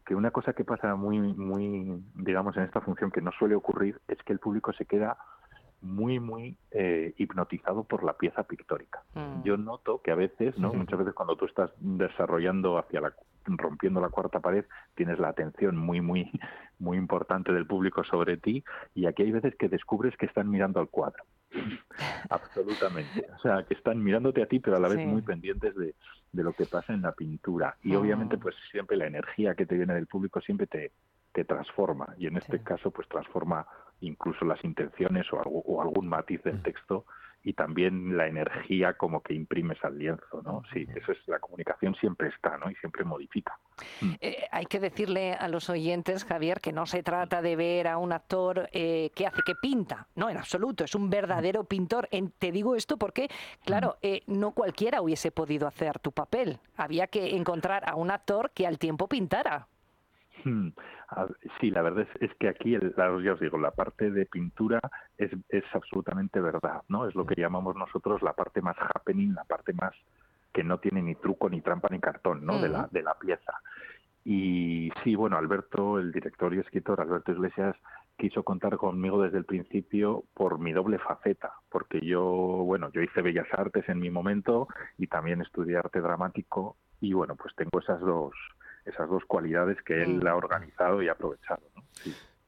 que 0.06 0.14
una 0.14 0.30
cosa 0.30 0.52
que 0.52 0.64
pasa 0.64 0.94
muy 0.96 1.18
muy 1.18 2.02
digamos 2.14 2.56
en 2.56 2.64
esta 2.64 2.80
función 2.80 3.10
que 3.10 3.22
no 3.22 3.32
suele 3.32 3.54
ocurrir 3.54 4.00
es 4.08 4.18
que 4.22 4.32
el 4.32 4.38
público 4.38 4.72
se 4.72 4.86
queda 4.86 5.16
muy, 5.84 6.18
muy 6.18 6.56
eh, 6.70 7.14
hipnotizado 7.18 7.84
por 7.84 8.02
la 8.02 8.14
pieza 8.14 8.42
pictórica. 8.44 9.02
Mm. 9.14 9.42
Yo 9.44 9.56
noto 9.56 10.00
que 10.02 10.10
a 10.10 10.14
veces, 10.14 10.58
¿no? 10.58 10.72
Muchas 10.72 10.98
veces 10.98 11.14
cuando 11.14 11.36
tú 11.36 11.44
estás 11.44 11.70
desarrollando 11.78 12.78
hacia 12.78 13.00
la 13.00 13.12
rompiendo 13.46 14.00
la 14.00 14.08
cuarta 14.08 14.40
pared, 14.40 14.64
tienes 14.94 15.18
la 15.18 15.28
atención 15.28 15.76
muy, 15.76 16.00
muy, 16.00 16.30
muy 16.78 16.96
importante 16.96 17.52
del 17.52 17.66
público 17.66 18.02
sobre 18.02 18.38
ti 18.38 18.64
y 18.94 19.04
aquí 19.04 19.22
hay 19.22 19.32
veces 19.32 19.54
que 19.56 19.68
descubres 19.68 20.16
que 20.16 20.24
están 20.26 20.50
mirando 20.50 20.80
al 20.80 20.88
cuadro. 20.88 21.24
Absolutamente. 22.30 23.26
O 23.36 23.38
sea, 23.40 23.62
que 23.64 23.74
están 23.74 24.02
mirándote 24.02 24.42
a 24.42 24.46
ti, 24.46 24.58
pero 24.58 24.76
a 24.76 24.80
la 24.80 24.88
vez 24.88 25.06
muy 25.06 25.22
pendientes 25.22 25.74
de, 25.76 25.94
de, 26.32 26.42
lo 26.42 26.52
que 26.52 26.64
pasa 26.64 26.92
en 26.92 27.02
la 27.02 27.12
pintura. 27.12 27.76
Y 27.82 27.94
obviamente, 27.94 28.38
pues 28.38 28.56
siempre 28.70 28.96
la 28.96 29.06
energía 29.06 29.54
que 29.54 29.66
te 29.66 29.76
viene 29.76 29.94
del 29.94 30.06
público 30.06 30.40
siempre 30.40 30.66
te, 30.66 30.90
te 31.34 31.44
transforma. 31.44 32.14
Y 32.16 32.28
en 32.28 32.36
este 32.36 32.62
caso, 32.62 32.90
pues 32.90 33.08
transforma 33.08 33.66
incluso 34.00 34.44
las 34.44 34.62
intenciones 34.64 35.26
o, 35.32 35.36
o, 35.36 35.82
algún 35.82 36.08
matiz 36.08 36.42
del 36.44 36.58
mm. 36.58 36.62
texto 36.62 37.04
y 37.42 37.52
también 37.52 38.16
la 38.16 38.26
energía 38.26 38.94
como 38.94 39.22
que 39.22 39.34
imprimes 39.34 39.76
al 39.84 39.98
lienzo, 39.98 40.40
¿no? 40.42 40.62
Sí, 40.72 40.86
eso 40.96 41.12
es 41.12 41.18
la 41.26 41.38
comunicación 41.40 41.94
siempre 41.96 42.28
está, 42.28 42.56
¿no? 42.56 42.70
Y 42.70 42.74
siempre 42.76 43.04
modifica. 43.04 43.58
Mm. 44.00 44.12
Eh, 44.20 44.46
hay 44.50 44.64
que 44.64 44.80
decirle 44.80 45.34
a 45.34 45.48
los 45.48 45.68
oyentes, 45.68 46.24
Javier, 46.24 46.60
que 46.60 46.72
no 46.72 46.86
se 46.86 47.02
trata 47.02 47.42
de 47.42 47.56
ver 47.56 47.88
a 47.88 47.98
un 47.98 48.12
actor 48.12 48.70
eh, 48.72 49.10
que 49.14 49.26
hace 49.26 49.42
que 49.44 49.54
pinta, 49.56 50.06
no, 50.14 50.30
en 50.30 50.38
absoluto, 50.38 50.84
es 50.84 50.94
un 50.94 51.10
verdadero 51.10 51.64
pintor. 51.64 52.08
te 52.38 52.50
digo 52.50 52.76
esto 52.76 52.96
porque, 52.96 53.28
claro, 53.64 53.96
eh, 54.00 54.22
no 54.26 54.52
cualquiera 54.52 55.02
hubiese 55.02 55.30
podido 55.30 55.66
hacer 55.66 55.98
tu 55.98 56.12
papel. 56.12 56.60
Había 56.76 57.08
que 57.08 57.36
encontrar 57.36 57.82
a 57.86 57.96
un 57.96 58.10
actor 58.10 58.52
que 58.54 58.66
al 58.66 58.78
tiempo 58.78 59.06
pintara. 59.08 59.68
Hmm. 60.42 60.68
Sí, 61.60 61.70
la 61.70 61.82
verdad 61.82 62.06
es, 62.20 62.34
que 62.34 62.48
aquí, 62.48 62.76
ya 62.96 63.32
os 63.32 63.40
digo, 63.40 63.58
la 63.58 63.70
parte 63.70 64.10
de 64.10 64.26
pintura 64.26 64.80
es, 65.16 65.30
es 65.48 65.64
absolutamente 65.72 66.40
verdad, 66.40 66.82
¿no? 66.88 67.06
Es 67.06 67.14
lo 67.14 67.24
que 67.24 67.40
llamamos 67.40 67.76
nosotros 67.76 68.22
la 68.22 68.32
parte 68.32 68.60
más 68.60 68.76
happening, 68.78 69.34
la 69.34 69.44
parte 69.44 69.72
más 69.72 69.94
que 70.52 70.64
no 70.64 70.78
tiene 70.78 71.02
ni 71.02 71.14
truco, 71.14 71.48
ni 71.48 71.60
trampa, 71.60 71.88
ni 71.90 72.00
cartón, 72.00 72.44
¿no? 72.44 72.60
De, 72.60 72.68
la, 72.68 72.88
de 72.90 73.02
la 73.02 73.14
pieza. 73.14 73.52
Y 74.24 74.90
sí, 75.02 75.14
bueno, 75.14 75.36
Alberto, 75.36 75.98
el 75.98 76.10
director 76.12 76.54
y 76.54 76.60
escritor 76.60 77.00
Alberto 77.00 77.32
Iglesias, 77.32 77.76
quiso 78.16 78.42
contar 78.42 78.76
conmigo 78.76 79.22
desde 79.22 79.38
el 79.38 79.44
principio 79.44 80.24
por 80.34 80.58
mi 80.58 80.72
doble 80.72 80.98
faceta, 80.98 81.52
porque 81.68 82.00
yo, 82.00 82.22
bueno, 82.22 82.90
yo 82.92 83.02
hice 83.02 83.22
Bellas 83.22 83.48
Artes 83.52 83.88
en 83.88 83.98
mi 83.98 84.10
momento 84.10 84.68
y 84.98 85.08
también 85.08 85.42
estudié 85.42 85.76
arte 85.76 86.00
dramático 86.00 86.76
y 87.00 87.12
bueno, 87.12 87.34
pues 87.36 87.54
tengo 87.56 87.80
esas 87.80 88.00
dos 88.00 88.32
esas 88.84 89.08
dos 89.08 89.24
cualidades 89.26 89.80
que 89.82 90.02
él 90.02 90.20
mm. 90.22 90.26
ha 90.26 90.34
organizado 90.34 91.02
y 91.02 91.08
aprovechado. 91.08 91.62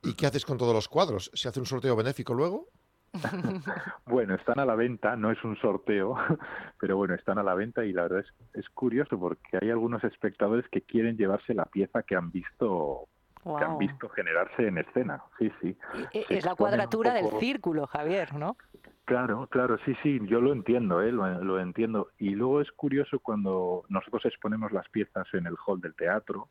¿Y 0.03 0.14
qué 0.14 0.26
haces 0.26 0.45
con 0.45 0.59
todos 0.59 0.74
los 0.74 0.89
cuadros? 0.89 1.30
¿Se 1.34 1.49
hace 1.49 1.61
un 1.61 1.66
sorteo 1.66 1.97
benéfico 1.97 2.34
luego? 2.34 2.68
bueno, 4.07 4.34
están 4.34 4.59
a 4.59 4.64
la 4.64 4.74
venta, 4.74 5.16
no 5.16 5.30
es 5.30 5.43
un 5.43 5.57
sorteo, 5.57 6.16
pero 6.80 6.97
bueno, 6.97 7.14
están 7.14 7.39
a 7.39 7.43
la 7.43 7.55
venta 7.55 7.84
y 7.84 7.93
la 7.93 8.03
verdad 8.03 8.20
es, 8.20 8.61
es 8.61 8.68
curioso 8.70 9.18
porque 9.18 9.59
hay 9.61 9.70
algunos 9.70 10.05
espectadores 10.05 10.68
que 10.70 10.82
quieren 10.82 11.16
llevarse 11.16 11.55
la 11.55 11.64
pieza 11.64 12.03
que 12.03 12.16
han 12.16 12.30
visto 12.30 13.09
que 13.55 13.65
han 13.65 13.79
visto 13.79 14.09
generarse 14.09 14.67
en 14.67 14.79
escena. 14.79 15.23
Sí, 15.39 15.53
sí. 15.61 15.77
Es 16.13 16.45
la 16.45 16.55
cuadratura 16.55 17.15
del 17.15 17.31
círculo, 17.39 17.87
Javier, 17.87 18.35
¿no? 18.35 18.57
Claro, 19.05 19.47
claro, 19.47 19.79
sí, 19.85 19.95
sí, 20.03 20.19
yo 20.25 20.41
lo 20.41 20.53
entiendo, 20.53 21.01
¿eh? 21.01 21.13
lo, 21.13 21.61
entiendo. 21.61 22.09
Y 22.19 22.31
luego 22.31 22.61
es 22.61 22.73
curioso 22.73 23.21
cuando 23.21 23.85
nosotros 23.89 24.25
exponemos 24.25 24.73
las 24.73 24.89
piezas 24.89 25.27
en 25.33 25.47
el 25.47 25.55
hall 25.65 25.81
del 25.81 25.95
teatro, 25.95 26.49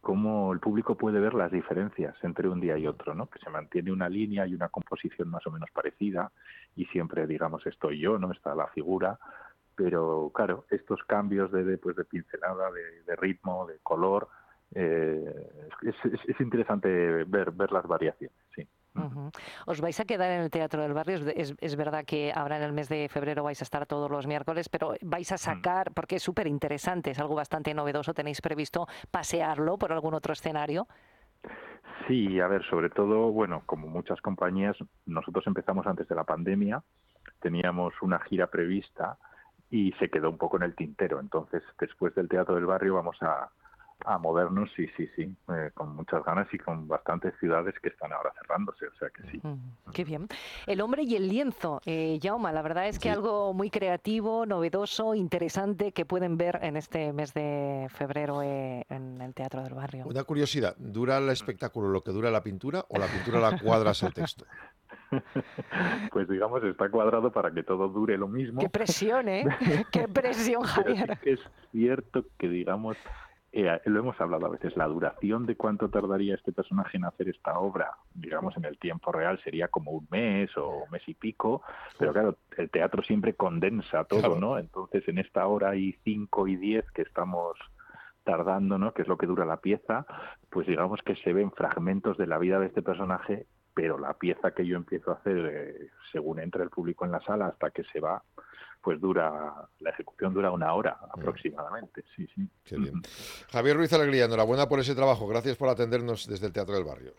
cómo 0.00 0.52
el 0.52 0.58
público 0.58 0.96
puede 0.96 1.20
ver 1.20 1.32
las 1.34 1.52
diferencias 1.52 2.16
entre 2.24 2.48
un 2.48 2.60
día 2.60 2.76
y 2.76 2.88
otro, 2.88 3.14
¿no? 3.14 3.28
Que 3.28 3.38
se 3.38 3.50
mantiene 3.50 3.92
una 3.92 4.08
línea 4.08 4.48
y 4.48 4.54
una 4.54 4.68
composición 4.68 5.28
más 5.28 5.46
o 5.46 5.52
menos 5.52 5.70
parecida 5.70 6.32
y 6.74 6.86
siempre, 6.86 7.24
digamos, 7.28 7.64
estoy 7.66 8.00
yo, 8.00 8.18
¿no? 8.18 8.32
Está 8.32 8.52
la 8.56 8.66
figura, 8.68 9.16
pero 9.76 10.30
claro, 10.34 10.64
estos 10.70 11.02
cambios 11.04 11.50
de, 11.52 11.64
de, 11.64 11.78
pues, 11.78 11.96
de 11.96 12.04
pincelada, 12.04 12.70
de, 13.06 13.16
ritmo, 13.16 13.66
de 13.66 13.78
color, 13.82 14.28
eh, 14.74 15.34
es, 15.82 15.94
es, 16.28 16.40
interesante 16.40 16.88
ver, 17.24 17.50
ver 17.52 17.72
las 17.72 17.86
variaciones, 17.86 18.36
sí. 18.54 18.66
Os 19.66 19.80
vais 19.80 19.98
a 20.00 20.04
quedar 20.04 20.30
en 20.30 20.42
el 20.42 20.50
Teatro 20.50 20.82
del 20.82 20.92
Barrio. 20.92 21.16
Es, 21.34 21.76
verdad 21.76 22.04
que 22.04 22.32
ahora 22.34 22.58
en 22.58 22.62
el 22.62 22.72
mes 22.72 22.88
de 22.88 23.08
febrero 23.08 23.42
vais 23.42 23.60
a 23.60 23.64
estar 23.64 23.86
todos 23.86 24.10
los 24.10 24.26
miércoles, 24.26 24.68
pero 24.68 24.94
vais 25.02 25.30
a 25.32 25.36
mm. 25.36 25.38
sacar, 25.38 25.92
porque 25.92 26.16
es 26.16 26.22
súper 26.22 26.46
interesante, 26.46 27.10
es 27.10 27.18
algo 27.18 27.34
bastante 27.34 27.72
novedoso, 27.74 28.12
¿tenéis 28.12 28.40
previsto 28.40 28.86
pasearlo 29.10 29.78
por 29.78 29.92
algún 29.92 30.14
otro 30.14 30.32
escenario? 30.32 30.86
Sí, 32.06 32.40
a 32.40 32.48
ver, 32.48 32.64
sobre 32.68 32.90
todo, 32.90 33.30
bueno, 33.32 33.62
como 33.64 33.86
muchas 33.86 34.20
compañías, 34.20 34.76
nosotros 35.06 35.46
empezamos 35.46 35.86
antes 35.86 36.08
de 36.08 36.14
la 36.14 36.24
pandemia, 36.24 36.82
teníamos 37.40 37.94
una 38.02 38.18
gira 38.20 38.48
prevista 38.48 39.16
y 39.70 39.92
se 39.92 40.10
quedó 40.10 40.28
un 40.28 40.36
poco 40.36 40.58
en 40.58 40.64
el 40.64 40.74
tintero. 40.74 41.20
Entonces, 41.20 41.62
después 41.80 42.14
del 42.14 42.28
Teatro 42.28 42.56
del 42.56 42.66
Barrio 42.66 42.94
vamos 42.94 43.16
a, 43.22 43.48
a 44.04 44.18
movernos, 44.18 44.70
sí, 44.76 44.86
sí, 44.96 45.08
sí, 45.16 45.34
eh, 45.48 45.70
con 45.74 45.94
muchas 45.94 46.24
ganas 46.24 46.48
y 46.52 46.58
con 46.58 46.88
bastantes 46.88 47.34
ciudades 47.38 47.74
que 47.80 47.88
están 47.88 48.12
ahora 48.12 48.32
cerrándose, 48.38 48.86
o 48.86 48.94
sea 48.98 49.10
que 49.10 49.22
sí. 49.30 49.40
qué 49.92 50.04
bien. 50.04 50.28
El 50.66 50.80
hombre 50.80 51.02
y 51.02 51.16
el 51.16 51.28
lienzo, 51.28 51.80
eh, 51.86 52.18
Jauma, 52.22 52.52
la 52.52 52.62
verdad 52.62 52.88
es 52.88 52.98
que 52.98 53.10
algo 53.10 53.52
muy 53.54 53.70
creativo, 53.70 54.46
novedoso, 54.46 55.14
interesante 55.14 55.92
que 55.92 56.04
pueden 56.04 56.36
ver 56.36 56.58
en 56.62 56.76
este 56.76 57.12
mes 57.12 57.34
de 57.34 57.88
febrero 57.90 58.42
eh, 58.42 58.84
en 58.88 59.20
el 59.20 59.34
Teatro 59.34 59.62
del 59.62 59.74
Barrio. 59.74 60.06
Una 60.06 60.24
curiosidad, 60.24 60.76
¿dura 60.78 61.18
el 61.18 61.28
espectáculo 61.30 61.88
lo 61.88 62.02
que 62.02 62.12
dura 62.12 62.30
la 62.30 62.42
pintura 62.42 62.84
o 62.88 62.98
la 62.98 63.06
pintura 63.06 63.40
la 63.40 63.58
cuadras 63.58 64.02
al 64.02 64.14
texto? 64.14 64.44
Pues 66.10 66.28
digamos, 66.28 66.62
está 66.64 66.88
cuadrado 66.90 67.30
para 67.30 67.52
que 67.52 67.62
todo 67.62 67.88
dure 67.88 68.16
lo 68.16 68.28
mismo. 68.28 68.60
Qué 68.60 68.70
presión, 68.70 69.28
¿eh? 69.28 69.44
Qué 69.92 70.08
presión, 70.08 70.62
Javier. 70.62 71.18
es 71.22 71.40
cierto 71.70 72.24
que, 72.38 72.48
digamos, 72.48 72.96
eh, 73.54 73.80
lo 73.84 74.00
hemos 74.00 74.18
hablado 74.18 74.46
a 74.46 74.50
veces, 74.50 74.76
la 74.76 74.86
duración 74.86 75.44
de 75.44 75.56
cuánto 75.56 75.90
tardaría 75.90 76.34
este 76.34 76.52
personaje 76.52 76.96
en 76.96 77.04
hacer 77.04 77.28
esta 77.28 77.58
obra, 77.58 77.90
digamos 78.14 78.56
en 78.56 78.64
el 78.64 78.78
tiempo 78.78 79.12
real, 79.12 79.38
sería 79.44 79.68
como 79.68 79.90
un 79.90 80.08
mes 80.10 80.56
o 80.56 80.84
un 80.84 80.90
mes 80.90 81.02
y 81.06 81.12
pico, 81.12 81.62
pero 81.98 82.14
claro, 82.14 82.38
el 82.56 82.70
teatro 82.70 83.02
siempre 83.02 83.34
condensa 83.34 84.04
todo, 84.04 84.40
¿no? 84.40 84.58
Entonces 84.58 85.06
en 85.06 85.18
esta 85.18 85.46
hora 85.46 85.76
y 85.76 85.92
cinco 86.02 86.48
y 86.48 86.56
diez 86.56 86.90
que 86.92 87.02
estamos 87.02 87.58
tardando, 88.24 88.78
¿no? 88.78 88.94
Que 88.94 89.02
es 89.02 89.08
lo 89.08 89.18
que 89.18 89.26
dura 89.26 89.44
la 89.44 89.58
pieza, 89.58 90.06
pues 90.48 90.66
digamos 90.66 91.02
que 91.02 91.16
se 91.16 91.34
ven 91.34 91.52
fragmentos 91.52 92.16
de 92.16 92.26
la 92.26 92.38
vida 92.38 92.58
de 92.58 92.66
este 92.66 92.80
personaje, 92.80 93.46
pero 93.74 93.98
la 93.98 94.14
pieza 94.14 94.52
que 94.52 94.66
yo 94.66 94.76
empiezo 94.76 95.10
a 95.10 95.14
hacer 95.14 95.50
eh, 95.52 95.90
según 96.10 96.40
entra 96.40 96.62
el 96.62 96.70
público 96.70 97.04
en 97.04 97.12
la 97.12 97.20
sala 97.20 97.48
hasta 97.48 97.70
que 97.70 97.84
se 97.84 98.00
va, 98.00 98.22
pues 98.82 99.00
dura, 99.00 99.68
la 99.80 99.90
ejecución 99.90 100.34
dura 100.34 100.50
una 100.50 100.74
hora 100.74 100.98
mm. 101.00 101.20
aproximadamente. 101.20 102.04
Sí, 102.16 102.26
sí. 102.34 102.48
Javier 103.50 103.76
Ruiz 103.76 103.92
Alegría, 103.92 104.24
enhorabuena 104.24 104.68
por 104.68 104.80
ese 104.80 104.94
trabajo. 104.94 105.26
Gracias 105.26 105.56
por 105.56 105.68
atendernos 105.68 106.26
desde 106.26 106.46
el 106.46 106.52
Teatro 106.52 106.74
del 106.74 106.84
Barrio. 106.84 107.12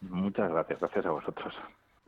Muchas 0.00 0.50
gracias, 0.50 0.80
gracias 0.80 1.06
a 1.06 1.10
vosotros. 1.10 1.54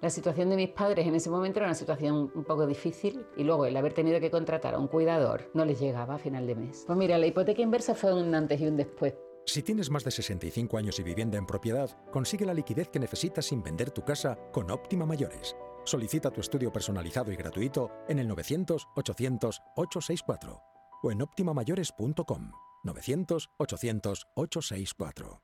La 0.00 0.10
situación 0.10 0.50
de 0.50 0.56
mis 0.56 0.70
padres 0.70 1.06
en 1.06 1.14
ese 1.14 1.30
momento 1.30 1.60
era 1.60 1.66
una 1.66 1.76
situación 1.76 2.32
un 2.34 2.42
poco 2.42 2.66
difícil 2.66 3.24
y 3.36 3.44
luego 3.44 3.66
el 3.66 3.76
haber 3.76 3.92
tenido 3.92 4.18
que 4.18 4.32
contratar 4.32 4.74
a 4.74 4.78
un 4.78 4.88
cuidador 4.88 5.48
no 5.54 5.64
les 5.64 5.78
llegaba 5.78 6.16
a 6.16 6.18
final 6.18 6.44
de 6.46 6.56
mes. 6.56 6.82
Pues 6.86 6.98
mira, 6.98 7.18
la 7.18 7.26
hipoteca 7.26 7.62
inversa 7.62 7.94
fue 7.94 8.12
un 8.12 8.34
antes 8.34 8.60
y 8.60 8.66
un 8.66 8.76
después. 8.76 9.14
Si 9.44 9.62
tienes 9.62 9.90
más 9.90 10.04
de 10.04 10.10
65 10.10 10.76
años 10.76 10.98
y 10.98 11.02
vivienda 11.02 11.38
en 11.38 11.46
propiedad, 11.46 11.90
consigue 12.10 12.46
la 12.46 12.54
liquidez 12.54 12.88
que 12.88 12.98
necesitas 12.98 13.46
sin 13.46 13.62
vender 13.62 13.90
tu 13.90 14.04
casa 14.04 14.36
con 14.52 14.70
Óptima 14.70 15.06
Mayores. 15.06 15.56
Solicita 15.84 16.30
tu 16.30 16.40
estudio 16.40 16.72
personalizado 16.72 17.32
y 17.32 17.36
gratuito 17.36 17.90
en 18.08 18.20
el 18.20 18.28
900-800-864 18.28 20.62
o 21.02 21.10
en 21.10 21.22
optimamayores.com. 21.22 22.52
900-800-864. 22.84 25.40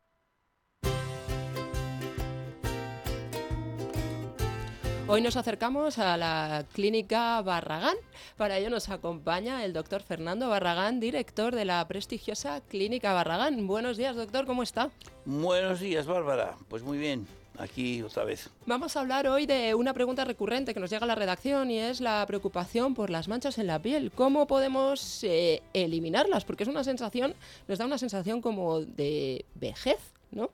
Hoy 5.10 5.22
nos 5.22 5.38
acercamos 5.38 5.98
a 5.98 6.18
la 6.18 6.66
clínica 6.74 7.40
Barragán. 7.40 7.96
Para 8.36 8.58
ello 8.58 8.68
nos 8.68 8.90
acompaña 8.90 9.64
el 9.64 9.72
doctor 9.72 10.02
Fernando 10.02 10.50
Barragán, 10.50 11.00
director 11.00 11.54
de 11.54 11.64
la 11.64 11.88
prestigiosa 11.88 12.60
clínica 12.60 13.14
Barragán. 13.14 13.66
Buenos 13.66 13.96
días, 13.96 14.14
doctor, 14.14 14.44
¿cómo 14.44 14.62
está? 14.62 14.90
Buenos 15.24 15.80
días, 15.80 16.06
Bárbara. 16.06 16.58
Pues 16.68 16.82
muy 16.82 16.98
bien 16.98 17.26
aquí 17.58 18.02
otra 18.02 18.24
vez. 18.24 18.50
Vamos 18.66 18.96
a 18.96 19.00
hablar 19.00 19.26
hoy 19.26 19.46
de 19.46 19.74
una 19.74 19.92
pregunta 19.92 20.24
recurrente 20.24 20.74
que 20.74 20.80
nos 20.80 20.90
llega 20.90 21.04
a 21.04 21.06
la 21.08 21.14
redacción 21.14 21.70
y 21.70 21.78
es 21.78 22.00
la 22.00 22.24
preocupación 22.26 22.94
por 22.94 23.10
las 23.10 23.28
manchas 23.28 23.58
en 23.58 23.66
la 23.66 23.80
piel. 23.80 24.10
¿Cómo 24.14 24.46
podemos 24.46 25.22
eh, 25.24 25.62
eliminarlas? 25.72 26.44
Porque 26.44 26.62
es 26.62 26.68
una 26.68 26.84
sensación, 26.84 27.34
nos 27.66 27.78
da 27.78 27.86
una 27.86 27.98
sensación 27.98 28.40
como 28.40 28.80
de 28.80 29.44
vejez, 29.54 29.98
¿no? 30.30 30.50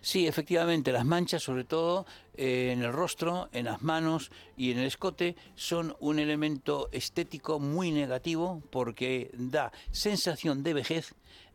Sí, 0.00 0.26
efectivamente, 0.28 0.92
las 0.92 1.04
manchas, 1.04 1.42
sobre 1.42 1.64
todo 1.64 2.06
eh, 2.36 2.70
en 2.72 2.82
el 2.82 2.92
rostro, 2.92 3.48
en 3.52 3.64
las 3.64 3.82
manos 3.82 4.30
y 4.56 4.70
en 4.70 4.78
el 4.78 4.86
escote, 4.86 5.34
son 5.56 5.96
un 5.98 6.20
elemento 6.20 6.88
estético 6.92 7.58
muy 7.58 7.90
negativo 7.90 8.62
porque 8.70 9.30
da 9.34 9.72
sensación 9.90 10.62
de 10.62 10.74
vejez, 10.74 11.14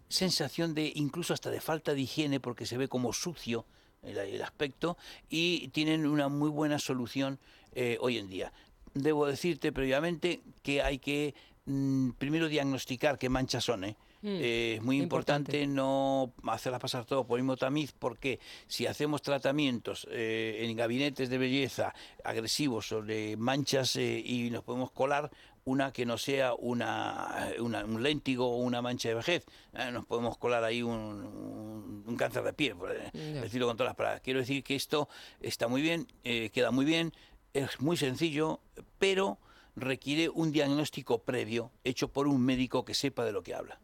sensación 0.10 0.74
de 0.74 0.92
incluso 0.96 1.34
hasta 1.34 1.52
de 1.52 1.62
falta 1.62 1.94
de 1.94 2.02
higiene 2.02 2.42
porque 2.42 2.66
se 2.66 2.78
ve 2.78 2.90
como 2.90 3.14
sucio 3.14 3.66
el, 4.04 4.42
aspecto 4.42 4.98
y 5.30 5.70
tienen 5.70 6.06
una 6.06 6.30
muy 6.30 6.50
buena 6.50 6.80
solución 6.80 7.40
eh, 7.74 7.98
hoy 8.02 8.18
en 8.18 8.30
día. 8.30 8.52
Debo 8.94 9.26
decirte 9.26 9.72
previamente 9.72 10.42
que 10.62 10.82
hay 10.82 11.00
que 11.00 11.34
mm, 11.66 12.12
primero 12.12 12.48
diagnosticar 12.48 13.18
qué 13.18 13.30
manchas 13.30 13.64
son. 13.64 13.86
¿eh? 13.86 13.96
Mm, 14.22 14.28
eh, 14.28 14.76
es 14.76 14.82
muy 14.82 14.98
importante, 15.00 15.66
no 15.68 16.34
hacerlas 16.48 16.82
pasar 16.82 17.06
todo 17.06 17.26
por 17.26 17.58
tamiz 17.58 17.94
porque 17.98 18.40
si 18.68 18.86
hacemos 18.86 19.22
tratamientos 19.22 20.08
en 20.10 20.78
gabinetes 20.78 21.30
de 21.30 21.38
belleza 21.38 21.94
agresivos 22.24 22.88
sobre 22.88 23.36
manchas 23.36 23.96
y 23.96 24.50
nos 24.52 24.64
podemos 24.64 24.92
colar, 24.92 25.30
una 25.66 25.92
que 25.92 26.06
no 26.06 26.18
sea 26.18 26.54
una, 26.54 27.50
un 27.60 28.04
léntigo 28.04 28.48
o 28.48 28.58
una 28.58 28.82
mancha 28.82 29.10
de 29.10 29.16
vejez. 29.16 29.46
Eh, 29.74 29.92
nos 29.92 30.06
podemos 30.06 30.38
colar 30.38 30.64
ahí 30.64 30.82
un, 30.82 32.04
un, 32.06 32.16
cáncer 32.18 32.44
de 32.44 32.54
piel, 32.54 32.76
por 32.76 32.94
decirlo 33.14 33.68
con 33.68 33.78
todas 33.78 33.90
las 33.90 33.96
palabras. 33.96 34.22
Quiero 34.22 34.40
decir 34.40 34.64
que 34.64 34.76
esto 34.76 35.10
está 35.40 35.68
muy 35.68 35.82
bien, 35.82 36.08
eh, 36.24 36.50
queda 36.52 36.72
muy 36.72 36.86
bien, 36.86 37.14
es 37.54 37.80
muy 37.80 37.98
sencillo, 37.98 38.60
pero 39.00 39.40
requiere 39.76 40.30
un 40.30 40.52
diagnóstico 40.52 41.24
previo 41.24 41.72
hecho 41.84 42.08
por 42.08 42.28
un 42.28 42.42
médico 42.42 42.86
que 42.86 42.94
sepa 42.94 43.26
de 43.26 43.32
lo 43.32 43.42
que 43.44 43.56
habla. 43.56 43.80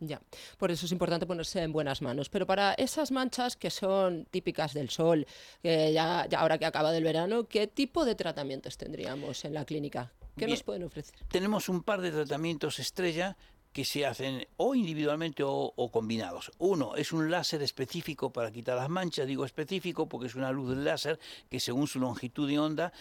Ya, 0.00 0.20
por 0.58 0.70
eso 0.70 0.86
es 0.86 0.92
importante 0.92 1.24
ponerse 1.24 1.62
en 1.62 1.72
buenas 1.72 2.02
manos. 2.02 2.28
Pero 2.28 2.46
para 2.46 2.74
esas 2.74 3.10
manchas 3.10 3.56
que 3.56 3.70
son 3.70 4.26
típicas 4.26 4.74
del 4.74 4.90
sol, 4.90 5.26
ya, 5.62 6.26
ya 6.26 6.40
ahora 6.40 6.58
que 6.58 6.66
acaba 6.66 6.94
el 6.94 7.04
verano, 7.04 7.44
¿qué 7.44 7.66
tipo 7.66 8.04
de 8.04 8.14
tratamientos 8.14 8.76
tendríamos 8.76 9.44
en 9.44 9.54
la 9.54 9.64
clínica? 9.64 10.12
¿Qué 10.36 10.46
nos 10.46 10.62
pueden 10.62 10.84
ofrecer? 10.84 11.14
Tenemos 11.28 11.68
un 11.68 11.82
par 11.82 12.00
de 12.00 12.10
tratamientos 12.10 12.78
estrella 12.78 13.36
que 13.74 13.84
se 13.84 14.06
hacen 14.06 14.46
o 14.56 14.76
individualmente 14.76 15.42
o, 15.44 15.90
combinados. 15.92 16.52
Uno 16.58 16.94
es 16.94 17.12
un 17.12 17.28
láser 17.28 17.60
específico 17.60 18.32
para 18.32 18.52
quitar 18.52 18.76
las 18.76 18.88
manchas, 18.88 19.26
digo 19.26 19.44
específico 19.44 20.08
porque 20.08 20.28
es 20.28 20.36
una 20.36 20.52
luz 20.52 20.76
láser 20.76 21.18
que 21.50 21.58
según 21.58 21.88
su 21.88 21.98
longitud 21.98 22.48
de 22.48 22.60
onda 22.60 22.92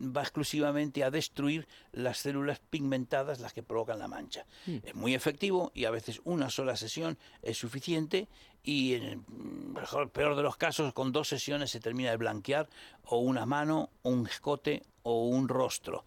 va 0.00 0.22
exclusivamente 0.22 1.02
a 1.02 1.10
destruir 1.10 1.66
las 1.90 2.18
células 2.18 2.60
pigmentadas, 2.60 3.40
las 3.40 3.52
que 3.52 3.64
provocan 3.64 3.98
la 3.98 4.06
mancha. 4.06 4.46
Hmm. 4.66 4.78
Es 4.84 4.94
muy 4.94 5.14
efectivo 5.14 5.72
y 5.74 5.84
a 5.84 5.90
veces 5.90 6.20
una 6.22 6.48
sola 6.48 6.76
sesión 6.76 7.18
es 7.42 7.58
suficiente 7.58 8.28
y 8.62 8.94
en 8.94 9.02
el 9.02 9.20
mejor, 9.28 10.10
peor 10.10 10.36
de 10.36 10.44
los 10.44 10.56
casos 10.56 10.92
con 10.92 11.10
dos 11.10 11.26
sesiones 11.26 11.72
se 11.72 11.80
termina 11.80 12.10
de 12.10 12.18
blanquear 12.18 12.68
o 13.04 13.18
una 13.18 13.46
mano, 13.46 13.90
un 14.04 14.28
escote 14.28 14.84
o 15.02 15.26
un 15.26 15.48
rostro. 15.48 16.04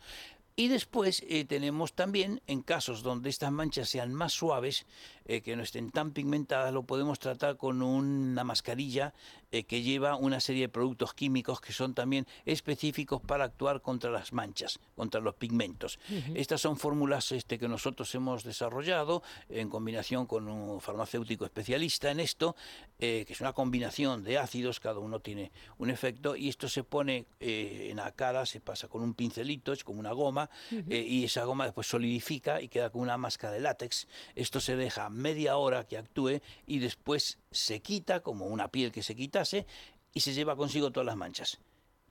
Y 0.59 0.69
después 0.69 1.23
eh, 1.29 1.45
tenemos 1.45 1.93
también, 1.93 2.41
en 2.47 2.63
casos 2.63 3.03
donde 3.03 3.29
estas 3.29 3.51
manchas 3.51 3.89
sean 3.89 4.11
más 4.11 4.33
suaves, 4.33 4.87
eh, 5.27 5.41
que 5.41 5.55
no 5.55 5.63
estén 5.63 5.91
tan 5.91 6.11
pigmentadas, 6.11 6.73
lo 6.73 6.83
podemos 6.83 7.19
tratar 7.19 7.57
con 7.57 7.81
una 7.81 8.43
mascarilla 8.43 9.13
eh, 9.51 9.63
que 9.63 9.81
lleva 9.81 10.15
una 10.15 10.39
serie 10.39 10.63
de 10.63 10.69
productos 10.69 11.13
químicos 11.13 11.61
que 11.61 11.73
son 11.73 11.93
también 11.93 12.25
específicos 12.45 13.21
para 13.21 13.45
actuar 13.45 13.81
contra 13.81 14.09
las 14.11 14.33
manchas, 14.33 14.79
contra 14.95 15.21
los 15.21 15.35
pigmentos. 15.35 15.99
Estas 16.33 16.61
son 16.61 16.77
fórmulas 16.77 17.31
este, 17.31 17.59
que 17.59 17.67
nosotros 17.67 18.13
hemos 18.15 18.43
desarrollado 18.43 19.23
en 19.49 19.69
combinación 19.69 20.25
con 20.25 20.47
un 20.47 20.81
farmacéutico 20.81 21.45
especialista 21.45 22.11
en 22.11 22.19
esto, 22.19 22.55
que 22.97 23.25
es 23.27 23.41
una 23.41 23.53
combinación 23.53 24.23
de 24.23 24.37
ácidos, 24.37 24.79
cada 24.79 24.99
uno 24.99 25.19
tiene 25.19 25.51
un 25.77 25.89
efecto, 25.89 26.35
y 26.35 26.49
esto 26.49 26.67
se 26.67 26.83
pone 26.83 27.25
en 27.39 27.97
la 27.97 28.11
cara, 28.11 28.45
se 28.45 28.59
pasa 28.59 28.87
con 28.87 29.01
un 29.01 29.13
pincelito, 29.13 29.73
es 29.73 29.83
como 29.83 29.99
una 29.99 30.11
goma, 30.11 30.49
eh, 30.71 31.05
y 31.07 31.25
esa 31.25 31.43
goma 31.43 31.65
después 31.65 31.87
solidifica 31.87 32.61
y 32.61 32.67
queda 32.67 32.89
con 32.89 33.01
una 33.01 33.17
máscara 33.17 33.53
de 33.53 33.59
látex. 33.59 34.07
Esto 34.35 34.59
se 34.59 34.75
deja 34.75 35.09
media 35.17 35.57
hora 35.57 35.85
que 35.85 35.97
actúe 35.97 36.41
y 36.65 36.79
después 36.79 37.37
se 37.51 37.81
quita 37.81 38.21
como 38.21 38.47
una 38.47 38.69
piel 38.69 38.91
que 38.91 39.03
se 39.03 39.15
quitase 39.15 39.65
y 40.13 40.21
se 40.21 40.33
lleva 40.33 40.55
consigo 40.55 40.91
todas 40.91 41.05
las 41.05 41.17
manchas. 41.17 41.59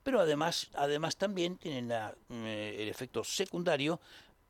Pero 0.02 0.20
además, 0.20 0.70
además 0.74 1.16
también 1.16 1.56
tienen 1.56 1.90
eh, 1.90 2.76
el 2.78 2.88
efecto 2.88 3.24
secundario 3.24 4.00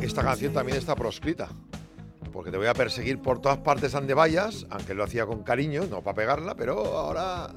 Esta 0.02 0.24
canción 0.24 0.54
también 0.54 0.78
está 0.78 0.94
proscrita 0.96 1.48
porque 2.32 2.52
te 2.52 2.58
voy 2.58 2.68
a 2.68 2.74
perseguir 2.74 3.22
por 3.22 3.40
todas 3.40 3.60
partes 3.60 3.92
donde 3.92 4.14
vayas, 4.14 4.66
aunque 4.70 4.94
lo 4.94 5.04
hacía 5.04 5.26
con 5.26 5.44
cariño, 5.44 5.86
no 5.90 6.02
para 6.02 6.16
pegarla, 6.16 6.56
pero 6.56 6.98
ahora 6.98 7.54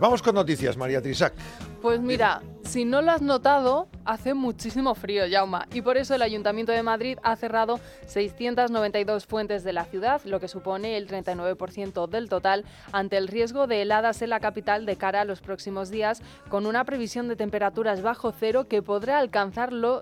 Vamos 0.00 0.22
con 0.22 0.34
noticias, 0.34 0.76
María 0.76 1.00
Trisac. 1.02 1.34
Pues 1.82 2.00
mira, 2.00 2.42
si 2.62 2.84
no 2.84 3.00
lo 3.02 3.10
has 3.10 3.22
notado, 3.22 3.88
hace 4.04 4.34
muchísimo 4.34 4.94
frío, 4.94 5.24
Jauma, 5.30 5.66
y 5.72 5.82
por 5.82 5.96
eso 5.96 6.14
el 6.14 6.22
Ayuntamiento 6.22 6.72
de 6.72 6.82
Madrid 6.82 7.18
ha 7.22 7.34
cerrado 7.36 7.80
692 8.06 9.26
fuentes 9.26 9.64
de 9.64 9.72
la 9.72 9.84
ciudad, 9.86 10.20
lo 10.24 10.40
que 10.40 10.48
supone 10.48 10.96
el 10.96 11.08
39% 11.08 12.06
del 12.08 12.28
total, 12.28 12.64
ante 12.92 13.16
el 13.16 13.28
riesgo 13.28 13.66
de 13.66 13.82
heladas 13.82 14.20
en 14.22 14.30
la 14.30 14.40
capital 14.40 14.86
de 14.86 14.96
cara 14.96 15.22
a 15.22 15.24
los 15.24 15.40
próximos 15.40 15.90
días, 15.90 16.22
con 16.48 16.66
una 16.66 16.84
previsión 16.84 17.28
de 17.28 17.36
temperaturas 17.36 18.02
bajo 18.02 18.30
cero 18.30 18.68
que 18.68 18.82
podrá 18.82 19.18
alcanzarlo 19.18 20.00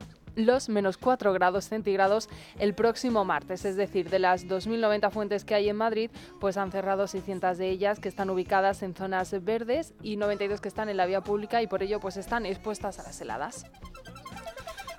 menos 0.68 0.96
4 0.98 1.32
grados 1.32 1.66
centígrados 1.66 2.28
el 2.58 2.74
próximo 2.74 3.24
martes. 3.24 3.64
Es 3.64 3.76
decir, 3.76 4.10
de 4.10 4.18
las 4.18 4.46
2.090 4.46 5.10
fuentes 5.10 5.44
que 5.44 5.54
hay 5.54 5.68
en 5.68 5.76
Madrid, 5.76 6.10
pues 6.40 6.56
han 6.56 6.70
cerrado 6.70 7.06
600 7.06 7.58
de 7.58 7.70
ellas 7.70 7.98
que 8.00 8.08
están 8.08 8.30
ubicadas 8.30 8.82
en 8.82 8.94
zonas 8.94 9.34
verdes 9.44 9.94
y 10.02 10.16
92 10.16 10.60
que 10.60 10.68
están 10.68 10.88
en 10.88 10.96
la 10.96 11.06
vía 11.06 11.22
pública 11.22 11.62
y 11.62 11.66
por 11.66 11.82
ello 11.82 12.00
pues 12.00 12.16
están 12.16 12.46
expuestas 12.46 12.98
a 12.98 13.02
las 13.02 13.20
heladas. 13.20 13.66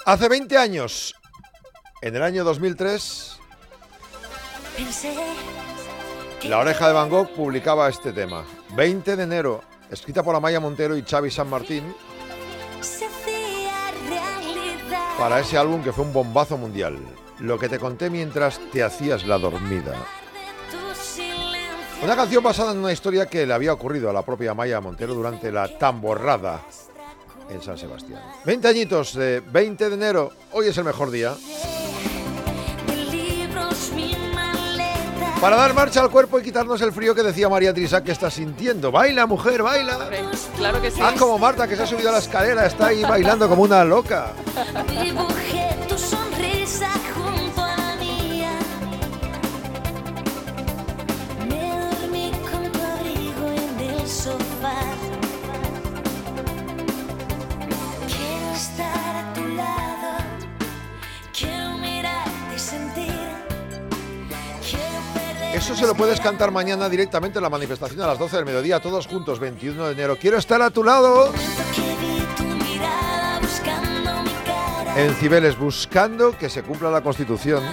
Hace 0.06 0.30
20 0.30 0.58
años, 0.58 1.16
en 2.02 2.16
el 2.16 2.24
año 2.24 2.44
2003, 2.44 3.40
La 6.44 6.60
Oreja 6.60 6.88
de 6.88 6.94
Van 6.94 7.10
Gogh 7.10 7.30
publicaba 7.36 7.90
este 7.90 8.14
tema. 8.14 8.46
20 8.76 9.16
de 9.16 9.24
enero, 9.24 9.62
escrita 9.92 10.24
por 10.24 10.36
Amaya 10.36 10.60
Montero 10.60 10.96
y 10.96 11.04
Xavi 11.04 11.30
San 11.30 11.50
Martín 11.50 11.84
para 15.20 15.42
ese 15.42 15.58
álbum 15.58 15.84
que 15.84 15.92
fue 15.92 16.06
un 16.06 16.14
bombazo 16.14 16.58
mundial. 16.58 16.98
Lo 17.40 17.60
que 17.60 17.68
te 17.68 17.78
conté 17.78 18.10
mientras 18.10 18.58
te 18.72 18.82
hacías 18.82 19.28
la 19.28 19.38
dormida. 19.38 19.94
Una 22.02 22.16
canción 22.16 22.42
basada 22.42 22.72
en 22.72 22.78
una 22.78 22.94
historia 22.94 23.26
que 23.26 23.46
le 23.46 23.54
había 23.54 23.74
ocurrido 23.74 24.10
a 24.10 24.14
la 24.14 24.22
propia 24.22 24.54
Maya 24.54 24.80
Montero 24.80 25.14
durante 25.14 25.52
la 25.52 25.78
tamborrada 25.78 26.62
en 27.50 27.62
San 27.62 27.78
Sebastián. 27.78 28.22
20 28.46 28.68
añitos 28.70 29.14
de 29.14 29.42
20 29.42 29.90
de 29.90 29.96
enero, 29.96 30.32
hoy 30.54 30.68
es 30.68 30.78
el 30.78 30.86
mejor 30.86 31.12
día. 31.12 31.36
Para 35.42 35.56
dar 35.56 35.74
marcha 35.74 36.02
al 36.02 36.10
cuerpo 36.10 36.38
y 36.38 36.44
quitarnos 36.44 36.82
el 36.82 36.92
frío 36.92 37.16
que 37.16 37.24
decía 37.24 37.48
María 37.48 37.74
Trisa 37.74 38.04
que 38.04 38.12
está 38.12 38.30
sintiendo. 38.30 38.92
Baila, 38.92 39.26
mujer, 39.26 39.64
baila. 39.64 40.10
Claro 40.58 40.82
que 40.82 40.92
sí. 40.92 41.00
Haz 41.02 41.14
como 41.14 41.38
Marta 41.38 41.66
que 41.66 41.78
se 41.78 41.84
ha 41.84 41.88
subido 41.88 42.10
a 42.10 42.12
la 42.12 42.18
escalera, 42.18 42.66
está 42.66 42.88
ahí 42.88 43.04
bailando 43.04 43.48
como 43.48 43.64
una 43.64 43.86
loca. 43.86 44.34
Eso 65.70 65.78
se 65.78 65.86
lo 65.86 65.94
puedes 65.94 66.20
cantar 66.20 66.50
mañana 66.50 66.90
directamente 66.90 67.38
en 67.38 67.44
la 67.44 67.50
manifestación 67.52 68.02
a 68.02 68.08
las 68.08 68.18
12 68.18 68.38
del 68.38 68.46
mediodía, 68.46 68.80
todos 68.80 69.06
juntos, 69.06 69.40
21 69.40 69.86
de 69.86 69.92
enero. 69.92 70.18
Quiero 70.20 70.40
estar 70.40 70.60
a 70.64 70.72
tu 70.72 70.84
lado. 70.84 71.32
En 74.96 75.14
Cibeles, 75.14 75.56
buscando 75.60 76.36
que 76.36 76.50
se 76.50 76.64
cumpla 76.64 76.90
la 76.90 77.02
Constitución. 77.02 77.64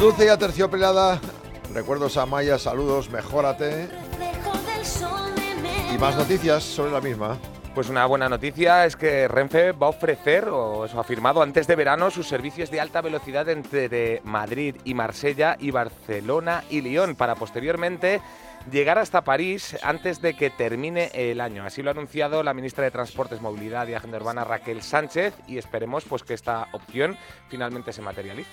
Dulce 0.00 0.24
y 0.24 0.28
aterciopelada. 0.28 1.20
Recuerdos 1.74 2.16
a 2.16 2.24
Maya, 2.24 2.58
saludos, 2.58 3.10
mejórate. 3.10 3.88
Y 5.94 5.98
más 5.98 6.16
noticias 6.16 6.62
sobre 6.62 6.90
la 6.90 7.02
misma. 7.02 7.36
Pues 7.74 7.90
una 7.90 8.06
buena 8.06 8.28
noticia 8.28 8.86
es 8.86 8.96
que 8.96 9.28
Renfe 9.28 9.72
va 9.72 9.88
a 9.88 9.90
ofrecer, 9.90 10.48
o 10.48 10.86
eso 10.86 10.96
ha 10.96 11.02
afirmado, 11.02 11.42
antes 11.42 11.66
de 11.66 11.76
verano 11.76 12.10
sus 12.10 12.26
servicios 12.26 12.70
de 12.70 12.80
alta 12.80 13.02
velocidad 13.02 13.48
entre 13.50 14.22
Madrid 14.24 14.76
y 14.84 14.94
Marsella 14.94 15.56
y 15.60 15.70
Barcelona 15.70 16.64
y 16.70 16.80
Lyon 16.80 17.14
para 17.14 17.34
posteriormente 17.34 18.22
llegar 18.72 18.98
hasta 18.98 19.22
París 19.22 19.76
antes 19.82 20.22
de 20.22 20.34
que 20.34 20.48
termine 20.48 21.10
el 21.12 21.42
año. 21.42 21.64
Así 21.64 21.82
lo 21.82 21.90
ha 21.90 21.92
anunciado 21.92 22.42
la 22.42 22.54
ministra 22.54 22.84
de 22.84 22.90
Transportes, 22.90 23.40
Movilidad 23.42 23.86
y 23.86 23.94
Agenda 23.94 24.16
Urbana 24.16 24.44
Raquel 24.44 24.82
Sánchez 24.82 25.34
y 25.46 25.58
esperemos 25.58 26.04
pues 26.04 26.22
que 26.22 26.34
esta 26.34 26.68
opción 26.72 27.16
finalmente 27.48 27.92
se 27.92 28.02
materialice. 28.02 28.48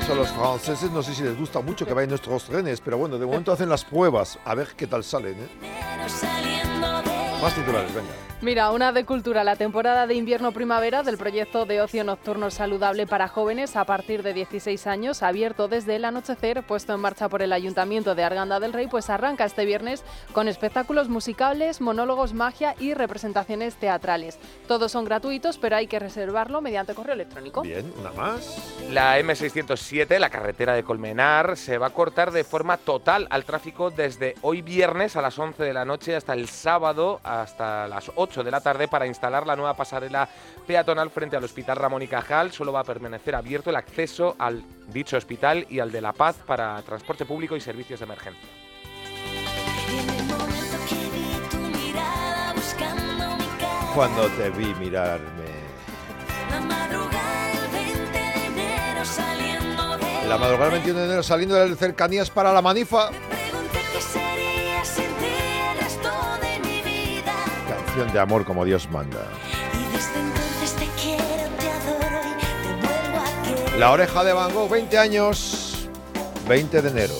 Eso 0.00 0.12
a 0.12 0.16
los 0.16 0.28
franceses 0.30 0.90
no 0.90 1.02
sé 1.02 1.14
si 1.14 1.22
les 1.22 1.38
gusta 1.38 1.60
mucho 1.60 1.84
que 1.84 1.92
vayan 1.92 2.10
nuestros 2.10 2.44
trenes, 2.44 2.80
pero 2.80 2.98
bueno, 2.98 3.18
de 3.18 3.26
momento 3.26 3.52
hacen 3.52 3.68
las 3.68 3.84
pruebas, 3.84 4.38
a 4.44 4.54
ver 4.54 4.68
qué 4.76 4.86
tal 4.86 5.04
salen. 5.04 5.34
¿eh? 5.34 7.25
Más 7.42 7.54
titulares, 7.54 7.94
venga. 7.94 8.26
Mira, 8.42 8.70
una 8.70 8.92
de 8.92 9.06
cultura, 9.06 9.44
la 9.44 9.56
temporada 9.56 10.06
de 10.06 10.14
invierno-primavera 10.14 11.02
del 11.02 11.16
proyecto 11.16 11.64
de 11.64 11.80
ocio 11.80 12.04
nocturno 12.04 12.50
saludable 12.50 13.06
para 13.06 13.28
jóvenes 13.28 13.76
a 13.76 13.86
partir 13.86 14.22
de 14.22 14.34
16 14.34 14.86
años, 14.86 15.22
abierto 15.22 15.68
desde 15.68 15.96
el 15.96 16.04
anochecer, 16.04 16.62
puesto 16.62 16.94
en 16.94 17.00
marcha 17.00 17.30
por 17.30 17.40
el 17.40 17.54
Ayuntamiento 17.54 18.14
de 18.14 18.24
Arganda 18.24 18.60
del 18.60 18.74
Rey, 18.74 18.88
pues 18.88 19.08
arranca 19.08 19.46
este 19.46 19.64
viernes 19.64 20.04
con 20.34 20.48
espectáculos 20.48 21.08
musicales, 21.08 21.80
monólogos, 21.80 22.34
magia 22.34 22.74
y 22.78 22.92
representaciones 22.92 23.76
teatrales. 23.76 24.38
Todos 24.68 24.92
son 24.92 25.06
gratuitos, 25.06 25.56
pero 25.56 25.76
hay 25.76 25.86
que 25.86 25.98
reservarlo 25.98 26.60
mediante 26.60 26.92
correo 26.92 27.14
electrónico. 27.14 27.62
Bien, 27.62 27.90
una 27.98 28.12
más. 28.12 28.58
La 28.90 29.18
M607, 29.18 30.18
la 30.18 30.28
carretera 30.28 30.74
de 30.74 30.84
Colmenar, 30.84 31.56
se 31.56 31.78
va 31.78 31.86
a 31.86 31.90
cortar 31.90 32.32
de 32.32 32.44
forma 32.44 32.76
total 32.76 33.26
al 33.30 33.46
tráfico 33.46 33.90
desde 33.90 34.34
hoy 34.42 34.60
viernes 34.60 35.16
a 35.16 35.22
las 35.22 35.38
11 35.38 35.62
de 35.62 35.72
la 35.72 35.86
noche 35.86 36.14
hasta 36.14 36.34
el 36.34 36.50
sábado 36.50 37.18
hasta 37.26 37.88
las 37.88 38.10
8 38.14 38.44
de 38.44 38.50
la 38.50 38.60
tarde 38.60 38.88
para 38.88 39.06
instalar 39.06 39.46
la 39.46 39.56
nueva 39.56 39.74
pasarela 39.74 40.28
peatonal 40.66 41.10
frente 41.10 41.36
al 41.36 41.44
Hospital 41.44 41.76
Ramón 41.76 42.02
y 42.02 42.08
Cajal. 42.08 42.52
Solo 42.52 42.72
va 42.72 42.80
a 42.80 42.84
permanecer 42.84 43.34
abierto 43.34 43.70
el 43.70 43.76
acceso 43.76 44.36
al 44.38 44.62
dicho 44.88 45.16
hospital 45.16 45.66
y 45.68 45.80
al 45.80 45.90
de 45.90 46.00
La 46.00 46.12
Paz 46.12 46.36
para 46.46 46.80
transporte 46.82 47.24
público 47.24 47.56
y 47.56 47.60
servicios 47.60 48.00
de 48.00 48.04
emergencia. 48.04 48.48
Cuando 53.94 54.28
te 54.28 54.50
vi 54.50 54.74
mirarme. 54.74 55.66
La 60.28 60.38
madrugada 60.38 60.64
del 60.64 60.72
21 60.72 60.98
de 60.98 61.06
enero 61.06 61.22
saliendo 61.22 61.54
de 61.54 61.76
cercanías 61.76 62.30
para 62.30 62.52
la 62.52 62.60
manifa. 62.60 63.10
de 66.40 66.45
amor 68.18 68.44
como 68.44 68.64
Dios 68.64 68.88
manda. 68.90 69.18
La 73.78 73.90
oreja 73.90 74.24
de 74.24 74.32
Van 74.32 74.52
Gogh, 74.52 74.70
20 74.70 74.98
años, 74.98 75.88
20 76.48 76.82
de 76.82 76.88
enero. 76.88 77.14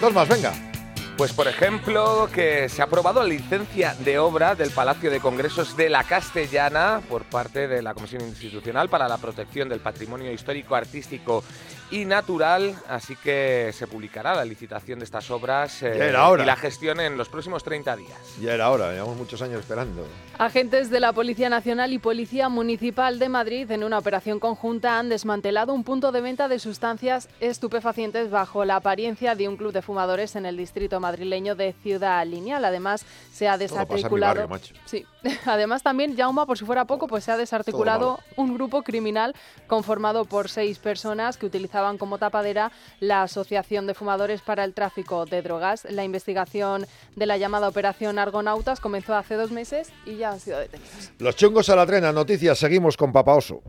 Dos 0.00 0.12
más, 0.12 0.28
venga. 0.28 0.71
Pues 1.16 1.32
por 1.32 1.46
ejemplo 1.46 2.28
que 2.34 2.68
se 2.68 2.80
ha 2.80 2.86
aprobado 2.86 3.22
la 3.22 3.28
licencia 3.28 3.94
de 4.00 4.18
obra 4.18 4.54
del 4.54 4.70
Palacio 4.70 5.10
de 5.10 5.20
Congresos 5.20 5.76
de 5.76 5.88
la 5.88 6.04
Castellana 6.04 7.02
por 7.08 7.24
parte 7.24 7.68
de 7.68 7.82
la 7.82 7.94
Comisión 7.94 8.22
Institucional 8.22 8.88
para 8.88 9.08
la 9.08 9.18
Protección 9.18 9.68
del 9.68 9.80
Patrimonio 9.80 10.32
Histórico, 10.32 10.74
Artístico 10.74 11.44
y 11.92 12.06
natural, 12.06 12.74
así 12.88 13.14
que 13.16 13.70
se 13.74 13.86
publicará 13.86 14.34
la 14.34 14.46
licitación 14.46 14.98
de 14.98 15.04
estas 15.04 15.30
obras 15.30 15.82
eh, 15.82 16.10
y 16.10 16.44
la 16.44 16.56
gestión 16.56 17.00
en 17.00 17.18
los 17.18 17.28
próximos 17.28 17.62
30 17.62 17.96
días. 17.96 18.18
Ya 18.40 18.54
era 18.54 18.70
hora, 18.70 18.92
llevamos 18.92 19.16
muchos 19.18 19.42
años 19.42 19.60
esperando. 19.60 20.06
Agentes 20.38 20.88
de 20.88 21.00
la 21.00 21.12
Policía 21.12 21.50
Nacional 21.50 21.92
y 21.92 21.98
Policía 21.98 22.48
Municipal 22.48 23.18
de 23.18 23.28
Madrid 23.28 23.70
en 23.70 23.84
una 23.84 23.98
operación 23.98 24.40
conjunta 24.40 24.98
han 24.98 25.10
desmantelado 25.10 25.74
un 25.74 25.84
punto 25.84 26.12
de 26.12 26.22
venta 26.22 26.48
de 26.48 26.58
sustancias 26.58 27.28
estupefacientes 27.40 28.30
bajo 28.30 28.64
la 28.64 28.76
apariencia 28.76 29.34
de 29.34 29.48
un 29.48 29.58
club 29.58 29.72
de 29.72 29.82
fumadores 29.82 30.34
en 30.34 30.46
el 30.46 30.56
distrito 30.56 30.98
madrileño 31.02 31.54
de 31.54 31.74
Ciudad 31.82 32.24
Lineal. 32.26 32.64
Además, 32.64 33.04
se 33.30 33.48
ha 33.48 33.58
desarticulado. 33.58 34.48
sí. 34.86 35.04
Además, 35.46 35.82
también, 35.82 36.16
Jauma, 36.16 36.46
por 36.46 36.58
si 36.58 36.64
fuera 36.64 36.84
poco, 36.84 37.06
pues 37.06 37.24
se 37.24 37.32
ha 37.32 37.36
desarticulado 37.36 38.18
un 38.36 38.54
grupo 38.54 38.82
criminal 38.82 39.34
conformado 39.66 40.24
por 40.24 40.48
seis 40.48 40.78
personas 40.78 41.36
que 41.36 41.46
utilizaban 41.46 41.98
como 41.98 42.18
tapadera 42.18 42.72
la 43.00 43.22
Asociación 43.22 43.86
de 43.86 43.94
Fumadores 43.94 44.40
para 44.40 44.64
el 44.64 44.74
Tráfico 44.74 45.26
de 45.26 45.42
Drogas. 45.42 45.86
La 45.90 46.04
investigación 46.04 46.86
de 47.14 47.26
la 47.26 47.36
llamada 47.36 47.68
Operación 47.68 48.18
Argonautas 48.18 48.80
comenzó 48.80 49.14
hace 49.14 49.34
dos 49.34 49.50
meses 49.50 49.92
y 50.06 50.16
ya 50.16 50.30
han 50.30 50.40
sido 50.40 50.58
detenidos. 50.58 51.12
Los 51.18 51.36
chungos 51.36 51.68
a 51.68 51.76
la 51.76 51.86
trena, 51.86 52.12
noticias, 52.12 52.58
seguimos 52.58 52.96
con 52.96 53.12
Papa 53.12 53.34
Oso. 53.34 53.62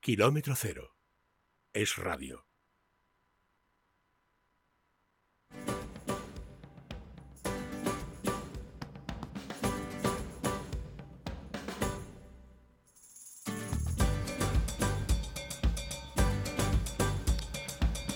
Kilómetro 0.00 0.54
cero. 0.54 0.94
Es 1.72 1.96
radio. 1.96 2.47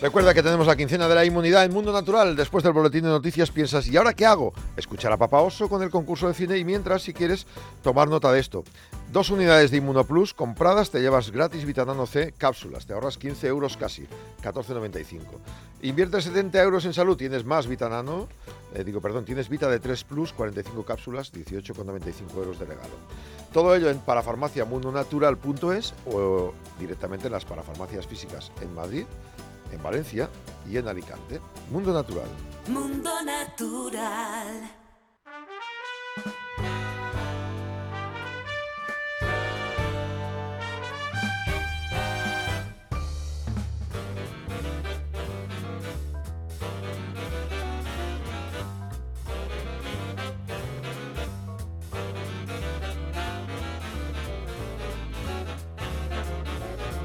Recuerda 0.03 0.35
que 0.35 0.43
tenemos 0.43 0.67
la 0.67 0.75
quincena 0.75 1.07
de 1.07 1.15
la 1.15 1.25
inmunidad 1.25 1.65
en 1.65 1.73
Mundo 1.73 1.93
Natural. 1.93 2.35
Después 2.35 2.65
del 2.65 2.73
boletín 2.73 3.05
de 3.05 3.11
noticias 3.11 3.53
piensas, 3.53 3.87
¿y 3.87 3.97
ahora 3.97 4.15
qué 4.15 4.27
hago? 4.27 4.53
Escuchar 4.77 5.13
a 5.13 5.17
Papa 5.17 5.41
Oso 5.41 5.69
con 5.69 5.81
el 5.81 5.91
concurso 5.91 6.27
de 6.27 6.35
cine 6.35 6.59
y 6.59 6.65
mientras, 6.65 7.03
si 7.03 7.13
quieres, 7.13 7.47
tomar 7.85 8.09
nota 8.09 8.33
de 8.33 8.41
esto. 8.41 8.65
Dos 9.13 9.31
unidades 9.31 9.71
de 9.71 9.77
Inmunoplus 9.77 10.35
compradas 10.35 10.91
te 10.91 11.01
llevas 11.01 11.31
gratis 11.31 11.65
Vitanano 11.65 12.07
C 12.07 12.35
cápsulas. 12.37 12.85
Te 12.85 12.95
ahorras 12.95 13.17
15 13.17 13.47
euros 13.47 13.77
casi, 13.77 14.09
14,95. 14.43 15.21
Inviertes 15.83 16.25
70 16.25 16.61
euros 16.61 16.85
en 16.85 16.95
salud, 16.95 17.17
tienes 17.17 17.45
más 17.45 17.69
Vitanano, 17.69 18.27
eh, 18.75 18.83
digo, 18.83 19.01
perdón, 19.01 19.25
tienes 19.25 19.49
Vita 19.49 19.71
de 19.71 19.79
3 19.79 20.03
Plus, 20.03 20.33
45 20.33 20.85
cápsulas, 20.85 21.33
18,95 21.33 22.39
euros 22.39 22.59
de 22.59 22.65
regalo. 22.65 22.91
Todo 23.53 23.73
ello 23.77 23.89
en 23.89 24.01
parafarmaciamundonatural.es 24.01 25.95
o 26.13 26.53
directamente 26.81 27.29
en 27.29 27.33
las 27.35 27.45
parafarmacias 27.45 28.09
físicas 28.09 28.51
en 28.61 28.75
Madrid 28.75 29.07
en 29.73 29.83
Valencia 29.83 30.29
y 30.71 30.77
en 30.77 30.89
Alicante. 30.89 31.41
Mundo 31.71 31.93
Natural. 31.93 32.29
Mundo 32.69 33.11
Natural. 33.25 34.71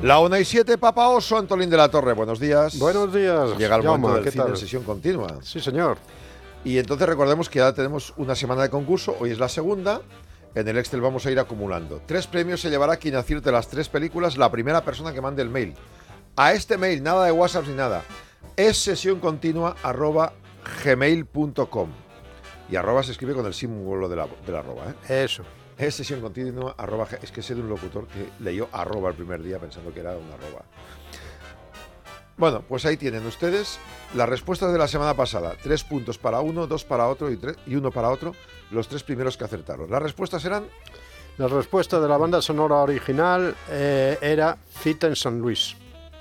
La 0.04 0.20
1 0.20 0.38
y 0.38 0.46
7, 0.46 0.78
Papa 0.78 1.10
Oso, 1.10 1.38
Antolín 1.38 1.72
de 1.72 1.78
la 1.78 1.90
Torre, 1.90 2.14
buenos 2.14 2.40
días. 2.40 2.78
Buenos 2.78 3.12
días. 3.12 3.58
Llega 3.58 3.78
el 3.78 3.84
momento 3.84 4.48
en 4.48 4.56
sesión 4.56 4.84
continua. 4.84 5.40
Sí, 5.42 5.60
señor. 5.60 5.98
Y 6.64 6.78
entonces 6.78 7.10
recordemos 7.10 7.50
que 7.50 7.60
ya 7.60 7.74
tenemos 7.74 8.14
una 8.18 8.36
semana 8.36 8.62
de 8.62 8.70
concurso, 8.70 9.18
hoy 9.20 9.32
es 9.32 9.40
la 9.40 9.50
segunda. 9.50 10.02
En 10.54 10.68
el 10.68 10.78
Excel 10.78 11.02
vamos 11.02 11.26
a 11.26 11.32
ir 11.32 11.40
acumulando. 11.40 12.00
Tres 12.06 12.28
premios 12.28 12.62
se 12.62 12.70
llevará 12.70 12.98
quien 12.98 13.16
acierte 13.16 13.52
las 13.52 13.70
tres 13.70 13.90
películas, 13.90 14.38
la 14.38 14.52
primera 14.52 14.86
persona 14.86 15.14
que 15.14 15.22
mande 15.22 15.42
el 15.42 15.50
mail. 15.50 15.74
A 16.36 16.54
este 16.54 16.78
mail, 16.78 17.02
nada 17.02 17.26
de 17.26 17.32
WhatsApp 17.32 17.66
ni 17.68 17.74
nada. 17.74 18.04
Es 18.56 18.78
sesión 18.78 19.20
continua 19.20 19.76
arroba 19.82 20.34
gmail.com. 20.84 21.90
Y 22.70 22.76
arroba 22.76 23.02
se 23.02 23.14
escribe 23.14 23.34
con 23.34 23.48
el 23.48 23.54
símbolo 23.56 24.08
de 24.08 24.16
la, 24.16 24.28
del 24.46 24.56
arroba. 24.56 24.84
¿eh? 25.10 25.24
Eso. 25.24 25.44
Es 25.78 25.96
sesión 25.96 26.22
continua 26.22 26.74
arroba. 26.78 27.08
Es 27.22 27.32
que 27.32 27.42
sé 27.42 27.54
de 27.56 27.62
un 27.62 27.70
locutor 27.70 28.08
que 28.08 28.30
leyó 28.44 28.68
arroba 28.72 29.10
el 29.10 29.16
primer 29.16 29.44
día 29.44 29.60
pensando 29.60 29.94
que 29.94 30.00
era 30.00 30.12
un 30.18 30.30
arroba. 30.32 30.64
Bueno, 32.38 32.62
pues 32.68 32.86
ahí 32.86 32.98
tienen 32.98 33.26
ustedes 33.26 33.80
las 34.16 34.30
respuestas 34.30 34.72
de 34.72 34.78
la 34.78 34.88
semana 34.88 35.16
pasada. 35.16 35.54
Tres 35.62 35.84
puntos 35.84 36.18
para 36.18 36.40
uno, 36.42 36.68
dos 36.68 36.84
para 36.84 37.08
otro 37.08 37.32
y, 37.32 37.38
tres- 37.38 37.58
y 37.66 37.76
uno 37.76 37.92
para 37.92 38.10
otro. 38.10 38.34
Los 38.72 38.88
tres 38.88 39.04
primeros 39.04 39.38
que 39.38 39.44
acertaron. 39.46 39.90
Las 39.90 40.02
respuestas 40.02 40.44
eran 40.46 40.66
La 41.38 41.48
respuesta 41.48 42.00
de 42.00 42.08
la 42.08 42.18
banda 42.18 42.42
sonora 42.42 42.76
original 42.78 43.56
eh, 43.70 44.18
era 44.22 44.58
Cita 44.82 45.06
en 45.08 45.16
San 45.16 45.38
Luis. 45.40 45.76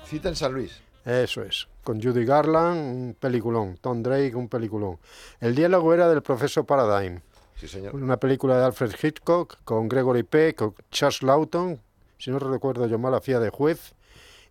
Cita 0.05 0.29
en 0.29 0.35
San 0.35 0.53
Luis. 0.53 0.79
Eso 1.05 1.41
es. 1.41 1.67
Con 1.83 2.01
Judy 2.01 2.23
Garland, 2.25 2.77
un 2.79 3.15
peliculón. 3.19 3.77
Tom 3.81 4.03
Drake, 4.03 4.35
un 4.35 4.47
peliculón. 4.49 4.99
El 5.39 5.55
diálogo 5.55 5.91
era 5.93 6.07
del 6.09 6.21
profesor 6.21 6.65
Paradigm. 6.65 7.21
Señor. 7.65 7.95
Una 7.95 8.17
película 8.17 8.57
de 8.57 8.65
Alfred 8.65 8.93
Hitchcock 9.01 9.57
con 9.63 9.87
Gregory 9.87 10.23
Peck, 10.23 10.57
con 10.57 10.75
Charles 10.91 11.23
Lawton, 11.23 11.79
si 12.17 12.31
no 12.31 12.39
recuerdo 12.39 12.87
yo 12.87 12.99
mal, 12.99 13.13
hacía 13.13 13.39
de 13.39 13.49
juez. 13.49 13.93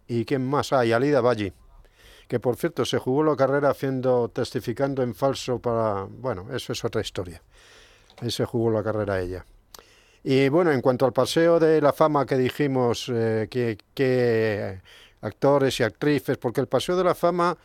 ¿Y 0.09 0.25
quién 0.25 0.49
más 0.49 0.73
hay? 0.73 0.93
Alida 0.93 1.21
Valli, 1.21 1.53
que 2.29 2.41
por 2.41 2.57
cierto 2.57 2.85
se 2.85 2.99
jugó 2.99 3.25
la 3.25 3.37
carrera 3.37 3.71
haciendo, 3.71 4.29
testificando 4.29 5.03
en 5.03 5.15
falso 5.15 5.59
para... 5.59 6.07
Bueno, 6.09 6.49
eso 6.55 6.73
es 6.73 6.85
otra 6.85 7.01
historia. 7.01 7.43
Ahí 8.19 8.31
se 8.31 8.45
jugó 8.45 8.71
la 8.71 8.83
carrera 8.83 9.21
ella. 9.21 9.45
Y 10.23 10.49
bueno, 10.49 10.73
en 10.73 10.81
cuanto 10.81 11.07
al 11.07 11.13
paseo 11.13 11.61
de 11.61 11.81
la 11.81 11.93
fama 11.93 12.25
que 12.25 12.37
dijimos, 12.37 13.11
eh, 13.13 13.49
que, 13.51 13.79
que 13.95 14.81
actores 15.21 15.79
y 15.81 15.83
actrices, 15.83 16.39
porque 16.39 16.61
el 16.61 16.69
paseo 16.69 16.97
de 16.97 17.05
la 17.05 17.15
fama 17.15 17.57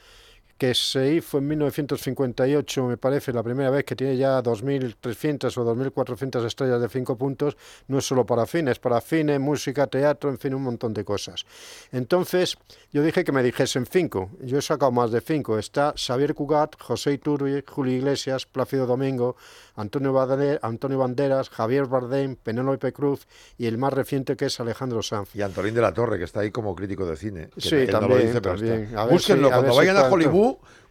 que 0.61 0.75
se 0.75 1.11
hizo 1.15 1.39
en 1.39 1.47
1958, 1.47 2.85
me 2.85 2.95
parece, 2.95 3.33
la 3.33 3.41
primera 3.41 3.71
vez 3.71 3.83
que 3.83 3.95
tiene 3.95 4.15
ya 4.15 4.43
2.300 4.43 5.57
o 5.57 5.75
2.400 5.75 6.45
estrellas 6.45 6.79
de 6.79 6.87
5 6.87 7.17
puntos, 7.17 7.57
no 7.87 7.97
es 7.97 8.05
solo 8.05 8.27
para 8.27 8.45
cine, 8.45 8.69
es 8.69 8.77
para 8.77 9.01
cine, 9.01 9.39
música, 9.39 9.87
teatro, 9.87 10.29
en 10.29 10.37
fin, 10.37 10.53
un 10.53 10.61
montón 10.61 10.93
de 10.93 11.03
cosas. 11.03 11.45
Entonces, 11.91 12.57
yo 12.93 13.01
dije 13.01 13.23
que 13.23 13.31
me 13.31 13.41
dijesen 13.41 13.87
5, 13.87 14.29
yo 14.43 14.59
he 14.59 14.61
sacado 14.61 14.91
más 14.91 15.09
de 15.09 15.21
5. 15.21 15.57
Está 15.57 15.95
Xavier 15.97 16.35
Cugat, 16.35 16.75
José 16.79 17.13
Iturbi, 17.13 17.63
Julio 17.67 17.95
Iglesias, 17.97 18.45
Plácido 18.45 18.85
Domingo, 18.85 19.35
Antonio, 19.75 20.13
Bade- 20.13 20.59
Antonio 20.61 20.99
Banderas, 20.99 21.49
Javier 21.49 21.87
Bardem, 21.87 22.35
Penélope 22.35 22.93
Cruz 22.93 23.25
y 23.57 23.65
el 23.65 23.79
más 23.79 23.93
reciente 23.93 24.35
que 24.35 24.45
es 24.45 24.59
Alejandro 24.59 25.01
Sanz. 25.01 25.35
Y 25.35 25.41
Antolín 25.41 25.73
de 25.73 25.81
la 25.81 25.91
Torre, 25.91 26.19
que 26.19 26.25
está 26.25 26.41
ahí 26.41 26.51
como 26.51 26.75
crítico 26.75 27.07
de 27.07 27.15
cine. 27.15 27.49
que 27.55 27.61
Sí, 27.61 27.75
él 27.77 27.87
no 27.87 27.93
lo 27.93 27.99
también, 28.09 28.27
dice, 28.27 28.41
pero 28.41 28.55
también. 28.55 28.83
está. 28.83 29.05
Búsquenlo, 29.05 29.47
si- 29.47 29.53
cuando 29.53 29.71
si 29.71 29.77
vayan 29.77 29.97
a 29.97 29.99
cuánto. 30.01 30.15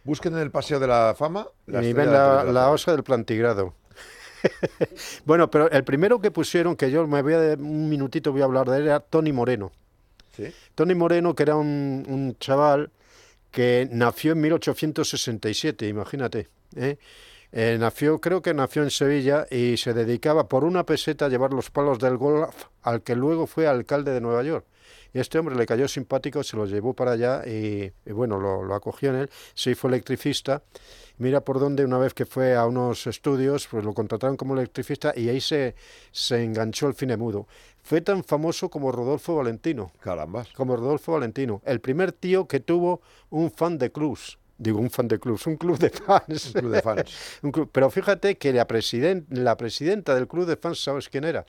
Busquen 0.03 0.33
en 0.33 0.39
el 0.39 0.51
Paseo 0.51 0.79
de 0.79 0.87
la 0.87 1.15
Fama. 1.17 1.47
la 1.67 1.83
y 1.83 1.93
ven 1.93 2.11
la, 2.11 2.43
de 2.43 2.51
osa 2.51 2.91
del 2.91 3.03
plantigrado. 3.03 3.73
bueno, 5.25 5.51
pero 5.51 5.69
el 5.69 5.83
primero 5.83 6.19
que 6.19 6.31
pusieron, 6.31 6.75
que 6.75 6.89
yo 6.89 7.05
me 7.07 7.21
voy 7.21 7.33
a 7.33 7.55
un 7.59 7.89
minutito 7.89 8.31
voy 8.31 8.41
a 8.41 8.45
hablar 8.45 8.69
de 8.69 8.77
él, 8.77 8.87
era 8.87 8.99
Tony 8.99 9.31
Moreno. 9.31 9.71
Sí. 10.35 10.51
Tony 10.73 10.95
Moreno, 10.95 11.35
que 11.35 11.43
era 11.43 11.55
un, 11.55 12.03
un 12.07 12.35
chaval 12.39 12.91
que 13.51 13.87
nació 13.91 14.31
en 14.31 14.41
1867, 14.41 15.87
imagínate. 15.87 16.47
¿eh? 16.75 16.97
Eh, 17.51 17.77
nació, 17.79 18.19
creo 18.19 18.41
que 18.41 18.53
nació 18.53 18.81
en 18.81 18.91
Sevilla 18.91 19.45
y 19.51 19.75
se 19.75 19.93
dedicaba 19.93 20.47
por 20.47 20.63
una 20.63 20.85
peseta 20.85 21.25
a 21.25 21.29
llevar 21.29 21.53
los 21.53 21.69
palos 21.69 21.99
del 21.99 22.17
golf 22.17 22.55
al 22.81 23.01
que 23.01 23.15
luego 23.15 23.45
fue 23.45 23.67
alcalde 23.67 24.13
de 24.13 24.21
Nueva 24.21 24.43
York. 24.43 24.65
Y 25.13 25.19
este 25.19 25.37
hombre 25.39 25.55
le 25.55 25.65
cayó 25.65 25.87
simpático, 25.87 26.41
se 26.43 26.55
lo 26.55 26.65
llevó 26.65 26.93
para 26.93 27.11
allá 27.11 27.43
y, 27.45 27.91
y 28.05 28.11
bueno, 28.13 28.39
lo, 28.39 28.63
lo 28.63 28.75
acogió 28.75 29.09
en 29.09 29.15
él, 29.17 29.29
se 29.53 29.71
hizo 29.71 29.87
electricista. 29.87 30.63
Mira 31.17 31.41
por 31.41 31.59
dónde 31.59 31.85
una 31.85 31.97
vez 31.99 32.13
que 32.13 32.25
fue 32.25 32.55
a 32.55 32.65
unos 32.65 33.05
estudios, 33.05 33.67
pues 33.69 33.83
lo 33.83 33.93
contrataron 33.93 34.37
como 34.37 34.55
electricista 34.55 35.13
y 35.15 35.29
ahí 35.29 35.39
se, 35.41 35.75
se 36.11 36.43
enganchó 36.43 36.87
el 36.87 36.95
cine 36.95 37.17
mudo. 37.17 37.47
Fue 37.83 38.01
tan 38.01 38.23
famoso 38.23 38.69
como 38.69 38.91
Rodolfo 38.91 39.35
Valentino. 39.35 39.91
Caramba. 39.99 40.45
Como 40.55 40.75
Rodolfo 40.75 41.11
Valentino. 41.13 41.61
El 41.65 41.79
primer 41.81 42.11
tío 42.11 42.47
que 42.47 42.59
tuvo 42.59 43.01
un 43.29 43.51
fan 43.51 43.77
de 43.77 43.91
clubs. 43.91 44.37
Digo, 44.57 44.79
un 44.79 44.91
fan 44.91 45.07
de 45.07 45.19
clubs, 45.19 45.47
un 45.47 45.57
club 45.57 45.77
de 45.79 45.89
fans. 45.89 46.45
Un 46.47 46.61
club 46.61 46.71
de 46.71 46.81
fans. 46.83 47.11
Un 47.41 47.51
club- 47.51 47.69
Pero 47.71 47.89
fíjate 47.89 48.37
que 48.37 48.53
la, 48.53 48.67
la 49.29 49.57
presidenta 49.57 50.13
del 50.15 50.27
club 50.27 50.45
de 50.45 50.55
fans, 50.55 50.83
¿sabes 50.83 51.09
quién 51.09 51.23
era? 51.23 51.43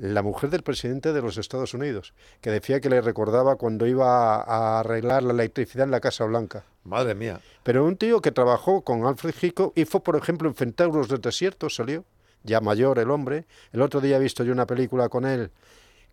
La 0.00 0.22
mujer 0.22 0.48
del 0.48 0.62
presidente 0.62 1.12
de 1.12 1.20
los 1.20 1.36
Estados 1.36 1.74
Unidos, 1.74 2.14
que 2.40 2.50
decía 2.50 2.80
que 2.80 2.88
le 2.88 3.02
recordaba 3.02 3.56
cuando 3.56 3.86
iba 3.86 4.36
a, 4.36 4.80
arreglar 4.80 5.22
la 5.22 5.34
electricidad 5.34 5.84
en 5.84 5.90
la 5.90 6.00
Casa 6.00 6.24
Blanca. 6.24 6.64
Madre 6.84 7.14
mía. 7.14 7.38
Pero 7.62 7.84
un 7.84 7.98
tío 7.98 8.22
que 8.22 8.32
trabajó 8.32 8.80
con 8.80 9.04
Alfred 9.04 9.34
Hitchcock 9.38 9.76
y 9.76 9.84
fue, 9.84 10.02
por 10.02 10.16
ejemplo, 10.16 10.48
en 10.48 10.54
Centauros 10.54 11.08
del 11.08 11.20
Desierto, 11.20 11.68
salió, 11.68 12.06
ya 12.44 12.62
mayor 12.62 12.98
el 12.98 13.10
hombre. 13.10 13.44
El 13.72 13.82
otro 13.82 14.00
día 14.00 14.16
he 14.16 14.20
visto 14.20 14.42
yo 14.42 14.54
una 14.54 14.66
película 14.66 15.10
con 15.10 15.26
él 15.26 15.50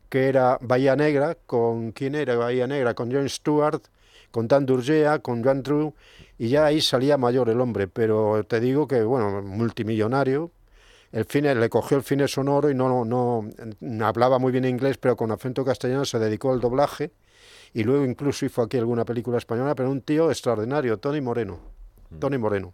que 0.09 0.29
era 0.29 0.57
Bahía 0.61 0.95
Negra, 0.95 1.37
con 1.45 1.91
quién 1.91 2.15
era 2.15 2.35
Bahía 2.35 2.67
Negra, 2.67 2.93
con 2.93 3.11
John 3.11 3.27
Stewart, 3.27 3.81
con 4.31 4.47
Dan 4.47 4.65
Durgea, 4.65 5.19
con 5.19 5.43
Joan 5.43 5.63
Drew, 5.63 5.93
y 6.37 6.49
ya 6.49 6.65
ahí 6.65 6.81
salía 6.81 7.17
mayor 7.17 7.49
el 7.49 7.59
hombre, 7.61 7.87
pero 7.87 8.43
te 8.47 8.59
digo 8.59 8.87
que, 8.87 9.03
bueno, 9.03 9.41
multimillonario, 9.41 10.51
el 11.11 11.25
cine, 11.25 11.55
le 11.55 11.69
cogió 11.69 11.97
el 11.97 12.03
cine 12.03 12.27
sonoro 12.27 12.69
y 12.69 12.75
no, 12.75 13.05
no, 13.05 13.49
no 13.79 14.05
hablaba 14.07 14.39
muy 14.39 14.51
bien 14.51 14.65
inglés, 14.65 14.97
pero 14.97 15.15
con 15.15 15.31
acento 15.31 15.63
castellano 15.65 16.05
se 16.05 16.19
dedicó 16.19 16.51
al 16.51 16.59
doblaje, 16.59 17.11
y 17.73 17.83
luego 17.83 18.05
incluso 18.05 18.45
hizo 18.45 18.61
aquí 18.61 18.77
alguna 18.77 19.05
película 19.05 19.37
española, 19.37 19.75
pero 19.75 19.89
un 19.91 20.01
tío 20.01 20.29
extraordinario, 20.31 20.97
Tony 20.97 21.21
Moreno, 21.21 21.59
Tony 22.19 22.37
Moreno. 22.37 22.73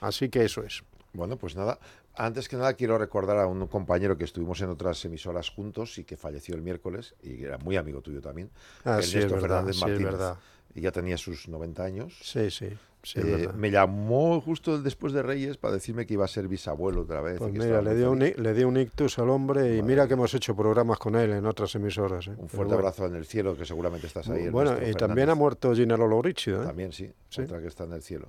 Así 0.00 0.28
que 0.28 0.44
eso 0.44 0.62
es. 0.62 0.82
Bueno, 1.12 1.36
pues 1.36 1.56
nada. 1.56 1.78
Antes 2.14 2.48
que 2.48 2.56
nada 2.56 2.74
quiero 2.74 2.96
recordar 2.98 3.38
a 3.38 3.46
un 3.46 3.66
compañero 3.66 4.16
que 4.16 4.24
estuvimos 4.24 4.60
en 4.62 4.70
otras 4.70 5.04
emisoras 5.04 5.50
juntos 5.50 5.98
y 5.98 6.04
que 6.04 6.16
falleció 6.16 6.54
el 6.54 6.62
miércoles 6.62 7.14
y 7.22 7.42
era 7.44 7.58
muy 7.58 7.76
amigo 7.76 8.00
tuyo 8.00 8.20
también, 8.20 8.50
Ah, 8.84 9.00
sí, 9.02 9.08
es 9.18 9.24
Ernesto 9.24 9.34
verdad, 9.34 9.48
Fernández 9.48 9.74
sí, 9.76 9.78
es 9.80 9.86
Martínez. 9.88 10.12
verdad. 10.12 10.36
Y 10.74 10.80
ya 10.82 10.92
tenía 10.92 11.16
sus 11.18 11.48
90 11.48 11.82
años. 11.84 12.18
Sí, 12.22 12.50
sí, 12.50 12.68
sí, 13.06 13.20
Eh, 13.22 13.48
me 13.54 13.70
llamó 13.70 14.40
justo 14.40 14.80
después 14.80 15.12
de 15.12 15.22
Reyes 15.22 15.56
para 15.56 15.74
decirme 15.74 16.06
que 16.06 16.14
iba 16.14 16.24
a 16.24 16.28
ser 16.28 16.48
bisabuelo 16.48 17.02
otra 17.02 17.20
vez. 17.20 17.38
Pues 17.38 17.52
mira, 17.52 17.80
le 17.80 17.94
dio, 17.94 18.10
un, 18.10 18.18
le 18.18 18.54
dio 18.54 18.68
un 18.68 18.76
ictus 18.76 19.18
al 19.18 19.30
hombre 19.30 19.76
y 19.76 19.82
mira 19.82 20.06
que 20.08 20.14
hemos 20.14 20.34
hecho 20.34 20.56
programas 20.56 20.98
con 20.98 21.14
él 21.14 21.32
en 21.32 21.46
otras 21.46 21.74
emisoras. 21.76 22.26
¿eh? 22.26 22.30
Un 22.30 22.48
fuerte 22.48 22.74
bueno. 22.74 22.74
abrazo 22.74 23.06
en 23.06 23.14
el 23.14 23.24
cielo, 23.26 23.56
que 23.56 23.64
seguramente 23.64 24.06
estás 24.06 24.28
ahí. 24.28 24.48
Bueno, 24.48 24.76
y 24.86 24.92
también 24.94 25.30
ha 25.30 25.34
muerto 25.34 25.74
Gina 25.74 25.96
Lollobrigida. 25.96 26.62
¿eh? 26.62 26.66
También, 26.66 26.92
sí, 26.92 27.10
Otra 27.38 27.60
que 27.60 27.68
está 27.68 27.84
en 27.84 27.92
el 27.92 28.02
cielo. 28.02 28.26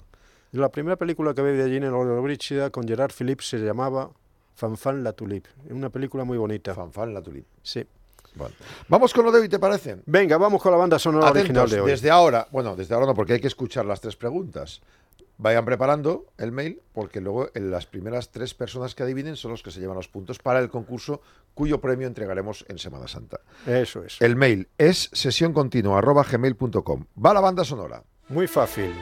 La 0.52 0.70
primera 0.70 0.96
película 0.96 1.34
que 1.34 1.42
vi 1.42 1.58
de 1.58 1.70
Gina 1.70 1.90
Lollobrigida 1.90 2.70
con 2.70 2.88
Gerard 2.88 3.12
Philippe 3.12 3.44
se 3.44 3.58
llamaba 3.58 4.12
Fanfan 4.56 5.04
la 5.04 5.14
Tulip. 5.14 5.46
Una 5.70 5.90
película 5.90 6.24
muy 6.24 6.38
bonita. 6.38 6.74
Fanfan 6.74 7.14
la 7.14 7.22
Tulip. 7.22 7.46
Sí. 7.62 7.86
Vamos 8.88 9.14
con 9.14 9.26
lo 9.26 9.32
de 9.32 9.42
hoy, 9.42 9.50
¿te 9.50 9.60
parece? 9.60 9.98
Venga, 10.06 10.38
vamos 10.38 10.62
con 10.62 10.72
la 10.72 10.78
banda 10.78 11.00
sonora 11.00 11.30
original 11.30 11.70
de 11.70 11.82
hoy. 11.82 11.92
Desde 11.92 12.10
ahora, 12.10 12.48
bueno, 12.52 12.76
desde 12.76 12.94
ahora 12.94 13.08
no, 13.08 13.14
porque 13.16 13.34
hay 13.34 13.40
que 13.40 13.48
escuchar 13.48 13.86
las 13.86 14.02
tres 14.02 14.16
preguntas. 14.16 14.82
Vayan 15.40 15.66
preparando 15.66 16.26
el 16.40 16.52
mail, 16.52 16.82
porque 16.94 17.22
luego 17.22 17.50
las 17.54 17.86
primeras 17.86 18.32
tres 18.32 18.56
personas 18.56 18.96
que 18.96 19.04
adivinen 19.04 19.36
son 19.36 19.52
los 19.52 19.62
que 19.62 19.70
se 19.70 19.80
llevan 19.80 19.96
los 19.96 20.08
puntos 20.08 20.40
para 20.40 20.60
el 20.60 20.70
concurso, 20.70 21.22
cuyo 21.54 21.80
premio 21.80 22.08
entregaremos 22.08 22.66
en 22.68 22.80
Semana 22.80 23.08
Santa. 23.08 23.42
Eso 23.68 24.04
es. 24.04 24.20
El 24.20 24.36
mail 24.36 24.68
es 24.80 25.12
sesioncontinua.gmail.com. 25.14 27.06
Va 27.24 27.34
la 27.36 27.40
banda 27.40 27.64
sonora. 27.64 28.02
Muy 28.30 28.48
fácil. 28.48 28.94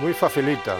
Muy 0.00 0.12
facilita. 0.12 0.76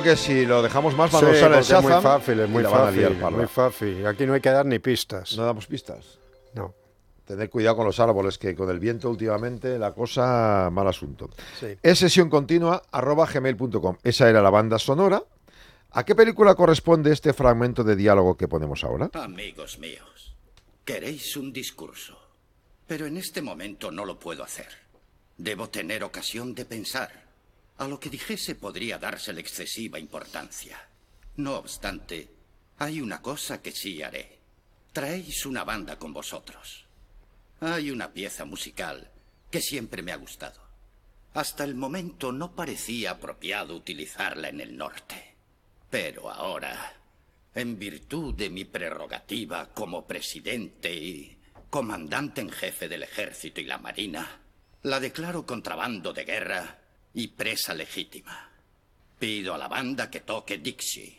Creo 0.00 0.14
que 0.14 0.20
si 0.20 0.46
lo 0.46 0.62
dejamos 0.62 0.94
más, 0.96 1.10
van 1.10 1.24
a 1.24 1.28
usar 1.28 1.52
el 1.52 1.58
Es 1.58 1.70
muy 1.82 1.92
fácil, 1.92 2.40
es 2.40 2.48
muy 2.48 2.64
fácil, 2.64 3.16
muy 3.30 3.46
fácil. 3.46 4.06
Aquí 4.06 4.26
no 4.26 4.34
hay 4.34 4.40
que 4.40 4.50
dar 4.50 4.66
ni 4.66 4.78
pistas. 4.78 5.36
No 5.36 5.44
damos 5.44 5.66
pistas. 5.66 6.18
No. 6.54 6.74
Tener 7.24 7.50
cuidado 7.50 7.76
con 7.76 7.86
los 7.86 7.98
árboles, 7.98 8.38
que 8.38 8.54
con 8.54 8.70
el 8.70 8.78
viento 8.78 9.10
últimamente 9.10 9.78
la 9.78 9.92
cosa, 9.92 10.68
mal 10.70 10.86
asunto. 10.86 11.30
Es 11.82 11.98
sesión 11.98 12.30
continua, 12.30 12.82
arroba 12.92 13.26
gmail.com. 13.26 13.96
Esa 14.02 14.28
era 14.28 14.42
la 14.42 14.50
banda 14.50 14.78
sonora. 14.78 15.22
¿A 15.92 16.04
qué 16.04 16.14
película 16.14 16.54
corresponde 16.54 17.12
este 17.12 17.32
fragmento 17.32 17.82
de 17.82 17.96
diálogo 17.96 18.36
que 18.36 18.48
ponemos 18.48 18.84
ahora? 18.84 19.10
Amigos 19.14 19.78
míos, 19.78 20.36
queréis 20.84 21.36
un 21.36 21.52
discurso, 21.52 22.18
pero 22.86 23.06
en 23.06 23.16
este 23.16 23.40
momento 23.40 23.90
no 23.90 24.04
lo 24.04 24.18
puedo 24.18 24.44
hacer. 24.44 24.68
Debo 25.38 25.68
tener 25.68 26.04
ocasión 26.04 26.54
de 26.54 26.64
pensar. 26.64 27.25
A 27.78 27.86
lo 27.86 28.00
que 28.00 28.10
dijese 28.10 28.54
podría 28.54 28.98
dársele 28.98 29.40
excesiva 29.40 29.98
importancia. 29.98 30.78
No 31.36 31.56
obstante, 31.56 32.30
hay 32.78 33.00
una 33.00 33.20
cosa 33.20 33.60
que 33.60 33.72
sí 33.72 34.02
haré. 34.02 34.38
Traéis 34.92 35.44
una 35.44 35.64
banda 35.64 35.98
con 35.98 36.12
vosotros. 36.12 36.86
Hay 37.60 37.90
una 37.90 38.12
pieza 38.12 38.44
musical 38.44 39.10
que 39.50 39.60
siempre 39.60 40.02
me 40.02 40.12
ha 40.12 40.16
gustado. 40.16 40.60
Hasta 41.34 41.64
el 41.64 41.74
momento 41.74 42.32
no 42.32 42.54
parecía 42.54 43.12
apropiado 43.12 43.76
utilizarla 43.76 44.48
en 44.48 44.60
el 44.60 44.76
norte. 44.76 45.34
Pero 45.90 46.30
ahora, 46.30 46.94
en 47.54 47.78
virtud 47.78 48.34
de 48.34 48.48
mi 48.48 48.64
prerrogativa 48.64 49.68
como 49.74 50.06
presidente 50.06 50.94
y 50.94 51.38
comandante 51.68 52.40
en 52.40 52.50
jefe 52.50 52.88
del 52.88 53.02
ejército 53.02 53.60
y 53.60 53.64
la 53.64 53.76
marina, 53.76 54.40
la 54.82 54.98
declaro 54.98 55.44
contrabando 55.44 56.14
de 56.14 56.24
guerra 56.24 56.85
y 57.16 57.28
presa 57.28 57.72
legítima. 57.72 58.50
Pido 59.18 59.54
a 59.54 59.58
la 59.58 59.68
banda 59.68 60.10
que 60.10 60.20
toque 60.20 60.58
Dixie. 60.58 61.18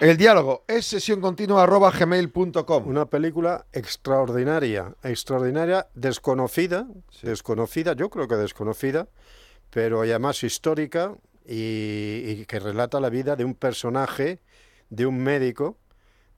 El 0.00 0.16
diálogo 0.16 0.64
es 0.66 0.86
sesión 0.86 1.20
continua 1.20 1.66
gmail.com. 1.66 2.88
Una 2.88 3.04
película 3.04 3.66
extraordinaria, 3.70 4.94
extraordinaria, 5.02 5.88
desconocida, 5.94 6.86
desconocida, 7.20 7.92
yo 7.92 8.08
creo 8.08 8.26
que 8.26 8.36
desconocida, 8.36 9.08
pero 9.68 10.00
además 10.00 10.42
histórica 10.42 11.14
y, 11.46 12.46
que 12.46 12.60
relata 12.60 12.98
la 12.98 13.10
vida 13.10 13.36
de 13.36 13.44
un 13.44 13.54
personaje, 13.54 14.40
de 14.88 15.04
un 15.04 15.18
médico, 15.18 15.76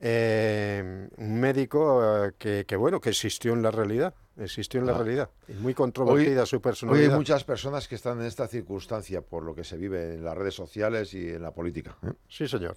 eh, 0.01 1.07
un 1.15 1.39
médico 1.39 2.25
eh, 2.43 2.65
que, 2.67 2.75
bueno, 2.75 2.99
que 2.99 3.11
existió 3.11 3.53
en 3.53 3.61
la 3.61 3.71
realidad, 3.71 4.13
existió 4.35 4.81
en 4.81 4.87
la 4.87 4.93
realidad, 4.93 5.29
y 5.47 5.53
muy 5.53 5.73
controvertida 5.73 6.45
su 6.45 6.59
personalidad. 6.59 7.05
Hoy 7.05 7.11
hay 7.11 7.17
muchas 7.17 7.45
personas 7.45 7.87
que 7.87 7.95
están 7.95 8.19
en 8.19 8.25
esta 8.25 8.45
circunstancia 8.45 9.21
por 9.21 9.43
lo 9.43 9.55
que 9.55 9.63
se 9.63 9.77
vive 9.77 10.15
en 10.15 10.25
las 10.25 10.37
redes 10.37 10.53
sociales 10.53 11.13
y 11.13 11.29
en 11.29 11.41
la 11.41 11.51
política. 11.51 11.95
¿eh? 12.05 12.11
Sí, 12.27 12.45
señor. 12.45 12.75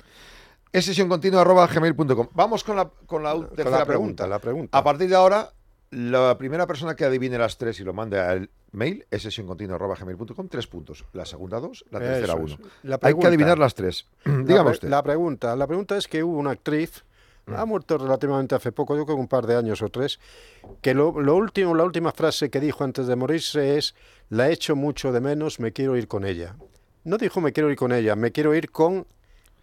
Es 0.72 0.84
sesión 0.84 1.08
continua 1.08 1.40
arroba 1.40 1.66
gmail.com. 1.66 2.28
Vamos 2.32 2.64
con 2.64 2.76
la, 2.76 2.90
con 3.06 3.22
la 3.22 3.48
tercera 3.48 3.84
pregunta, 3.84 4.26
La 4.26 4.38
pregunta. 4.38 4.76
A 4.76 4.84
partir 4.84 5.08
de 5.08 5.16
ahora, 5.16 5.52
la 5.90 6.36
primera 6.36 6.66
persona 6.66 6.94
que 6.94 7.04
adivine 7.04 7.38
las 7.38 7.56
tres 7.56 7.80
y 7.80 7.84
lo 7.84 7.94
mande 7.94 8.20
al 8.20 8.50
mail 8.72 9.06
es 9.10 9.22
sesión 9.22 9.46
continua 9.46 9.76
arroba 9.76 9.94
gmail.com, 9.94 10.48
tres 10.48 10.66
puntos. 10.66 11.04
La 11.12 11.24
segunda 11.24 11.60
dos, 11.60 11.84
la 11.90 12.00
tercera 12.00 12.34
uno. 12.34 12.56
Hay 13.02 13.14
que 13.14 13.26
adivinar 13.26 13.58
las 13.58 13.74
tres. 13.74 14.06
Dígame 14.24 14.70
usted. 14.70 14.88
La 14.88 15.02
pregunta, 15.02 15.56
la 15.56 15.66
pregunta 15.66 15.96
es 15.96 16.08
que 16.08 16.22
hubo 16.22 16.38
una 16.38 16.50
actriz 16.50 17.04
ha 17.54 17.64
muerto 17.64 17.96
relativamente 17.98 18.54
hace 18.54 18.72
poco, 18.72 18.96
yo 18.96 19.04
creo 19.04 19.16
que 19.16 19.20
un 19.20 19.28
par 19.28 19.46
de 19.46 19.54
años 19.54 19.80
o 19.82 19.88
tres, 19.88 20.18
que 20.80 20.94
lo, 20.94 21.20
lo, 21.20 21.36
último, 21.36 21.74
la 21.74 21.84
última 21.84 22.12
frase 22.12 22.50
que 22.50 22.60
dijo 22.60 22.82
antes 22.82 23.06
de 23.06 23.14
morirse 23.14 23.78
es, 23.78 23.94
la 24.28 24.50
echo 24.50 24.74
mucho 24.74 25.12
de 25.12 25.20
menos, 25.20 25.60
me 25.60 25.72
quiero 25.72 25.96
ir 25.96 26.08
con 26.08 26.24
ella. 26.24 26.56
No 27.04 27.18
dijo 27.18 27.40
me 27.40 27.52
quiero 27.52 27.70
ir 27.70 27.76
con 27.76 27.92
ella, 27.92 28.16
me 28.16 28.32
quiero 28.32 28.54
ir 28.54 28.70
con 28.72 29.06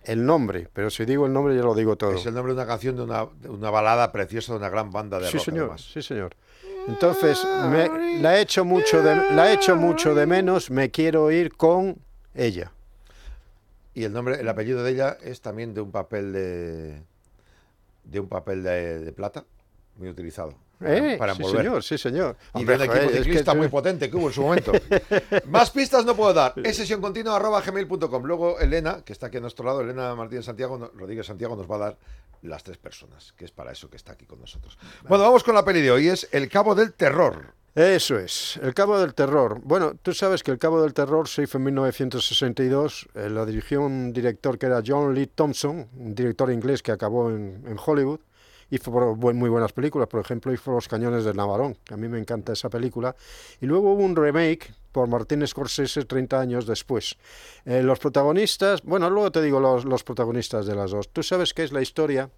el 0.06 0.26
nombre, 0.26 0.70
pero 0.74 0.90
si 0.90 1.06
digo 1.06 1.26
el 1.26 1.34
nombre 1.34 1.56
ya 1.56 1.62
lo 1.62 1.76
digo 1.76 1.96
todo. 1.96 2.14
Es 2.14 2.26
el 2.26 2.34
nombre 2.34 2.54
de 2.54 2.60
una 2.60 2.68
canción 2.68 2.96
de 2.96 3.04
una, 3.04 3.26
una 3.48 3.70
balada 3.70 4.12
preciosa 4.12 4.54
de 4.54 4.60
una 4.60 4.70
gran 4.70 4.92
banda 4.92 5.20
de 5.20 5.28
sí, 5.28 5.38
rock. 5.38 5.46
Señor, 5.46 5.80
sí, 5.80 6.02
señor. 6.02 6.36
Entonces, 6.88 7.46
me, 7.70 8.20
la, 8.22 8.38
he 8.38 8.42
hecho 8.42 8.66
mucho 8.66 9.02
de, 9.02 9.16
la 9.34 9.50
he 9.50 9.54
hecho 9.54 9.76
mucho 9.76 10.14
de 10.14 10.26
menos, 10.26 10.70
me 10.70 10.92
quiero 10.92 11.32
ir 11.32 11.54
con 11.56 11.98
ella. 12.36 12.72
Y 13.94 14.04
el 14.04 14.12
nombre, 14.12 14.40
el 14.42 14.50
apellido 14.50 14.84
de 14.84 14.92
ella 14.92 15.18
es 15.22 15.40
también 15.42 15.74
de 15.74 15.82
un 15.82 15.92
papel 15.92 16.34
de 16.34 17.02
de 18.04 18.20
un 18.20 18.28
papel 18.28 18.64
de 18.64 19.14
plata 19.14 19.46
muy 19.98 20.10
utilizado. 20.10 20.54
Eh, 20.86 21.20
sí, 21.36 21.44
señor, 21.44 21.84
sí, 21.84 21.98
señor. 21.98 22.36
Y 22.56 22.64
de 22.64 22.76
un 22.76 22.82
equipo 22.82 23.10
ciclista 23.10 23.54
muy 23.54 23.68
potente 23.68 24.10
que 24.10 24.18
hubo 24.18 24.28
en 24.28 24.34
su 24.34 24.42
momento. 24.42 24.72
Más 25.48 25.72
pistas 25.72 26.06
no 26.06 26.16
puedo 26.16 26.34
dar. 26.34 26.54
Es 26.64 26.78
sesión 26.78 27.02
continua 27.02 27.36
arroba 27.36 27.62
gmail.com. 27.62 28.24
Luego 28.24 28.60
Elena, 28.60 29.02
que 29.04 29.14
está 29.14 29.28
aquí 29.28 29.38
a 29.38 29.42
nuestro 29.42 29.66
lado, 29.66 29.82
Elena 29.82 30.16
Martínez 30.16 30.46
Santiago, 30.46 30.92
Rodríguez 30.96 31.26
Santiago, 31.26 31.56
nos 31.56 31.70
va 31.70 31.76
a 31.76 31.80
dar 31.80 31.98
las 32.42 32.64
tres 32.64 32.78
personas, 32.78 33.34
que 33.38 33.46
es 33.46 33.52
para 33.52 33.72
eso 33.72 33.90
que 33.90 33.98
está 33.98 34.14
aquí 34.14 34.26
con 34.26 34.40
nosotros. 34.40 34.78
Bueno, 35.08 35.24
vamos 35.24 35.44
con 35.44 35.56
la 35.56 35.64
peli 35.64 35.82
de 35.82 35.92
hoy. 35.92 36.10
Es 36.10 36.28
El 36.32 36.50
Cabo 36.50 36.76
del 36.76 36.94
Terror. 36.94 37.54
Eso 37.76 38.20
es, 38.20 38.60
El 38.62 38.76
Cabo 38.76 39.00
del 39.00 39.16
Terror. 39.16 39.60
Bueno, 39.64 39.94
tú 40.00 40.14
sabes 40.14 40.44
que 40.44 40.52
El 40.52 40.60
Cabo 40.60 40.82
del 40.84 40.94
Terror 40.94 41.28
se 41.28 41.44
hizo 41.44 41.58
en 41.58 41.64
1962. 41.64 43.10
Eh, 43.16 43.30
la 43.30 43.46
dirigió 43.46 43.82
un 43.82 44.14
director 44.14 44.60
que 44.60 44.68
era 44.68 44.84
John 44.86 45.16
Lee 45.16 45.28
Thompson, 45.34 45.88
un 45.98 46.14
director 46.14 46.52
inglés 46.52 46.84
que 46.84 46.92
acabó 46.92 47.32
en, 47.32 47.64
en 47.66 47.78
Hollywood 47.84 48.20
hizo 48.76 48.92
muy 48.92 49.50
buenas 49.50 49.74
películas, 49.74 50.08
por 50.08 50.20
ejemplo 50.20 50.54
hizo 50.54 50.72
Los 50.72 50.88
Cañones 50.88 51.24
del 51.24 51.36
Navarón, 51.36 51.78
que 51.84 51.94
a 51.94 51.98
mí 51.98 52.08
me 52.08 52.20
encanta 52.20 52.54
esa 52.54 52.70
película, 52.70 53.16
y 53.62 53.66
luego 53.66 53.92
hubo 53.94 54.04
un 54.04 54.16
remake 54.16 54.74
por 54.92 55.08
Martin 55.08 55.46
Scorsese 55.46 56.06
30 56.06 56.40
años 56.40 56.66
después. 56.66 57.18
Eh, 57.66 57.84
los 57.84 58.00
protagonistas, 58.00 58.82
bueno, 58.84 59.10
luego 59.10 59.32
te 59.32 59.42
digo 59.42 59.60
los, 59.60 59.86
los 59.86 60.04
protagonistas 60.04 60.66
de 60.66 60.76
las 60.76 60.92
dos. 60.92 61.10
Tú 61.10 61.24
sabes 61.24 61.54
que 61.54 61.64
es 61.64 61.72
la 61.72 61.82
historia 61.82 62.30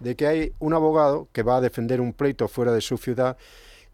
de 0.00 0.16
que 0.16 0.26
hay 0.26 0.52
un 0.58 0.74
abogado 0.74 1.28
que 1.32 1.42
va 1.42 1.56
a 1.56 1.60
defender 1.60 2.00
un 2.00 2.12
pleito 2.12 2.48
fuera 2.48 2.72
de 2.72 2.80
su 2.80 2.98
ciudad 2.98 3.36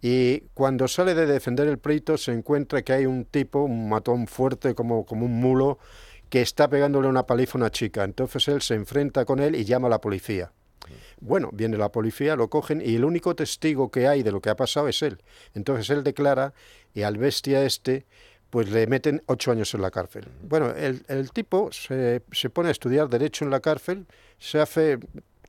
y 0.02 0.40
cuando 0.54 0.88
sale 0.88 1.14
de 1.14 1.26
defender 1.26 1.68
el 1.68 1.78
pleito 1.78 2.16
se 2.16 2.32
encuentra 2.32 2.82
que 2.82 2.92
hay 2.92 3.06
un 3.06 3.24
tipo, 3.24 3.62
un 3.62 3.88
matón 3.88 4.26
fuerte 4.26 4.74
como, 4.74 5.04
como 5.04 5.26
un 5.26 5.40
mulo, 5.40 5.78
que 6.30 6.40
está 6.40 6.68
pegándole 6.68 7.08
una 7.08 7.26
paliza 7.26 7.58
a 7.58 7.58
una 7.58 7.70
chica. 7.70 8.04
Entonces 8.04 8.48
él 8.48 8.62
se 8.62 8.74
enfrenta 8.74 9.24
con 9.24 9.40
él 9.40 9.56
y 9.56 9.64
llama 9.64 9.88
a 9.88 9.90
la 9.90 10.00
policía. 10.00 10.52
Bueno, 11.20 11.50
viene 11.52 11.76
la 11.76 11.90
policía, 11.90 12.36
lo 12.36 12.48
cogen 12.48 12.80
y 12.84 12.96
el 12.96 13.04
único 13.04 13.34
testigo 13.34 13.90
que 13.90 14.08
hay 14.08 14.22
de 14.22 14.32
lo 14.32 14.40
que 14.40 14.50
ha 14.50 14.56
pasado 14.56 14.88
es 14.88 15.02
él. 15.02 15.22
Entonces 15.54 15.90
él 15.90 16.02
declara 16.02 16.52
y 16.94 17.02
al 17.02 17.18
bestia 17.18 17.64
este 17.64 18.06
pues 18.50 18.68
le 18.68 18.86
meten 18.88 19.22
ocho 19.26 19.52
años 19.52 19.72
en 19.74 19.82
la 19.82 19.92
cárcel. 19.92 20.26
Bueno, 20.42 20.70
el, 20.70 21.04
el 21.06 21.30
tipo 21.30 21.70
se, 21.70 22.22
se, 22.32 22.50
pone 22.50 22.68
a 22.68 22.72
estudiar 22.72 23.08
derecho 23.08 23.44
en 23.44 23.50
la 23.50 23.60
cárcel, 23.60 24.06
se 24.38 24.58
hace 24.58 24.98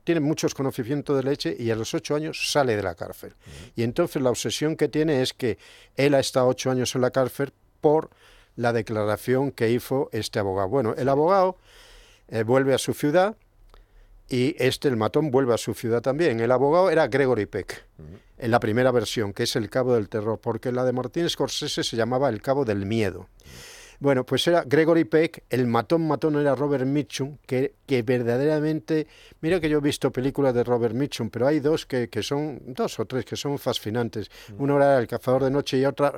tiene 0.04 0.20
muchos 0.20 0.54
conocimientos 0.54 1.16
de 1.16 1.22
leche 1.22 1.56
y 1.58 1.70
a 1.70 1.76
los 1.76 1.94
ocho 1.94 2.14
años 2.14 2.50
sale 2.50 2.76
de 2.76 2.82
la 2.82 2.94
cárcel. 2.94 3.34
Y 3.76 3.82
entonces 3.82 4.20
la 4.20 4.30
obsesión 4.30 4.76
que 4.76 4.88
tiene 4.88 5.22
es 5.22 5.32
que 5.32 5.58
él 5.96 6.14
ha 6.14 6.20
estado 6.20 6.48
ocho 6.48 6.70
años 6.70 6.94
en 6.94 7.02
la 7.02 7.10
cárcel 7.10 7.52
por 7.80 8.10
la 8.56 8.72
declaración 8.72 9.52
que 9.52 9.70
hizo 9.70 10.08
este 10.12 10.38
abogado. 10.38 10.68
Bueno, 10.68 10.94
el 10.96 11.08
abogado 11.08 11.56
eh, 12.28 12.42
vuelve 12.42 12.74
a 12.74 12.78
su 12.78 12.94
ciudad 12.94 13.36
y 14.32 14.56
este, 14.58 14.88
el 14.88 14.96
matón, 14.96 15.30
vuelve 15.30 15.52
a 15.52 15.58
su 15.58 15.74
ciudad 15.74 16.00
también. 16.00 16.40
El 16.40 16.50
abogado 16.52 16.90
era 16.90 17.06
Gregory 17.06 17.44
Peck, 17.44 17.84
en 18.38 18.50
la 18.50 18.60
primera 18.60 18.90
versión, 18.90 19.34
que 19.34 19.42
es 19.42 19.56
el 19.56 19.68
cabo 19.68 19.94
del 19.94 20.08
terror, 20.08 20.40
porque 20.40 20.72
la 20.72 20.86
de 20.86 20.92
Martín 20.92 21.28
Scorsese 21.28 21.84
se 21.84 21.96
llamaba 21.96 22.30
el 22.30 22.40
cabo 22.40 22.64
del 22.64 22.86
miedo. 22.86 23.28
Bueno, 24.00 24.24
pues 24.24 24.46
era 24.48 24.64
Gregory 24.66 25.04
Peck, 25.04 25.44
el 25.50 25.66
matón 25.66 26.08
matón 26.08 26.40
era 26.40 26.54
Robert 26.54 26.86
Mitchum, 26.86 27.36
que, 27.46 27.74
que 27.86 28.02
verdaderamente, 28.02 29.06
mira 29.42 29.60
que 29.60 29.68
yo 29.68 29.78
he 29.78 29.82
visto 29.82 30.10
películas 30.10 30.54
de 30.54 30.64
Robert 30.64 30.94
Mitchum, 30.94 31.28
pero 31.28 31.46
hay 31.46 31.60
dos 31.60 31.84
que, 31.84 32.08
que 32.08 32.22
son, 32.22 32.58
dos 32.64 32.98
o 33.00 33.04
tres 33.04 33.26
que 33.26 33.36
son 33.36 33.58
fascinantes. 33.58 34.30
Una 34.56 34.76
era 34.76 34.98
El 34.98 35.08
cazador 35.08 35.44
de 35.44 35.50
noche 35.50 35.76
y 35.76 35.84
otra 35.84 36.10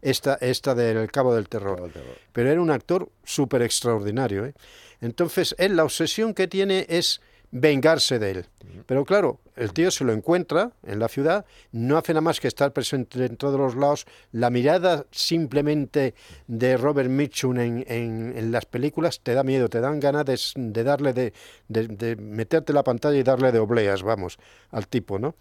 esta, 0.00 0.34
esta 0.40 0.74
del 0.74 1.10
Cabo 1.10 1.34
del 1.34 1.48
Terror. 1.48 1.90
Pero 2.32 2.50
era 2.50 2.60
un 2.60 2.70
actor 2.70 3.08
súper 3.24 3.62
extraordinario. 3.62 4.46
¿eh? 4.46 4.54
Entonces, 5.00 5.54
él 5.58 5.76
la 5.76 5.84
obsesión 5.84 6.34
que 6.34 6.48
tiene 6.48 6.86
es 6.88 7.20
vengarse 7.50 8.18
de 8.18 8.30
él. 8.30 8.46
Pero 8.86 9.04
claro, 9.04 9.40
el 9.56 9.72
tío 9.72 9.90
se 9.90 10.04
lo 10.04 10.12
encuentra 10.12 10.72
en 10.86 10.98
la 10.98 11.08
ciudad, 11.08 11.44
no 11.72 11.96
hace 11.96 12.12
nada 12.12 12.20
más 12.20 12.40
que 12.40 12.48
estar 12.48 12.72
presente 12.72 13.24
en 13.24 13.36
todos 13.36 13.58
los 13.58 13.74
lados. 13.74 14.06
La 14.32 14.50
mirada 14.50 15.06
simplemente 15.10 16.14
de 16.46 16.76
Robert 16.76 17.08
Mitchum 17.08 17.58
en, 17.58 17.84
en, 17.88 18.52
las 18.52 18.66
películas 18.66 19.20
te 19.20 19.34
da 19.34 19.42
miedo, 19.42 19.68
te 19.68 19.80
dan 19.80 20.00
ganas 20.00 20.24
de, 20.54 20.84
darle, 20.84 21.12
de, 21.12 21.32
de, 21.68 22.16
meterte 22.16 22.72
la 22.72 22.84
pantalla 22.84 23.18
y 23.18 23.22
darle 23.22 23.52
de 23.52 23.58
obleas, 23.58 24.02
vamos, 24.02 24.38
al 24.70 24.86
tipo, 24.86 25.18
¿no? 25.18 25.34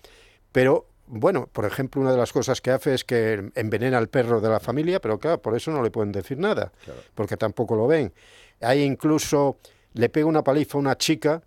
Pero 0.51 0.88
bueno, 1.08 1.47
por 1.51 1.66
ejemplo, 1.66 2.01
una 2.01 2.12
de 2.12 2.18
las 2.18 2.34
cosas 2.34 2.60
que 2.60 2.72
hace 2.72 2.93
es 2.93 3.05
que 3.05 3.51
envenena 3.55 3.97
al 3.97 4.10
perro 4.10 4.41
de 4.41 4.49
la 4.49 4.60
familia, 4.60 4.99
pero 4.99 5.20
claro, 5.20 5.41
por 5.41 5.55
eso 5.55 5.72
no 5.72 5.82
le 5.82 5.89
pueden 5.89 6.12
decir 6.12 6.38
nada, 6.38 6.74
porque 7.16 7.38
tampoco 7.38 7.76
lo 7.76 7.88
ven. 7.88 8.14
Hay 8.62 8.84
incluso, 8.84 9.58
le 9.93 10.10
pega 10.10 10.26
una 10.26 10.43
paliza 10.43 10.78
a 10.78 10.82
una 10.82 10.97
chica 10.97 11.41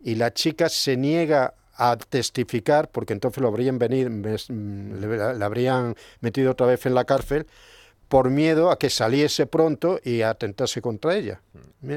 y 0.00 0.14
la 0.14 0.32
chica 0.32 0.68
se 0.68 0.96
niega 0.96 1.54
a 1.76 1.96
testificar, 1.96 2.90
porque 2.90 3.12
entonces 3.12 3.42
lo 3.42 3.48
habrían 3.48 3.78
venido, 3.78 4.08
le, 4.08 5.44
habrían 5.44 5.94
metido 6.20 6.52
otra 6.52 6.66
vez 6.66 6.86
en 6.86 6.94
la 6.94 7.04
cárcel, 7.04 7.46
por 8.08 8.30
miedo 8.30 8.70
a 8.70 8.78
que 8.78 8.88
saliese 8.88 9.46
pronto 9.46 9.98
y 10.02 10.22
atentase 10.22 10.80
contra 10.80 11.16
ella. 11.16 11.40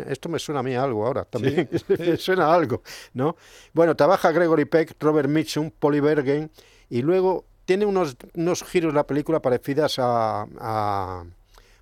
Esto 0.08 0.28
me 0.28 0.40
suena 0.40 0.60
a 0.60 0.64
mí 0.64 0.76
algo 0.76 1.06
ahora, 1.06 1.24
también 1.24 1.70
me 1.88 2.18
suena 2.18 2.54
algo, 2.54 2.82
¿no? 3.14 3.38
Bueno, 3.74 3.96
trabaja 3.96 4.32
Gregory 4.32 4.66
Peck, 4.66 4.96
Robert 5.00 5.30
Mitchum, 5.30 5.72
Polly 5.72 6.00
Bergen, 6.00 6.52
y 6.90 7.02
luego 7.02 7.46
tiene 7.66 7.86
unos, 7.86 8.18
unos 8.34 8.64
giros 8.64 8.94
la 8.94 9.06
película 9.06 9.40
parecidas 9.42 10.00
a 10.00 10.48
a 10.60 11.24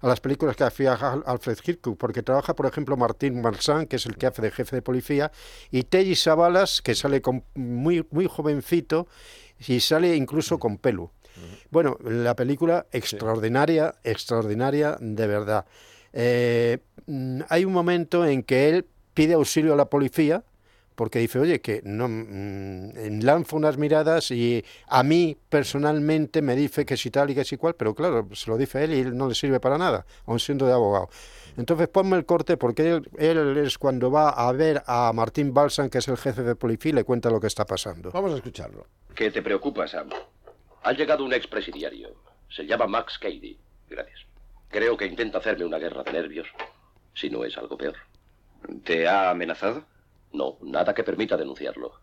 las 0.02 0.20
películas 0.20 0.56
que 0.56 0.64
hacía 0.64 0.94
Alfred 0.94 1.58
Hitchcock, 1.66 1.98
porque 1.98 2.22
trabaja, 2.22 2.56
por 2.56 2.66
ejemplo, 2.66 2.98
Martín 2.98 3.42
Marsan, 3.42 3.88
que 3.88 3.96
es 3.96 4.06
el 4.06 4.16
que 4.16 4.28
hace 4.28 4.42
de 4.42 4.52
jefe 4.52 4.76
de 4.76 4.82
policía, 4.82 5.32
y 5.72 5.84
Telly 5.84 6.16
Savalas, 6.16 6.82
que 6.82 6.94
sale 6.94 7.22
con 7.22 7.44
muy, 7.56 8.06
muy 8.12 8.28
jovencito 8.28 9.08
y 9.68 9.80
sale 9.80 10.16
incluso 10.16 10.60
con 10.60 10.78
pelo. 10.78 11.12
Bueno, 11.70 11.98
la 12.04 12.36
película 12.36 12.88
extraordinaria, 12.92 13.96
extraordinaria 14.04 14.98
de 15.00 15.28
verdad. 15.28 15.66
Eh, 16.14 16.80
mm, 17.06 17.42
hay 17.50 17.66
un 17.66 17.74
momento 17.74 18.26
en 18.26 18.42
que 18.42 18.70
él 18.70 18.86
pide 19.14 19.34
auxilio 19.34 19.74
a 19.74 19.76
la 19.76 19.86
policía, 19.86 20.44
porque 20.98 21.20
dice, 21.20 21.38
oye, 21.38 21.62
que 21.62 21.82
no 21.84 22.08
mm, 22.10 23.22
lanzo 23.22 23.56
unas 23.56 23.78
miradas 23.78 24.32
y 24.32 24.66
a 24.88 25.04
mí 25.04 25.38
personalmente 25.48 26.42
me 26.42 26.56
dice 26.56 26.88
que 26.88 26.98
si 26.98 27.12
tal 27.12 27.30
y 27.30 27.36
que 27.36 27.46
si 27.46 27.56
cual, 27.56 27.76
pero 27.76 27.94
claro, 27.94 28.28
se 28.34 28.50
lo 28.50 28.58
dice 28.58 28.84
él 28.84 28.94
y 28.96 29.04
no 29.04 29.30
le 29.30 29.36
sirve 29.36 29.60
para 29.60 29.78
nada, 29.78 30.08
aun 30.26 30.40
siendo 30.40 30.66
de 30.66 30.74
abogado. 30.74 31.08
Entonces 31.56 31.88
ponme 31.88 32.18
el 32.18 32.26
corte 32.26 32.58
porque 32.58 32.90
él, 32.90 33.10
él, 33.20 33.58
es 33.58 33.78
cuando 33.78 34.10
va 34.10 34.32
a 34.32 34.52
ver 34.54 34.82
a 34.88 35.14
Martín 35.14 35.54
Balsan, 35.54 35.92
que 35.92 36.00
es 36.00 36.08
el 36.08 36.18
jefe 36.18 36.42
de 36.42 36.56
policía, 36.56 36.90
y 36.90 36.96
le 36.96 37.04
cuenta 37.04 37.30
lo 37.30 37.40
que 37.40 37.48
está 37.48 37.64
pasando. 37.64 38.10
Vamos 38.10 38.34
a 38.34 38.38
escucharlo. 38.38 38.88
¿Qué 39.14 39.30
te 39.30 39.44
preocupa, 39.44 39.88
Sam? 39.88 40.10
Ha 40.82 40.94
llegado 40.94 41.24
un 41.24 41.34
expresidiario. 41.34 42.16
Se 42.50 42.66
llama 42.66 42.88
Max 42.88 43.20
Cady. 43.20 43.56
Gracias. 43.88 44.22
Creo 44.70 44.98
que 44.98 45.06
intenta 45.06 45.38
hacerme 45.38 45.66
una 45.66 45.78
guerra 45.78 46.02
de 46.02 46.12
nervios, 46.12 46.48
si 47.14 47.30
no 47.30 47.46
es 47.46 47.56
algo 47.56 47.78
peor. 47.78 47.96
¿Te 48.84 49.08
ha 49.08 49.30
amenazado? 49.30 49.86
No, 50.32 50.58
nada 50.62 50.94
que 50.94 51.04
permita 51.04 51.38
denunciarlo. 51.38 52.00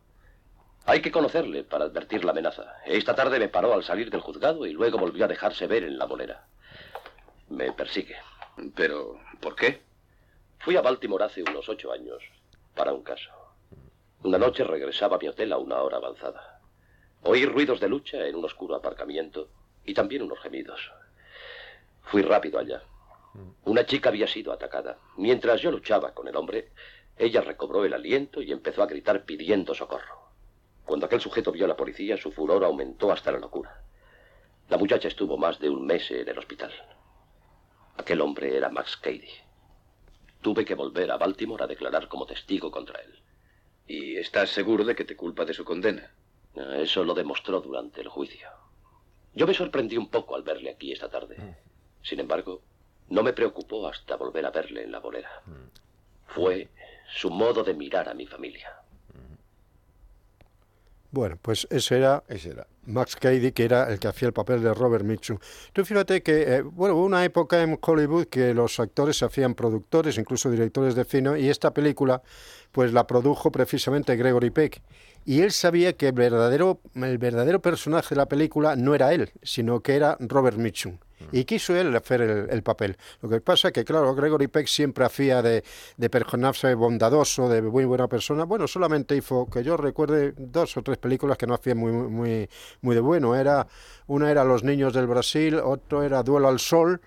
Hay 0.87 1.01
que 1.01 1.11
conocerle 1.11 1.65
para 1.65 1.87
advertir 1.87 2.25
la 2.25 2.33
amenaza. 2.33 2.77
Esta 2.85 3.15
tarde 3.15 3.39
me 3.39 3.49
paró 3.49 3.73
al 3.73 3.85
salir 3.85 4.11
del 4.11 4.21
juzgado 4.21 4.67
y 4.67 4.73
luego 4.73 4.99
volvió 4.99 5.25
a 5.25 5.29
dejarse 5.29 5.67
ver 5.67 5.85
en 5.85 5.99
la 5.99 6.05
bolera. 6.05 6.47
Me 7.49 7.73
persigue. 7.73 8.17
¿Pero 8.75 9.19
por 9.41 9.57
qué? 9.57 9.83
Fui 10.59 10.77
a 10.77 10.83
Baltimore 10.83 11.25
hace 11.25 11.43
unos 11.43 11.69
ocho 11.69 11.93
años 11.93 12.23
para 12.75 12.93
un 12.93 13.03
caso. 13.03 13.31
Una 14.23 14.39
noche 14.39 14.65
regresaba 14.65 15.17
a 15.17 15.19
mi 15.19 15.29
hotel 15.29 15.53
a 15.53 15.59
una 15.59 15.81
hora 15.83 15.99
avanzada. 15.99 16.61
Oí 17.23 17.47
ruidos 17.47 17.81
de 17.81 17.89
lucha 17.89 18.27
en 18.27 18.37
un 18.37 18.45
oscuro 18.45 18.75
aparcamiento 18.75 19.49
y 19.85 19.95
también 19.95 20.23
unos 20.23 20.41
gemidos. 20.41 20.93
Fui 22.03 22.23
rápido 22.23 22.59
allá. 22.59 22.83
Una 23.65 23.85
chica 23.85 24.11
había 24.11 24.27
sido 24.27 24.53
atacada. 24.53 24.99
Mientras 25.17 25.61
yo 25.61 25.71
luchaba 25.71 26.13
con 26.13 26.29
el 26.29 26.37
hombre, 26.37 26.71
ella 27.17 27.41
recobró 27.41 27.85
el 27.85 27.95
aliento 27.95 28.43
y 28.43 28.53
empezó 28.53 28.83
a 28.83 28.87
gritar 28.87 29.25
pidiendo 29.25 29.75
socorro. 29.75 30.31
Cuando 30.85 31.07
aquel 31.07 31.21
sujeto 31.21 31.53
vio 31.53 31.65
a 31.65 31.69
la 31.69 31.77
policía, 31.77 32.17
su 32.17 32.33
furor 32.33 32.65
aumentó 32.65 33.13
hasta 33.13 33.33
la 33.33 33.39
locura. 33.39 33.83
La 34.69 34.77
muchacha 34.77 35.09
estuvo 35.09 35.37
más 35.37 35.59
de 35.61 35.71
un 35.71 35.87
mes 35.87 36.11
en 36.11 36.29
el 36.29 36.39
hospital. 36.39 36.73
Aquel 37.97 38.21
hombre 38.21 38.57
era 38.57 38.71
Max 38.71 38.97
Cady. 38.97 39.31
Tuve 40.41 40.65
que 40.65 40.75
volver 40.75 41.11
a 41.11 41.17
Baltimore 41.17 41.65
a 41.65 41.67
declarar 41.67 42.09
como 42.09 42.27
testigo 42.27 42.71
contra 42.71 43.01
él. 43.01 43.19
¿Y 43.87 44.17
estás 44.17 44.51
seguro 44.51 44.85
de 44.85 44.95
que 44.95 45.05
te 45.05 45.17
culpa 45.17 45.45
de 45.45 45.55
su 45.55 45.65
condena? 45.65 46.11
Eso 46.55 47.05
lo 47.05 47.15
demostró 47.15 47.61
durante 47.61 48.01
el 48.01 48.09
juicio. 48.09 48.49
Yo 49.35 49.47
me 49.47 49.55
sorprendí 49.55 49.97
un 49.97 50.09
poco 50.09 50.37
al 50.37 50.43
verle 50.43 50.71
aquí 50.71 50.93
esta 50.93 51.11
tarde. 51.11 51.37
Mm. 51.37 51.57
Sin 52.03 52.21
embargo, 52.21 52.63
no 53.09 53.23
me 53.23 53.33
preocupó 53.33 53.89
hasta 53.89 54.17
volver 54.17 54.47
a 54.47 54.51
verle 54.51 54.83
en 54.83 54.93
la 54.93 55.01
bolera. 55.01 55.43
Mm. 55.47 56.33
Fue 56.35 56.69
su 57.15 57.31
modo 57.31 57.63
de 57.63 57.75
mirar 57.75 58.09
a 58.09 58.15
mi 58.15 58.27
familia. 58.27 58.69
Bueno, 61.13 61.39
pues 61.41 61.69
ese 61.71 61.99
era, 61.99 62.25
ese 62.29 62.51
era 62.51 62.67
Max 62.87 63.15
Cady, 63.15 63.53
que 63.53 63.65
era 63.65 63.89
el 63.89 64.01
que 64.01 64.09
hacía 64.09 64.27
el 64.27 64.35
papel 64.35 64.65
de 64.65 64.75
Robert 64.75 65.05
Mitchum. 65.05 65.39
Tú 65.73 65.85
fíjate 65.85 66.25
que, 66.25 66.57
eh, 66.57 66.63
bueno, 66.63 66.97
hubo 66.97 67.05
una 67.05 67.25
época 67.25 67.63
en 67.63 67.79
Hollywood 67.81 68.27
que 68.27 68.53
los 68.53 68.81
actores 68.81 69.19
se 69.19 69.25
hacían 69.25 69.55
productores, 69.55 70.19
incluso 70.19 70.51
directores 70.51 70.97
de 70.97 71.05
cine, 71.05 71.39
y 71.39 71.49
esta 71.49 71.73
película, 71.73 72.21
pues 72.73 72.93
la 72.93 73.07
produjo 73.07 73.53
precisamente 73.53 74.17
Gregory 74.17 74.51
Peck. 74.51 74.83
Y 75.25 75.43
él 75.43 75.53
sabía 75.53 75.93
que 75.93 76.09
el 76.09 76.15
verdadero, 76.15 76.81
el 76.97 77.19
verdadero 77.19 77.63
personaje 77.63 78.17
de 78.17 78.17
la 78.17 78.27
película 78.27 78.75
no 78.75 78.97
era 78.97 79.15
él, 79.15 79.31
sino 79.45 79.81
que 79.81 79.95
era 79.95 80.17
Robert 80.19 80.57
Mitchum. 80.59 80.99
Y 81.33 81.45
quiso 81.45 81.77
él 81.77 81.95
hacer 81.97 82.21
el, 82.23 82.63
papel. 82.63 82.97
Lo 83.21 83.29
que 83.29 83.41
pasa 83.41 83.69
es 83.69 83.75
que, 83.75 83.85
claro, 83.85 84.15
Gregory 84.15 84.49
Peck 84.49 84.67
siempre 84.67 85.05
hacía 85.05 85.43
de, 85.43 85.65
de 85.97 86.11
personaje 86.11 86.75
bondadoso, 86.75 87.49
de 87.49 87.63
muy 87.63 87.85
buena 87.85 88.09
persona. 88.09 88.45
Bueno, 88.45 88.67
solamente 88.67 89.17
hizo, 89.17 89.47
que 89.47 89.63
yo 89.63 89.77
recuerde, 89.77 90.35
dos 90.37 90.77
o 90.77 90.83
tres 90.83 90.99
películas 90.99 91.39
que 91.39 91.47
no 91.47 91.55
hacía 91.55 91.75
muy, 91.75 91.93
muy, 91.93 92.49
muy 92.81 92.95
de 92.95 93.01
bueno. 93.01 93.35
Era, 93.35 93.67
una 94.07 94.31
era 94.31 94.45
Los 94.45 94.65
Niños 94.65 94.93
del 94.95 95.07
Brasil, 95.07 95.57
otro 95.57 96.03
era 96.03 96.23
Duelo 96.23 96.49
al 96.49 96.59
Sol 96.59 97.01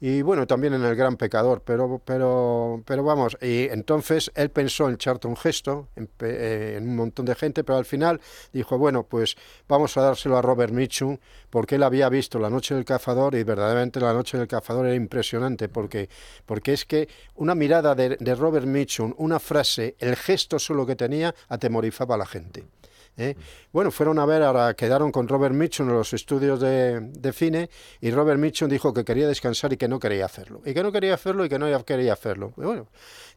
y 0.00 0.22
bueno, 0.22 0.46
también 0.46 0.74
en 0.74 0.84
El 0.84 0.94
Gran 0.94 1.16
Pecador, 1.16 1.62
pero, 1.64 2.00
pero, 2.04 2.82
pero 2.86 3.02
vamos, 3.02 3.36
y 3.42 3.64
entonces 3.70 4.30
él 4.36 4.50
pensó 4.50 4.88
en 4.88 4.96
Charlton 4.96 5.36
Gesto, 5.36 5.88
eh, 6.20 6.74
en, 6.76 6.88
un 6.88 6.96
montón 6.96 7.26
de 7.26 7.34
gente, 7.34 7.64
pero 7.64 7.78
al 7.78 7.84
final 7.84 8.20
dijo, 8.52 8.78
bueno, 8.78 9.02
pues 9.02 9.36
vamos 9.68 9.96
a 9.96 10.02
dárselo 10.02 10.36
a 10.36 10.42
Robert 10.42 10.72
Mitchum, 10.72 11.18
porque 11.50 11.74
él 11.74 11.82
había 11.82 12.08
visto 12.08 12.38
La 12.38 12.48
Noche 12.48 12.74
del 12.76 12.84
Cazador 12.84 13.34
y 13.34 13.42
verdaderamente 13.42 13.98
La 13.98 14.12
Noche 14.12 14.38
del 14.38 14.46
Cazador 14.46 14.86
era 14.86 14.94
impresionante, 14.94 15.68
porque, 15.68 16.08
porque 16.46 16.74
es 16.74 16.84
que 16.84 17.08
una 17.34 17.56
mirada 17.56 17.94
de, 17.96 18.16
de 18.16 18.34
Robert 18.36 18.66
Mitchum, 18.66 19.14
una 19.18 19.40
frase, 19.40 19.96
el 19.98 20.14
gesto 20.14 20.58
solo 20.60 20.86
que 20.86 20.94
tenía, 20.94 21.34
atemorizaba 21.48 22.14
a 22.14 22.18
la 22.18 22.26
gente. 22.26 22.64
¿Eh? 23.18 23.36
Bueno, 23.72 23.90
fueron 23.90 24.18
a 24.18 24.24
ver, 24.24 24.42
ahora 24.42 24.74
quedaron 24.74 25.12
con 25.12 25.28
Robert 25.28 25.54
Mitchum 25.54 25.88
en 25.88 25.96
los 25.96 26.12
estudios 26.12 26.60
de, 26.60 27.32
cine 27.32 27.68
y 28.00 28.10
Robert 28.10 28.40
Mitchum 28.40 28.68
dijo 28.68 28.94
que 28.94 29.04
quería 29.04 29.28
descansar 29.28 29.72
y 29.72 29.76
que 29.76 29.88
no 29.88 29.98
quería 29.98 30.24
hacerlo. 30.24 30.62
Y 30.64 30.72
que 30.72 30.82
no 30.82 30.90
quería 30.90 31.14
hacerlo 31.14 31.44
y 31.44 31.48
que 31.48 31.58
no 31.58 31.84
quería 31.84 32.12
hacerlo. 32.14 32.54
Y, 32.56 32.62
bueno, 32.62 32.88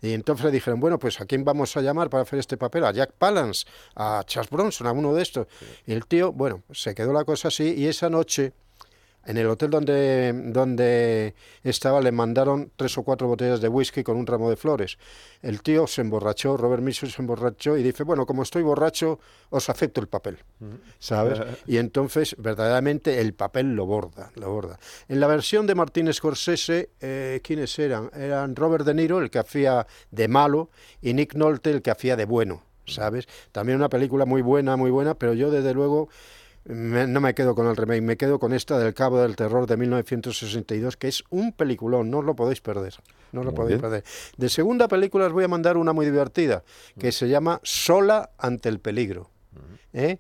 y 0.02 0.14
entonces 0.14 0.46
le 0.46 0.52
dijeron, 0.52 0.80
bueno, 0.80 0.98
pues 0.98 1.20
¿a 1.20 1.26
quién 1.26 1.44
vamos 1.44 1.76
a 1.76 1.82
llamar 1.82 2.10
para 2.10 2.24
hacer 2.24 2.40
este 2.40 2.56
papel? 2.56 2.86
A 2.86 2.92
Jack 2.92 3.12
Palance, 3.18 3.66
a 3.96 4.24
Charles 4.26 4.50
Bronson, 4.50 4.88
a 4.88 4.92
uno 4.92 5.14
de 5.14 5.22
estos. 5.24 5.48
Y 5.86 5.94
el 5.94 6.06
tío, 6.06 6.32
bueno, 6.32 6.64
se 6.72 6.96
quedó 6.96 7.12
la 7.12 7.26
cosa 7.26 7.50
así 7.50 7.74
y 7.76 7.88
esa 7.88 8.10
noche 8.10 8.54
En 9.26 9.38
el 9.38 9.48
hotel 9.48 9.70
donde, 9.70 10.34
donde 10.48 11.36
estaba 11.64 12.02
le 12.02 12.12
mandaron 12.12 12.72
tres 12.76 12.98
o 12.98 13.04
cuatro 13.04 13.28
botellas 13.28 13.62
de 13.62 13.68
whisky 13.68 14.04
con 14.04 14.18
un 14.18 14.26
ramo 14.26 14.50
de 14.50 14.56
flores. 14.56 14.98
El 15.42 15.62
tío 15.62 15.88
se 15.88 16.02
emborrachó, 16.02 16.58
Robert 16.58 16.82
Mitchum 16.82 17.10
se 17.10 17.22
emborrachó 17.22 17.78
y 17.78 17.84
dice, 17.84 18.04
bueno, 18.04 18.26
como 18.26 18.44
estoy 18.44 18.64
borracho, 18.64 19.20
os 19.50 19.70
acepto 19.70 20.02
el 20.02 20.08
papel, 20.08 20.40
¿sabes? 21.00 21.40
y 21.68 21.78
entonces, 21.78 22.36
verdaderamente, 22.40 23.20
el 23.20 23.34
papel 23.34 23.76
lo 23.76 23.86
borda, 23.86 24.32
lo 24.36 24.52
borda. 24.52 24.80
En 25.08 25.20
la 25.20 25.28
versión 25.28 25.68
de 25.68 25.76
Martín 25.76 26.12
Scorsese, 26.12 26.90
eh, 27.00 27.42
¿quiénes 27.44 27.78
eran? 27.80 28.10
Eran 28.16 28.56
Robert 28.56 28.86
De 28.86 28.94
Niro, 28.94 29.20
el 29.20 29.30
que 29.30 29.40
hacía 29.40 29.86
de 30.10 30.28
malo, 30.28 30.70
y 31.02 31.14
Nick 31.14 31.36
Nolte, 31.36 31.72
el 31.72 31.82
que 31.82 31.92
hacía 31.92 32.16
de 32.16 32.26
bueno, 32.26 32.64
¿sabes? 32.86 33.28
También 33.52 33.78
una 33.78 33.90
película 33.90 34.26
muy 34.26 34.42
buena, 34.42 34.78
muy 34.78 34.92
buena, 34.92 35.16
pero 35.16 35.34
yo 35.34 35.52
desde 35.52 35.74
luego 35.74 36.10
no 36.66 37.22
me 37.22 37.34
quedo 37.34 37.56
con 37.56 37.68
el 37.68 37.76
remake, 37.76 38.02
me 38.02 38.18
quedo 38.18 38.40
con 38.40 38.54
esta 38.54 38.78
del 38.78 38.94
Cabo 38.94 39.20
del 39.22 39.36
Terror 39.36 39.68
de 39.68 39.78
1962, 39.78 40.98
que 40.98 41.08
es 41.08 41.24
un 41.30 41.54
peliculón, 41.54 42.10
no 42.10 42.20
os 42.20 42.26
lo 42.26 42.36
podéis 42.36 42.62
perder. 42.62 42.96
No 43.32 43.44
lo 43.44 43.54
podéis 43.54 43.80
perder. 43.80 44.04
De 44.38 44.50
segunda 44.50 44.88
película 44.88 45.26
os 45.26 45.34
voy 45.34 45.46
a 45.46 45.48
mandar 45.48 45.78
una 45.78 45.94
muy 45.94 46.06
divertida, 46.06 46.64
que 47.00 47.12
se 47.12 47.30
llama 47.30 47.62
Sola 47.64 48.32
ante 48.38 48.70
el 48.70 48.80
peligro. 48.80 49.30
¿eh? 49.94 50.20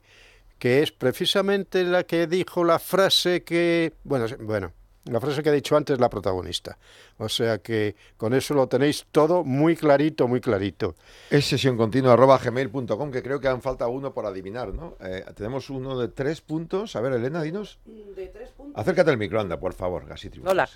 que 0.61 0.83
es 0.83 0.91
precisamente 0.91 1.83
la 1.83 2.03
que 2.03 2.27
dijo 2.27 2.63
la 2.63 2.77
frase 2.77 3.43
que, 3.43 3.93
bueno, 4.03 4.27
bueno, 4.41 4.71
la 5.05 5.19
frase 5.19 5.41
que 5.41 5.49
he 5.49 5.53
dicho 5.53 5.75
antes 5.75 5.99
la 5.99 6.09
protagonista. 6.09 6.77
O 7.17 7.29
sea 7.29 7.57
que 7.59 7.95
con 8.17 8.33
eso 8.33 8.53
lo 8.53 8.67
tenéis 8.67 9.05
todo 9.11 9.43
muy 9.43 9.75
clarito, 9.75 10.27
muy 10.27 10.41
clarito. 10.41 10.95
Es 11.29 11.45
sesión 11.45 11.77
continua 11.77 12.13
arroba 12.13 12.37
gmail.com, 12.37 13.11
que 13.11 13.23
creo 13.23 13.39
que 13.39 13.47
han 13.47 13.61
falta 13.61 13.87
uno 13.87 14.13
por 14.13 14.25
adivinar, 14.25 14.73
¿no? 14.73 14.95
Eh, 15.01 15.25
tenemos 15.35 15.69
uno 15.69 15.97
de 15.97 16.07
tres 16.09 16.41
puntos. 16.41 16.95
A 16.95 17.01
ver, 17.01 17.13
Elena, 17.13 17.41
dinos. 17.41 17.79
De 17.85 18.27
tres 18.27 18.49
puntos. 18.51 18.79
Acércate 18.79 19.09
al 19.09 19.17
micro, 19.17 19.39
anda, 19.39 19.59
por 19.59 19.73
favor, 19.73 20.05
casi 20.07 20.29
Hola. 20.45 20.69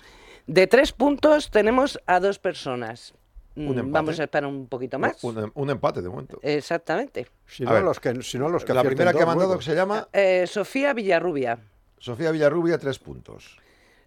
De 0.46 0.66
tres 0.66 0.92
puntos 0.92 1.50
tenemos 1.50 2.00
a 2.06 2.20
dos 2.20 2.38
personas. 2.38 3.14
Mm, 3.56 3.90
vamos 3.90 4.20
a 4.20 4.24
esperar 4.24 4.48
un 4.48 4.68
poquito 4.68 4.98
más. 4.98 5.22
Un, 5.24 5.70
empate 5.70 6.02
de 6.02 6.08
momento. 6.10 6.38
Exactamente. 6.42 7.26
Si 7.46 7.64
no, 7.64 7.80
los 7.80 7.98
que, 7.98 8.22
si 8.22 8.38
no 8.38 8.50
los 8.50 8.64
que 8.64 8.74
La 8.74 8.84
primera 8.84 9.12
que 9.14 9.22
ha 9.22 9.26
mandado 9.26 9.56
que 9.56 9.64
se 9.64 9.74
llama. 9.74 10.08
Eh, 10.12 10.46
Sofía 10.46 10.92
Villarrubia. 10.92 11.58
Sofía 11.98 12.30
Villarrubia, 12.30 12.76
tres 12.78 12.98
puntos. 12.98 13.56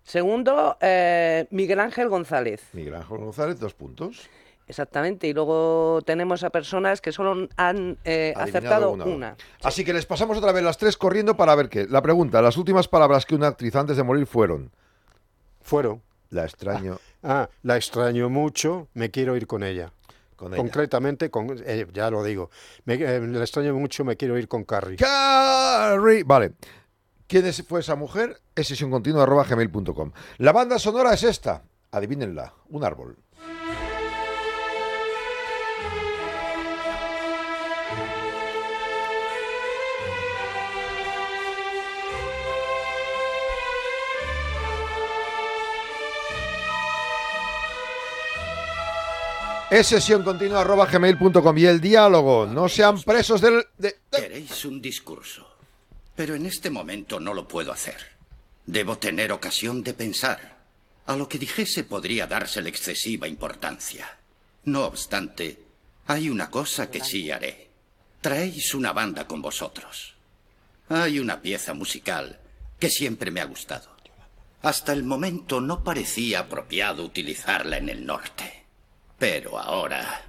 Segundo, 0.04 0.78
eh, 0.82 1.48
Miguel 1.52 1.80
Ángel 1.80 2.10
González. 2.10 2.64
Miguel 2.74 2.96
Ángel 2.96 3.18
González, 3.18 3.60
dos 3.60 3.74
puntos. 3.74 4.30
Exactamente, 4.70 5.28
y 5.28 5.34
luego 5.34 6.00
tenemos 6.06 6.44
a 6.44 6.52
personas 6.52 7.02
que 7.02 7.12
solo 7.12 7.48
han 7.58 7.98
eh, 8.06 8.34
acertado 8.36 8.92
una. 8.92 9.36
Así 9.64 9.84
que 9.84 9.94
les 9.94 10.06
pasamos 10.06 10.38
otra 10.38 10.52
vez 10.52 10.64
las 10.64 10.78
tres 10.78 10.96
corriendo 10.96 11.36
para 11.36 11.56
ver 11.56 11.70
qué. 11.70 11.88
La 11.88 12.04
pregunta, 12.04 12.40
las 12.40 12.56
últimas 12.56 12.88
palabras 12.88 13.26
que 13.26 13.34
una 13.34 13.48
actriz 13.48 13.76
antes 13.76 13.98
de 13.98 14.04
morir 14.04 14.28
fueron. 14.28 14.72
Fueron. 15.62 16.04
La 16.30 16.44
extraño. 16.44 17.00
Ah, 17.24 17.42
ah 17.42 17.50
la 17.64 17.78
extraño 17.78 18.30
mucho, 18.30 18.90
me 18.94 19.10
quiero 19.10 19.36
ir 19.36 19.48
con 19.48 19.64
ella. 19.64 19.92
Con 20.36 20.56
Concretamente, 20.56 21.32
con, 21.32 21.48
eh, 21.66 21.88
ya 21.92 22.12
lo 22.12 22.24
digo, 22.24 22.52
me, 22.86 22.98
la 22.98 23.42
extraño 23.42 23.74
mucho, 23.74 24.06
me 24.06 24.16
quiero 24.16 24.38
ir 24.38 24.48
con 24.48 24.66
Carrie. 24.66 24.98
Carrie, 24.98 26.24
vale. 26.24 26.54
¿Quién 27.30 27.54
fue 27.54 27.82
esa 27.82 27.96
mujer? 27.96 28.42
Es 28.56 28.70
sesión 28.70 28.90
continua 28.90 29.24
gmail.com. 29.24 30.12
La 30.40 30.52
banda 30.52 30.80
sonora 30.80 31.14
es 31.14 31.22
esta. 31.22 31.62
Adivínenla. 31.92 32.56
Un 32.70 32.84
árbol. 32.84 33.20
Es 49.70 49.86
sesión 49.86 50.24
continua 50.24 50.64
gmail.com 50.64 51.58
y 51.60 51.66
el 51.66 51.80
diálogo. 51.80 52.48
No 52.48 52.68
sean 52.68 53.00
presos 53.04 53.40
del... 53.40 53.64
¿Queréis 54.10 54.66
un 54.66 54.82
discurso? 54.82 55.59
Pero 56.20 56.36
en 56.36 56.46
este 56.46 56.70
momento 56.70 57.18
no 57.22 57.34
lo 57.34 57.48
puedo 57.48 57.72
hacer. 57.72 57.96
Debo 58.66 58.98
tener 58.98 59.32
ocasión 59.32 59.82
de 59.84 59.94
pensar. 59.94 60.58
A 61.06 61.16
lo 61.16 61.30
que 61.30 61.40
dijese 61.40 61.86
podría 61.86 62.28
dársele 62.28 62.68
excesiva 62.68 63.26
importancia. 63.26 64.18
No 64.66 64.84
obstante, 64.84 65.64
hay 66.08 66.30
una 66.30 66.50
cosa 66.50 66.92
que 66.92 67.00
sí 67.00 67.32
haré. 67.32 67.70
Traéis 68.20 68.74
una 68.74 68.92
banda 68.92 69.28
con 69.28 69.42
vosotros. 69.42 70.16
Hay 70.90 71.20
una 71.20 71.42
pieza 71.42 71.74
musical 71.74 72.38
que 72.78 72.90
siempre 72.90 73.32
me 73.32 73.40
ha 73.40 73.46
gustado. 73.46 73.90
Hasta 74.62 74.92
el 74.92 75.04
momento 75.04 75.62
no 75.62 75.86
parecía 75.86 76.40
apropiado 76.42 77.06
utilizarla 77.06 77.78
en 77.78 77.88
el 77.88 78.06
norte. 78.06 78.66
Pero 79.18 79.58
ahora, 79.58 80.26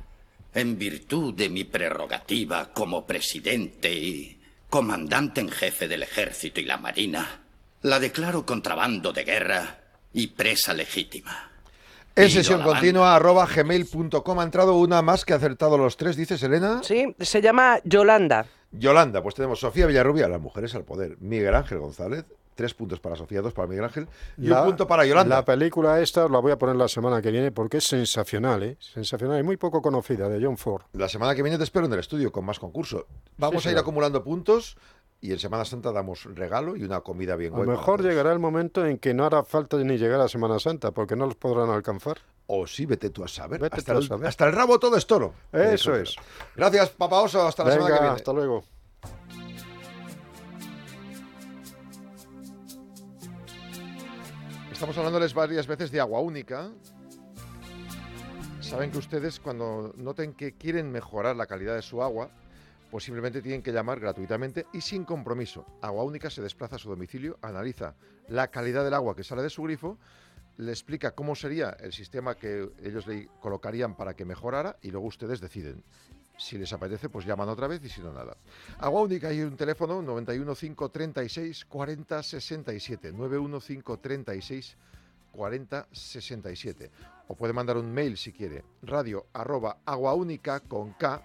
en 0.54 0.78
virtud 0.78 1.34
de 1.34 1.48
mi 1.48 1.64
prerrogativa 1.64 2.72
como 2.72 3.04
presidente 3.08 3.92
y 3.92 4.39
comandante 4.70 5.40
en 5.40 5.50
jefe 5.50 5.88
del 5.88 6.04
ejército 6.04 6.60
y 6.60 6.64
la 6.64 6.78
marina, 6.78 7.40
la 7.82 7.98
declaro 7.98 8.46
contrabando 8.46 9.12
de 9.12 9.24
guerra 9.24 9.80
y 10.12 10.28
presa 10.28 10.72
legítima. 10.72 11.50
En 12.16 12.30
sesión 12.30 12.62
continua, 12.62 13.14
arroba 13.14 13.46
gmail.com. 13.46 14.38
Ha 14.38 14.42
entrado 14.42 14.76
una 14.76 15.00
más 15.02 15.24
que 15.24 15.32
ha 15.32 15.36
acertado 15.36 15.78
los 15.78 15.96
tres, 15.96 16.16
dice 16.16 16.38
Selena. 16.38 16.80
Sí, 16.82 17.14
se 17.18 17.40
llama 17.40 17.80
Yolanda. 17.84 18.46
Yolanda, 18.72 19.22
pues 19.22 19.34
tenemos 19.34 19.60
Sofía 19.60 19.86
Villarrubia, 19.86 20.28
las 20.28 20.40
mujeres 20.40 20.74
al 20.74 20.84
poder. 20.84 21.16
Miguel 21.20 21.54
Ángel 21.54 21.78
González, 21.78 22.24
tres 22.60 22.74
puntos 22.74 23.00
para 23.00 23.16
Sofía, 23.16 23.40
dos 23.40 23.54
para 23.54 23.66
Miguel 23.66 23.84
Ángel 23.86 24.06
y 24.36 24.50
un 24.50 24.64
punto 24.64 24.86
para 24.86 25.06
Yolanda. 25.06 25.36
La 25.36 25.44
película 25.46 25.98
esta 25.98 26.28
la 26.28 26.40
voy 26.40 26.52
a 26.52 26.58
poner 26.58 26.76
la 26.76 26.88
semana 26.88 27.22
que 27.22 27.30
viene 27.30 27.52
porque 27.52 27.78
es 27.78 27.84
sensacional, 27.84 28.62
¿eh? 28.62 28.76
Sensacional 28.78 29.40
y 29.40 29.42
muy 29.42 29.56
poco 29.56 29.80
conocida, 29.80 30.28
de 30.28 30.44
John 30.44 30.58
Ford. 30.58 30.82
La 30.92 31.08
semana 31.08 31.34
que 31.34 31.42
viene 31.42 31.56
te 31.56 31.64
espero 31.64 31.86
en 31.86 31.92
el 31.94 32.00
estudio 32.00 32.30
con 32.30 32.44
más 32.44 32.58
concurso. 32.58 33.06
Vamos 33.38 33.64
a 33.64 33.70
ir 33.70 33.78
acumulando 33.78 34.22
puntos 34.22 34.76
y 35.22 35.32
en 35.32 35.38
Semana 35.38 35.64
Santa 35.64 35.90
damos 35.90 36.24
regalo 36.34 36.76
y 36.76 36.84
una 36.84 37.00
comida 37.00 37.34
bien 37.34 37.52
buena. 37.52 37.72
A 37.72 37.74
lo 37.74 37.80
mejor 37.80 38.02
llegará 38.02 38.30
el 38.30 38.40
momento 38.40 38.84
en 38.84 38.98
que 38.98 39.14
no 39.14 39.24
hará 39.24 39.42
falta 39.42 39.78
ni 39.78 39.96
llegar 39.96 40.20
a 40.20 40.28
Semana 40.28 40.58
Santa 40.58 40.90
porque 40.90 41.16
no 41.16 41.24
los 41.24 41.36
podrán 41.36 41.70
alcanzar. 41.70 42.18
O 42.46 42.66
sí, 42.66 42.84
vete 42.84 43.08
tú 43.08 43.24
a 43.24 43.28
saber. 43.28 43.66
hasta, 43.72 43.92
el, 43.92 44.26
hasta 44.26 44.46
el 44.46 44.52
rabo 44.52 44.78
todo 44.78 44.96
es 44.96 45.06
toro. 45.06 45.32
Eso 45.50 45.96
es. 45.96 46.14
Gracias, 46.54 46.90
Papa 46.90 47.22
Oso. 47.22 47.46
Hasta 47.46 47.64
la 47.64 47.72
semana 47.72 47.94
que 47.94 48.00
viene. 48.02 48.16
Hasta 48.16 48.32
luego. 48.34 48.64
Estamos 54.80 54.96
hablándoles 54.96 55.34
varias 55.34 55.66
veces 55.66 55.90
de 55.90 56.00
agua 56.00 56.20
única. 56.20 56.70
Saben 58.62 58.90
que 58.90 58.96
ustedes 58.96 59.38
cuando 59.38 59.92
noten 59.98 60.32
que 60.32 60.54
quieren 60.54 60.90
mejorar 60.90 61.36
la 61.36 61.44
calidad 61.44 61.74
de 61.74 61.82
su 61.82 62.02
agua, 62.02 62.30
pues 62.90 63.04
simplemente 63.04 63.42
tienen 63.42 63.62
que 63.62 63.72
llamar 63.72 64.00
gratuitamente 64.00 64.64
y 64.72 64.80
sin 64.80 65.04
compromiso. 65.04 65.66
Agua 65.82 66.02
Única 66.02 66.30
se 66.30 66.40
desplaza 66.40 66.76
a 66.76 66.78
su 66.78 66.88
domicilio, 66.88 67.38
analiza 67.42 67.94
la 68.28 68.48
calidad 68.48 68.82
del 68.82 68.94
agua 68.94 69.14
que 69.14 69.22
sale 69.22 69.42
de 69.42 69.50
su 69.50 69.64
grifo, 69.64 69.98
le 70.56 70.70
explica 70.70 71.10
cómo 71.10 71.34
sería 71.34 71.76
el 71.78 71.92
sistema 71.92 72.34
que 72.36 72.70
ellos 72.82 73.06
le 73.06 73.28
colocarían 73.38 73.94
para 73.98 74.14
que 74.14 74.24
mejorara 74.24 74.78
y 74.80 74.90
luego 74.92 75.08
ustedes 75.08 75.42
deciden. 75.42 75.84
Si 76.40 76.56
les 76.56 76.72
apetece, 76.72 77.10
pues 77.10 77.26
llaman 77.26 77.50
otra 77.50 77.66
vez 77.66 77.84
y 77.84 77.88
si 77.90 78.00
no, 78.00 78.12
nada. 78.12 78.34
Agua 78.78 79.02
Única 79.02 79.28
hay 79.28 79.42
un 79.42 79.56
teléfono 79.56 80.00
91536 80.00 81.66
40 81.66 82.22
67. 82.22 83.12
91536 83.12 84.76
40 85.32 85.86
67. 85.92 86.90
O 87.28 87.34
puede 87.34 87.52
mandar 87.52 87.76
un 87.76 87.92
mail 87.92 88.16
si 88.16 88.32
quiere. 88.32 88.64
Radio 88.82 89.26
arroba 89.34 89.78
aguaúnica 89.84 90.60
con 90.60 90.94
K 90.94 91.22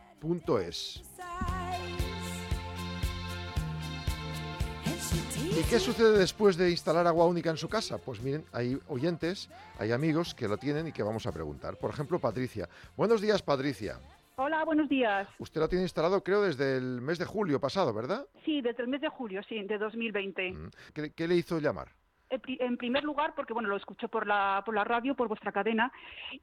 ¿Y 5.57 5.63
qué 5.69 5.79
sucede 5.79 6.17
después 6.17 6.57
de 6.57 6.71
instalar 6.71 7.07
agua 7.07 7.25
única 7.25 7.51
en 7.51 7.57
su 7.57 7.69
casa? 7.69 7.97
Pues 7.97 8.21
miren, 8.21 8.43
hay 8.51 8.77
oyentes, 8.89 9.49
hay 9.79 9.91
amigos 9.91 10.35
que 10.35 10.47
lo 10.47 10.57
tienen 10.57 10.87
y 10.87 10.91
que 10.91 11.03
vamos 11.03 11.25
a 11.27 11.31
preguntar. 11.31 11.77
Por 11.77 11.91
ejemplo, 11.91 12.19
Patricia. 12.19 12.67
Buenos 12.97 13.21
días, 13.21 13.41
Patricia. 13.41 13.99
Hola, 14.37 14.65
buenos 14.65 14.89
días. 14.89 15.27
Usted 15.39 15.61
lo 15.61 15.69
tiene 15.69 15.83
instalado, 15.83 16.21
creo, 16.21 16.41
desde 16.41 16.77
el 16.77 17.01
mes 17.01 17.17
de 17.17 17.25
julio 17.25 17.59
pasado, 17.59 17.93
¿verdad? 17.93 18.25
Sí, 18.43 18.61
desde 18.61 18.83
el 18.83 18.89
mes 18.89 18.99
de 18.99 19.07
julio, 19.07 19.41
sí, 19.47 19.61
de 19.63 19.77
2020. 19.77 20.51
Mm. 20.51 20.69
¿Qué, 21.15 21.27
le 21.27 21.35
hizo 21.35 21.59
llamar? 21.59 21.87
En 22.29 22.75
primer 22.75 23.05
lugar, 23.05 23.33
porque 23.33 23.53
bueno, 23.53 23.69
lo 23.69 23.77
escucho 23.77 24.09
por 24.09 24.27
la, 24.27 24.61
por 24.65 24.75
la 24.75 24.83
radio, 24.83 25.15
por 25.15 25.29
vuestra 25.29 25.53
cadena, 25.53 25.89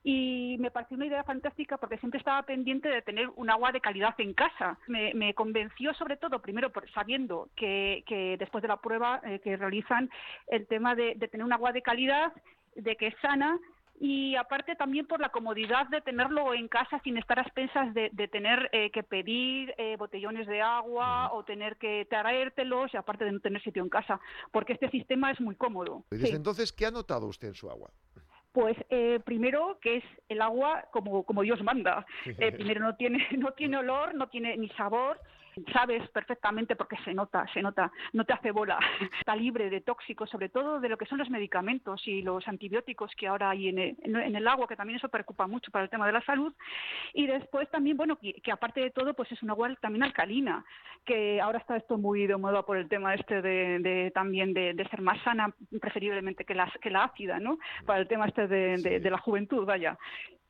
y 0.03 0.57
me 0.59 0.71
pareció 0.71 0.97
una 0.97 1.05
idea 1.05 1.23
fantástica 1.25 1.77
porque 1.77 1.99
siempre 1.99 2.19
estaba 2.19 2.43
pendiente 2.45 2.89
de 2.89 3.03
tener 3.03 3.29
un 3.37 3.51
agua 3.51 3.73
de 3.73 3.81
calidad 3.81 4.15
en 4.19 4.33
casa. 4.33 4.79
Me, 4.87 5.35
convenció 5.35 5.93
sobre 5.93 6.17
todo, 6.17 6.41
primero, 6.41 6.71
por 6.71 6.91
sabiendo 6.93 7.51
que, 7.57 8.05
que 8.07 8.37
después 8.39 8.63
de 8.63 8.69
la 8.69 8.79
prueba 8.79 9.21
eh, 9.25 9.41
que 9.41 9.57
realizan, 9.57 10.09
el 10.47 10.67
tema 10.67 10.95
de, 10.95 11.15
de 11.17 11.29
tener 11.29 11.45
un 11.45 11.53
agua 11.53 11.73
de 11.73 11.83
calidad, 11.83 12.33
de 12.75 12.97
que 12.97 13.09
es 13.09 13.15
sana, 13.21 13.59
y 14.01 14.35
aparte 14.37 14.75
también 14.75 15.07
por 15.07 15.21
la 15.21 15.29
comodidad 15.29 15.87
de 15.89 16.01
tenerlo 16.01 16.55
en 16.55 16.69
casa 16.69 17.01
sin 17.05 17.17
estar 17.17 17.39
a 17.39 17.43
expensas 17.43 17.95
de, 17.95 18.11
tener 18.29 18.69
eh, 18.73 18.91
que 18.91 19.03
pedir 19.03 19.75
eh, 19.79 19.97
botellones 19.97 20.47
de 20.47 20.61
agua 20.61 21.33
o 21.33 21.45
tener 21.45 21.77
que 21.77 22.07
traértelos 22.09 22.93
y 22.93 22.97
aparte 22.97 23.25
de 23.25 23.33
no 23.33 23.41
tener 23.41 23.63
sitio 23.63 23.83
en 23.83 23.89
casa, 23.89 24.21
porque 24.51 24.73
este 24.73 24.91
sistema 24.91 25.31
es 25.31 25.41
muy 25.41 25.55
cómodo. 25.55 26.05
desde 26.11 26.37
entonces, 26.37 26.73
¿qué 26.73 26.87
ha 26.87 26.91
notado 26.91 27.27
usted 27.27 27.49
en 27.49 27.55
su 27.55 27.71
agua? 27.71 27.91
Pues 28.53 28.77
eh, 28.91 29.21
primero 29.25 29.79
que 29.81 29.99
es 29.99 30.05
el 30.29 30.43
agua 30.43 30.85
como, 30.93 31.25
como 31.25 31.43
Dios 31.43 31.63
manda. 31.63 32.05
primero 32.37 32.81
no 32.81 32.97
tiene, 32.97 33.19
no 33.39 33.53
tiene 33.53 33.79
olor, 33.79 34.15
no 34.15 34.29
tiene 34.29 34.57
ni 34.57 34.69
sabor, 34.71 35.21
sabes 35.73 36.09
perfectamente 36.11 36.77
porque 36.77 36.97
se 37.05 37.15
nota, 37.15 37.47
se 37.53 37.63
nota, 37.63 37.91
no 38.13 38.25
te 38.25 38.33
hace 38.33 38.51
bola, 38.51 38.79
está 39.19 39.37
libre 39.37 39.71
de 39.71 39.81
tóxicos, 39.81 40.31
sobre 40.31 40.49
todo 40.49 40.81
de 40.81 40.89
lo 40.89 40.97
que 40.97 41.07
son 41.07 41.19
los 41.19 41.31
medicamentos 41.31 42.07
y 42.07 42.23
los 42.23 42.47
antibióticos 42.49 43.13
que 43.17 43.29
ahora 43.29 43.51
hay 43.51 43.69
en 43.69 43.79
el, 43.79 44.49
agua, 44.49 44.67
que 44.67 44.77
también 44.77 44.99
eso 44.99 45.09
preocupa 45.09 45.47
mucho 45.47 45.71
para 45.71 45.85
el 45.85 45.91
tema 45.91 46.07
de 46.07 46.13
la 46.13 46.23
salud. 46.23 46.53
Y 47.15 47.27
después 47.27 47.71
también, 47.71 47.97
bueno, 47.97 48.19
que, 48.19 48.53
aparte 48.53 48.81
de 48.81 48.91
todo, 48.91 49.15
pues 49.15 49.31
es 49.33 49.43
un 49.43 49.51
agua 49.51 49.75
también 49.81 50.03
alcalina, 50.03 50.65
que 51.05 51.41
ahora 51.41 51.59
está 51.59 51.77
esto 51.77 51.99
muy 51.99 52.27
de 52.27 52.37
moda 52.37 52.63
por 52.63 52.77
el 52.77 52.89
tema 52.89 53.15
este 53.15 53.43
de, 53.43 54.11
también 54.15 54.53
de, 54.55 54.87
ser 54.91 55.01
más 55.01 55.21
sana, 55.23 55.55
preferiblemente 55.81 56.45
que 56.45 56.55
la, 56.55 56.71
que 56.81 56.91
la 56.91 57.05
ácida, 57.05 57.39
¿no? 57.39 57.59
Para 57.87 58.01
el 58.01 58.09
tema 58.09 58.27
este 58.27 58.47
de, 58.47 59.11
la 59.11 59.19
juventud, 59.19 59.65
vaya 59.67 59.99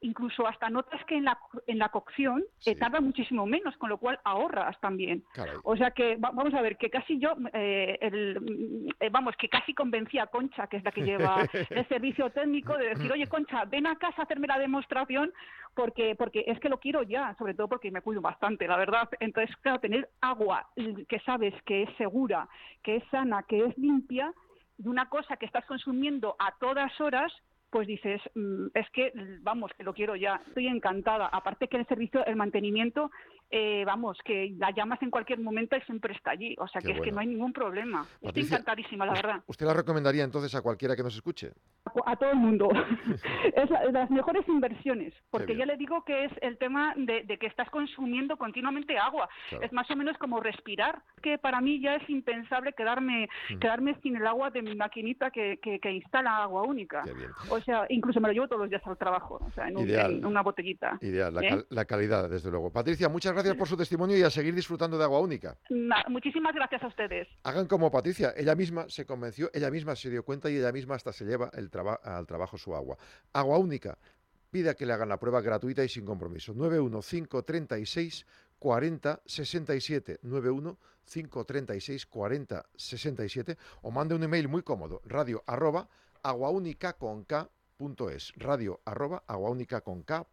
incluso 0.03 0.47
hasta 0.47 0.69
notas 0.69 1.05
que 1.07 1.17
en 1.17 1.25
la, 1.25 1.39
en 1.67 1.79
la 1.79 1.89
cocción 1.89 2.45
eh, 2.67 2.77
tarda 2.77 3.01
muchísimo 3.01 3.47
menos, 3.47 3.77
con 3.77 3.89
lo 3.89 3.99
cual 3.99 4.21
ahorras 4.25 4.79
también. 4.81 5.25
O 5.65 5.77
sea 5.77 5.91
que 5.91 6.17
vamos 6.19 6.55
a 6.55 6.63
ver, 6.63 6.77
que 6.77 6.91
casi 6.91 7.19
yo, 7.19 7.35
eh, 7.53 7.99
eh, 8.01 9.09
vamos, 9.11 9.35
que 9.37 9.49
casi 9.49 9.75
convencí 9.75 10.19
a 10.19 10.27
Concha, 10.27 10.67
que 10.67 10.77
es 10.77 10.85
la 10.85 10.93
que 10.93 11.03
lleva 11.03 11.37
el 11.71 11.89
servicio 11.89 12.31
técnico, 12.31 12.77
de 12.77 12.91
decir, 12.91 13.11
oye 13.11 13.27
Concha, 13.27 13.65
ven 13.65 13.87
a 13.87 13.97
casa 13.97 14.23
a 14.23 14.25
hacerme 14.25 14.47
la 14.47 14.59
demostración 14.59 15.33
porque, 15.75 16.15
porque 16.17 16.45
es 16.47 16.61
que 16.61 16.69
lo 16.69 16.79
quiero 16.79 17.03
ya, 17.03 17.35
sobre 17.39 17.55
todo 17.55 17.69
porque 17.69 17.91
me 17.91 18.03
cuido 18.03 18.21
bastante, 18.21 18.67
la 18.67 18.77
verdad. 18.77 19.09
Entonces, 19.21 19.55
claro, 19.63 19.81
tener 19.81 20.09
agua 20.21 20.69
que 21.09 21.19
sabes 21.21 21.55
que 21.65 21.85
es 21.85 21.97
segura, 21.97 22.49
que 22.83 22.97
es 22.97 23.05
sana, 23.11 23.43
que 23.45 23.65
es 23.65 23.79
limpia, 23.79 24.33
de 24.79 24.89
una 24.89 25.09
cosa 25.09 25.37
que 25.37 25.47
estás 25.47 25.65
consumiendo 25.67 26.35
a 26.39 26.53
todas 26.59 27.01
horas, 27.01 27.33
pues 27.73 27.89
dices, 27.89 28.21
mm, 28.35 28.67
es 28.75 28.89
que, 28.91 29.13
vamos, 29.41 29.73
que 29.77 29.83
lo 29.83 29.95
quiero 29.95 30.15
ya, 30.15 30.43
estoy 30.47 30.67
encantada. 30.69 31.27
Aparte 31.27 31.69
que 31.69 31.79
el 31.79 31.87
servicio, 31.87 32.25
el 32.27 32.37
mantenimiento 32.37 33.11
eh, 33.55 33.85
vamos, 33.85 34.17
que 34.25 34.55
la 34.57 34.71
llamas 34.71 35.03
en 35.03 35.11
cualquier 35.11 35.39
momento 35.39 35.77
y 35.77 35.83
siempre 35.83 36.15
está 36.15 36.31
allí. 36.31 36.57
O 36.59 36.67
sea, 36.67 36.81
que 36.81 36.93
es 36.93 37.01
que 37.03 37.13
no 37.13 37.21
hay 37.21 37.27
ningún 37.27 37.53
problema. 37.53 38.07
Estoy 38.23 38.45
encantadísima, 38.45 39.05
la 39.05 39.13
verdad. 39.13 39.43
¿Usted 39.47 39.67
la 39.67 39.75
recomendaría 39.75 40.25
entonces 40.25 40.55
a 40.55 40.63
cualquiera 40.63 40.97
que 40.97 41.03
nos 41.03 41.15
escuche? 41.15 41.53
A, 42.07 42.17
todo 42.17 42.31
el 42.31 42.39
mundo. 42.39 42.71
es 43.55 43.69
de 43.69 43.93
las 43.93 44.11
mejores 44.11 44.49
inversiones, 44.49 45.13
porque 45.31 45.55
ya 45.55 45.67
le 45.67 45.77
digo 45.77 46.03
que 46.03 46.25
es 46.25 46.33
el 46.41 46.57
tema 46.57 46.95
de, 46.97 47.27
que 47.39 47.47
estás 47.47 47.69
consumiendo 47.69 48.39
continuamente 48.39 48.97
agua. 48.97 49.29
Es 49.61 49.71
más 49.71 49.91
o 49.91 49.97
menos 49.97 50.17
como 50.17 50.41
respirar, 50.41 51.03
que 51.23 51.37
para 51.37 51.61
mí 51.61 51.79
ya 51.79 51.97
es 51.97 52.09
impensable 52.09 52.73
quedarme, 52.73 53.29
mm. 53.51 53.59
quedarme 53.59 53.99
sin 54.03 54.17
el 54.17 54.27
agua 54.27 54.49
de 54.49 54.63
mi 54.63 54.75
maquinita 54.75 55.31
que, 55.31 55.59
que, 55.61 55.93
instala 55.93 56.39
agua 56.39 56.63
única. 56.63 57.05
O 57.51 57.61
sea, 57.61 57.85
incluso 57.91 58.19
me 58.19 58.29
lo 58.29 58.33
llevo 58.33 58.49
todos 58.49 58.63
los 58.63 58.71
días 58.71 58.83
al 58.87 58.97
trabajo, 58.97 59.45
o 59.47 59.51
sea, 59.53 59.69
en, 59.69 60.25
una 60.25 60.41
botellita. 60.41 60.97
Ideal, 61.03 61.35
la, 61.35 61.43
¿Eh? 61.43 61.65
la 61.69 61.85
calidad, 61.85 62.31
desde 62.31 62.51
luego. 62.51 62.73
Patricia, 62.73 63.11
muchas 63.11 63.33
gracias 63.33 63.42
gracias 63.43 63.59
por 63.59 63.69
su 63.69 63.77
testimonio 63.77 64.17
y 64.17 64.23
a 64.23 64.31
seguir 64.31 64.55
disfrutando 64.55 64.97
de 64.99 65.05
agua 65.05 65.21
única. 65.21 65.57
muchísimas 66.09 66.55
gracias 66.55 66.83
a 66.83 66.87
ustedes. 66.87 67.29
Hagan 67.43 67.67
como 67.67 67.91
Patricia, 67.91 68.33
ella 68.37 68.55
misma 68.55 68.87
se 68.89 69.05
convenció, 69.05 69.51
ella 69.53 69.71
misma 69.71 69.97
se 69.97 70.11
dio 70.11 70.25
cuenta 70.25 70.51
y 70.51 70.57
ella 70.57 70.73
misma 70.73 70.95
hasta 70.95 71.13
se 71.13 71.25
lleva 71.25 71.51
el 71.55 71.71
al 72.05 72.27
trabajo 72.27 72.59
su 72.59 72.75
agua. 72.75 72.97
Agua 73.33 73.59
única. 73.59 73.99
Pida 74.51 74.75
que 74.75 74.85
le 74.85 74.93
hagan 74.93 75.09
la 75.09 75.19
prueba 75.19 75.41
gratuita 75.41 75.83
y 75.83 75.89
sin 75.89 76.05
compromiso. 76.05 76.53
91536 76.55 78.27
40 78.59 79.23
67 79.27 80.19
91 80.23 80.79
536 81.05 82.07
40 82.07 82.65
67 82.77 83.57
o 83.83 83.91
mande 83.91 84.15
un 84.15 84.23
email 84.23 84.49
muy 84.49 84.63
cómodo 84.63 85.03
radio 85.05 85.43
arroba 85.47 85.89
con 86.99 87.25
K 87.25 87.51
radio 88.37 88.81
arroba 88.85 89.25
con 89.83 90.03
K 90.05 90.27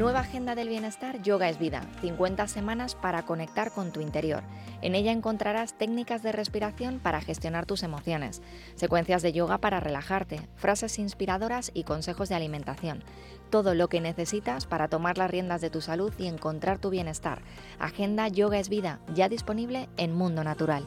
Nueva 0.00 0.20
Agenda 0.20 0.54
del 0.54 0.70
Bienestar 0.70 1.20
Yoga 1.20 1.50
es 1.50 1.58
Vida, 1.58 1.82
50 2.00 2.48
semanas 2.48 2.94
para 2.94 3.26
conectar 3.26 3.70
con 3.70 3.92
tu 3.92 4.00
interior. 4.00 4.42
En 4.80 4.94
ella 4.94 5.12
encontrarás 5.12 5.76
técnicas 5.76 6.22
de 6.22 6.32
respiración 6.32 7.00
para 7.00 7.20
gestionar 7.20 7.66
tus 7.66 7.82
emociones, 7.82 8.40
secuencias 8.76 9.20
de 9.20 9.34
yoga 9.34 9.58
para 9.58 9.78
relajarte, 9.78 10.40
frases 10.56 10.98
inspiradoras 10.98 11.70
y 11.74 11.84
consejos 11.84 12.30
de 12.30 12.34
alimentación. 12.34 13.04
Todo 13.50 13.74
lo 13.74 13.90
que 13.90 14.00
necesitas 14.00 14.64
para 14.64 14.88
tomar 14.88 15.18
las 15.18 15.30
riendas 15.30 15.60
de 15.60 15.68
tu 15.68 15.82
salud 15.82 16.14
y 16.16 16.28
encontrar 16.28 16.78
tu 16.78 16.88
bienestar. 16.88 17.42
Agenda 17.78 18.26
Yoga 18.28 18.58
es 18.58 18.70
Vida, 18.70 19.00
ya 19.14 19.28
disponible 19.28 19.90
en 19.98 20.14
Mundo 20.14 20.42
Natural. 20.42 20.82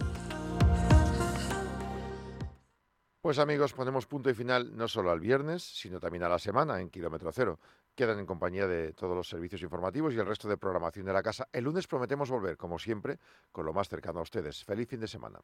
Pues 3.24 3.40
amigos, 3.40 3.72
ponemos 3.72 4.06
punto 4.06 4.30
y 4.30 4.34
final 4.34 4.76
no 4.76 4.86
solo 4.90 5.10
al 5.10 5.22
viernes, 5.22 5.64
sino 5.64 5.98
también 5.98 6.24
a 6.24 6.28
la 6.28 6.38
semana 6.38 6.82
en 6.82 6.90
Kilómetro 6.90 7.32
Cero. 7.32 7.58
Quedan 7.96 8.20
en 8.20 8.26
compañía 8.26 8.68
de 8.68 8.92
todos 8.92 9.16
los 9.16 9.30
servicios 9.30 9.62
informativos 9.62 10.14
y 10.14 10.20
el 10.20 10.26
resto 10.26 10.50
de 10.50 10.58
programación 10.58 11.06
de 11.06 11.14
la 11.14 11.24
casa. 11.24 11.48
El 11.54 11.64
lunes 11.64 11.88
prometemos 11.88 12.30
volver, 12.30 12.58
como 12.58 12.78
siempre, 12.78 13.20
con 13.50 13.66
lo 13.66 13.72
más 13.72 13.88
cercano 13.88 14.20
a 14.20 14.24
ustedes. 14.24 14.66
Feliz 14.66 14.90
fin 14.90 15.00
de 15.00 15.08
semana. 15.08 15.40